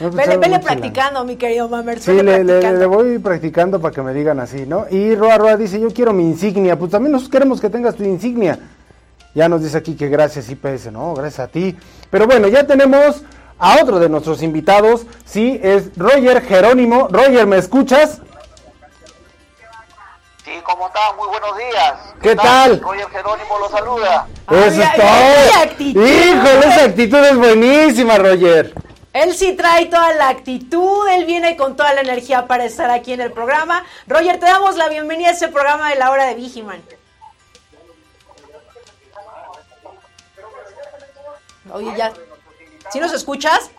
¿no? 0.00 0.10
Vele, 0.10 0.36
vele 0.38 0.58
practicando, 0.58 1.24
mi 1.24 1.36
querido 1.36 1.68
Mamer. 1.68 2.00
Sí, 2.00 2.20
le, 2.22 2.42
le- 2.42 2.72
le 2.78 2.86
voy 2.86 3.18
practicando 3.20 3.80
para 3.80 3.94
que 3.94 4.02
me 4.02 4.12
digan 4.12 4.40
así, 4.40 4.66
¿no? 4.66 4.86
Y 4.90 5.14
Roa 5.14 5.36
Roa 5.38 5.56
dice, 5.56 5.78
yo 5.78 5.88
quiero 5.90 6.12
mi 6.12 6.24
insignia. 6.24 6.76
Pues 6.76 6.90
también 6.90 7.12
nosotros 7.12 7.30
queremos 7.30 7.60
que 7.60 7.70
tengas 7.70 7.94
tu 7.94 8.02
insignia. 8.02 8.58
Ya 9.36 9.50
nos 9.50 9.62
dice 9.62 9.76
aquí 9.76 9.94
que 9.96 10.08
gracias 10.08 10.48
IPS, 10.48 10.90
¿no? 10.90 11.12
Gracias 11.12 11.40
a 11.40 11.48
ti. 11.48 11.76
Pero 12.08 12.26
bueno, 12.26 12.48
ya 12.48 12.66
tenemos 12.66 13.22
a 13.58 13.76
otro 13.82 13.98
de 13.98 14.08
nuestros 14.08 14.42
invitados. 14.42 15.04
Sí, 15.26 15.60
es 15.62 15.94
Roger 15.94 16.40
Jerónimo. 16.40 17.08
Roger, 17.10 17.46
¿me 17.46 17.58
escuchas? 17.58 18.22
Sí, 20.42 20.52
¿cómo 20.64 20.86
están? 20.86 21.16
Muy 21.18 21.28
buenos 21.28 21.54
días. 21.54 21.92
¿Qué 22.22 22.34
tal? 22.34 22.80
Roger 22.80 23.10
Jerónimo 23.10 23.58
lo 23.58 23.68
saluda. 23.68 24.26
Eso 24.50 24.82
es 24.82 24.88
ay, 24.98 25.68
actitud. 25.68 26.02
Híjole, 26.02 26.68
esa 26.68 26.84
actitud 26.84 27.18
es 27.18 27.36
buenísima, 27.36 28.16
Roger. 28.16 28.72
Él 29.12 29.34
sí 29.34 29.52
trae 29.52 29.84
toda 29.84 30.14
la 30.14 30.30
actitud, 30.30 31.08
él 31.10 31.26
viene 31.26 31.58
con 31.58 31.76
toda 31.76 31.92
la 31.92 32.00
energía 32.00 32.46
para 32.46 32.64
estar 32.64 32.90
aquí 32.90 33.12
en 33.12 33.20
el 33.20 33.32
programa. 33.32 33.84
Roger, 34.06 34.40
te 34.40 34.46
damos 34.46 34.76
la 34.76 34.88
bienvenida 34.88 35.28
a 35.28 35.32
ese 35.32 35.48
programa 35.48 35.90
de 35.90 35.96
la 35.96 36.10
hora 36.10 36.24
de 36.24 36.36
Vigiman. 36.36 36.80
Oye, 41.72 41.94
ya. 41.96 42.12
¿Sí 42.90 43.00
nos 43.00 43.12
escuchas? 43.12 43.70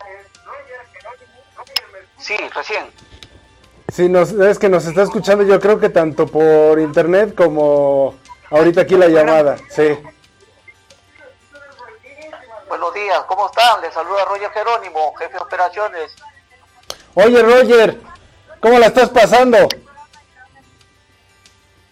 Sí, 2.17 2.35
recién. 2.53 2.91
Sí, 3.93 4.09
nos, 4.09 4.31
es 4.31 4.59
que 4.59 4.67
nos 4.67 4.85
está 4.85 5.03
escuchando 5.03 5.45
yo 5.45 5.59
creo 5.59 5.79
que 5.79 5.89
tanto 5.89 6.27
por 6.27 6.79
internet 6.79 7.33
como 7.35 8.15
ahorita 8.51 8.81
aquí 8.81 8.95
la 8.95 9.07
llamada. 9.07 9.57
Sí. 9.69 9.97
Buenos 12.67 12.93
días, 12.93 13.19
¿cómo 13.27 13.45
están? 13.47 13.81
Les 13.81 13.93
saluda 13.93 14.25
Roger 14.25 14.51
Jerónimo, 14.51 15.13
jefe 15.15 15.33
de 15.33 15.39
operaciones. 15.39 16.13
Oye, 17.13 17.41
Roger, 17.41 18.01
¿cómo 18.59 18.77
la 18.77 18.87
estás 18.87 19.09
pasando? 19.09 19.57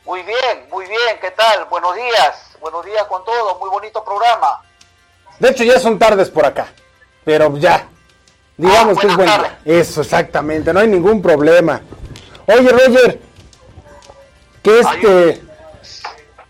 Muy 0.04 0.22
bien, 0.24 0.68
muy 0.70 0.86
bien, 0.86 1.20
¿qué 1.22 1.32
tal? 1.32 1.66
Buenos 1.66 1.96
días, 1.96 2.58
buenos 2.60 2.86
días 2.86 3.06
con 3.06 3.24
todo, 3.24 3.58
muy 3.58 3.70
bonito 3.70 4.04
programa. 4.04 4.62
De 5.40 5.50
hecho, 5.50 5.64
ya 5.64 5.80
son 5.80 6.00
tardes 6.00 6.30
por 6.30 6.46
acá, 6.46 6.68
pero 7.24 7.56
ya. 7.58 7.88
Digamos 8.58 8.98
Ah, 8.98 9.02
que 9.02 9.08
es 9.08 9.16
bueno. 9.16 9.44
Eso, 9.66 10.02
exactamente, 10.02 10.74
no 10.74 10.80
hay 10.80 10.88
ningún 10.88 11.22
problema. 11.22 11.82
Oye, 12.48 12.70
Roger, 12.70 13.20
¿qué 14.64 14.80
este, 14.80 15.44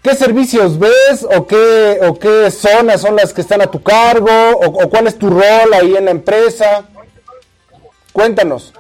qué 0.03 0.14
servicios 0.16 0.78
ves 0.78 1.26
o 1.36 1.48
qué 1.48 1.99
o 2.07 2.20
qué 2.20 2.52
zonas 2.52 3.02
son 3.02 3.16
las 3.16 3.34
que 3.34 3.41
están 3.41 3.62
a 3.62 3.68
tu 3.72 3.82
cargo 3.82 4.30
o, 4.30 4.84
o 4.84 4.90
cuál 4.90 5.07
es 5.07 5.18
tu 5.18 5.30
rol 5.30 5.74
ahí 5.74 5.95
en 5.95 6.06
la 6.06 6.12
empresa? 6.12 6.84
Cuéntanos. 8.14 8.72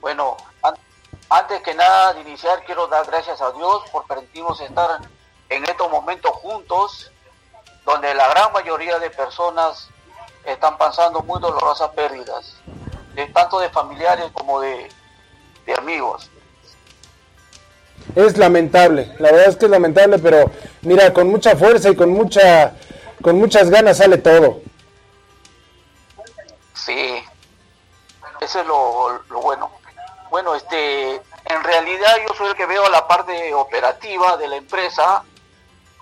Bueno, 0.00 0.36
an- 0.62 0.74
antes 1.30 1.62
que 1.62 1.74
nada 1.74 2.12
de 2.14 2.20
iniciar 2.22 2.62
quiero 2.66 2.86
dar 2.88 3.06
gracias 3.06 3.40
a 3.40 3.50
Dios 3.52 3.82
por 3.90 4.06
permitirnos 4.06 4.60
estar 4.60 4.98
en 5.48 5.64
estos 5.64 5.90
momentos 5.90 6.32
juntos, 6.32 7.11
donde 7.84 8.14
la 8.14 8.28
gran 8.28 8.52
mayoría 8.52 8.98
de 8.98 9.10
personas 9.10 9.88
están 10.44 10.76
pasando 10.78 11.20
muy 11.22 11.40
dolorosas 11.40 11.90
pérdidas, 11.90 12.56
de, 13.14 13.26
tanto 13.26 13.58
de 13.60 13.70
familiares 13.70 14.26
como 14.32 14.60
de, 14.60 14.88
de 15.66 15.74
amigos. 15.74 16.30
Es 18.16 18.36
lamentable, 18.36 19.14
la 19.18 19.30
verdad 19.30 19.48
es 19.48 19.56
que 19.56 19.66
es 19.66 19.70
lamentable, 19.70 20.18
pero 20.18 20.50
mira, 20.82 21.12
con 21.12 21.28
mucha 21.28 21.56
fuerza 21.56 21.88
y 21.88 21.96
con 21.96 22.10
mucha 22.10 22.74
con 23.22 23.38
muchas 23.38 23.70
ganas 23.70 23.98
sale 23.98 24.18
todo. 24.18 24.60
Sí, 26.74 27.24
eso 28.40 28.60
es 28.60 28.66
lo, 28.66 29.22
lo 29.30 29.40
bueno. 29.40 29.70
Bueno, 30.28 30.54
este, 30.54 31.14
en 31.14 31.64
realidad 31.64 32.16
yo 32.26 32.34
soy 32.34 32.48
el 32.48 32.56
que 32.56 32.66
veo 32.66 32.88
la 32.90 33.06
parte 33.06 33.54
operativa 33.54 34.36
de 34.36 34.48
la 34.48 34.56
empresa, 34.56 35.22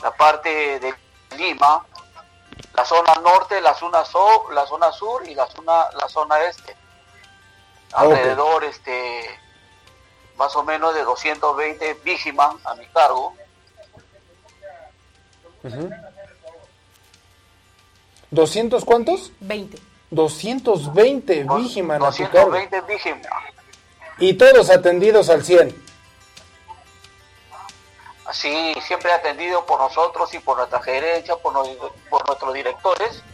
la 0.02 0.10
parte 0.12 0.80
de 0.80 0.94
Lima, 1.36 1.84
la 2.74 2.84
zona 2.84 3.14
norte, 3.22 3.60
la 3.60 3.74
zona 3.74 4.04
so- 4.04 4.50
la 4.52 4.66
zona 4.66 4.92
sur 4.92 5.26
y 5.28 5.34
la 5.34 5.46
zona 5.46 5.90
la 5.92 6.08
zona 6.08 6.40
este. 6.44 6.76
Ah, 7.92 8.04
ok. 8.04 8.12
Alrededor, 8.12 8.64
este, 8.64 9.24
más 10.36 10.54
o 10.56 10.62
menos 10.64 10.94
de 10.94 11.02
220 11.02 11.94
Vigiman 12.04 12.56
a 12.64 12.74
mi 12.74 12.86
cargo. 12.86 13.34
¿200 18.30 18.84
cuántos? 18.84 19.32
20. 19.40 19.78
220 20.10 21.44
Vigiman 21.56 22.02
a 22.02 22.10
tu 22.10 22.22
cargo. 22.30 22.50
220 22.50 22.80
Vigiman. 22.82 23.22
Y 24.18 24.34
todos 24.34 24.70
atendidos 24.70 25.28
al 25.30 25.44
100. 25.44 25.89
Así, 28.30 28.74
siempre 28.86 29.10
atendido 29.10 29.66
por 29.66 29.80
nosotros 29.80 30.32
y 30.34 30.38
por 30.38 30.56
nuestra 30.56 30.80
gerencia, 30.80 31.34
por, 31.34 31.52
por 32.08 32.24
nuestros 32.28 32.54
directores 32.54 33.24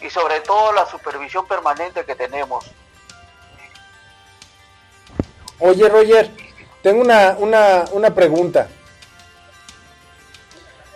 y 0.00 0.08
sobre 0.08 0.40
todo 0.40 0.72
la 0.72 0.86
supervisión 0.86 1.46
permanente 1.46 2.02
que 2.06 2.14
tenemos. 2.14 2.64
Oye, 5.58 5.86
Roger, 5.86 6.30
tengo 6.82 7.02
una, 7.02 7.36
una, 7.38 7.84
una 7.92 8.14
pregunta. 8.14 8.68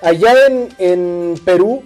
Allá 0.00 0.46
en, 0.46 0.74
en 0.78 1.34
Perú, 1.44 1.84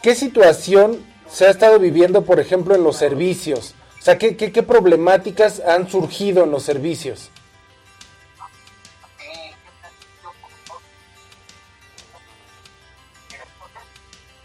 ¿qué 0.00 0.14
situación 0.14 1.04
se 1.28 1.48
ha 1.48 1.50
estado 1.50 1.80
viviendo, 1.80 2.22
por 2.22 2.38
ejemplo, 2.38 2.76
en 2.76 2.84
los 2.84 2.96
servicios? 2.96 3.74
O 3.98 4.02
sea, 4.02 4.16
¿qué, 4.16 4.36
qué, 4.36 4.52
qué 4.52 4.62
problemáticas 4.62 5.58
han 5.58 5.90
surgido 5.90 6.44
en 6.44 6.52
los 6.52 6.62
servicios? 6.62 7.32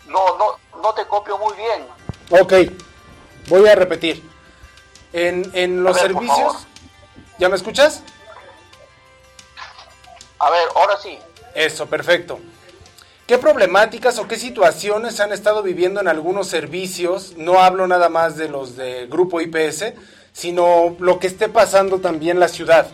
No, 0.09 0.37
no, 0.37 0.59
no 0.81 0.93
te 0.93 1.05
copio 1.05 1.37
muy 1.37 1.55
bien. 1.55 1.87
Ok, 2.31 2.53
voy 3.47 3.67
a 3.67 3.75
repetir. 3.75 4.27
En, 5.13 5.49
en 5.53 5.83
los 5.83 5.95
ver, 5.95 6.07
servicios... 6.07 6.67
¿Ya 7.37 7.47
me 7.47 7.55
escuchas? 7.55 8.03
A 10.39 10.49
ver, 10.49 10.67
ahora 10.75 10.97
sí. 10.97 11.17
Eso, 11.55 11.87
perfecto. 11.87 12.39
¿Qué 13.27 13.37
problemáticas 13.37 14.17
o 14.19 14.27
qué 14.27 14.37
situaciones 14.37 15.19
han 15.19 15.31
estado 15.31 15.61
viviendo 15.61 16.01
en 16.01 16.07
algunos 16.07 16.47
servicios? 16.47 17.33
No 17.37 17.59
hablo 17.59 17.87
nada 17.87 18.09
más 18.09 18.35
de 18.35 18.49
los 18.49 18.75
de 18.75 19.05
Grupo 19.07 19.39
IPS, 19.39 19.93
sino 20.33 20.95
lo 20.99 21.19
que 21.19 21.27
esté 21.27 21.47
pasando 21.47 21.99
también 21.99 22.37
en 22.37 22.39
la 22.39 22.47
ciudad. 22.47 22.89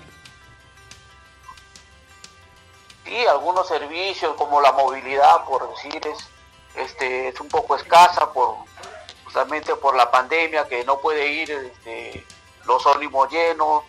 Sí, 3.05 3.25
algunos 3.27 3.67
servicios 3.67 4.35
como 4.35 4.59
la 4.61 4.73
movilidad, 4.73 5.45
por 5.45 5.69
decir, 5.69 6.05
es, 6.05 6.27
este, 6.77 7.29
es 7.29 7.39
un 7.39 7.47
poco 7.47 7.75
escasa 7.75 8.31
por 8.31 8.55
justamente 9.35 9.75
por 9.75 9.97
la 9.97 10.09
pandemia, 10.09 10.65
que 10.65 10.85
no 10.85 10.99
puede 10.99 11.27
ir 11.27 11.51
este, 11.51 12.25
los 12.65 12.85
ómnibus 12.85 13.29
llenos, 13.29 13.83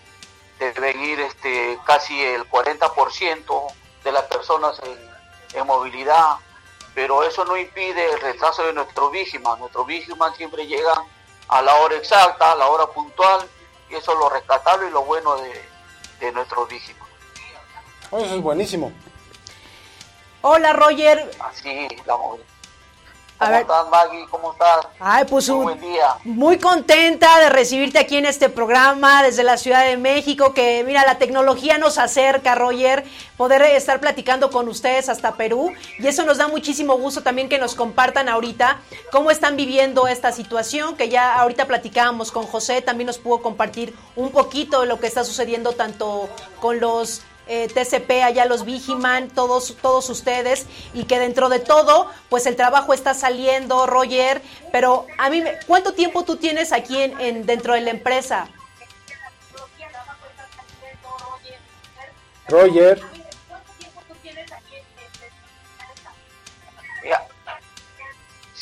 deben 0.58 1.00
ir 1.00 1.20
este, 1.20 1.78
casi 1.84 2.20
el 2.20 2.50
40% 2.50 3.72
de 4.02 4.12
las 4.12 4.24
personas 4.24 4.80
en, 4.82 5.60
en 5.60 5.66
movilidad, 5.66 6.38
pero 6.96 7.22
eso 7.22 7.44
no 7.44 7.56
impide 7.56 8.12
el 8.12 8.20
retraso 8.20 8.64
de 8.64 8.72
nuestro 8.72 9.10
Vigiman. 9.10 9.60
Nuestro 9.60 9.84
Vigiman 9.84 10.34
siempre 10.34 10.66
llega 10.66 10.94
a 11.46 11.62
la 11.62 11.76
hora 11.76 11.94
exacta, 11.94 12.50
a 12.50 12.56
la 12.56 12.66
hora 12.66 12.86
puntual, 12.88 13.48
y 13.88 13.94
eso 13.94 14.14
es 14.14 14.18
lo 14.18 14.28
rescatable 14.28 14.88
y 14.88 14.90
lo 14.90 15.04
bueno 15.04 15.36
de, 15.36 15.64
de 16.18 16.32
nuestro 16.32 16.66
Vigiman. 16.66 17.08
Eso 18.06 18.34
es 18.34 18.42
buenísimo. 18.42 18.92
Hola, 20.42 20.72
Roger. 20.72 21.30
Así, 21.38 21.88
la 22.04 22.16
movilidad. 22.16 22.55
¿Cómo 23.38 23.52
estás, 23.54 23.88
Maggie? 23.90 24.26
¿Cómo 24.30 24.52
estás? 24.52 24.86
Ay, 24.98 25.24
pues 25.28 25.48
Muy 25.50 25.58
un- 25.58 25.64
buen 25.64 25.80
día. 25.80 26.14
Muy 26.24 26.58
contenta 26.58 27.38
de 27.40 27.50
recibirte 27.50 27.98
aquí 27.98 28.16
en 28.16 28.24
este 28.24 28.48
programa 28.48 29.22
desde 29.22 29.42
la 29.42 29.58
Ciudad 29.58 29.84
de 29.84 29.98
México, 29.98 30.54
que 30.54 30.82
mira, 30.84 31.04
la 31.04 31.18
tecnología 31.18 31.76
nos 31.76 31.98
acerca, 31.98 32.54
Roger, 32.54 33.04
poder 33.36 33.60
estar 33.62 34.00
platicando 34.00 34.50
con 34.50 34.68
ustedes 34.68 35.10
hasta 35.10 35.32
Perú. 35.34 35.70
Y 35.98 36.06
eso 36.06 36.24
nos 36.24 36.38
da 36.38 36.48
muchísimo 36.48 36.96
gusto 36.96 37.22
también 37.22 37.50
que 37.50 37.58
nos 37.58 37.74
compartan 37.74 38.30
ahorita 38.30 38.78
cómo 39.12 39.30
están 39.30 39.54
viviendo 39.56 40.06
esta 40.08 40.32
situación, 40.32 40.96
que 40.96 41.10
ya 41.10 41.34
ahorita 41.34 41.66
platicábamos 41.66 42.32
con 42.32 42.46
José, 42.46 42.80
también 42.80 43.06
nos 43.06 43.18
pudo 43.18 43.42
compartir 43.42 43.94
un 44.16 44.30
poquito 44.30 44.80
de 44.80 44.86
lo 44.86 44.98
que 44.98 45.08
está 45.08 45.24
sucediendo 45.24 45.72
tanto 45.72 46.30
con 46.60 46.80
los 46.80 47.20
eh, 47.46 47.68
TCP, 47.68 48.22
allá 48.24 48.44
los 48.44 48.64
Vigiman, 48.64 49.28
todos, 49.28 49.76
todos 49.80 50.08
ustedes, 50.10 50.66
y 50.94 51.04
que 51.04 51.18
dentro 51.18 51.48
de 51.48 51.60
todo, 51.60 52.10
pues 52.28 52.46
el 52.46 52.56
trabajo 52.56 52.92
está 52.92 53.14
saliendo, 53.14 53.86
Roger, 53.86 54.42
pero 54.72 55.06
a 55.18 55.30
mí, 55.30 55.42
¿cuánto 55.66 55.94
tiempo 55.94 56.24
tú 56.24 56.36
tienes 56.36 56.72
aquí 56.72 57.00
en, 57.00 57.46
dentro 57.46 57.74
de 57.74 57.80
la 57.80 57.90
empresa? 57.90 58.48
Roger. 62.48 63.02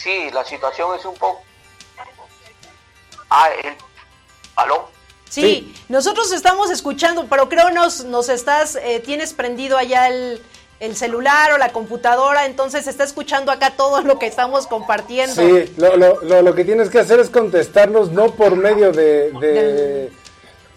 sí, 0.05 0.31
la 0.32 0.44
situación 0.44 0.94
es 0.98 1.05
un 1.06 1.15
poco... 1.16 1.43
Ah, 3.31 3.48
el... 3.62 3.74
¿Aló? 4.55 4.94
Sí, 5.35 5.74
nosotros 5.89 6.31
estamos 6.32 6.70
escuchando, 6.70 7.27
pero 7.28 7.48
creo 7.48 7.70
nos, 7.70 8.05
nos 8.05 8.28
estás, 8.28 8.77
eh, 8.77 9.02
tienes 9.05 9.32
prendido 9.32 9.77
allá 9.77 10.09
el, 10.09 10.40
celular 10.94 11.51
o 11.52 11.59
la 11.59 11.70
computadora, 11.70 12.44
entonces 12.44 12.86
está 12.86 13.05
escuchando 13.05 13.51
acá 13.51 13.70
todo 13.70 14.02
lo 14.02 14.19
que 14.19 14.27
estamos 14.27 14.66
compartiendo. 14.66 15.35
Sí, 15.35 15.73
lo, 15.78 15.97
lo, 15.97 16.43
lo, 16.43 16.55
que 16.55 16.62
tienes 16.62 16.90
que 16.90 16.98
hacer 16.98 17.19
es 17.20 17.31
contestarnos 17.31 18.12
no 18.12 18.32
por 18.32 18.55
medio 18.55 18.93
de, 18.93 20.11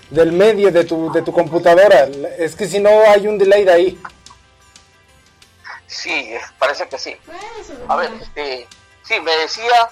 del... 0.10 0.32
medio 0.32 0.72
de 0.72 0.86
tu, 0.86 1.12
de 1.12 1.22
tu 1.24 1.34
computadora, 1.34 2.08
es 2.38 2.56
que 2.56 2.70
si 2.70 2.80
no 2.80 2.90
hay 2.90 3.28
un 3.28 3.38
delay 3.38 3.66
de 3.66 3.72
ahí. 3.72 4.00
Sí, 5.88 6.32
parece 6.58 6.88
que 6.88 6.98
sí. 6.98 7.14
A 7.90 7.98
ver, 7.98 8.10
este, 8.22 8.66
sí, 9.04 9.20
me 9.20 9.36
decía 9.40 9.90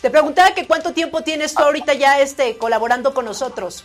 te 0.00 0.10
preguntaba 0.10 0.54
que 0.54 0.66
cuánto 0.66 0.92
tiempo 0.92 1.22
tienes 1.22 1.54
tú 1.54 1.62
ahorita 1.62 1.94
ya 1.94 2.20
este 2.20 2.56
colaborando 2.58 3.12
con 3.14 3.24
nosotros. 3.24 3.84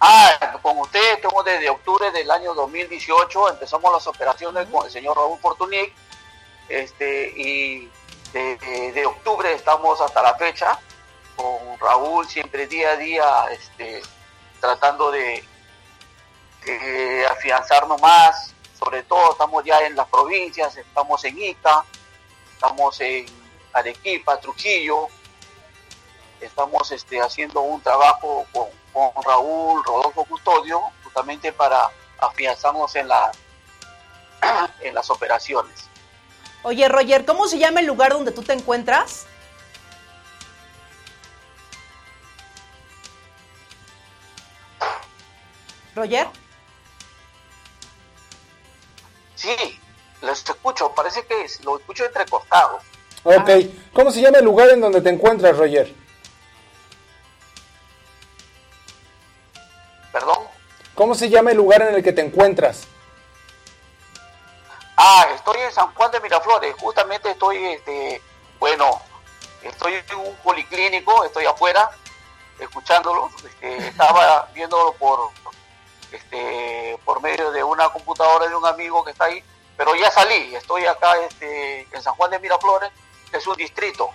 Ah, 0.00 0.58
con 0.62 0.78
usted 0.78 1.20
tengo 1.20 1.42
desde 1.42 1.70
octubre 1.70 2.10
del 2.10 2.30
año 2.30 2.54
2018, 2.54 3.50
empezamos 3.50 3.92
las 3.92 4.06
operaciones 4.06 4.68
con 4.68 4.84
el 4.84 4.92
señor 4.92 5.16
Raúl 5.16 5.38
Fortunic, 5.38 5.92
este, 6.68 7.32
y 7.36 7.90
de, 8.32 9.06
octubre 9.06 9.52
estamos 9.54 10.00
hasta 10.00 10.22
la 10.22 10.34
fecha 10.34 10.78
con 11.34 11.78
Raúl 11.78 12.28
siempre 12.28 12.66
día 12.66 12.90
a 12.90 12.96
día, 12.96 13.44
este, 13.52 14.02
tratando 14.60 15.10
de, 15.10 15.42
de 16.64 17.26
afianzarnos 17.26 18.00
más, 18.00 18.54
sobre 18.78 19.02
todo 19.04 19.32
estamos 19.32 19.64
ya 19.64 19.80
en 19.86 19.96
las 19.96 20.08
provincias, 20.08 20.76
estamos 20.76 21.24
en 21.24 21.38
Ica, 21.38 21.84
estamos 22.52 23.00
en 23.00 23.26
Arequipa, 23.76 24.40
Trujillo. 24.40 25.08
Estamos 26.40 26.90
este, 26.92 27.20
haciendo 27.20 27.60
un 27.60 27.80
trabajo 27.82 28.46
con, 28.52 28.66
Raúl 29.24 29.84
Rodolfo 29.84 30.24
Custodio, 30.24 30.80
justamente 31.04 31.52
para 31.52 31.90
afianzarnos 32.18 32.96
en, 32.96 33.08
la, 33.08 33.30
en 34.80 34.94
las 34.94 35.10
operaciones. 35.10 35.84
Oye, 36.62 36.88
Roger, 36.88 37.26
¿cómo 37.26 37.46
se 37.46 37.58
llama 37.58 37.80
el 37.80 37.86
lugar 37.86 38.12
donde 38.12 38.32
tú 38.32 38.42
te 38.42 38.54
encuentras? 38.54 39.26
Roger. 45.94 46.28
Sí, 49.34 49.80
les 50.22 50.48
escucho, 50.48 50.94
parece 50.94 51.26
que 51.26 51.46
lo 51.64 51.78
escucho 51.78 52.06
entrecortado. 52.06 52.80
Ok, 53.28 53.50
¿cómo 53.92 54.12
se 54.12 54.20
llama 54.20 54.38
el 54.38 54.44
lugar 54.44 54.68
en 54.68 54.80
donde 54.80 55.00
te 55.00 55.10
encuentras, 55.10 55.56
Roger? 55.56 55.92
¿Perdón? 60.12 60.38
¿Cómo 60.94 61.12
se 61.16 61.28
llama 61.28 61.50
el 61.50 61.56
lugar 61.56 61.82
en 61.82 61.96
el 61.96 62.04
que 62.04 62.12
te 62.12 62.20
encuentras? 62.20 62.86
Ah, 64.96 65.26
estoy 65.34 65.58
en 65.58 65.72
San 65.72 65.92
Juan 65.94 66.12
de 66.12 66.20
Miraflores, 66.20 66.72
justamente 66.78 67.32
estoy, 67.32 67.64
este, 67.64 68.22
bueno, 68.60 69.02
estoy 69.64 69.94
en 69.94 70.18
un 70.18 70.36
policlínico, 70.36 71.24
estoy 71.24 71.46
afuera, 71.46 71.90
escuchándolo, 72.60 73.28
este, 73.44 73.76
estaba 73.88 74.48
viéndolo 74.54 74.92
por, 74.92 75.30
este, 76.12 76.96
por 77.04 77.20
medio 77.20 77.50
de 77.50 77.64
una 77.64 77.88
computadora 77.88 78.46
de 78.46 78.54
un 78.54 78.66
amigo 78.66 79.04
que 79.04 79.10
está 79.10 79.24
ahí, 79.24 79.42
pero 79.76 79.96
ya 79.96 80.12
salí, 80.12 80.54
estoy 80.54 80.86
acá 80.86 81.16
este, 81.28 81.88
en 81.90 82.02
San 82.02 82.14
Juan 82.14 82.30
de 82.30 82.38
Miraflores, 82.38 82.92
es 83.36 83.46
un 83.46 83.56
distrito. 83.56 84.10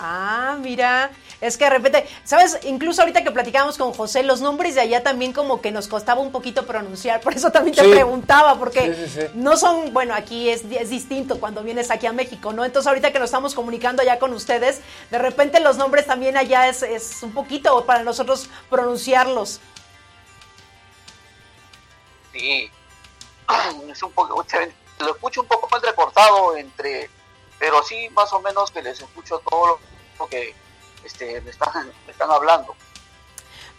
Ah, 0.00 0.56
mira, 0.60 1.10
es 1.40 1.56
que 1.56 1.64
de 1.64 1.70
repente, 1.70 2.08
¿sabes? 2.22 2.58
Incluso 2.62 3.02
ahorita 3.02 3.24
que 3.24 3.32
platicábamos 3.32 3.76
con 3.76 3.92
José, 3.92 4.22
los 4.22 4.40
nombres 4.40 4.76
de 4.76 4.80
allá 4.80 5.02
también 5.02 5.32
como 5.32 5.60
que 5.60 5.72
nos 5.72 5.88
costaba 5.88 6.20
un 6.20 6.30
poquito 6.30 6.66
pronunciar, 6.66 7.20
por 7.22 7.34
eso 7.34 7.50
también 7.50 7.74
te 7.74 7.82
preguntaba, 7.82 8.56
porque 8.58 8.94
no 9.34 9.56
son, 9.56 9.92
bueno, 9.92 10.14
aquí 10.14 10.50
es, 10.50 10.64
es, 10.70 10.90
distinto 10.90 11.40
cuando 11.40 11.64
vienes 11.64 11.90
aquí 11.90 12.06
a 12.06 12.12
México, 12.12 12.52
¿no? 12.52 12.64
Entonces 12.64 12.86
ahorita 12.86 13.12
que 13.12 13.18
nos 13.18 13.26
estamos 13.26 13.54
comunicando 13.54 14.02
allá 14.02 14.20
con 14.20 14.32
ustedes, 14.32 14.80
de 15.10 15.18
repente 15.18 15.58
los 15.58 15.76
nombres 15.76 16.06
también 16.06 16.36
allá 16.36 16.68
es, 16.68 16.82
es 16.82 17.22
un 17.22 17.32
poquito 17.32 17.84
para 17.84 18.04
nosotros 18.04 18.48
pronunciarlos. 18.70 19.60
Sí, 22.32 22.70
es 23.90 24.02
un 24.02 24.12
poco, 24.12 24.44
lo 25.00 25.10
escucho 25.10 25.40
un 25.40 25.48
poco 25.48 25.68
más 25.70 25.82
recortado 25.82 26.56
entre 26.56 27.10
pero 27.58 27.82
sí 27.82 28.08
más 28.10 28.32
o 28.32 28.40
menos 28.40 28.70
que 28.70 28.82
les 28.82 29.00
escucho 29.00 29.40
todo 29.40 29.78
lo 30.18 30.26
que 30.28 30.54
este, 31.04 31.40
me, 31.40 31.50
están, 31.50 31.92
me 32.06 32.12
están 32.12 32.30
hablando. 32.30 32.74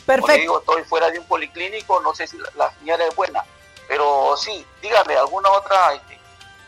Perfecto. 0.06 0.42
digo, 0.42 0.60
estoy 0.60 0.84
fuera 0.84 1.12
de 1.12 1.20
un 1.20 1.26
policlínico, 1.26 2.00
no 2.02 2.16
sé 2.16 2.26
si 2.28 2.38
la, 2.56 2.74
señal 2.80 3.02
es 3.02 3.16
buena, 3.16 3.44
pero 3.88 4.36
sí, 4.38 4.66
dígame 4.82 5.16
alguna 5.16 5.52
otra 5.52 5.94
este, 5.94 6.20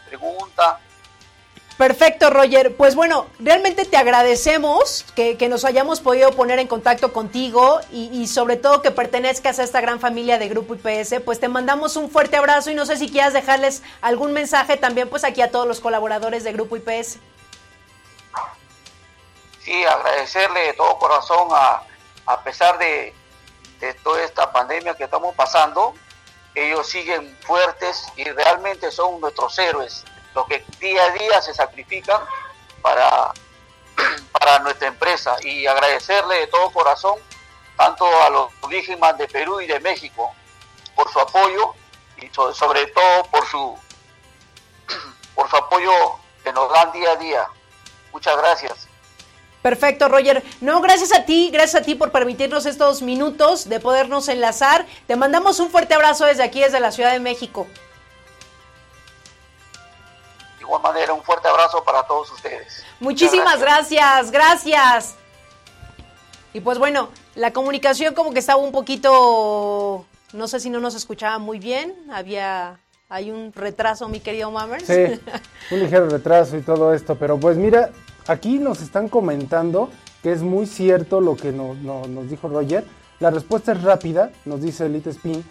pregunta. 0.08 0.80
Perfecto, 1.78 2.30
Roger. 2.30 2.76
Pues 2.76 2.96
bueno, 2.96 3.28
realmente 3.40 3.86
te 3.86 3.98
agradecemos 3.98 5.04
que, 5.16 5.36
nos 5.50 5.66
hayamos 5.66 6.00
podido 6.00 6.32
poner 6.32 6.60
en 6.60 6.68
contacto 6.68 7.12
contigo 7.12 7.80
y, 7.92 8.10
y, 8.14 8.28
sobre 8.28 8.56
todo 8.56 8.82
que 8.82 8.92
pertenezcas 8.92 9.58
a 9.60 9.64
esta 9.64 9.82
gran 9.82 10.00
familia 10.00 10.38
de 10.38 10.48
Grupo 10.48 10.76
IPS. 10.76 11.22
Pues 11.26 11.40
te 11.40 11.48
mandamos 11.48 11.96
un 11.96 12.10
fuerte 12.12 12.38
abrazo 12.38 12.70
y 12.70 12.76
no 12.76 12.86
sé 12.86 12.98
si 12.98 13.10
quieras 13.10 13.34
dejarles 13.34 13.82
algún 14.02 14.32
mensaje 14.32 14.78
también 14.78 15.10
pues 15.10 15.24
aquí 15.24 15.42
a 15.42 15.50
todos 15.50 15.68
los 15.68 15.80
colaboradores 15.80 16.44
de 16.44 16.54
Grupo 16.54 16.76
IPS. 16.76 17.18
Sí, 19.60 19.84
agradecerle 19.84 20.60
de 20.68 20.74
todo 20.74 20.98
corazón 20.98 21.48
a, 21.52 21.84
a 22.26 22.44
pesar 22.44 22.78
de, 22.78 23.14
de 23.80 23.94
toda 23.96 24.24
esta 24.24 24.52
pandemia 24.52 24.94
que 24.96 25.06
estamos 25.06 25.36
pasando, 25.36 25.94
ellos 26.54 26.88
siguen 26.88 27.36
fuertes 27.42 28.06
y 28.18 28.24
realmente 28.26 28.92
son 28.92 29.20
nuestros 29.20 29.58
héroes 29.58 30.04
los 30.36 30.48
que 30.48 30.64
día 30.80 31.04
a 31.06 31.10
día 31.12 31.42
se 31.42 31.54
sacrifican 31.54 32.22
para, 32.82 33.32
para 34.32 34.60
nuestra 34.60 34.88
empresa 34.88 35.36
y 35.42 35.66
agradecerle 35.66 36.36
de 36.40 36.48
todo 36.48 36.72
corazón 36.72 37.20
tanto 37.78 38.06
a 38.24 38.30
los 38.30 38.50
víctimas 38.70 39.18
de 39.18 39.28
Perú 39.28 39.62
y 39.62 39.68
de 39.68 39.80
México 39.80 40.32
por 40.96 41.12
su 41.12 41.20
apoyo 41.20 41.74
y 42.18 42.30
sobre 42.34 42.86
todo 42.88 43.24
por 43.32 43.48
su 43.48 43.78
por 45.34 45.50
su 45.50 45.56
apoyo 45.56 45.92
que 46.44 46.54
nos 46.54 46.72
dan 46.72 46.92
día 46.92 47.12
a 47.12 47.16
día. 47.16 47.48
Muchas 48.12 48.38
gracias. 48.38 48.88
Perfecto, 49.62 50.10
Roger. 50.10 50.44
No, 50.60 50.82
gracias 50.82 51.14
a 51.14 51.26
ti, 51.26 51.50
gracias 51.52 51.82
a 51.82 51.86
ti 51.86 51.96
por 51.96 52.12
permitirnos 52.12 52.66
estos 52.66 53.02
minutos 53.02 53.70
de 53.70 53.80
podernos 53.80 54.28
enlazar. 54.28 54.86
Te 55.08 55.16
mandamos 55.16 55.60
un 55.60 55.70
fuerte 55.70 55.94
abrazo 55.94 56.26
desde 56.26 56.44
aquí, 56.44 56.62
desde 56.62 56.80
la 56.80 56.92
Ciudad 56.92 57.12
de 57.12 57.20
México 57.20 57.68
manera, 60.80 61.14
un 61.14 61.24
fuerte 61.24 61.48
abrazo 61.48 61.84
para 61.84 62.04
todos 62.04 62.32
ustedes. 62.32 62.84
Muchísimas 63.00 63.60
gracias. 63.60 64.32
gracias, 64.32 65.16
Y 66.54 66.60
pues 66.62 66.78
bueno, 66.78 67.10
la 67.36 67.52
comunicación 67.52 68.14
como 68.14 68.32
que 68.34 68.40
estaba 68.40 68.62
un 68.62 68.72
poquito, 68.72 70.06
no 70.34 70.48
sé 70.48 70.60
si 70.60 70.70
no 70.70 70.80
nos 70.80 70.96
escuchaba 70.96 71.40
muy 71.40 71.60
bien, 71.60 71.96
había, 72.12 72.80
hay 73.10 73.32
un 73.32 73.54
retraso, 73.54 74.08
mi 74.10 74.20
querido 74.20 74.52
Mammers. 74.52 74.86
Sí, 74.86 75.20
un 75.72 75.80
ligero 75.80 76.10
retraso 76.10 76.58
y 76.58 76.62
todo 76.62 76.94
esto, 76.94 77.16
pero 77.16 77.40
pues 77.40 77.58
mira, 77.58 77.90
aquí 78.28 78.60
nos 78.60 78.82
están 78.82 79.10
comentando 79.10 79.90
que 80.22 80.32
es 80.32 80.42
muy 80.42 80.68
cierto 80.68 81.22
lo 81.22 81.36
que 81.36 81.52
nos 81.52 82.30
dijo 82.30 82.48
Roger. 82.48 82.86
La 83.20 83.30
respuesta 83.30 83.72
es 83.72 83.82
rápida, 83.82 84.32
nos 84.46 84.62
dice 84.62 84.86
Elite 84.86 85.12
Spin. 85.12 85.44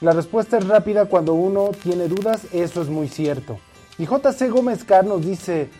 La 0.00 0.12
respuesta 0.12 0.58
es 0.58 0.68
rápida 0.68 1.06
cuando 1.06 1.32
uno 1.32 1.70
tiene 1.82 2.08
dudas, 2.08 2.42
eso 2.52 2.82
es 2.82 2.88
muy 2.88 3.08
cierto. 3.08 3.58
Y 3.98 4.06
JC 4.06 4.50
Gómez 4.50 4.84
Car 4.84 5.04
nos 5.04 5.24
dice 5.24 5.70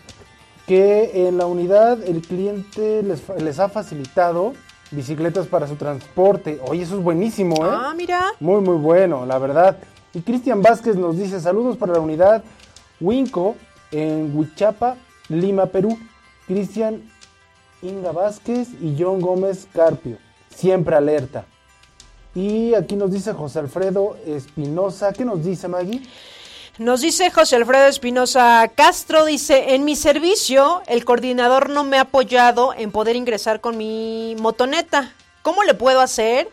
que 0.66 1.28
en 1.28 1.38
la 1.38 1.47
unidad 1.47 2.02
el 2.02 2.22
cliente 2.22 3.02
les, 3.02 3.59
ha 3.59 3.68
facilitado 3.68 4.55
bicicletas 4.90 5.47
para 5.47 5.66
su 5.66 5.76
transporte. 5.76 6.59
Oye, 6.66 6.82
eso 6.82 6.97
es 6.97 7.02
buenísimo, 7.02 7.64
¿eh? 7.64 7.70
Ah, 7.70 7.94
mira. 7.97 8.32
Muy, 8.40 8.60
muy 8.60 8.76
bueno, 8.76 9.26
la 9.26 9.38
verdad. 9.38 9.76
Y 10.14 10.22
Cristian 10.22 10.62
Vázquez 10.62 10.97
nos 10.97 11.16
dice 11.16 11.40
saludos 11.40 11.76
para 11.76 11.93
la 11.93 12.01
unidad 12.01 12.43
Winco 13.01 13.55
en 13.90 14.36
Huichapa, 14.36 14.97
Lima, 15.28 15.66
Perú. 15.66 15.98
Cristian 16.47 17.02
Inga 17.82 18.12
Vázquez 18.12 18.68
y 18.80 18.97
John 18.98 19.20
Gómez 19.20 19.68
Carpio. 19.72 20.18
Siempre 20.48 20.97
alerta. 20.97 21.44
Y 22.34 22.74
aquí 22.74 22.97
nos 22.97 23.12
dice 23.12 23.32
José 23.32 23.60
Alfredo 23.60 24.16
Espinosa. 24.26 25.12
¿Qué 25.12 25.24
nos 25.24 25.44
dice 25.44 25.68
Maggie? 25.68 26.02
Nos 26.78 27.01
dice 27.01 27.31
José 27.31 27.57
Alfredo 27.57 27.86
Espinosa 27.86 28.70
Castro, 28.74 29.24
dice, 29.24 29.74
en 29.74 29.86
mi 29.86 29.97
servicio 29.97 30.82
el 30.86 31.07
coordinador 31.07 31.70
no 31.70 31.85
me 31.85 31.97
ha 31.97 32.03
apoyado 32.03 32.74
en 32.74 32.93
poder 32.93 33.16
ingresar 33.16 33.62
con 33.62 33.78
mi 33.78 34.36
motoneta. 34.39 35.15
¿Cómo 35.40 35.65
le 35.65 35.73
puedo 35.73 36.03
hacer 36.03 36.51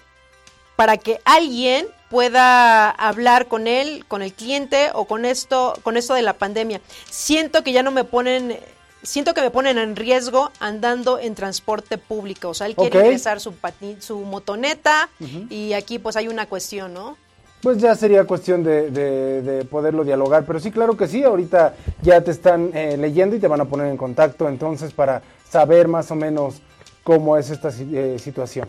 para 0.77 0.95
que 0.95 1.19
alguien 1.25 1.87
pueda 2.09 2.89
hablar 2.89 3.49
con 3.49 3.67
él, 3.67 4.05
con 4.07 4.21
el 4.21 4.31
cliente 4.31 4.91
o 4.93 5.03
con 5.05 5.25
esto, 5.25 5.73
con 5.83 5.97
esto 5.97 6.13
de 6.13 6.21
la 6.21 6.33
pandemia? 6.37 6.79
Siento 7.09 7.61
que 7.61 7.73
ya 7.73 7.83
no 7.83 7.91
me 7.91 8.05
ponen, 8.05 8.57
siento 9.01 9.33
que 9.33 9.41
me 9.41 9.51
ponen 9.51 9.77
en 9.77 9.97
riesgo 9.97 10.53
andando 10.61 11.19
en 11.19 11.35
transporte 11.35 11.97
público. 11.97 12.47
O 12.47 12.53
sea, 12.53 12.67
él 12.67 12.77
quiere 12.77 12.97
ingresar 12.97 13.41
su, 13.41 13.53
su 13.99 14.19
motoneta 14.19 15.09
y 15.49 15.73
aquí 15.73 15.99
pues 15.99 16.15
hay 16.15 16.29
una 16.29 16.45
cuestión, 16.45 16.93
¿no? 16.93 17.17
Pues 17.63 17.77
ya 17.77 17.95
sería 17.95 18.25
cuestión 18.25 18.61
de, 18.63 18.91
de- 18.91 19.41
de 19.41 19.65
poderlo 19.65 20.03
dialogar, 20.03 20.43
pero 20.45 20.59
sí, 20.59 20.69
claro 20.69 20.95
que 20.97 21.07
sí, 21.07 21.23
ahorita 21.23 21.73
ya 22.01 22.21
te 22.21 22.31
están 22.31 22.71
eh, 22.73 22.97
leyendo 22.97 23.35
y 23.35 23.39
te 23.39 23.47
van 23.47 23.61
a 23.61 23.65
poner 23.65 23.87
en 23.87 23.95
contacto 23.97 24.47
entonces 24.49 24.91
para 24.93 25.21
saber 25.49 25.87
más 25.87 26.11
o 26.11 26.15
menos 26.15 26.55
cómo 27.03 27.37
es 27.37 27.49
esta 27.49 27.69
eh, 27.79 28.17
situación. 28.19 28.67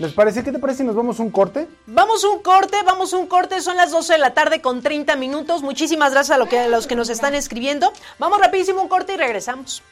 ¿Les 0.00 0.12
parece? 0.12 0.44
¿Qué 0.44 0.52
te 0.52 0.58
parece 0.60 0.78
si 0.78 0.84
nos 0.84 0.94
vamos 0.94 1.18
un 1.18 1.30
corte? 1.30 1.66
Vamos 1.86 2.22
un 2.24 2.40
corte, 2.40 2.76
vamos 2.84 3.12
un 3.12 3.26
corte, 3.26 3.60
son 3.60 3.76
las 3.76 3.90
12 3.90 4.12
de 4.12 4.18
la 4.20 4.32
tarde 4.34 4.60
con 4.60 4.80
30 4.82 5.16
minutos. 5.16 5.62
Muchísimas 5.62 6.12
gracias 6.12 6.40
a, 6.40 6.46
que, 6.46 6.58
a 6.58 6.68
los 6.68 6.86
que 6.86 6.94
nos 6.96 7.08
están 7.10 7.34
escribiendo. 7.34 7.92
Vamos 8.18 8.40
rapidísimo 8.40 8.80
un 8.82 8.88
corte 8.88 9.14
y 9.14 9.16
regresamos. 9.16 9.82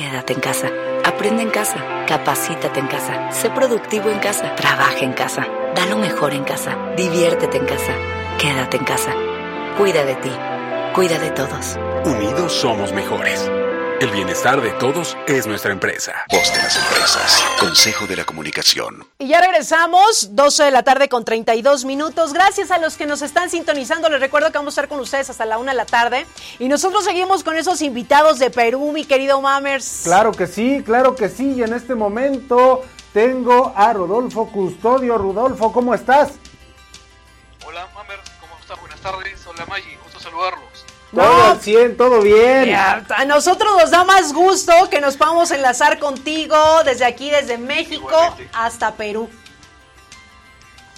Quédate 0.00 0.32
en 0.32 0.40
casa. 0.40 0.70
Aprende 1.04 1.42
en 1.42 1.50
casa. 1.50 1.76
Capacítate 2.06 2.80
en 2.80 2.86
casa. 2.86 3.30
Sé 3.32 3.50
productivo 3.50 4.08
en 4.08 4.18
casa. 4.18 4.54
Trabaja 4.54 5.00
en 5.00 5.12
casa. 5.12 5.46
Da 5.74 5.84
lo 5.84 5.98
mejor 5.98 6.32
en 6.32 6.42
casa. 6.42 6.74
Diviértete 6.96 7.58
en 7.58 7.66
casa. 7.66 7.92
Quédate 8.38 8.78
en 8.78 8.84
casa. 8.84 9.12
Cuida 9.76 10.02
de 10.06 10.14
ti. 10.14 10.32
Cuida 10.94 11.18
de 11.18 11.30
todos. 11.32 11.78
Unidos 12.06 12.50
somos 12.50 12.94
mejores. 12.94 13.50
El 14.00 14.10
bienestar 14.12 14.62
de 14.62 14.70
todos 14.72 15.14
es 15.26 15.46
nuestra 15.46 15.72
empresa. 15.72 16.24
Voz 16.32 16.50
de 16.54 16.56
las 16.56 16.74
empresas. 16.74 17.44
Consejo 17.60 18.06
de 18.06 18.16
la 18.16 18.24
comunicación. 18.24 19.06
Y 19.18 19.28
ya 19.28 19.42
regresamos, 19.42 20.34
12 20.34 20.64
de 20.64 20.70
la 20.70 20.82
tarde 20.82 21.10
con 21.10 21.22
32 21.22 21.84
minutos. 21.84 22.32
Gracias 22.32 22.70
a 22.70 22.78
los 22.78 22.96
que 22.96 23.04
nos 23.04 23.20
están 23.20 23.50
sintonizando. 23.50 24.08
Les 24.08 24.18
recuerdo 24.18 24.50
que 24.50 24.56
vamos 24.56 24.72
a 24.72 24.80
estar 24.80 24.88
con 24.88 25.00
ustedes 25.00 25.28
hasta 25.28 25.44
la 25.44 25.58
1 25.58 25.72
de 25.72 25.76
la 25.76 25.84
tarde. 25.84 26.26
Y 26.58 26.68
nosotros 26.68 27.04
seguimos 27.04 27.44
con 27.44 27.58
esos 27.58 27.82
invitados 27.82 28.38
de 28.38 28.48
Perú, 28.48 28.90
mi 28.90 29.04
querido 29.04 29.38
Mammers. 29.42 30.00
Claro 30.04 30.32
que 30.32 30.46
sí, 30.46 30.82
claro 30.82 31.14
que 31.14 31.28
sí, 31.28 31.56
y 31.58 31.62
en 31.62 31.74
este 31.74 31.94
momento 31.94 32.82
tengo 33.12 33.74
a 33.76 33.92
Rodolfo 33.92 34.46
Custodio. 34.50 35.18
Rodolfo, 35.18 35.74
¿cómo 35.74 35.92
estás? 35.92 36.30
Hola, 37.66 37.86
Mamer, 37.94 38.20
¿cómo 38.40 38.58
estás? 38.62 38.80
Buenas 38.80 39.00
tardes. 39.00 39.46
Hola, 39.46 39.66
Maggie, 39.66 39.98
gusto 40.02 40.18
saludarlos. 40.20 40.69
No. 41.12 41.22
Todo 41.22 41.50
al 41.50 41.60
100, 41.60 41.96
todo 41.96 42.20
bien. 42.22 42.66
Ya, 42.66 43.04
A 43.16 43.24
nosotros 43.24 43.68
nos 43.80 43.90
da 43.90 44.04
más 44.04 44.32
gusto 44.32 44.72
que 44.90 45.00
nos 45.00 45.16
podamos 45.16 45.50
enlazar 45.50 45.98
contigo 45.98 46.56
desde 46.84 47.04
aquí, 47.04 47.30
desde 47.30 47.58
México 47.58 48.06
Igualmente. 48.08 48.48
hasta 48.52 48.94
Perú. 48.94 49.28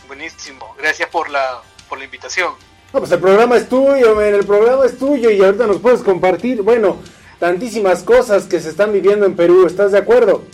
Buenísimo. 0.06 0.74
Gracias 0.78 1.08
por 1.08 1.30
la, 1.30 1.62
por 1.88 1.98
la 1.98 2.04
invitación. 2.04 2.52
No, 2.92 2.98
pues 3.00 3.10
el 3.12 3.20
programa 3.20 3.56
es 3.56 3.68
tuyo, 3.68 4.14
men, 4.14 4.34
el 4.34 4.44
programa 4.44 4.84
es 4.84 4.98
tuyo 4.98 5.30
y 5.30 5.42
ahorita 5.42 5.66
nos 5.66 5.78
puedes 5.80 6.02
compartir, 6.02 6.60
bueno, 6.60 6.98
tantísimas 7.38 8.02
cosas 8.02 8.44
que 8.44 8.60
se 8.60 8.68
están 8.68 8.92
viviendo 8.92 9.24
en 9.24 9.34
Perú, 9.34 9.66
¿estás 9.66 9.92
de 9.92 9.98
acuerdo? 9.98 10.44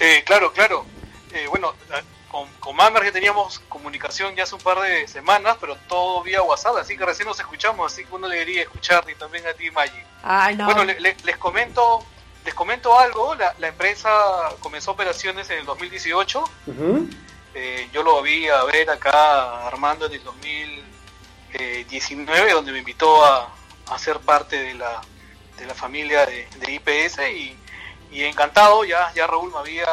Eh, 0.00 0.24
claro, 0.26 0.52
claro. 0.52 0.84
Eh, 1.32 1.46
bueno, 1.48 1.74
con, 2.44 2.52
con 2.60 2.76
Mamer 2.76 3.04
ya 3.04 3.12
teníamos 3.12 3.58
comunicación 3.68 4.34
ya 4.34 4.42
hace 4.44 4.54
un 4.54 4.60
par 4.60 4.80
de 4.80 5.06
semanas, 5.08 5.56
pero 5.60 5.76
todo 5.88 6.22
vía 6.22 6.42
WhatsApp, 6.42 6.76
así 6.76 6.96
que 6.96 7.04
recién 7.04 7.28
nos 7.28 7.38
escuchamos, 7.38 7.92
así 7.92 8.04
que 8.04 8.14
uno 8.14 8.28
debería 8.28 8.62
escucharte 8.62 9.12
y 9.12 9.14
también 9.14 9.46
a 9.46 9.52
ti, 9.54 9.70
Maggie. 9.70 10.04
Ay, 10.22 10.56
no. 10.56 10.64
Bueno, 10.66 10.84
le- 10.84 11.00
le- 11.00 11.16
les 11.24 11.36
comento 11.36 12.04
les 12.44 12.54
comento 12.54 12.98
algo. 12.98 13.36
La, 13.36 13.54
la 13.58 13.68
empresa 13.68 14.10
comenzó 14.60 14.90
operaciones 14.90 15.48
en 15.50 15.60
el 15.60 15.64
2018. 15.64 16.42
Ujú. 16.66 17.08
Eh, 17.54 17.88
yo 17.92 18.02
lo 18.02 18.20
vi 18.22 18.48
a 18.48 18.64
ver 18.64 18.90
acá 18.90 19.66
Armando 19.68 20.06
en 20.06 20.12
el 20.14 20.24
2019, 21.52 22.52
donde 22.52 22.72
me 22.72 22.78
invitó 22.78 23.24
a, 23.24 23.48
a 23.90 23.98
ser 23.98 24.18
parte 24.20 24.56
de 24.60 24.74
la, 24.74 25.00
de 25.56 25.66
la 25.66 25.74
familia 25.74 26.26
de, 26.26 26.48
de 26.56 26.72
IPS 26.72 27.18
y, 27.30 27.56
y 28.10 28.24
encantado, 28.24 28.84
ya, 28.84 29.12
ya 29.14 29.26
Raúl 29.26 29.52
me 29.52 29.58
había 29.58 29.86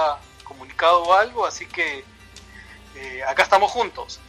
comunicado 0.43 1.13
algo, 1.13 1.45
así 1.45 1.65
que 1.67 2.03
eh, 2.95 3.23
acá 3.27 3.43
estamos 3.43 3.71
juntos. 3.71 4.19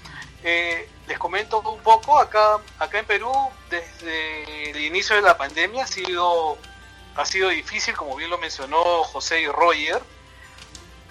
Eh, 0.43 0.89
les 1.07 1.19
comento 1.19 1.61
un 1.61 1.83
poco, 1.83 2.19
acá, 2.19 2.59
acá 2.79 2.99
en 2.99 3.05
Perú, 3.05 3.33
desde 3.69 4.71
el 4.71 4.81
inicio 4.81 5.17
de 5.17 5.23
la 5.23 5.37
pandemia 5.37 5.85
ha 5.85 5.87
sido, 5.87 6.57
ha 7.15 7.27
sido 7.27 7.51
difícil, 7.51 7.95
como 7.95 8.17
bien 8.17 8.31
lo 8.31 8.39
mencionó 8.39 9.05
José 9.05 9.41
y 9.43 9.49
Roger, 9.49 10.03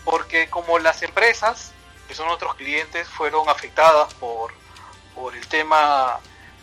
porque 0.04 0.50
como 0.50 0.80
las 0.80 1.04
empresas, 1.04 1.74
que 2.08 2.16
son 2.16 2.28
nuestros 2.28 2.56
clientes, 2.56 3.08
fueron 3.08 3.48
afectadas 3.50 4.14
por, 4.16 4.52
por 5.14 5.36
el 5.36 5.48
tema 5.48 6.20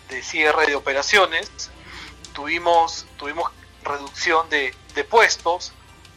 de 0.09 0.23
cierre 0.23 0.67
de 0.67 0.75
operaciones, 0.75 1.71
tuvimos, 2.33 3.07
tuvimos 3.17 3.53
reducción 3.83 4.49
de, 4.51 4.75
de 4.95 5.05
puestos, 5.05 5.73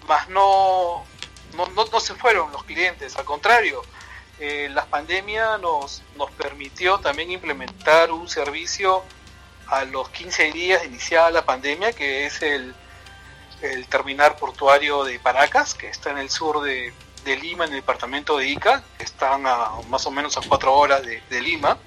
más 0.07 0.27
no, 0.29 1.05
no, 1.53 1.67
no 1.67 1.99
se 1.99 2.15
fueron 2.15 2.51
los 2.51 2.63
clientes, 2.63 3.15
al 3.17 3.25
contrario, 3.25 3.83
eh, 4.39 4.69
la 4.69 4.85
pandemia 4.85 5.57
nos, 5.57 6.01
nos 6.15 6.31
permitió 6.31 6.99
también 6.99 7.31
implementar 7.31 8.11
un 8.11 8.27
servicio 8.29 9.03
a 9.67 9.85
los 9.85 10.09
15 10.09 10.51
días 10.51 10.81
de 10.81 10.87
iniciada 10.87 11.31
la 11.31 11.45
pandemia, 11.45 11.93
que 11.93 12.25
es 12.25 12.41
el, 12.41 12.73
el 13.61 13.87
terminal 13.87 14.35
portuario 14.35 15.03
de 15.03 15.19
Paracas, 15.19 15.73
que 15.73 15.87
está 15.87 16.11
en 16.11 16.17
el 16.17 16.29
sur 16.29 16.61
de, 16.61 16.93
Lima, 17.25 17.65
en 17.65 17.71
el 17.71 17.81
departamento 17.81 18.37
de 18.37 18.47
Ica, 18.47 18.83
que 18.97 19.03
están 19.03 19.45
a 19.45 19.69
más 19.87 20.05
o 20.07 20.11
menos 20.11 20.35
a 20.37 20.41
cuatro 20.41 20.73
horas 20.73 21.03
de, 21.03 21.41
Lima. 21.41 21.77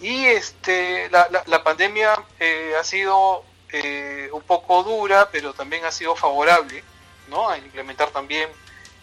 Y 0.00 0.24
este, 0.26 1.10
la, 1.10 1.28
la, 1.30 1.42
la 1.46 1.62
pandemia 1.62 2.14
eh, 2.38 2.72
ha 2.80 2.84
sido 2.84 3.44
eh, 3.70 4.30
un 4.32 4.42
poco 4.42 4.82
dura, 4.82 5.28
pero 5.30 5.52
también 5.52 5.84
ha 5.84 5.92
sido 5.92 6.16
favorable 6.16 6.82
¿no? 7.28 7.50
a 7.50 7.58
implementar 7.58 8.10
también 8.10 8.48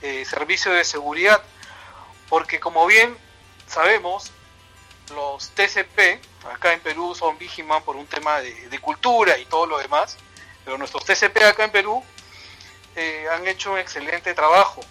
eh, 0.01 0.25
servicios 0.25 0.75
de 0.75 0.83
seguridad, 0.83 1.41
porque 2.29 2.59
como 2.59 2.85
bien 2.85 3.17
sabemos, 3.67 4.31
los 5.13 5.49
TCP 5.49 6.19
acá 6.51 6.73
en 6.73 6.79
Perú 6.79 7.15
son 7.15 7.37
Vigiman 7.37 7.83
por 7.83 7.95
un 7.95 8.07
tema 8.07 8.39
de, 8.41 8.79
cultura 8.79 9.37
y 9.37 9.45
todo 9.45 9.65
lo 9.65 9.77
demás, 9.77 10.17
pero 10.63 10.77
nuestros 10.77 11.05
TCP 11.05 11.37
acá 11.43 11.63
en 11.63 11.71
Perú 11.71 12.03
eh, 12.95 13.25
han 13.31 13.47
hecho 13.47 13.71
un 13.71 13.79
excelente 13.79 14.33
trabajo, 14.33 14.81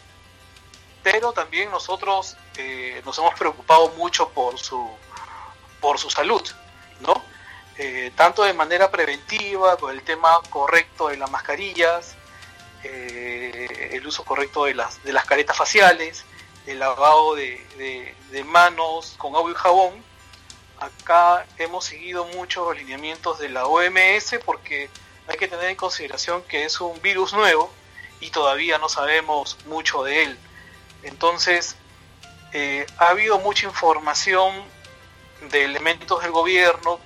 pero 1.02 1.32
también 1.32 1.70
nosotros 1.70 2.36
eh, 2.56 3.02
nos 3.04 3.18
hemos 3.18 3.34
preocupado 3.34 3.90
mucho 3.90 4.28
por 4.30 4.58
su, 4.58 4.88
por 5.80 5.98
su 5.98 6.10
salud, 6.10 6.42
¿no? 7.00 7.22
Eh, 7.76 8.12
tanto 8.14 8.44
de 8.44 8.52
manera 8.52 8.90
preventiva, 8.90 9.76
con 9.76 9.92
el 9.92 10.02
tema 10.02 10.40
correcto 10.50 11.08
de 11.08 11.16
las 11.16 11.30
mascarillas, 11.30 12.16
el 12.82 14.06
uso 14.06 14.24
correcto 14.24 14.66
de 14.66 14.74
las, 14.74 15.02
de 15.02 15.12
las 15.12 15.24
caretas 15.24 15.56
faciales, 15.56 16.24
el 16.66 16.78
lavado 16.78 17.34
de, 17.34 18.14
manos 18.46 19.14
con 19.18 19.34
agua 19.34 19.50
y 19.50 19.54
jabón. 19.54 20.04
Acá 20.78 21.46
hemos 21.58 21.84
seguido 21.84 22.24
mucho 22.26 22.64
los 22.64 22.76
lineamientos 22.76 23.38
de 23.38 23.48
la 23.48 23.66
OMS 23.66 24.36
porque 24.44 24.90
hay 25.28 25.36
que 25.36 25.48
tener 25.48 25.66
en 25.66 25.76
consideración 25.76 26.42
que 26.42 26.64
es 26.64 26.80
un 26.80 27.00
virus 27.00 27.32
nuevo 27.32 27.70
y 28.20 28.30
todavía 28.30 28.78
no 28.78 28.88
sabemos 28.88 29.58
mucho 29.66 30.02
de 30.02 30.24
él. 30.24 30.38
Entonces, 31.02 31.76
eh, 32.52 32.86
ha 32.98 33.08
habido 33.08 33.38
mucha 33.38 33.66
información 33.66 34.52
de 35.50 35.64
elementos 35.64 36.22
del 36.22 36.32
gobierno, 36.32 36.98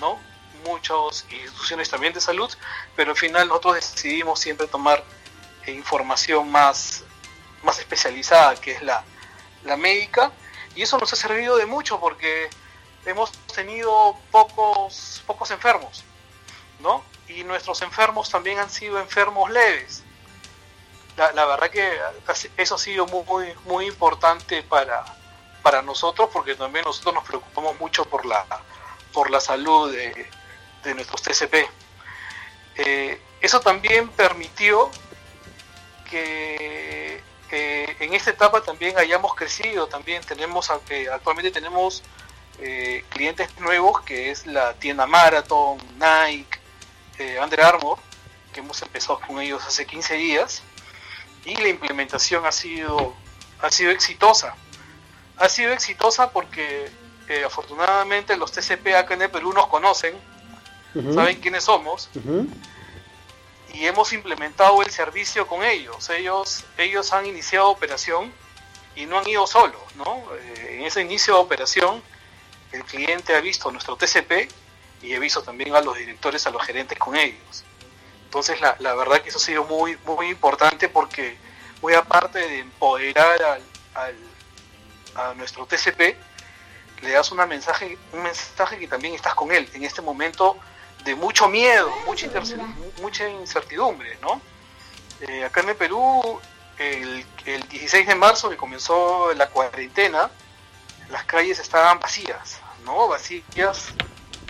¿no? 0.00 0.18
Muchas 0.64 1.26
instituciones 1.30 1.90
también 1.90 2.12
de 2.12 2.20
salud, 2.20 2.50
pero 2.96 3.12
al 3.12 3.16
final 3.16 3.48
nosotros 3.48 3.74
decidimos 3.76 4.40
siempre 4.40 4.66
tomar 4.66 5.04
información 5.66 6.50
más, 6.50 7.04
más 7.64 7.78
especializada, 7.78 8.54
que 8.56 8.72
es 8.72 8.82
la, 8.82 9.04
la 9.64 9.76
médica, 9.76 10.30
y 10.74 10.82
eso 10.82 10.98
nos 10.98 11.12
ha 11.12 11.16
servido 11.16 11.56
de 11.56 11.66
mucho 11.66 11.98
porque 12.00 12.48
hemos 13.06 13.32
tenido 13.54 14.16
pocos, 14.30 15.22
pocos 15.26 15.50
enfermos, 15.50 16.04
¿no? 16.80 17.04
Y 17.28 17.44
nuestros 17.44 17.82
enfermos 17.82 18.30
también 18.30 18.58
han 18.58 18.70
sido 18.70 18.98
enfermos 18.98 19.50
leves. 19.50 20.02
La, 21.16 21.32
la 21.32 21.46
verdad 21.46 21.70
que 21.70 21.98
eso 22.56 22.74
ha 22.74 22.78
sido 22.78 23.06
muy, 23.06 23.52
muy 23.64 23.86
importante 23.86 24.62
para, 24.62 25.04
para 25.62 25.80
nosotros 25.80 26.28
porque 26.32 26.54
también 26.54 26.84
nosotros 26.84 27.14
nos 27.14 27.24
preocupamos 27.24 27.78
mucho 27.78 28.04
por 28.04 28.26
la, 28.26 28.44
por 29.12 29.30
la 29.30 29.40
salud 29.40 29.92
de, 29.92 30.28
de 30.82 30.94
nuestros 30.94 31.22
TCP. 31.22 31.54
Eh, 32.76 33.20
eso 33.40 33.60
también 33.60 34.08
permitió 34.08 34.90
que 36.10 37.03
eh, 37.54 37.96
en 38.00 38.14
esta 38.14 38.30
etapa 38.30 38.62
también 38.62 38.98
hayamos 38.98 39.34
crecido, 39.34 39.86
también 39.86 40.22
tenemos, 40.22 40.70
actualmente 40.70 41.50
tenemos 41.50 42.02
clientes 43.08 43.48
nuevos 43.58 44.00
que 44.02 44.30
es 44.30 44.46
la 44.46 44.74
tienda 44.74 45.06
Marathon, 45.06 45.76
Nike, 45.98 46.58
Under 47.42 47.60
Armour, 47.60 47.98
que 48.52 48.60
hemos 48.60 48.80
empezado 48.80 49.20
con 49.20 49.40
ellos 49.40 49.62
hace 49.66 49.84
15 49.84 50.14
días 50.14 50.62
y 51.44 51.56
la 51.56 51.68
implementación 51.68 52.46
ha 52.46 52.52
sido, 52.52 53.14
ha 53.60 53.70
sido 53.70 53.90
exitosa. 53.90 54.54
Ha 55.36 55.48
sido 55.48 55.72
exitosa 55.72 56.30
porque 56.30 56.88
eh, 57.28 57.44
afortunadamente 57.44 58.36
los 58.36 58.52
TCP 58.52 58.94
acá 58.96 59.14
en 59.14 59.22
el 59.22 59.30
Perú 59.30 59.52
nos 59.52 59.66
conocen, 59.66 60.14
saben 61.12 61.40
quiénes 61.40 61.64
somos 61.64 62.08
y 63.74 63.86
hemos 63.86 64.12
implementado 64.12 64.82
el 64.82 64.90
servicio 64.90 65.46
con 65.46 65.64
ellos. 65.64 66.08
Ellos, 66.10 66.64
ellos 66.78 67.12
han 67.12 67.26
iniciado 67.26 67.68
operación 67.68 68.32
y 68.94 69.06
no 69.06 69.18
han 69.18 69.28
ido 69.28 69.46
solos, 69.46 69.82
¿no? 69.96 70.22
Eh, 70.36 70.76
en 70.78 70.86
ese 70.86 71.02
inicio 71.02 71.34
de 71.34 71.40
operación 71.40 72.02
el 72.72 72.84
cliente 72.84 73.34
ha 73.34 73.40
visto 73.40 73.70
nuestro 73.70 73.96
TCP 73.96 74.50
y 75.02 75.12
he 75.12 75.18
visto 75.18 75.42
también 75.42 75.74
a 75.74 75.80
los 75.80 75.96
directores, 75.96 76.46
a 76.46 76.50
los 76.50 76.62
gerentes 76.64 76.98
con 76.98 77.16
ellos. 77.16 77.64
Entonces 78.24 78.60
la, 78.60 78.76
la 78.78 78.94
verdad 78.94 79.20
que 79.22 79.28
eso 79.28 79.38
ha 79.38 79.42
sido 79.42 79.64
muy, 79.64 79.98
muy 80.06 80.28
importante 80.28 80.88
porque 80.88 81.36
muy 81.82 81.94
aparte 81.94 82.38
de 82.38 82.60
empoderar 82.60 83.42
al, 83.42 83.62
al, 83.94 84.16
a 85.16 85.34
nuestro 85.34 85.66
TCP, 85.66 86.16
le 87.02 87.10
das 87.10 87.32
una 87.32 87.46
mensaje, 87.46 87.98
un 88.12 88.22
mensaje 88.22 88.78
que 88.78 88.88
también 88.88 89.14
estás 89.14 89.34
con 89.34 89.52
él 89.52 89.68
en 89.74 89.84
este 89.84 90.00
momento 90.00 90.56
de 91.04 91.14
mucho 91.14 91.48
miedo, 91.48 91.92
mucha, 92.06 93.28
incertidumbre, 93.28 94.18
¿no? 94.20 94.40
Eh, 95.20 95.44
acá 95.44 95.60
en 95.60 95.70
el 95.70 95.76
Perú, 95.76 96.40
el, 96.78 97.24
el 97.46 97.68
16 97.68 98.06
de 98.06 98.14
marzo 98.14 98.50
que 98.50 98.56
comenzó 98.56 99.32
la 99.34 99.48
cuarentena, 99.48 100.30
las 101.10 101.24
calles 101.24 101.58
estaban 101.58 102.00
vacías, 102.00 102.60
¿no? 102.84 103.08
Vacías 103.08 103.88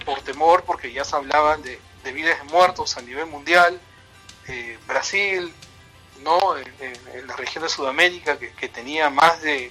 por 0.04 0.20
temor, 0.20 0.64
porque 0.64 0.92
ya 0.92 1.04
se 1.04 1.16
hablaban 1.16 1.62
de 1.62 1.78
vidas 2.12 2.38
de 2.38 2.44
muertos 2.44 2.96
a 2.96 3.02
nivel 3.02 3.26
mundial, 3.26 3.80
eh, 4.46 4.78
Brasil, 4.86 5.52
¿no? 6.22 6.56
En, 6.56 7.26
la 7.26 7.36
región 7.36 7.64
de 7.64 7.70
Sudamérica, 7.70 8.38
que, 8.38 8.68
tenía 8.68 9.08
más 9.08 9.40
de, 9.40 9.70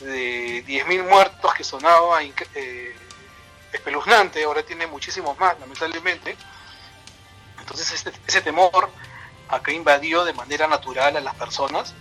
de 0.00 0.64
10.000 0.66 1.08
muertos, 1.08 1.54
que 1.54 1.62
sonaba 1.62 2.22
eh, 2.22 2.96
espeluznante, 3.72 4.44
ahora 4.44 4.62
tiene 4.62 4.86
muchísimos 4.86 5.38
más, 5.38 5.58
lamentablemente. 5.58 6.36
Entonces 7.58 7.92
este, 7.92 8.12
ese 8.26 8.40
temor 8.40 8.90
acá 9.48 9.72
invadió 9.72 10.24
de 10.24 10.32
manera 10.32 10.66
natural 10.66 11.16
a 11.16 11.20
las 11.20 11.34
personas, 11.34 11.94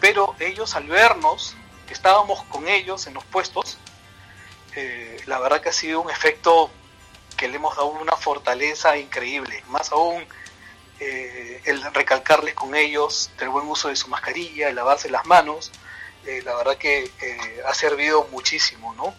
pero 0.00 0.34
ellos 0.38 0.74
al 0.74 0.86
vernos, 0.86 1.56
que 1.86 1.94
estábamos 1.94 2.42
con 2.44 2.68
ellos 2.68 3.06
en 3.06 3.14
los 3.14 3.24
puestos, 3.24 3.78
eh, 4.76 5.20
la 5.26 5.38
verdad 5.38 5.60
que 5.60 5.70
ha 5.70 5.72
sido 5.72 6.00
un 6.00 6.10
efecto 6.10 6.70
que 7.36 7.48
le 7.48 7.56
hemos 7.56 7.76
dado 7.76 7.88
una 7.88 8.16
fortaleza 8.16 8.96
increíble, 8.96 9.64
más 9.68 9.90
aún 9.90 10.24
eh, 11.00 11.62
el 11.64 11.82
recalcarles 11.94 12.54
con 12.54 12.74
ellos 12.74 13.30
del 13.38 13.48
buen 13.48 13.66
uso 13.68 13.88
de 13.88 13.96
su 13.96 14.08
mascarilla, 14.08 14.68
el 14.68 14.76
lavarse 14.76 15.10
las 15.10 15.24
manos, 15.24 15.72
eh, 16.26 16.42
la 16.44 16.54
verdad 16.56 16.76
que 16.76 17.10
ha 17.66 17.74
servido 17.74 18.28
muchísimo, 18.30 18.94
¿no? 18.94 19.14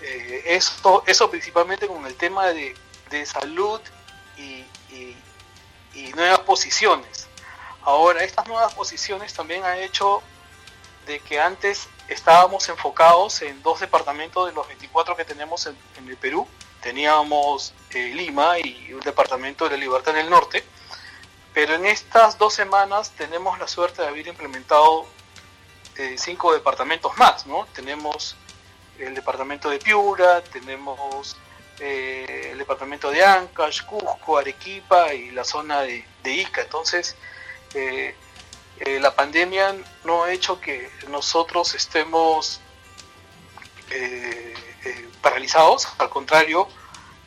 Esto, 0.00 1.02
eso 1.06 1.30
principalmente 1.30 1.86
con 1.86 2.04
el 2.06 2.14
tema 2.14 2.48
de, 2.48 2.74
salud 3.24 3.80
y, 4.36 4.64
y, 5.94 6.12
nuevas 6.14 6.40
posiciones. 6.40 7.26
Ahora, 7.82 8.22
estas 8.24 8.46
nuevas 8.46 8.74
posiciones 8.74 9.32
también 9.32 9.64
han 9.64 9.78
hecho 9.78 10.22
de 11.06 11.20
que 11.20 11.40
antes 11.40 11.88
estábamos 12.08 12.68
enfocados 12.68 13.42
en 13.42 13.62
dos 13.62 13.80
departamentos 13.80 14.48
de 14.48 14.52
los 14.54 14.66
24 14.66 15.16
que 15.16 15.24
tenemos 15.24 15.66
en, 15.66 15.76
en 15.96 16.08
el 16.08 16.16
Perú, 16.16 16.46
teníamos 16.86 17.72
eh, 17.90 18.12
Lima 18.14 18.58
y 18.58 18.92
un 18.92 19.00
departamento 19.00 19.64
de 19.64 19.70
la 19.72 19.76
libertad 19.78 20.16
en 20.16 20.24
el 20.24 20.30
norte, 20.30 20.64
pero 21.52 21.74
en 21.74 21.86
estas 21.86 22.38
dos 22.38 22.54
semanas 22.54 23.10
tenemos 23.12 23.58
la 23.58 23.66
suerte 23.66 24.02
de 24.02 24.08
haber 24.08 24.26
implementado 24.26 25.06
eh, 25.96 26.16
cinco 26.18 26.52
departamentos 26.52 27.16
más, 27.16 27.46
¿no? 27.46 27.66
Tenemos 27.74 28.36
el 28.98 29.14
departamento 29.14 29.70
de 29.70 29.78
Piura, 29.78 30.42
tenemos 30.42 31.36
eh, 31.80 32.50
el 32.52 32.58
departamento 32.58 33.10
de 33.10 33.24
Ancash, 33.24 33.82
Cusco, 33.84 34.38
Arequipa 34.38 35.12
y 35.14 35.30
la 35.30 35.44
zona 35.44 35.82
de, 35.82 36.04
Ica. 36.24 36.62
Entonces, 36.62 37.16
la 39.00 39.14
pandemia 39.14 39.76
no 40.04 40.24
ha 40.24 40.32
hecho 40.32 40.60
que 40.60 40.90
nosotros 41.08 41.74
estemos 41.74 42.60
paralizados, 45.20 45.88
al 45.98 46.08
contrario, 46.08 46.68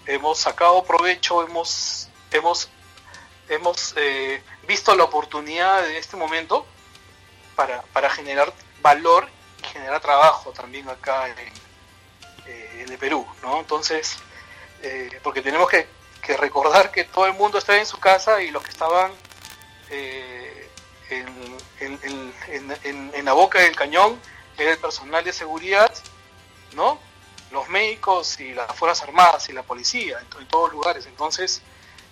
hemos 0.09 0.39
sacado 0.39 0.83
provecho, 0.83 1.43
hemos, 1.45 2.09
hemos, 2.31 2.69
hemos 3.47 3.93
eh, 3.97 4.41
visto 4.67 4.95
la 4.95 5.03
oportunidad 5.03 5.83
de 5.83 5.97
este 5.97 6.17
momento 6.17 6.65
para, 7.55 7.81
para 7.93 8.09
generar 8.09 8.53
valor 8.81 9.27
generar 9.63 10.01
trabajo 10.01 10.51
también 10.51 10.87
acá 10.89 11.27
en, 11.29 11.37
eh, 12.47 12.85
el 12.87 12.97
Perú, 12.97 13.25
¿no? 13.41 13.59
Entonces, 13.59 14.17
eh, 14.81 15.19
porque 15.23 15.41
tenemos 15.41 15.69
que, 15.69 15.87
recordar 16.37 16.91
que 16.91 17.05
todo 17.05 17.25
el 17.25 17.33
mundo 17.33 17.57
está 17.57 17.75
en 17.75 17.87
su 17.87 17.99
casa 17.99 18.43
y 18.43 18.51
los 18.51 18.61
que 18.61 18.69
estaban 18.69 19.11
en, 19.89 20.31
en, 23.15 23.25
la 23.25 23.33
boca 23.33 23.59
del 23.59 23.75
cañón 23.75 24.19
era 24.55 24.73
el 24.73 24.77
personal 24.77 25.23
de 25.23 25.33
seguridad, 25.33 25.91
¿no? 26.73 26.99
los 27.51 27.67
médicos 27.69 28.39
y 28.39 28.53
las 28.53 28.73
Fuerzas 28.75 29.07
Armadas 29.07 29.49
y 29.49 29.53
la 29.53 29.63
policía 29.63 30.19
en, 30.39 30.47
todos 30.47 30.71
lugares. 30.71 31.05
Entonces, 31.05 31.61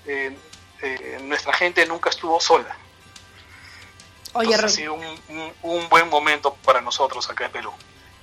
eh, 0.06 0.36
eh, 0.82 1.20
nuestra 1.22 1.54
gente 1.54 1.86
nunca 1.86 2.10
estuvo 2.10 2.40
sola. 2.40 2.76
Oye, 4.34 4.54
ha 4.54 4.68
sido 4.68 4.96
un, 4.96 5.90
buen 5.90 6.10
momento 6.10 6.56
para 6.66 6.82
nosotros 6.82 7.30
acá 7.30 7.46
en 7.46 7.52
Perú. 7.52 7.72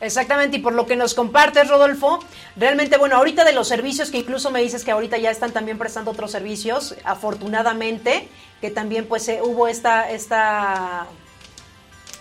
Exactamente, 0.00 0.58
y 0.58 0.60
por 0.60 0.74
lo 0.74 0.86
que 0.86 0.96
nos 0.96 1.14
compartes, 1.14 1.68
Rodolfo, 1.68 2.18
realmente, 2.56 2.98
bueno, 2.98 3.16
ahorita 3.16 3.44
de 3.44 3.52
los 3.52 3.68
servicios 3.68 4.10
que 4.10 4.18
incluso 4.18 4.50
me 4.50 4.60
dices 4.60 4.84
que 4.84 4.90
ahorita 4.90 5.16
ya 5.18 5.30
están 5.30 5.52
también 5.52 5.78
prestando 5.78 6.10
otros 6.10 6.30
servicios, 6.30 6.94
afortunadamente, 7.04 8.28
que 8.60 8.70
también 8.70 9.06
pues 9.06 9.26
eh, 9.28 9.40
hubo 9.42 9.66
esta, 9.66 10.10
esta, 10.10 11.06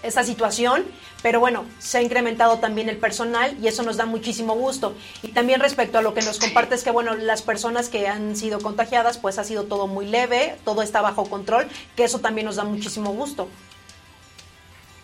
esta 0.02 0.24
situación, 0.24 0.86
pero 1.24 1.40
bueno, 1.40 1.66
se 1.80 1.98
ha 1.98 2.02
incrementado 2.02 2.60
también 2.60 2.90
el 2.90 2.98
personal 2.98 3.58
y 3.62 3.68
eso 3.68 3.82
nos 3.84 3.98
da 3.98 4.06
muchísimo 4.06 4.56
gusto. 4.56 4.94
Y 5.24 5.30
también 5.30 5.62
respecto 5.62 5.98
a 5.98 6.02
lo 6.02 6.14
que 6.14 6.22
nos 6.22 6.38
compartes, 6.38 6.84
que 6.84 6.92
bueno, 6.92 7.16
las 7.16 7.42
personas 7.42 7.90
que 7.90 8.08
han 8.08 8.36
sido 8.36 8.60
contagiadas, 8.60 9.18
pues 9.18 9.40
ha 9.40 9.44
sido 9.46 9.64
todo 9.64 9.88
muy 9.88 10.06
leve, 10.06 10.58
todo 10.66 10.82
está 10.82 11.02
bajo 11.02 11.26
control, 11.30 11.68
que 11.96 12.04
eso 12.04 12.20
también 12.20 12.46
nos 12.46 12.58
da 12.58 12.66
muchísimo 12.66 13.12
gusto. 13.14 13.48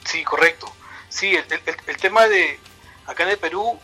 Sí, 0.05 0.23
correcto. 0.23 0.71
Sí, 1.09 1.35
el, 1.35 1.97
tema 1.97 2.27
de 2.27 2.59
acá 3.07 3.23
en 3.23 3.29
el 3.29 3.37
Perú, 3.37 3.79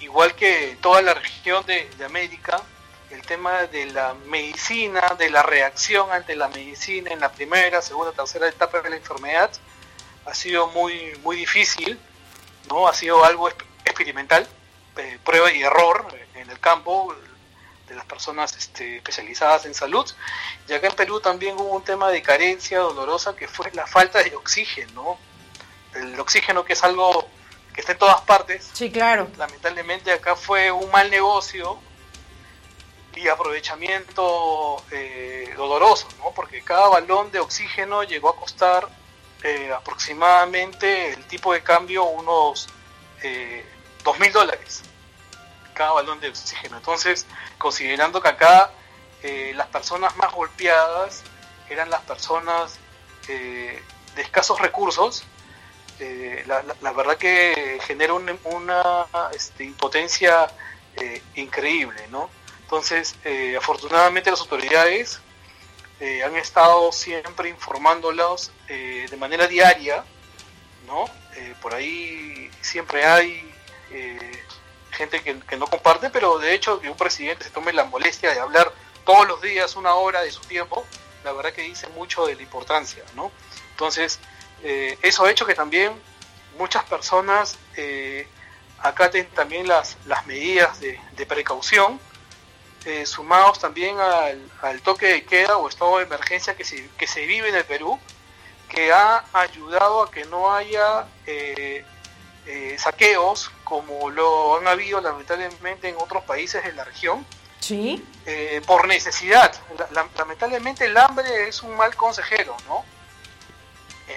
igual 0.00 0.34
que 0.34 0.76
toda 0.80 1.02
la 1.02 1.14
región 1.14 1.64
de, 1.66 1.88
América, 2.04 2.60
el 3.10 3.22
tema 3.22 3.62
de 3.64 3.86
la 3.86 4.14
medicina, 4.26 5.00
de 5.18 5.30
la 5.30 5.42
reacción 5.42 6.10
ante 6.10 6.34
la 6.34 6.48
medicina 6.48 7.10
en 7.12 7.20
la 7.20 7.30
primera, 7.30 7.80
segunda, 7.82 8.12
tercera 8.12 8.48
etapa 8.48 8.80
de 8.80 8.90
la 8.90 8.96
enfermedad, 8.96 9.50
ha 10.26 10.34
sido 10.34 10.68
muy, 10.68 11.16
muy 11.22 11.36
difícil, 11.36 11.98
¿no? 12.68 12.88
Ha 12.88 12.94
sido 12.94 13.24
algo 13.24 13.48
experimental, 13.84 14.48
eh, 14.96 15.18
prueba 15.24 15.52
y 15.52 15.62
error 15.62 16.06
en 16.34 16.50
el 16.50 16.58
campo 16.58 17.14
de 17.92 17.96
las 17.96 18.06
personas 18.06 18.56
este, 18.56 18.96
especializadas 18.96 19.66
en 19.66 19.74
salud. 19.74 20.10
Y 20.68 20.72
acá 20.72 20.88
en 20.88 20.94
Perú 20.94 21.20
también 21.20 21.56
hubo 21.56 21.74
un 21.74 21.84
tema 21.84 22.10
de 22.10 22.22
carencia 22.22 22.78
dolorosa 22.78 23.36
que 23.36 23.46
fue 23.46 23.70
la 23.74 23.86
falta 23.86 24.22
de 24.22 24.34
oxígeno. 24.34 25.18
El 25.94 26.18
oxígeno 26.18 26.64
que 26.64 26.72
es 26.72 26.82
algo 26.82 27.28
que 27.74 27.82
está 27.82 27.92
en 27.92 27.98
todas 27.98 28.22
partes. 28.22 28.70
Sí, 28.72 28.90
claro. 28.90 29.28
Lamentablemente 29.36 30.10
acá 30.10 30.34
fue 30.34 30.72
un 30.72 30.90
mal 30.90 31.10
negocio 31.10 31.78
y 33.14 33.28
aprovechamiento 33.28 34.82
eh, 34.90 35.52
doloroso, 35.54 36.08
¿no? 36.18 36.30
Porque 36.30 36.62
cada 36.62 36.88
balón 36.88 37.30
de 37.30 37.40
oxígeno 37.40 38.04
llegó 38.04 38.30
a 38.30 38.36
costar 38.36 38.88
eh, 39.42 39.70
aproximadamente 39.70 41.10
el 41.12 41.24
tipo 41.26 41.52
de 41.52 41.62
cambio 41.62 42.04
unos 42.04 42.68
eh, 43.22 43.66
dos 44.02 44.18
mil 44.18 44.32
dólares 44.32 44.82
cada 45.82 45.92
balón 45.94 46.20
de 46.20 46.28
oxígeno. 46.28 46.76
Entonces, 46.76 47.26
considerando 47.58 48.20
que 48.20 48.28
acá 48.28 48.70
eh, 49.22 49.52
las 49.54 49.66
personas 49.68 50.16
más 50.16 50.32
golpeadas 50.32 51.22
eran 51.68 51.90
las 51.90 52.02
personas 52.02 52.78
de 53.26 53.80
escasos 54.16 54.58
recursos, 54.60 55.24
la, 56.46 56.92
verdad 56.92 57.16
que 57.16 57.78
genera 57.86 58.14
una 58.14 59.06
este, 59.32 59.62
impotencia 59.64 60.48
increíble, 61.36 62.08
¿no? 62.10 62.28
Entonces, 62.64 63.14
afortunadamente 63.56 64.30
las 64.30 64.40
autoridades 64.40 65.20
han 66.24 66.36
estado 66.36 66.90
siempre 66.90 67.48
informándolos 67.48 68.50
eh, 68.68 69.06
de 69.08 69.16
manera 69.16 69.46
diaria 69.46 70.04
¿no? 70.86 71.04
Eh, 71.36 71.54
por 71.62 71.74
ahí 71.74 72.50
siempre 72.60 73.04
hay 73.04 73.50
eh, 73.90 74.42
gente 74.92 75.22
que, 75.22 75.56
no 75.56 75.66
comparte, 75.66 76.10
pero 76.10 76.38
de 76.38 76.54
hecho 76.54 76.80
que 76.80 76.88
un 76.88 76.96
presidente 76.96 77.44
se 77.44 77.50
tome 77.50 77.72
la 77.72 77.84
molestia 77.84 78.32
de 78.32 78.40
hablar 78.40 78.72
todos 79.04 79.26
los 79.26 79.40
días 79.40 79.74
una 79.76 79.94
hora 79.94 80.22
de 80.22 80.30
su 80.30 80.40
tiempo, 80.42 80.84
la 81.24 81.32
verdad 81.32 81.52
que 81.52 81.62
dice 81.62 81.88
mucho 81.88 82.26
de 82.26 82.36
la 82.36 82.42
importancia, 82.42 83.02
¿no? 83.14 83.32
Entonces, 83.70 84.20
eh, 84.62 84.98
eso 85.02 85.24
ha 85.24 85.30
hecho 85.30 85.46
que 85.46 85.54
también 85.54 85.92
muchas 86.58 86.84
personas 86.84 87.58
eh, 87.76 88.28
acaten 88.78 89.26
también 89.30 89.66
las, 89.66 89.96
las 90.06 90.26
medidas 90.26 90.78
de, 90.80 91.00
de 91.16 91.26
precaución, 91.26 91.98
eh, 92.84 93.06
sumados 93.06 93.60
también 93.60 93.98
al, 93.98 94.50
al, 94.60 94.82
toque 94.82 95.06
de 95.06 95.24
queda 95.24 95.56
o 95.56 95.68
estado 95.68 95.98
de 95.98 96.04
emergencia 96.04 96.56
que 96.56 96.64
se, 96.64 96.88
que 96.98 97.06
se 97.06 97.26
vive 97.26 97.48
en 97.48 97.54
el 97.54 97.64
Perú, 97.64 97.98
que 98.68 98.92
ha 98.92 99.24
ayudado 99.32 100.02
a 100.02 100.10
que 100.10 100.24
no 100.24 100.52
haya 100.52 101.06
saqueos 102.76 103.50
como 103.72 104.10
lo 104.10 104.58
han 104.58 104.68
habido 104.68 105.00
lamentablemente 105.00 105.88
en 105.88 105.96
otros 105.96 106.22
países 106.24 106.62
de 106.62 106.74
la 106.74 106.84
región. 106.84 107.24
Sí. 107.58 108.04
Eh, 108.26 108.60
por 108.66 108.86
necesidad. 108.86 109.50
La, 109.78 109.88
la, 109.92 110.08
lamentablemente 110.18 110.84
el 110.84 110.98
hambre 110.98 111.48
es 111.48 111.62
un 111.62 111.74
mal 111.74 111.96
consejero, 111.96 112.54
¿no? 112.68 112.84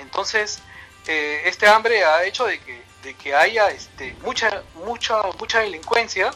Entonces, 0.02 0.60
eh, 1.07 1.44
este 1.45 1.68
hambre 1.68 2.03
ha 2.03 2.26
hecho 2.26 2.45
de 2.45 2.60
que, 2.60 2.84
de 3.03 3.14
que 3.14 3.34
haya 3.34 3.69
este, 3.69 4.14
mucha, 4.23 4.61
mucha, 4.73 5.22
mucha 5.40 5.61
delincuencia 5.61 6.32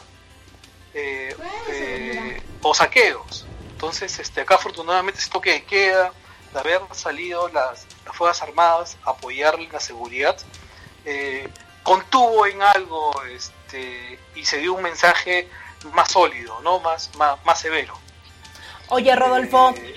eh, 0.94 1.36
eh, 1.68 2.42
o 2.62 2.72
saqueos. 2.72 3.44
Entonces, 3.72 4.18
este, 4.18 4.40
acá 4.40 4.54
afortunadamente 4.54 5.20
se 5.20 5.28
toque 5.28 5.50
de 5.52 5.64
queda, 5.64 6.10
de 6.54 6.58
haber 6.58 6.80
salido 6.92 7.48
las, 7.48 7.86
las 8.06 8.16
Fuerzas 8.16 8.48
Armadas 8.48 8.96
a 9.04 9.10
apoyar 9.10 9.58
la 9.58 9.78
seguridad, 9.78 10.38
eh, 11.04 11.48
contuvo 11.82 12.46
en 12.46 12.62
algo 12.62 13.12
este, 13.24 14.18
y 14.34 14.44
se 14.44 14.58
dio 14.58 14.74
un 14.74 14.82
mensaje 14.82 15.48
más 15.92 16.10
sólido, 16.12 16.60
¿no? 16.60 16.80
Más, 16.80 17.14
más, 17.16 17.44
más 17.44 17.60
severo. 17.60 17.98
Oye, 18.88 19.14
Rodolfo. 19.14 19.72
Eh, 19.76 19.94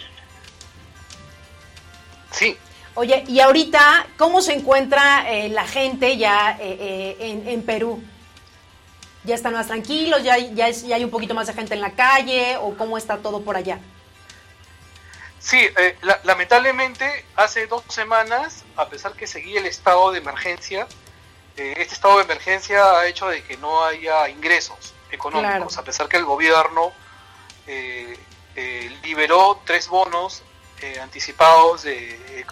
sí. 2.31 2.57
Oye, 2.95 3.23
y 3.27 3.39
ahorita, 3.39 4.07
¿cómo 4.17 4.41
se 4.41 4.53
encuentra 4.53 5.29
eh, 5.31 5.49
la 5.49 5.65
gente 5.65 6.15
ya 6.17 6.57
eh, 6.59 7.17
en, 7.19 7.47
en, 7.47 7.63
Perú? 7.63 8.03
¿Ya 9.23 9.33
están 9.33 9.53
más 9.53 9.67
tranquilos? 9.67 10.21
¿Ya, 10.21 10.37
ya, 10.37 10.67
es, 10.67 10.85
¿Ya, 10.85 10.97
hay 10.97 11.03
un 11.03 11.09
poquito 11.09 11.33
más 11.33 11.47
de 11.47 11.53
gente 11.53 11.73
en 11.73 11.81
la 11.81 11.93
calle? 11.93 12.57
¿O 12.57 12.77
cómo 12.77 12.97
está 12.97 13.17
todo 13.17 13.41
por 13.41 13.57
allá? 13.57 13.79
Sí, 15.39 15.59
la, 16.01 16.19
lamentablemente 16.23 17.25
hace 17.35 17.65
dos 17.67 17.83
semanas, 17.89 18.63
a 18.77 18.87
pesar 18.87 19.13
que 19.13 19.25
seguía 19.25 19.59
el 19.59 19.65
estado 19.65 20.11
de 20.11 20.19
emergencia, 20.19 20.87
este 21.55 21.93
estado 21.93 22.17
de 22.17 22.23
emergencia 22.23 22.99
ha 22.99 23.07
hecho 23.07 23.27
de 23.27 23.43
que 23.43 23.57
no 23.57 23.83
haya 23.85 24.27
ingresos 24.29 24.93
económicos, 25.11 25.73
claro. 25.73 25.81
a 25.81 25.83
pesar 25.83 26.07
que 26.07 26.17
el 26.17 26.25
gobierno 26.25 26.91
liberó 29.03 29.61
tres 29.65 29.87
bonos 29.87 30.43
eh, 30.81 30.99
anticipados 30.99 31.85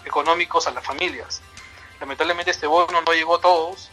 económicos 0.04 0.66
a 0.66 0.70
las 0.70 0.84
familias. 0.84 1.42
Lamentablemente 2.00 2.50
este 2.50 2.66
bono 2.66 3.02
no 3.02 3.12
llegó 3.12 3.36
a 3.36 3.40
todos 3.40 3.90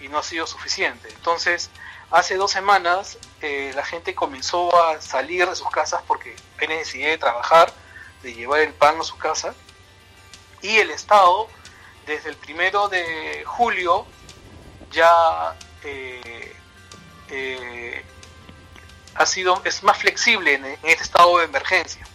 y 0.00 0.08
no 0.08 0.18
ha 0.18 0.22
sido 0.22 0.46
suficiente. 0.46 1.08
Entonces, 1.08 1.70
hace 2.10 2.36
dos 2.36 2.50
semanas 2.50 3.18
eh, 3.40 3.72
la 3.74 3.84
gente 3.84 4.14
comenzó 4.14 4.70
a 4.84 5.00
salir 5.00 5.48
de 5.48 5.56
sus 5.56 5.70
casas 5.70 6.02
porque 6.06 6.36
hay 6.58 6.68
necesidad 6.68 7.08
de 7.08 7.18
trabajar, 7.18 7.72
de 8.22 8.34
llevar 8.34 8.60
el 8.60 8.74
pan 8.74 9.00
a 9.00 9.04
su 9.04 9.16
casa. 9.16 9.54
Y 10.60 10.76
el 10.76 10.90
Estado, 10.90 11.48
desde 12.06 12.28
el 12.28 12.36
primero 12.36 12.88
de 12.88 13.42
julio, 13.46 14.06
ya 14.90 15.54
eh, 15.84 16.58
ha 19.14 19.26
sido, 19.26 19.60
es 19.64 19.82
más 19.82 19.98
flexible 19.98 20.54
en, 20.54 20.64
este 20.82 21.02
estado 21.02 21.38
de 21.38 21.44
emergencia. 21.44 22.06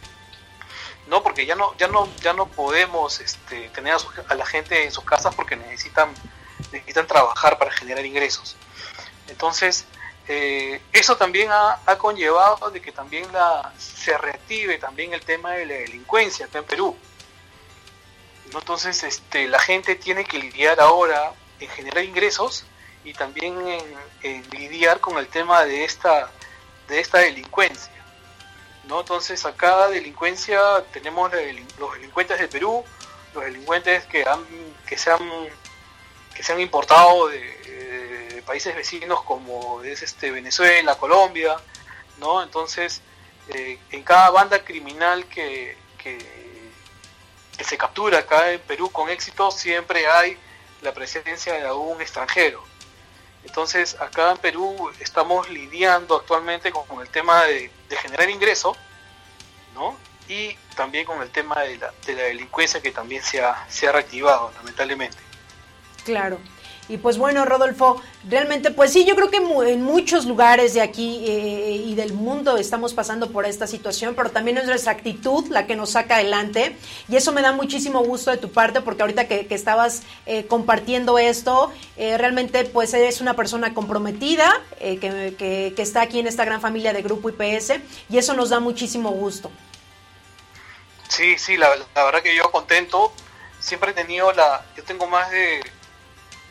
¿no? 1.08 1.22
Porque 1.22 1.46
ya 1.46 1.56
no, 1.56 1.76
ya 1.78 1.88
no, 1.88 2.10
ya 2.22 2.34
no 2.34 2.48
podemos 2.48 3.20
este, 3.20 3.70
tener 3.70 3.94
a, 3.94 4.00
su, 4.00 4.08
a, 4.28 4.36
la 4.36 4.46
gente 4.46 4.86
en 4.86 4.92
sus 4.92 5.04
casas 5.04 5.36
porque 5.36 5.56
necesitan, 5.56 6.14
necesitan 6.72 7.08
trabajar 7.08 7.58
para 7.58 7.72
generar 7.72 8.06
ingresos. 8.06 8.56
Entonces, 9.28 9.86
eh, 10.30 10.82
eso 10.94 11.18
también 11.18 11.52
ha, 11.52 11.80
ha, 11.86 11.98
conllevado 11.98 12.72
de 12.72 12.82
que 12.82 12.94
también 12.94 13.30
la, 13.34 13.74
se 13.78 14.18
reactive 14.18 14.78
también 14.78 15.14
el 15.14 15.22
tema 15.22 15.52
de 15.52 15.66
la 15.66 15.74
delincuencia 15.74 16.46
acá 16.46 16.60
en 16.60 16.66
Perú. 16.66 16.98
Entonces, 18.46 19.04
este, 19.04 19.48
la 19.48 19.60
gente 19.60 19.96
tiene 19.96 20.24
que 20.24 20.40
lidiar 20.40 20.80
ahora 20.80 21.34
en 21.64 21.70
generar 21.70 22.04
ingresos 22.04 22.66
y 23.04 23.14
también 23.14 23.56
en, 24.22 24.52
lidiar 24.52 25.00
con 25.00 25.18
el 25.18 25.28
tema 25.28 25.66
de 25.66 25.84
esta, 25.84 26.32
de 26.88 27.00
esta 27.00 27.20
delincuencia. 27.20 27.92
¿no? 28.88 29.02
Entonces 29.02 29.46
acá 29.46 29.88
delincuencia 29.90 30.60
tenemos 30.92 31.32
los 31.80 31.94
delincuentes 31.94 32.40
del 32.40 32.50
Perú, 32.50 32.84
los 33.34 33.44
delincuentes 33.44 34.06
que 34.06 34.24
han 34.24 34.44
que 34.88 34.98
se 34.98 35.12
han 35.12 35.20
que 36.36 36.44
se 36.44 36.54
han 36.54 36.60
importado 36.60 37.28
de, 37.28 38.44
países 38.46 38.76
vecinos 38.76 39.24
como 39.24 39.82
es 39.84 40.02
este 40.02 40.30
Venezuela, 40.30 40.96
Colombia, 40.96 41.56
¿no? 42.18 42.44
Entonces 42.44 43.02
eh, 43.48 43.80
en 43.92 44.04
cada 44.04 44.32
banda 44.32 44.66
criminal 44.66 45.26
que, 45.28 45.78
que 45.98 46.18
se 47.64 47.78
captura 47.78 48.20
acá 48.20 48.52
en 48.52 48.60
Perú 48.60 48.92
con 48.92 49.10
éxito 49.10 49.50
siempre 49.50 50.06
hay 50.08 50.38
la 50.84 50.94
presencia 50.94 51.54
de 51.54 51.62
algún 51.62 52.02
extranjero. 52.02 52.64
Entonces, 53.44 54.00
acá 54.00 54.32
en 54.32 54.38
Perú 54.38 54.92
estamos 55.00 55.50
lidiando 55.50 56.16
actualmente 56.16 56.72
con, 56.72 57.02
el 57.02 57.10
tema 57.10 57.44
de, 57.46 57.72
de, 57.90 57.98
generar 57.98 58.30
ingreso, 58.30 58.76
¿no? 59.74 59.98
Y 60.30 60.56
también 60.76 61.06
con 61.06 61.22
el 61.22 61.30
tema 61.30 61.62
de 61.62 61.78
la, 61.78 61.94
de 62.06 62.14
la 62.14 62.24
delincuencia 62.24 62.82
que 62.82 62.92
también 62.92 63.22
se 63.22 63.42
ha, 63.42 63.66
se 63.70 63.88
ha 63.88 63.92
reactivado, 63.92 64.52
lamentablemente. 64.56 65.18
Claro. 66.06 66.40
Y 66.90 66.98
pues 66.98 67.18
bueno, 67.18 67.46
Rodolfo, 67.46 68.02
realmente 68.30 68.72
pues 68.72 68.92
sí, 68.92 69.06
yo 69.06 69.16
creo 69.16 69.30
que 69.30 69.38
en 69.38 69.84
muchos 69.84 70.26
lugares 70.26 70.74
de 70.74 70.82
aquí 70.82 71.24
eh, 71.26 71.82
y 71.86 71.96
del 71.96 72.14
mundo 72.14 72.58
estamos 72.58 72.94
pasando 72.94 73.32
por 73.32 73.46
esta 73.46 73.68
situación, 73.68 74.16
pero 74.16 74.32
también 74.32 74.58
es 74.58 74.66
nuestra 74.66 74.92
actitud 74.92 75.48
la 75.50 75.66
que 75.66 75.76
nos 75.76 75.92
saca 75.92 76.16
adelante 76.16 76.76
y 77.08 77.16
eso 77.16 77.32
me 77.32 77.42
da 77.42 77.54
muchísimo 77.54 78.04
gusto 78.04 78.32
de 78.32 78.38
tu 78.38 78.52
parte 78.52 78.82
porque 78.82 79.02
ahorita 79.02 79.28
que, 79.28 79.48
que 79.48 79.56
estabas 79.56 80.04
eh, 80.26 80.46
compartiendo 80.48 81.18
esto, 81.18 81.72
eh, 81.96 82.18
realmente 82.18 82.66
pues 82.66 82.94
eres 82.94 83.22
una 83.22 83.36
persona 83.36 83.74
comprometida 83.74 84.62
eh, 84.80 85.00
que, 85.00 85.36
que, 85.38 85.74
que 85.76 85.82
está 85.82 86.02
aquí 86.02 86.20
en 86.20 86.28
esta 86.28 86.44
gran 86.44 86.60
familia 86.60 86.92
de 86.92 87.02
Grupo 87.02 87.30
IPS 87.30 87.74
y 88.10 88.18
eso 88.18 88.34
nos 88.34 88.50
da 88.50 88.60
muchísimo 88.60 89.12
gusto. 89.12 89.50
Sí, 91.08 91.38
sí, 91.38 91.58
la 91.58 91.70
verdad 91.70 92.22
que 92.24 92.36
yo 92.36 92.50
contento, 92.52 93.14
siempre 93.60 93.92
he 93.92 93.94
tenido 93.94 94.32
la, 94.34 94.66
yo 94.76 94.84
tengo 94.84 95.08
más 95.08 95.30
de 95.30 95.62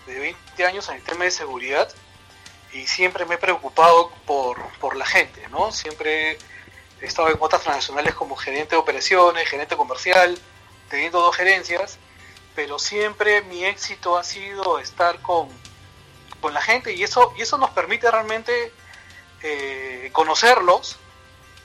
de 0.06 0.18
20 0.18 0.66
años 0.66 0.88
en 0.88 0.96
el 0.96 1.02
tema 1.02 1.24
de 1.24 1.30
seguridad 1.30 1.88
y 2.72 2.86
siempre 2.86 3.24
me 3.26 3.34
he 3.34 3.38
preocupado 3.38 4.10
por, 4.26 4.58
por 4.78 4.96
la 4.96 5.06
gente, 5.06 5.46
¿no? 5.48 5.72
Siempre 5.72 6.38
he 7.00 7.06
estado 7.06 7.28
en 7.28 7.36
otras 7.38 7.62
transnacionales 7.62 8.14
como 8.14 8.36
gerente 8.36 8.70
de 8.70 8.76
operaciones, 8.76 9.48
gerente 9.48 9.76
comercial, 9.76 10.38
teniendo 10.88 11.20
dos 11.20 11.36
gerencias, 11.36 11.98
pero 12.54 12.78
siempre 12.78 13.42
mi 13.42 13.64
éxito 13.64 14.16
ha 14.16 14.24
sido 14.24 14.78
estar 14.78 15.20
con, 15.20 15.48
con 16.40 16.54
la 16.54 16.62
gente 16.62 16.92
y 16.92 17.02
eso, 17.02 17.32
y 17.36 17.42
eso 17.42 17.58
nos 17.58 17.70
permite 17.70 18.10
realmente 18.10 18.72
eh, 19.42 20.10
conocerlos, 20.12 20.98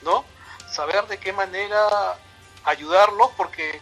¿no? 0.02 0.24
Saber 0.70 1.06
de 1.06 1.18
qué 1.18 1.32
manera 1.32 2.18
ayudarlos, 2.64 3.30
porque 3.36 3.80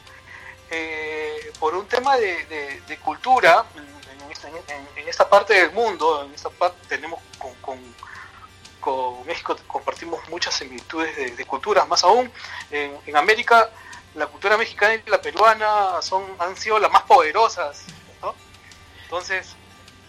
eh, 0.71 1.53
por 1.59 1.75
un 1.75 1.87
tema 1.87 2.17
de, 2.17 2.45
de, 2.47 2.81
de 2.83 2.99
cultura, 2.99 3.65
en, 3.77 4.97
en, 4.97 5.09
esta 5.09 5.29
parte 5.29 5.55
del 5.55 5.73
mundo, 5.73 6.25
en 6.25 6.35
esta 6.35 6.51
parte 6.51 6.79
tenemos 6.89 7.21
con, 7.39 7.55
con, 7.57 7.79
con 8.81 9.27
México 9.27 9.57
compartimos 9.67 10.29
muchas 10.29 10.55
similitudes 10.55 11.15
de, 11.17 11.31
de 11.31 11.45
culturas, 11.45 11.87
más 11.89 12.05
aún 12.05 12.31
en, 12.71 12.97
en, 13.07 13.17
América 13.17 13.71
la 14.15 14.27
cultura 14.27 14.57
mexicana 14.57 14.95
y 14.95 15.11
la 15.11 15.21
peruana 15.21 16.01
son 16.03 16.25
han 16.39 16.57
sido 16.57 16.79
las 16.79 16.91
más 16.91 17.03
poderosas, 17.03 17.85
¿no? 18.23 18.35
entonces 19.05 19.55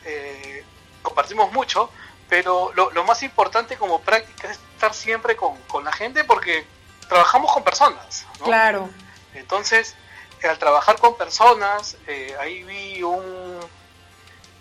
eh, 0.06 0.64
compartimos 1.02 1.52
mucho, 1.52 1.90
pero 2.30 2.72
lo, 2.76 2.92
lo, 2.92 3.04
más 3.04 3.24
importante 3.24 3.78
como 3.78 4.02
práctica 4.02 4.50
es 4.50 4.60
estar 4.74 4.94
siempre 4.94 5.36
con, 5.36 5.58
con 5.64 5.84
la 5.84 5.92
gente 5.92 6.24
porque 6.24 6.66
trabajamos 7.08 7.52
con 7.54 7.64
personas, 7.64 8.26
¿no? 8.40 8.46
Claro. 8.46 8.90
Entonces, 9.34 9.96
al 10.44 10.60
trabajar 10.60 11.00
con 11.00 11.18
personas, 11.18 11.98
eh, 12.08 12.36
ahí 12.40 12.64
vi 12.64 13.02
un, 13.02 13.60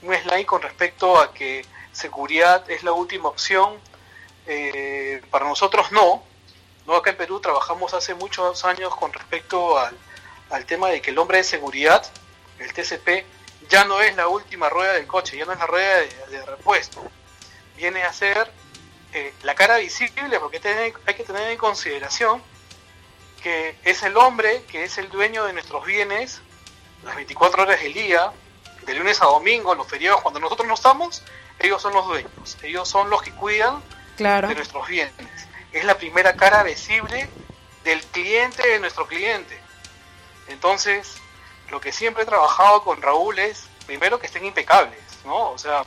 un 0.03 0.15
slide 0.15 0.47
con 0.47 0.63
respecto 0.63 1.19
a 1.19 1.35
que 1.35 1.65
seguridad 1.93 2.69
es 2.71 2.83
la 2.83 2.93
última 2.93 3.29
opción. 3.29 3.79
Eh, 4.47 5.21
para 5.31 5.47
nosotros 5.47 5.91
no. 5.93 6.23
no. 6.87 6.97
Acá 6.97 7.11
en 7.11 7.17
Perú 7.17 7.41
trabajamos 7.41 7.95
hace 7.95 8.15
muchos 8.15 8.65
años 8.65 8.95
con 8.95 9.13
respecto 9.13 9.79
al, 9.79 9.97
al, 10.51 10.65
tema 10.67 10.89
de 10.89 11.03
que 11.03 11.11
el 11.11 11.19
hombre 11.19 11.39
de 11.39 11.45
seguridad, 11.45 12.07
el 12.59 12.73
TCP, 12.73 13.27
ya 13.69 13.85
no 13.85 14.01
es 14.01 14.15
la 14.17 14.29
última 14.29 14.69
rueda 14.69 14.93
del 14.93 15.07
coche, 15.07 15.37
ya 15.37 15.45
no 15.45 15.53
es 15.53 15.59
la 15.59 15.67
rueda 15.67 15.99
de, 16.31 16.47
repuesto. 16.47 17.03
Viene 17.77 18.05
a 18.05 18.13
ser 18.13 18.51
eh, 19.13 19.35
la 19.43 19.55
cara 19.55 19.79
visible, 19.79 20.39
porque 20.39 20.61
hay 21.07 21.15
que 21.15 21.25
tener 21.25 21.51
en 21.51 21.59
consideración 21.59 22.43
que 23.47 23.79
es 23.85 24.03
el 24.03 24.17
hombre 24.17 24.65
que 24.65 24.83
es 24.83 24.99
el 24.99 25.09
dueño 25.09 25.45
de 25.45 25.53
nuestros 25.53 25.87
bienes 25.87 26.41
las 27.05 27.15
24 27.15 27.63
horas 27.63 27.81
del 27.81 27.95
día, 27.95 28.33
de 28.85 28.95
lunes 28.95 29.23
a 29.23 29.27
domingo, 29.27 29.73
los 29.77 29.87
feriados, 29.87 30.21
cuando 30.21 30.41
nosotros 30.41 30.67
no 30.67 30.75
estamos, 30.75 31.23
ellos 31.61 31.81
son 31.81 31.95
los 31.95 32.09
dueños, 32.09 32.59
ellos 32.65 32.89
son 32.89 33.09
los 33.09 33.23
que 33.23 33.31
cuidan 33.31 33.81
de 34.17 34.55
nuestros 34.57 34.89
bienes. 34.89 35.15
Es 35.71 35.85
la 35.85 35.97
primera 35.97 36.35
cara 36.35 36.65
visible 36.65 37.29
del 37.85 38.03
cliente 38.07 38.67
de 38.67 38.81
nuestro 38.81 39.07
cliente. 39.07 39.57
Entonces, 40.49 41.15
lo 41.71 41.81
que 41.81 41.93
siempre 41.93 42.25
he 42.25 42.27
trabajado 42.27 42.83
con 42.83 43.01
Raúl 43.01 43.39
es, 43.39 43.69
primero, 43.87 44.19
que 44.19 44.27
estén 44.27 44.45
impecables, 44.45 44.99
¿no? 45.25 45.53
O 45.53 45.59
sea, 45.59 45.85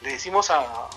le 0.00 0.12
decimos 0.12 0.48
a, 0.48 0.88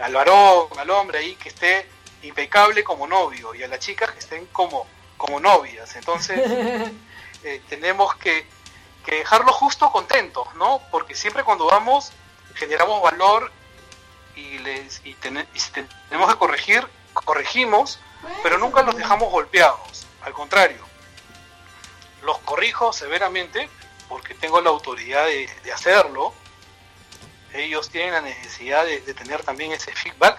al 0.00 0.14
varón, 0.14 0.68
al 0.78 0.88
hombre 0.88 1.18
ahí, 1.18 1.34
que 1.34 1.50
esté 1.50 1.86
impecable 2.22 2.82
como 2.82 3.06
novio 3.06 3.54
y 3.54 3.62
a 3.62 3.68
las 3.68 3.80
chicas 3.80 4.10
que 4.12 4.20
estén 4.20 4.46
como, 4.46 4.86
como 5.22 5.38
novias. 5.38 5.94
Entonces, 5.94 6.36
eh, 7.44 7.62
tenemos 7.68 8.16
que, 8.16 8.44
que 9.06 9.16
dejarlo 9.18 9.52
justo 9.52 9.92
contentos, 9.92 10.52
¿no? 10.56 10.82
Porque 10.90 11.14
siempre 11.14 11.44
cuando 11.44 11.66
vamos 11.66 12.12
generamos 12.54 13.00
valor 13.00 13.52
y, 14.34 14.58
les, 14.58 15.00
y, 15.04 15.16
si 15.54 15.70
tenemos 16.08 16.32
que 16.32 16.38
corregir, 16.38 16.86
corregimos, 17.14 18.00
pero 18.42 18.58
nunca 18.58 18.82
los 18.82 18.96
dejamos 18.96 19.30
golpeados. 19.30 20.06
Al 20.22 20.32
contrario, 20.32 20.84
los 22.22 22.38
corrijo 22.38 22.92
severamente 22.92 23.68
porque 24.08 24.34
tengo 24.34 24.60
la 24.60 24.70
autoridad 24.70 25.26
de, 25.26 25.72
hacerlo. 25.72 26.34
Ellos 27.52 27.90
tienen 27.90 28.12
la 28.12 28.22
necesidad 28.22 28.84
de, 28.84 29.00
tener 29.14 29.44
también 29.44 29.70
ese 29.70 29.92
feedback, 29.92 30.38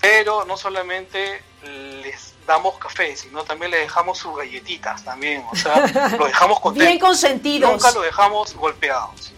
pero 0.00 0.46
no 0.46 0.56
solamente 0.56 1.42
les 1.62 2.37
damos 2.48 2.78
café, 2.78 3.14
sino 3.14 3.44
también 3.44 3.70
les 3.70 3.80
dejamos 3.82 4.18
sus 4.18 4.36
galletitas 4.36 5.04
también, 5.04 5.44
o 5.52 5.54
sea, 5.54 5.86
lo 6.18 6.26
dejamos 6.26 6.58
contentos. 6.58 6.88
Bien 6.88 6.98
consentidos. 6.98 7.70
Nunca 7.70 7.92
lo 7.92 8.00
dejamos 8.00 8.54
golpeados. 8.54 9.32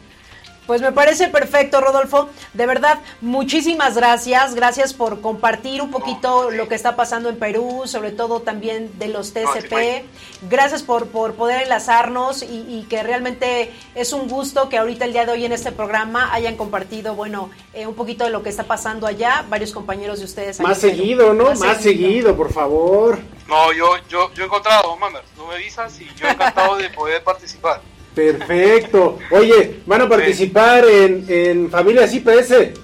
Pues 0.70 0.82
me 0.82 0.92
parece 0.92 1.26
perfecto, 1.26 1.80
Rodolfo. 1.80 2.28
De 2.52 2.64
verdad, 2.64 3.00
muchísimas 3.20 3.96
gracias. 3.96 4.54
Gracias 4.54 4.94
por 4.94 5.20
compartir 5.20 5.82
un 5.82 5.90
poquito 5.90 6.52
lo 6.52 6.68
que 6.68 6.76
está 6.76 6.94
pasando 6.94 7.28
en 7.28 7.40
Perú, 7.40 7.82
sobre 7.86 8.12
todo 8.12 8.42
también 8.42 8.96
de 9.00 9.08
los 9.08 9.32
TCP. 9.32 10.04
Gracias 10.48 10.84
por, 10.84 11.08
por 11.08 11.34
poder 11.34 11.62
enlazarnos 11.62 12.44
y, 12.44 12.86
que 12.88 13.02
realmente 13.02 13.72
es 13.96 14.12
un 14.12 14.28
gusto 14.28 14.68
que 14.68 14.78
ahorita 14.78 15.06
el 15.06 15.12
día 15.12 15.26
de 15.26 15.32
hoy 15.32 15.44
en 15.44 15.50
este 15.50 15.72
programa 15.72 16.32
hayan 16.32 16.54
compartido, 16.54 17.16
bueno, 17.16 17.50
eh, 17.74 17.88
un 17.88 17.96
poquito 17.96 18.22
de 18.22 18.30
lo 18.30 18.44
que 18.44 18.48
está 18.48 18.62
pasando 18.62 19.08
allá, 19.08 19.44
varios 19.48 19.72
compañeros 19.72 20.20
de 20.20 20.26
ustedes. 20.26 20.60
Más 20.60 20.78
seguido, 20.78 21.34
¿no? 21.34 21.52
Más, 21.56 21.82
seguido. 21.82 22.36
por 22.36 22.52
favor. 22.52 23.18
No, 23.48 23.72
yo, 23.72 23.96
yo, 24.08 24.32
yo 24.34 24.44
he 24.44 24.46
encontrado, 24.46 24.96
Mamer, 24.96 25.24
tú 25.36 25.44
me 25.48 25.54
avisas 25.54 26.00
y 26.00 26.04
yo 26.14 26.28
he 26.28 26.30
encantado 26.30 26.76
de 26.76 26.90
poder 26.90 27.24
participar. 27.24 27.80
Perfecto. 28.14 29.18
Oye, 29.30 29.82
¿van 29.86 30.02
a 30.02 30.08
participar 30.08 30.84
en, 30.84 31.24
en 31.28 31.70
Familias 31.70 32.12
IPS? 32.12 32.78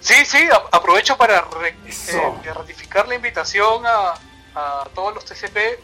Sí, 0.00 0.14
sí, 0.24 0.48
aprovecho 0.70 1.16
para 1.16 1.38
eh, 1.38 2.52
ratificar 2.52 3.06
la 3.06 3.14
invitación 3.14 3.84
a, 3.86 4.14
a, 4.54 4.88
todos 4.94 5.14
los 5.14 5.24
TCP. 5.24 5.80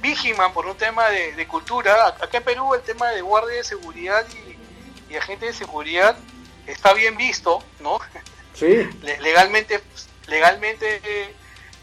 Vigiman 0.00 0.52
por 0.52 0.66
un 0.66 0.76
tema 0.76 1.08
de, 1.08 1.46
cultura. 1.48 2.08
Acá 2.08 2.38
en 2.38 2.44
Perú 2.44 2.74
el 2.74 2.82
tema 2.82 3.08
de 3.08 3.20
guardia 3.20 3.56
de 3.56 3.64
seguridad 3.64 4.24
y, 4.32 5.12
y 5.12 5.16
agente 5.16 5.46
de 5.46 5.52
seguridad 5.52 6.16
está 6.66 6.92
bien 6.92 7.16
visto, 7.16 7.62
¿no? 7.80 7.98
Sí. 8.54 8.88
legalmente 9.20 9.80
legalmente 10.28 11.00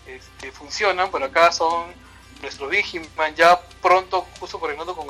este, 0.06 0.52
funcionan, 0.52 1.10
por 1.12 1.24
acá 1.24 1.52
son 1.52 1.94
nuestro 2.42 2.68
Vigiman, 2.68 3.36
ya 3.36 3.60
pronto, 3.82 4.28
justo 4.40 4.60
coordinando 4.60 4.96
con 4.96 5.08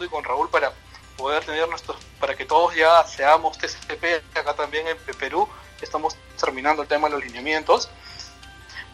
y 0.00 0.08
con 0.08 0.24
Raúl 0.24 0.48
para 0.48 0.72
poder 1.16 1.44
tener 1.44 1.68
nuestros, 1.68 1.98
para 2.18 2.34
que 2.34 2.46
todos 2.46 2.74
ya 2.74 3.04
seamos 3.04 3.58
TCP, 3.58 4.36
acá 4.36 4.54
también 4.54 4.86
en 4.88 4.96
Perú, 5.16 5.46
estamos 5.80 6.16
terminando 6.40 6.82
el 6.82 6.88
tema 6.88 7.08
de 7.08 7.14
los 7.14 7.24
lineamientos, 7.24 7.90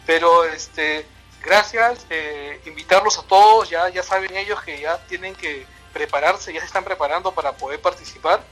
pero 0.05 0.43
este, 0.43 1.05
gracias, 1.41 2.05
eh, 2.09 2.61
invitarlos 2.65 3.17
a 3.17 3.23
todos, 3.23 3.69
ya, 3.69 3.87
ya 3.87 4.03
saben 4.03 4.35
ellos 4.35 4.61
que 4.61 4.81
ya 4.81 4.97
tienen 5.07 5.33
que 5.33 5.65
prepararse, 5.93 6.53
ya 6.53 6.59
se 6.59 6.65
están 6.65 6.83
preparando 6.83 7.31
para 7.31 7.53
poder 7.53 7.81
participar. 7.81 8.43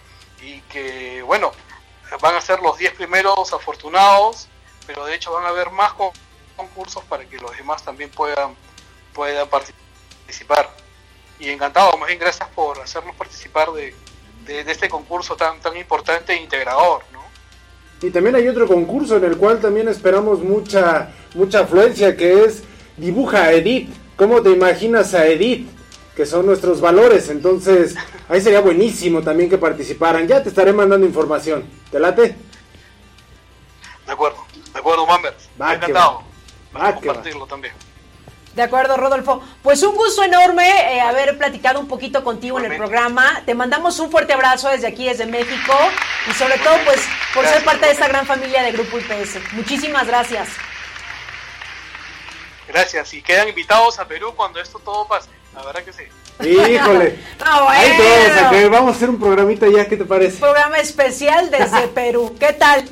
Y 0.41 0.61
que, 0.61 1.22
bueno, 1.24 1.52
van 2.22 2.36
a 2.36 2.41
ser 2.41 2.61
los 2.61 2.78
10 2.78 2.94
primeros 2.94 3.52
afortunados, 3.52 4.48
pero 4.88 5.03
de 5.06 5.16
hecho 5.16 5.34
van 5.34 5.44
a 5.45 5.49
haber 5.49 5.70
más 5.72 5.94
concursos 6.56 7.03
para 7.03 7.26
que 7.26 7.38
los 7.38 7.56
demás 7.57 7.84
también 7.84 8.10
puedan, 8.10 8.56
puedan 9.14 9.49
participar 9.49 10.70
y 11.40 11.49
encantado, 11.49 11.98
más 11.98 12.07
bien 12.07 12.20
gracias 12.20 12.48
por 12.49 12.80
hacernos 12.80 13.16
participar 13.16 13.72
de, 13.72 13.94
este 14.48 14.90
concurso 14.90 15.36
tan, 15.36 15.60
tan 15.60 15.78
importante 15.78 16.34
e 16.34 16.41
integrador. 16.41 17.03
¿no? 17.14 17.20
Y 18.02 18.11
también 18.11 18.36
hay 18.36 18.48
otro 18.48 18.68
concurso 18.68 19.18
en 19.18 19.26
el 19.26 19.38
cual 19.38 19.60
también 19.60 19.88
esperamos 19.88 20.40
mucha, 20.40 21.11
mucha 21.36 21.61
afluencia, 21.61 22.16
que 22.16 22.45
es 22.45 22.64
Dibuja 22.98 23.44
a 23.44 23.53
Edith. 23.53 23.90
¿Cómo 24.16 24.41
te 24.41 24.52
imaginas 24.52 25.14
a 25.14 25.26
Edith? 25.26 25.70
Que 26.16 26.26
son 26.26 26.45
nuestros 26.45 26.82
valores. 26.82 27.30
Entonces, 27.30 27.95
ahí 28.28 28.41
sería 28.41 28.60
buenísimo 28.60 29.22
también 29.22 29.49
que 29.49 29.57
participaran. 29.57 30.28
Ya 30.28 30.44
te 30.44 30.49
estaré 30.49 30.74
mandando 30.74 31.06
información. 31.06 31.66
¿Te 31.90 31.99
late? 31.99 32.36
De 34.06 34.11
acuerdo, 34.11 34.45
de 34.74 34.80
acuerdo, 34.80 35.06
Mamber. 35.06 35.36
encantado. 35.57 36.24
Va, 36.76 36.94
compartirlo 36.95 37.45
también. 37.45 37.74
De 38.60 38.65
acuerdo, 38.65 38.98
Rodolfo. 38.98 39.41
Pues 39.64 39.81
un 39.84 39.95
gusto 39.95 40.22
enorme 40.22 40.68
eh, 40.94 40.99
haber 40.99 41.38
platicado 41.38 41.80
un 41.80 41.88
poquito 41.88 42.26
contigo 42.26 42.60
en 42.60 42.69
el 42.69 42.76
programa. 42.76 43.41
Te 43.45 43.56
mandamos 43.56 43.98
un 44.02 44.11
fuerte 44.11 44.34
abrazo 44.34 44.68
desde 44.68 44.86
aquí, 44.86 45.06
desde 45.06 45.26
México. 45.26 45.73
Y 46.30 46.34
sobre 46.34 46.57
todo, 46.57 46.76
pues, 46.84 46.99
por 47.34 47.45
ser 47.45 47.64
parte 47.64 47.86
de 47.86 47.94
esta 47.94 48.10
gran 48.10 48.26
familia 48.26 48.61
de 48.61 48.73
Grupo 48.73 48.99
IPS. 48.99 49.53
Muchísimas 49.53 50.07
gracias. 50.07 50.49
Gracias. 52.68 53.14
Y 53.14 53.22
quedan 53.22 53.48
invitados 53.48 53.98
a 53.98 54.06
Perú 54.06 54.34
cuando 54.36 54.60
esto 54.60 54.77
todo 54.80 55.07
pase. 55.07 55.30
La 55.56 55.64
verdad 55.64 55.81
que 55.81 55.94
sí. 55.94 56.03
Híjole. 56.45 57.18
Ahí 57.40 57.98
todos, 57.98 58.72
vamos 58.72 58.94
a 58.94 58.98
hacer 58.98 59.10
un 59.10 59.22
programita 59.22 59.68
ya, 59.69 59.88
¿qué 59.88 59.95
te 59.95 60.03
parece? 60.03 60.38
Programa 60.38 60.80
especial 60.80 61.49
desde 61.49 61.88
Perú. 61.95 62.36
¿Qué 62.38 62.52
tal? 62.52 62.90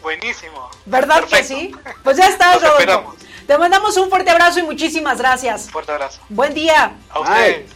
Buenísimo. 0.00 0.70
¿Verdad 0.86 1.22
que 1.24 1.44
sí? 1.44 1.76
Pues 2.02 2.16
ya 2.16 2.28
está, 2.28 2.54
Rodolfo. 2.54 3.14
Te 3.46 3.58
mandamos 3.58 3.96
un 3.96 4.08
fuerte 4.08 4.30
abrazo 4.30 4.60
y 4.60 4.62
muchísimas 4.62 5.18
gracias. 5.18 5.70
Fuerte 5.70 5.92
abrazo. 5.92 6.20
Buen 6.28 6.54
día. 6.54 6.94
A 7.10 7.20
usted. 7.20 7.66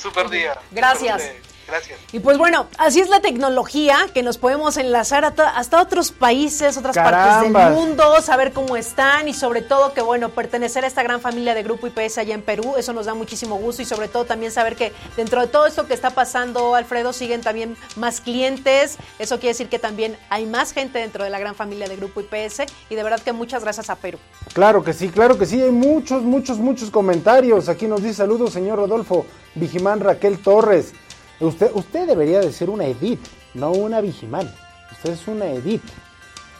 Super 0.00 0.28
día. 0.28 0.58
Gracias. 0.70 1.22
Gracias. 1.66 1.98
Y 2.12 2.20
pues 2.20 2.38
bueno, 2.38 2.66
así 2.78 3.00
es 3.00 3.08
la 3.08 3.20
tecnología, 3.20 3.96
que 4.12 4.22
nos 4.22 4.38
podemos 4.38 4.76
enlazar 4.76 5.24
hasta 5.24 5.80
otros 5.80 6.12
países, 6.12 6.76
otras 6.76 6.96
partes 6.96 7.52
del 7.52 7.72
mundo, 7.72 8.20
saber 8.20 8.52
cómo 8.52 8.76
están 8.76 9.28
y 9.28 9.34
sobre 9.34 9.62
todo 9.62 9.94
que 9.94 10.02
bueno, 10.02 10.28
pertenecer 10.30 10.84
a 10.84 10.86
esta 10.86 11.02
gran 11.02 11.20
familia 11.20 11.54
de 11.54 11.62
Grupo 11.62 11.86
IPS 11.86 12.18
allá 12.18 12.34
en 12.34 12.42
Perú, 12.42 12.74
eso 12.76 12.92
nos 12.92 13.06
da 13.06 13.14
muchísimo 13.14 13.56
gusto 13.56 13.82
y 13.82 13.84
sobre 13.84 14.08
todo 14.08 14.24
también 14.24 14.52
saber 14.52 14.76
que 14.76 14.92
dentro 15.16 15.40
de 15.40 15.46
todo 15.46 15.66
esto 15.66 15.86
que 15.86 15.94
está 15.94 16.10
pasando, 16.10 16.74
Alfredo, 16.74 17.12
siguen 17.12 17.40
también 17.40 17.76
más 17.96 18.20
clientes, 18.20 18.98
eso 19.18 19.36
quiere 19.36 19.48
decir 19.48 19.68
que 19.68 19.78
también 19.78 20.16
hay 20.30 20.46
más 20.46 20.72
gente 20.72 20.98
dentro 20.98 21.24
de 21.24 21.30
la 21.30 21.38
gran 21.38 21.54
familia 21.54 21.88
de 21.88 21.96
Grupo 21.96 22.20
IPS 22.20 22.62
y 22.90 22.94
de 22.94 23.02
verdad 23.02 23.20
que 23.20 23.32
muchas 23.32 23.62
gracias 23.62 23.90
a 23.90 23.96
Perú. 23.96 24.18
Claro 24.52 24.84
que 24.84 24.92
sí, 24.92 25.08
claro 25.08 25.38
que 25.38 25.46
sí, 25.46 25.60
hay 25.60 25.70
muchos, 25.70 26.22
muchos, 26.22 26.58
muchos 26.58 26.90
comentarios. 26.90 27.68
Aquí 27.68 27.86
nos 27.86 28.02
dice 28.02 28.14
saludos, 28.14 28.52
señor 28.52 28.78
Rodolfo, 28.78 29.26
Vigimán 29.54 30.00
Raquel 30.00 30.38
Torres. 30.38 30.92
Usted, 31.40 31.70
usted 31.74 32.06
debería 32.06 32.40
de 32.40 32.52
ser 32.52 32.70
una 32.70 32.86
Edith, 32.86 33.20
no 33.54 33.72
una 33.72 34.00
Vigimán. 34.00 34.52
Usted 34.92 35.12
es 35.12 35.26
una 35.28 35.46
Edith. 35.46 35.82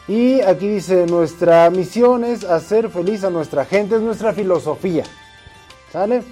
Y 0.07 0.41
aquí 0.41 0.69
dice, 0.69 1.07
nuestra 1.07 1.71
misión 1.71 2.25
es 2.25 2.45
hacer 2.45 2.91
feliz 2.91 3.25
a 3.25 3.31
nuestra 3.31 3.65
gente, 3.65 3.97
es 3.97 4.03
nuestra 4.03 4.33
filosofía. 4.33 5.05
¿Sale? 5.93 6.23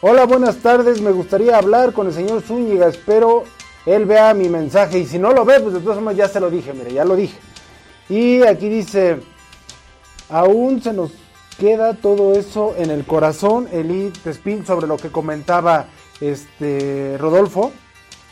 Hola, 0.00 0.26
buenas 0.26 0.56
tardes, 0.56 1.00
me 1.00 1.12
gustaría 1.12 1.56
hablar 1.56 1.92
con 1.92 2.08
el 2.08 2.12
señor 2.12 2.42
Zúñiga, 2.42 2.88
espero 2.88 3.44
él 3.86 4.04
vea 4.04 4.32
mi 4.34 4.48
mensaje 4.48 4.98
y 4.98 5.06
si 5.06 5.18
no 5.18 5.32
lo 5.32 5.44
ve, 5.44 5.60
pues 5.60 5.74
de 5.74 5.80
todas 5.80 5.96
formas 5.96 6.16
ya 6.16 6.28
se 6.28 6.40
lo 6.40 6.50
dije, 6.50 6.72
mire, 6.72 6.92
ya 6.92 7.04
lo 7.04 7.16
dije. 7.16 7.36
Y 8.08 8.42
aquí 8.42 8.68
dice, 8.68 9.18
aún 10.28 10.82
se 10.82 10.92
nos 10.92 11.12
queda 11.58 11.94
todo 11.94 12.34
eso 12.34 12.74
en 12.76 12.90
el 12.90 13.04
corazón, 13.04 13.68
Elite 13.72 14.30
Spin, 14.30 14.64
sobre 14.64 14.86
lo 14.86 14.96
que 14.96 15.10
comentaba 15.10 15.86
este 16.20 17.16
Rodolfo. 17.18 17.72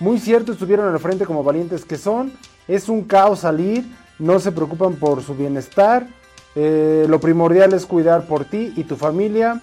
Muy 0.01 0.18
cierto, 0.18 0.52
estuvieron 0.52 0.93
al 0.93 0.98
frente 0.98 1.27
como 1.27 1.44
valientes 1.44 1.85
que 1.85 1.98
son. 1.98 2.32
Es 2.66 2.89
un 2.89 3.05
caos 3.05 3.40
salir, 3.40 3.85
no 4.18 4.39
se 4.40 4.51
preocupan 4.51 4.94
por 4.94 5.22
su 5.22 5.35
bienestar. 5.35 6.06
Eh, 6.55 7.06
lo 7.09 7.20
primordial 7.20 7.74
es 7.74 7.85
cuidar 7.86 8.27
por 8.27 8.47
ti 8.47 8.72
y 8.77 8.85
tu 8.85 8.97
familia. 8.97 9.60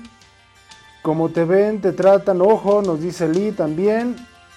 Como 1.02 1.30
te 1.30 1.44
ven, 1.44 1.82
te 1.82 1.92
tratan, 1.92 2.42
ojo, 2.42 2.82
nos 2.82 3.02
dice 3.02 3.28
Lee 3.28 3.52
también. 3.52 4.16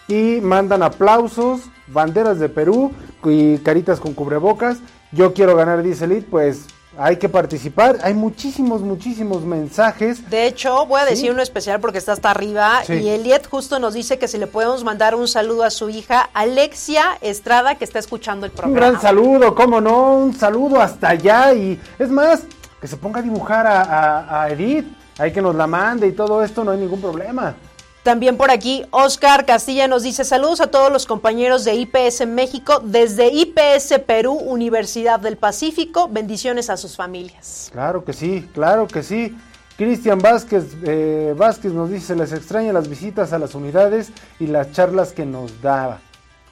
y 0.08 0.40
mandan 0.40 0.82
aplausos, 0.82 1.70
banderas 1.86 2.40
de 2.40 2.48
Perú 2.48 2.90
y 3.24 3.58
caritas 3.58 4.00
con 4.00 4.12
cubrebocas. 4.12 4.78
Yo 5.12 5.32
quiero 5.34 5.54
ganar, 5.56 5.82
dice 5.82 6.04
Elite, 6.04 6.26
pues 6.28 6.66
hay 7.02 7.16
que 7.16 7.28
participar. 7.30 7.98
Hay 8.02 8.12
muchísimos, 8.14 8.82
muchísimos 8.82 9.42
mensajes. 9.42 10.28
De 10.28 10.46
hecho, 10.46 10.84
voy 10.86 11.00
a 11.00 11.04
decir 11.06 11.30
uno 11.32 11.40
especial 11.42 11.80
porque 11.80 11.96
está 11.98 12.12
hasta 12.12 12.30
arriba. 12.30 12.82
Sí. 12.86 12.92
Y 12.94 13.08
Eliet 13.08 13.48
justo 13.48 13.78
nos 13.78 13.94
dice 13.94 14.18
que 14.18 14.28
si 14.28 14.36
le 14.36 14.46
podemos 14.46 14.84
mandar 14.84 15.14
un 15.14 15.26
saludo 15.26 15.64
a 15.64 15.70
su 15.70 15.88
hija, 15.88 16.28
Alexia 16.34 17.16
Estrada, 17.22 17.76
que 17.76 17.84
está 17.84 17.98
escuchando 17.98 18.44
el 18.44 18.52
Un 18.52 18.56
programa. 18.56 18.86
gran 18.90 19.00
saludo, 19.00 19.54
cómo 19.54 19.80
no, 19.80 20.14
un 20.16 20.34
saludo 20.34 20.80
hasta 20.80 21.08
allá 21.08 21.54
y 21.54 21.80
es 21.98 22.10
más, 22.10 22.42
que 22.80 22.86
se 22.86 22.96
ponga 22.96 23.20
a 23.20 23.22
dibujar 23.22 23.66
a, 23.66 23.82
a- 23.82 24.42
a 24.44 24.50
Edith, 24.50 24.86
hay 25.18 25.32
que 25.32 25.40
nos 25.42 25.54
la 25.54 25.66
mande 25.66 26.06
y 26.06 26.12
todo 26.12 26.42
esto, 26.42 26.64
no 26.64 26.70
hay 26.72 26.78
ningún 26.78 27.00
problema. 27.00 27.54
También 28.02 28.38
por 28.38 28.50
aquí, 28.50 28.84
Oscar 28.92 29.44
Castilla 29.44 29.86
nos 29.86 30.02
dice 30.02 30.24
saludos 30.24 30.62
a 30.62 30.68
todos 30.68 30.90
los 30.90 31.04
compañeros 31.04 31.64
de 31.66 31.74
IPS 31.74 32.26
México 32.26 32.80
desde 32.82 33.28
IPS 33.30 33.98
Perú, 34.06 34.32
Universidad 34.32 35.20
del 35.20 35.36
Pacífico. 35.36 36.08
Bendiciones 36.08 36.70
a 36.70 36.78
sus 36.78 36.96
familias. 36.96 37.68
Claro 37.72 38.02
que 38.04 38.14
sí, 38.14 38.48
claro 38.54 38.86
que 38.88 39.02
sí. 39.02 39.36
Cristian 39.76 40.18
Vázquez, 40.18 40.64
eh, 40.82 41.34
Vázquez 41.36 41.72
nos 41.72 41.90
dice, 41.90 42.16
les 42.16 42.32
extraña 42.32 42.72
las 42.72 42.88
visitas 42.88 43.32
a 43.34 43.38
las 43.38 43.54
unidades 43.54 44.12
y 44.38 44.46
las 44.46 44.72
charlas 44.72 45.12
que 45.12 45.26
nos 45.26 45.60
daba. 45.60 46.00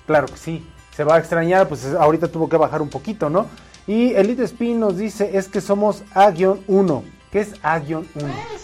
Claro 0.07 0.27
que 0.27 0.37
sí, 0.37 0.67
se 0.97 1.05
va 1.05 1.17
a 1.17 1.19
extrañar, 1.19 1.67
pues 1.69 1.85
es- 1.85 1.95
ahorita 1.95 2.29
tuvo 2.29 2.49
que 2.49 2.57
bajar 2.59 2.83
un 2.83 2.89
poquito, 2.91 3.29
¿no? 3.31 3.47
Y 3.87 4.13
Elite 4.15 4.45
Spin 4.45 4.81
nos 4.81 4.99
dice, 4.99 5.37
es 5.37 5.49
que 5.49 5.61
somos 5.63 6.03
A-1. 6.15 7.03
¿Qué 7.31 7.41
es 7.41 7.55
A-1? 7.63 8.07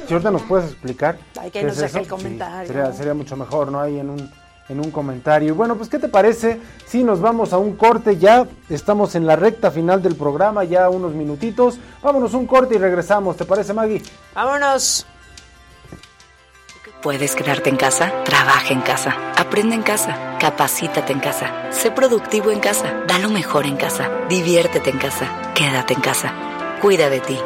Si 0.06 0.12
ahorita 0.12 0.30
nos 0.30 0.42
puedes 0.42 0.70
explicar. 0.70 1.18
Ay, 1.38 1.50
que 1.50 1.62
nos 1.62 1.76
deje 1.76 1.98
el 1.98 2.04
sí, 2.04 2.10
comentario. 2.10 2.66
sería, 2.66 2.92
sería 2.92 3.14
mucho 3.14 3.36
mejor, 3.36 3.70
¿no? 3.70 3.80
Ahí 3.80 3.98
en 3.98 4.08
un, 4.10 4.30
en 4.68 4.80
un 4.80 4.90
comentario. 4.90 5.48
Y 5.48 5.52
bueno, 5.52 5.76
pues 5.76 5.88
¿qué 5.88 5.98
te 5.98 6.08
parece 6.08 6.60
si 6.86 7.02
nos 7.04 7.20
vamos 7.20 7.52
a 7.52 7.58
un 7.58 7.76
corte? 7.76 8.16
Ya 8.16 8.46
estamos 8.70 9.14
en 9.14 9.26
la 9.26 9.36
recta 9.36 9.70
final 9.70 10.02
del 10.02 10.16
programa, 10.16 10.64
ya 10.64 10.88
unos 10.88 11.14
minutitos. 11.14 11.78
Vámonos 12.02 12.32
un 12.34 12.46
corte 12.46 12.76
y 12.76 12.78
regresamos. 12.78 13.36
¿Te 13.36 13.44
parece, 13.44 13.74
Maggie? 13.74 14.02
Vámonos. 14.34 15.06
Puedes 17.02 17.34
quedarte 17.34 17.68
en 17.68 17.76
casa, 17.76 18.24
trabaja 18.24 18.72
en 18.72 18.80
casa, 18.80 19.14
aprende 19.36 19.74
en 19.74 19.82
casa, 19.82 20.38
capacítate 20.40 21.12
en 21.12 21.20
casa, 21.20 21.70
sé 21.70 21.90
productivo 21.90 22.50
en 22.50 22.60
casa, 22.60 23.02
da 23.06 23.18
lo 23.18 23.28
mejor 23.28 23.66
en 23.66 23.76
casa, 23.76 24.08
diviértete 24.30 24.88
en 24.88 24.96
casa, 24.96 25.52
quédate 25.54 25.92
en 25.92 26.00
casa, 26.00 26.32
cuida 26.80 27.10
de 27.10 27.20
ti, 27.20 27.38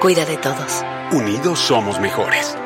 cuida 0.00 0.24
de 0.24 0.36
todos. 0.36 0.84
Unidos 1.12 1.58
somos 1.58 2.00
mejores. 2.00 2.56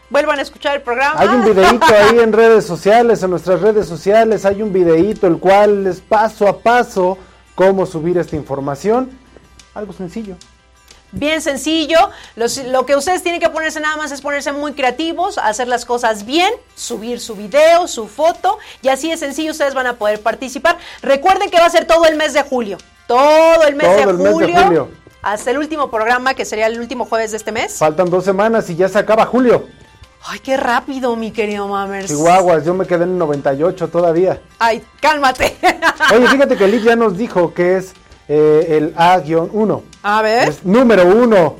vuelvan 0.08 0.38
a 0.38 0.42
escuchar 0.42 0.76
el 0.76 0.82
programa. 0.82 1.20
Hay 1.20 1.28
un 1.28 1.44
videíto 1.44 1.84
ahí 1.86 2.18
en 2.20 2.32
redes 2.32 2.64
sociales, 2.64 3.22
en 3.22 3.28
nuestras 3.28 3.60
redes 3.60 3.86
sociales, 3.86 4.46
hay 4.46 4.62
un 4.62 4.72
videíto 4.72 5.26
el 5.26 5.36
cual 5.36 5.86
es 5.86 6.00
paso 6.00 6.48
a 6.48 6.58
paso 6.58 7.18
cómo 7.54 7.84
subir 7.84 8.16
esta 8.16 8.34
información. 8.34 9.10
Algo 9.74 9.92
sencillo. 9.92 10.36
Bien 11.12 11.40
sencillo, 11.40 11.96
Los- 12.36 12.58
lo 12.58 12.84
que 12.84 12.94
ustedes 12.94 13.22
tienen 13.22 13.40
que 13.40 13.48
ponerse 13.48 13.80
nada 13.80 13.96
más 13.96 14.12
es 14.12 14.20
ponerse 14.20 14.52
muy 14.52 14.74
creativos, 14.74 15.38
hacer 15.38 15.66
las 15.66 15.84
cosas 15.86 16.26
bien, 16.26 16.52
subir 16.74 17.18
su 17.20 17.34
video, 17.34 17.88
su 17.88 18.08
foto 18.08 18.58
y 18.82 18.88
así 18.88 19.08
de 19.10 19.16
sencillo 19.16 19.52
ustedes 19.52 19.72
van 19.74 19.86
a 19.86 19.94
poder 19.94 20.20
participar. 20.20 20.76
Recuerden 21.02 21.48
que 21.50 21.58
va 21.58 21.66
a 21.66 21.70
ser 21.70 21.86
todo 21.86 22.04
el 22.04 22.16
mes 22.16 22.34
de 22.34 22.42
julio, 22.42 22.76
todo 23.06 23.62
el 23.66 23.74
mes, 23.74 23.86
Todo 23.86 23.96
de, 23.96 24.02
el 24.02 24.18
mes 24.18 24.24
de 24.24 24.32
julio, 24.62 24.88
hasta 25.22 25.50
el 25.50 25.58
último 25.58 25.90
programa 25.90 26.34
que 26.34 26.44
sería 26.44 26.66
el 26.66 26.78
último 26.78 27.06
jueves 27.06 27.30
de 27.30 27.38
este 27.38 27.52
mes. 27.52 27.76
Faltan 27.78 28.10
dos 28.10 28.24
semanas 28.24 28.68
y 28.68 28.76
ya 28.76 28.88
se 28.88 28.98
acaba 28.98 29.24
julio. 29.24 29.66
Ay, 30.26 30.40
qué 30.40 30.56
rápido, 30.56 31.14
mi 31.16 31.30
querido 31.30 31.68
Mammers. 31.68 32.08
Chihuahuas, 32.08 32.64
yo 32.64 32.74
me 32.74 32.86
quedé 32.86 33.04
en 33.04 33.16
98 33.18 33.88
todavía. 33.88 34.40
Ay, 34.58 34.84
cálmate. 35.00 35.56
Oye, 36.14 36.28
fíjate 36.30 36.56
que 36.56 36.66
Lick 36.66 36.82
ya 36.82 36.96
nos 36.96 37.16
dijo 37.16 37.54
que 37.54 37.76
es 37.78 37.92
eh, 38.28 38.66
el 38.76 38.94
A-1. 38.96 39.82
A 40.02 40.22
ver. 40.22 40.48
Es 40.48 40.64
número 40.64 41.06
uno. 41.06 41.56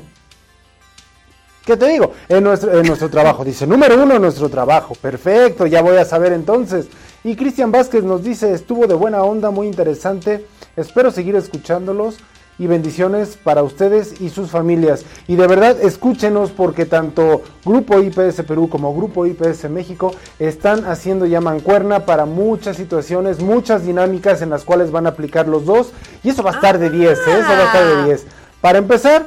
¿Qué 1.65 1.77
te 1.77 1.87
digo? 1.87 2.13
En 2.27 2.43
nuestro, 2.43 2.71
en 2.79 2.85
nuestro 2.85 3.09
trabajo. 3.09 3.43
Dice, 3.43 3.67
número 3.67 4.01
uno 4.01 4.15
en 4.15 4.21
nuestro 4.21 4.49
trabajo. 4.49 4.95
Perfecto, 4.95 5.65
ya 5.67 5.81
voy 5.81 5.97
a 5.97 6.05
saber 6.05 6.33
entonces. 6.33 6.87
Y 7.23 7.35
Cristian 7.35 7.71
Vázquez 7.71 8.03
nos 8.03 8.23
dice, 8.23 8.53
estuvo 8.53 8.87
de 8.87 8.95
buena 8.95 9.23
onda, 9.23 9.51
muy 9.51 9.67
interesante. 9.67 10.45
Espero 10.75 11.11
seguir 11.11 11.35
escuchándolos. 11.35 12.17
Y 12.59 12.67
bendiciones 12.67 13.37
para 13.41 13.63
ustedes 13.63 14.21
y 14.21 14.29
sus 14.29 14.51
familias. 14.51 15.05
Y 15.27 15.35
de 15.35 15.47
verdad, 15.47 15.77
escúchenos 15.81 16.51
porque 16.51 16.85
tanto 16.85 17.41
Grupo 17.65 17.99
IPS 17.99 18.43
Perú 18.47 18.69
como 18.69 18.93
Grupo 18.93 19.25
IPS 19.25 19.69
México 19.69 20.13
están 20.37 20.85
haciendo 20.85 21.25
ya 21.25 21.41
mancuerna 21.41 22.05
para 22.05 22.25
muchas 22.25 22.77
situaciones, 22.77 23.41
muchas 23.41 23.85
dinámicas 23.85 24.41
en 24.41 24.49
las 24.49 24.65
cuales 24.65 24.91
van 24.91 25.07
a 25.07 25.09
aplicar 25.09 25.47
los 25.47 25.65
dos. 25.65 25.93
Y 26.21 26.29
eso 26.29 26.43
va 26.43 26.51
a 26.51 26.55
estar 26.55 26.77
de 26.77 26.89
10, 26.91 27.17
¿eh? 27.17 27.21
Eso 27.25 27.49
va 27.49 27.63
a 27.63 27.65
estar 27.65 27.87
de 27.87 28.03
10. 28.05 28.25
Para 28.61 28.77
empezar, 28.77 29.25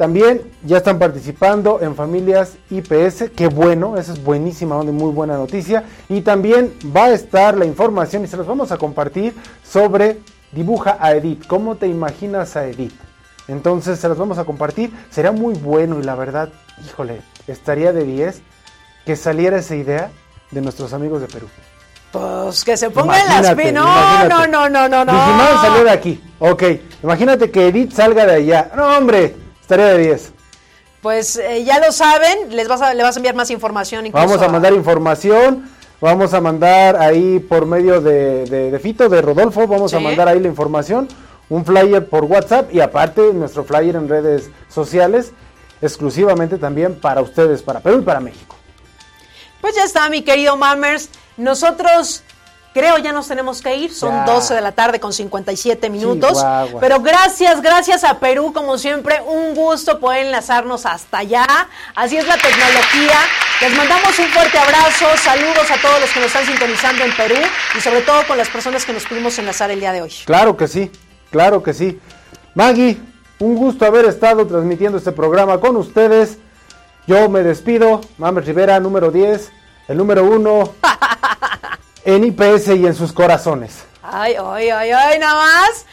también 0.00 0.40
ya 0.64 0.78
están 0.78 0.98
participando 0.98 1.80
en 1.82 1.94
familias 1.94 2.56
IPS, 2.70 3.32
qué 3.36 3.48
bueno, 3.48 3.98
esa 3.98 4.14
es 4.14 4.24
buenísima, 4.24 4.82
muy 4.82 5.12
buena 5.12 5.36
noticia. 5.36 5.84
Y 6.08 6.22
también 6.22 6.72
va 6.96 7.04
a 7.04 7.12
estar 7.12 7.54
la 7.58 7.66
información 7.66 8.24
y 8.24 8.26
se 8.26 8.38
los 8.38 8.46
vamos 8.46 8.72
a 8.72 8.78
compartir 8.78 9.34
sobre 9.62 10.20
dibuja 10.52 10.96
a 11.00 11.12
Edith, 11.12 11.46
cómo 11.46 11.76
te 11.76 11.86
imaginas 11.86 12.56
a 12.56 12.66
Edith. 12.66 12.92
Entonces 13.48 13.98
se 13.98 14.08
los 14.08 14.16
vamos 14.18 14.38
a 14.38 14.44
compartir, 14.44 14.92
será 15.10 15.32
muy 15.32 15.54
bueno 15.54 15.98
y 15.98 16.02
la 16.04 16.14
verdad, 16.14 16.50
híjole, 16.86 17.20
estaría 17.46 17.92
de 17.92 18.04
10 18.04 18.42
que 19.04 19.16
saliera 19.16 19.58
esa 19.58 19.74
idea 19.74 20.10
de 20.50 20.60
nuestros 20.60 20.92
amigos 20.92 21.20
de 21.20 21.26
Perú. 21.26 21.48
Pues 22.12 22.64
que 22.64 22.76
se 22.76 22.90
pongan 22.90 23.18
las 23.28 23.38
Imagínate, 23.52 23.62
pi- 23.68 23.72
No, 23.72 24.28
no, 24.28 24.46
no, 24.46 24.68
no, 24.68 24.88
no, 24.88 25.04
no. 25.04 25.12
Digimon 25.12 25.60
salió 25.62 25.84
de 25.84 25.90
aquí, 25.90 26.20
ok, 26.38 26.62
imagínate 27.02 27.50
que 27.50 27.68
Edith 27.68 27.92
salga 27.92 28.26
de 28.26 28.34
allá, 28.34 28.70
no 28.76 28.96
hombre, 28.96 29.36
estaría 29.60 29.86
de 29.86 29.98
10. 29.98 30.32
pues 31.02 31.36
eh, 31.36 31.64
ya 31.64 31.78
lo 31.78 31.90
saben, 31.92 32.54
les 32.54 32.66
vas 32.68 32.82
a, 32.82 32.94
le 32.94 33.02
vas 33.02 33.16
a 33.16 33.18
enviar 33.20 33.34
más 33.36 33.50
información. 33.50 34.06
Incluso 34.06 34.26
Vamos 34.26 34.42
a 34.42 34.48
mandar 34.48 34.72
información, 34.74 35.70
vamos 36.00 36.32
a 36.34 36.40
mandar 36.40 36.96
ahí 36.96 37.38
por 37.40 37.66
medio 37.66 38.00
de, 38.00 38.44
de- 38.46 38.70
de 38.70 38.78
Fito, 38.78 39.08
de 39.08 39.20
Rodolfo, 39.22 39.66
vamos 39.66 39.92
a 39.94 40.00
mandar 40.00 40.28
ahí 40.28 40.40
la 40.40 40.48
información, 40.48 41.08
un 41.48 41.64
flyer 41.64 42.08
por 42.08 42.24
WhatsApp 42.24 42.72
y 42.74 42.80
aparte 42.80 43.32
nuestro 43.32 43.64
flyer 43.64 43.96
en 43.96 44.08
redes 44.08 44.50
sociales, 44.68 45.32
exclusivamente 45.82 46.58
también 46.58 46.94
para 47.00 47.20
ustedes, 47.20 47.62
para 47.62 47.80
Perú 47.80 47.98
y 48.00 48.02
para 48.02 48.20
México. 48.20 48.56
Pues 49.60 49.74
ya 49.76 49.84
está, 49.84 50.08
mi 50.08 50.22
querido 50.22 50.56
Mammers. 50.56 51.10
Nosotros 51.36 52.22
creo 52.72 52.98
ya 52.98 53.12
nos 53.12 53.28
tenemos 53.28 53.60
que 53.62 53.76
ir. 53.76 53.92
Son 53.94 54.10
Ya. 54.10 54.24
12 54.32 54.54
de 54.54 54.60
la 54.60 54.72
tarde 54.72 55.00
con 55.00 55.12
57 55.12 55.90
minutos. 55.90 56.32
Chihuahua. 56.38 56.80
Pero 56.80 57.00
gracias, 57.00 57.60
gracias 57.62 58.04
a 58.04 58.18
Perú, 58.18 58.52
como 58.52 58.78
siempre, 58.78 59.20
un 59.26 59.54
gusto 59.54 59.98
poder 60.00 60.26
enlazarnos 60.26 60.86
hasta 60.86 61.18
allá. 61.18 61.46
Así 61.94 62.16
es 62.16 62.26
la 62.26 62.36
tecnología. 62.36 63.18
Les 63.60 63.76
mandamos 63.76 64.18
un 64.18 64.26
fuerte 64.26 64.58
abrazo, 64.58 65.06
saludos 65.22 65.70
a 65.70 65.80
todos 65.80 66.00
los 66.00 66.10
que 66.10 66.20
nos 66.20 66.26
están 66.28 66.46
sintonizando 66.46 67.04
en 67.04 67.14
Perú 67.16 67.36
y 67.76 67.80
sobre 67.80 68.00
todo 68.02 68.26
con 68.26 68.38
las 68.38 68.48
personas 68.48 68.84
que 68.84 68.92
nos 68.92 69.04
pudimos 69.04 69.38
enlazar 69.38 69.70
el 69.70 69.80
día 69.80 69.92
de 69.92 70.02
hoy. 70.02 70.12
Claro 70.24 70.56
que 70.56 70.66
sí, 70.68 70.90
claro 71.30 71.62
que 71.62 71.74
sí. 71.74 72.00
Maggie, 72.54 72.98
un 73.38 73.56
gusto 73.56 73.84
haber 73.86 74.06
estado 74.06 74.46
transmitiendo 74.46 74.98
este 74.98 75.12
programa 75.12 75.60
con 75.60 75.76
ustedes. 75.76 76.38
Yo 77.06 77.28
me 77.28 77.42
despido, 77.42 78.00
Mames 78.18 78.44
Rivera, 78.46 78.78
número 78.80 79.10
10, 79.10 79.50
el 79.88 79.96
número 79.96 80.24
1 80.24 80.74
en 82.04 82.24
IPS 82.24 82.68
y 82.68 82.86
en 82.86 82.94
sus 82.94 83.12
corazones. 83.12 83.84
Ay, 84.02 84.34
ay, 84.42 84.70
ay, 84.70 84.90
ay, 84.90 85.18
nada 85.18 85.34
más. 85.34 85.86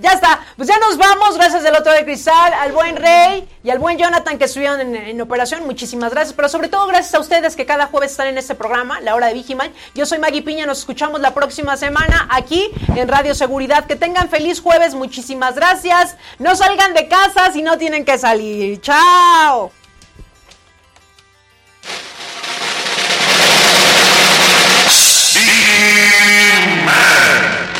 Ya 0.00 0.12
está, 0.12 0.40
pues 0.56 0.66
ya 0.66 0.78
nos 0.78 0.96
vamos, 0.96 1.36
gracias 1.36 1.62
del 1.62 1.74
otro 1.74 1.92
de 1.92 2.04
cristal, 2.04 2.54
al 2.54 2.72
buen 2.72 2.96
Rey 2.96 3.46
y 3.62 3.68
al 3.68 3.78
buen 3.78 3.98
Jonathan 3.98 4.38
que 4.38 4.46
estuvieron 4.46 4.80
en, 4.80 5.20
operación, 5.20 5.66
muchísimas 5.66 6.12
gracias, 6.12 6.32
pero 6.32 6.48
sobre 6.48 6.68
todo 6.68 6.86
gracias 6.86 7.14
a 7.14 7.20
ustedes 7.20 7.54
que 7.54 7.66
cada 7.66 7.86
jueves 7.86 8.12
están 8.12 8.28
en 8.28 8.38
este 8.38 8.54
programa, 8.54 9.02
La 9.02 9.14
Hora 9.14 9.26
de 9.26 9.34
Vigiman. 9.34 9.70
Yo 9.94 10.06
soy 10.06 10.18
Maggie 10.18 10.40
Piña, 10.40 10.64
nos 10.64 10.78
escuchamos 10.78 11.20
la 11.20 11.34
próxima 11.34 11.76
semana 11.76 12.26
aquí 12.30 12.70
en 12.96 13.08
Radio 13.08 13.34
Seguridad. 13.34 13.84
Que 13.84 13.96
tengan 13.96 14.30
feliz 14.30 14.62
jueves, 14.62 14.94
muchísimas 14.94 15.54
gracias. 15.54 16.16
No 16.38 16.56
salgan 16.56 16.94
de 16.94 17.06
casa 17.06 17.52
si 17.52 17.60
no 17.60 17.76
tienen 17.76 18.06
que 18.06 18.16
salir. 18.16 18.80
Chao. 18.80 19.79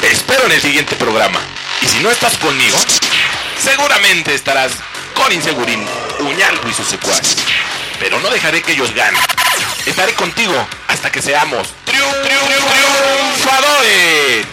Te 0.01 0.11
espero 0.11 0.47
en 0.47 0.53
el 0.53 0.61
siguiente 0.61 0.97
programa. 0.97 1.41
Y 1.83 1.87
si 1.87 2.01
no 2.01 2.11
estás 2.11 2.37
conmigo, 2.39 2.77
seguramente 3.63 4.35
estarás 4.35 4.73
con 5.15 5.33
Insegurín, 5.33 5.87
Uñalco 6.21 6.69
y 6.69 6.75
sus 6.75 6.89
secuaces. 6.89 7.37
Pero 7.99 8.21
no 8.21 8.31
dejaré 8.31 8.63
que 8.63 8.73
ellos 8.73 8.95
ganen. 8.95 9.21
Estaré 9.87 10.13
contigo 10.15 10.55
hasta 10.89 11.11
que 11.11 11.23
seamos 11.23 11.75
triunfadores. 11.85 14.47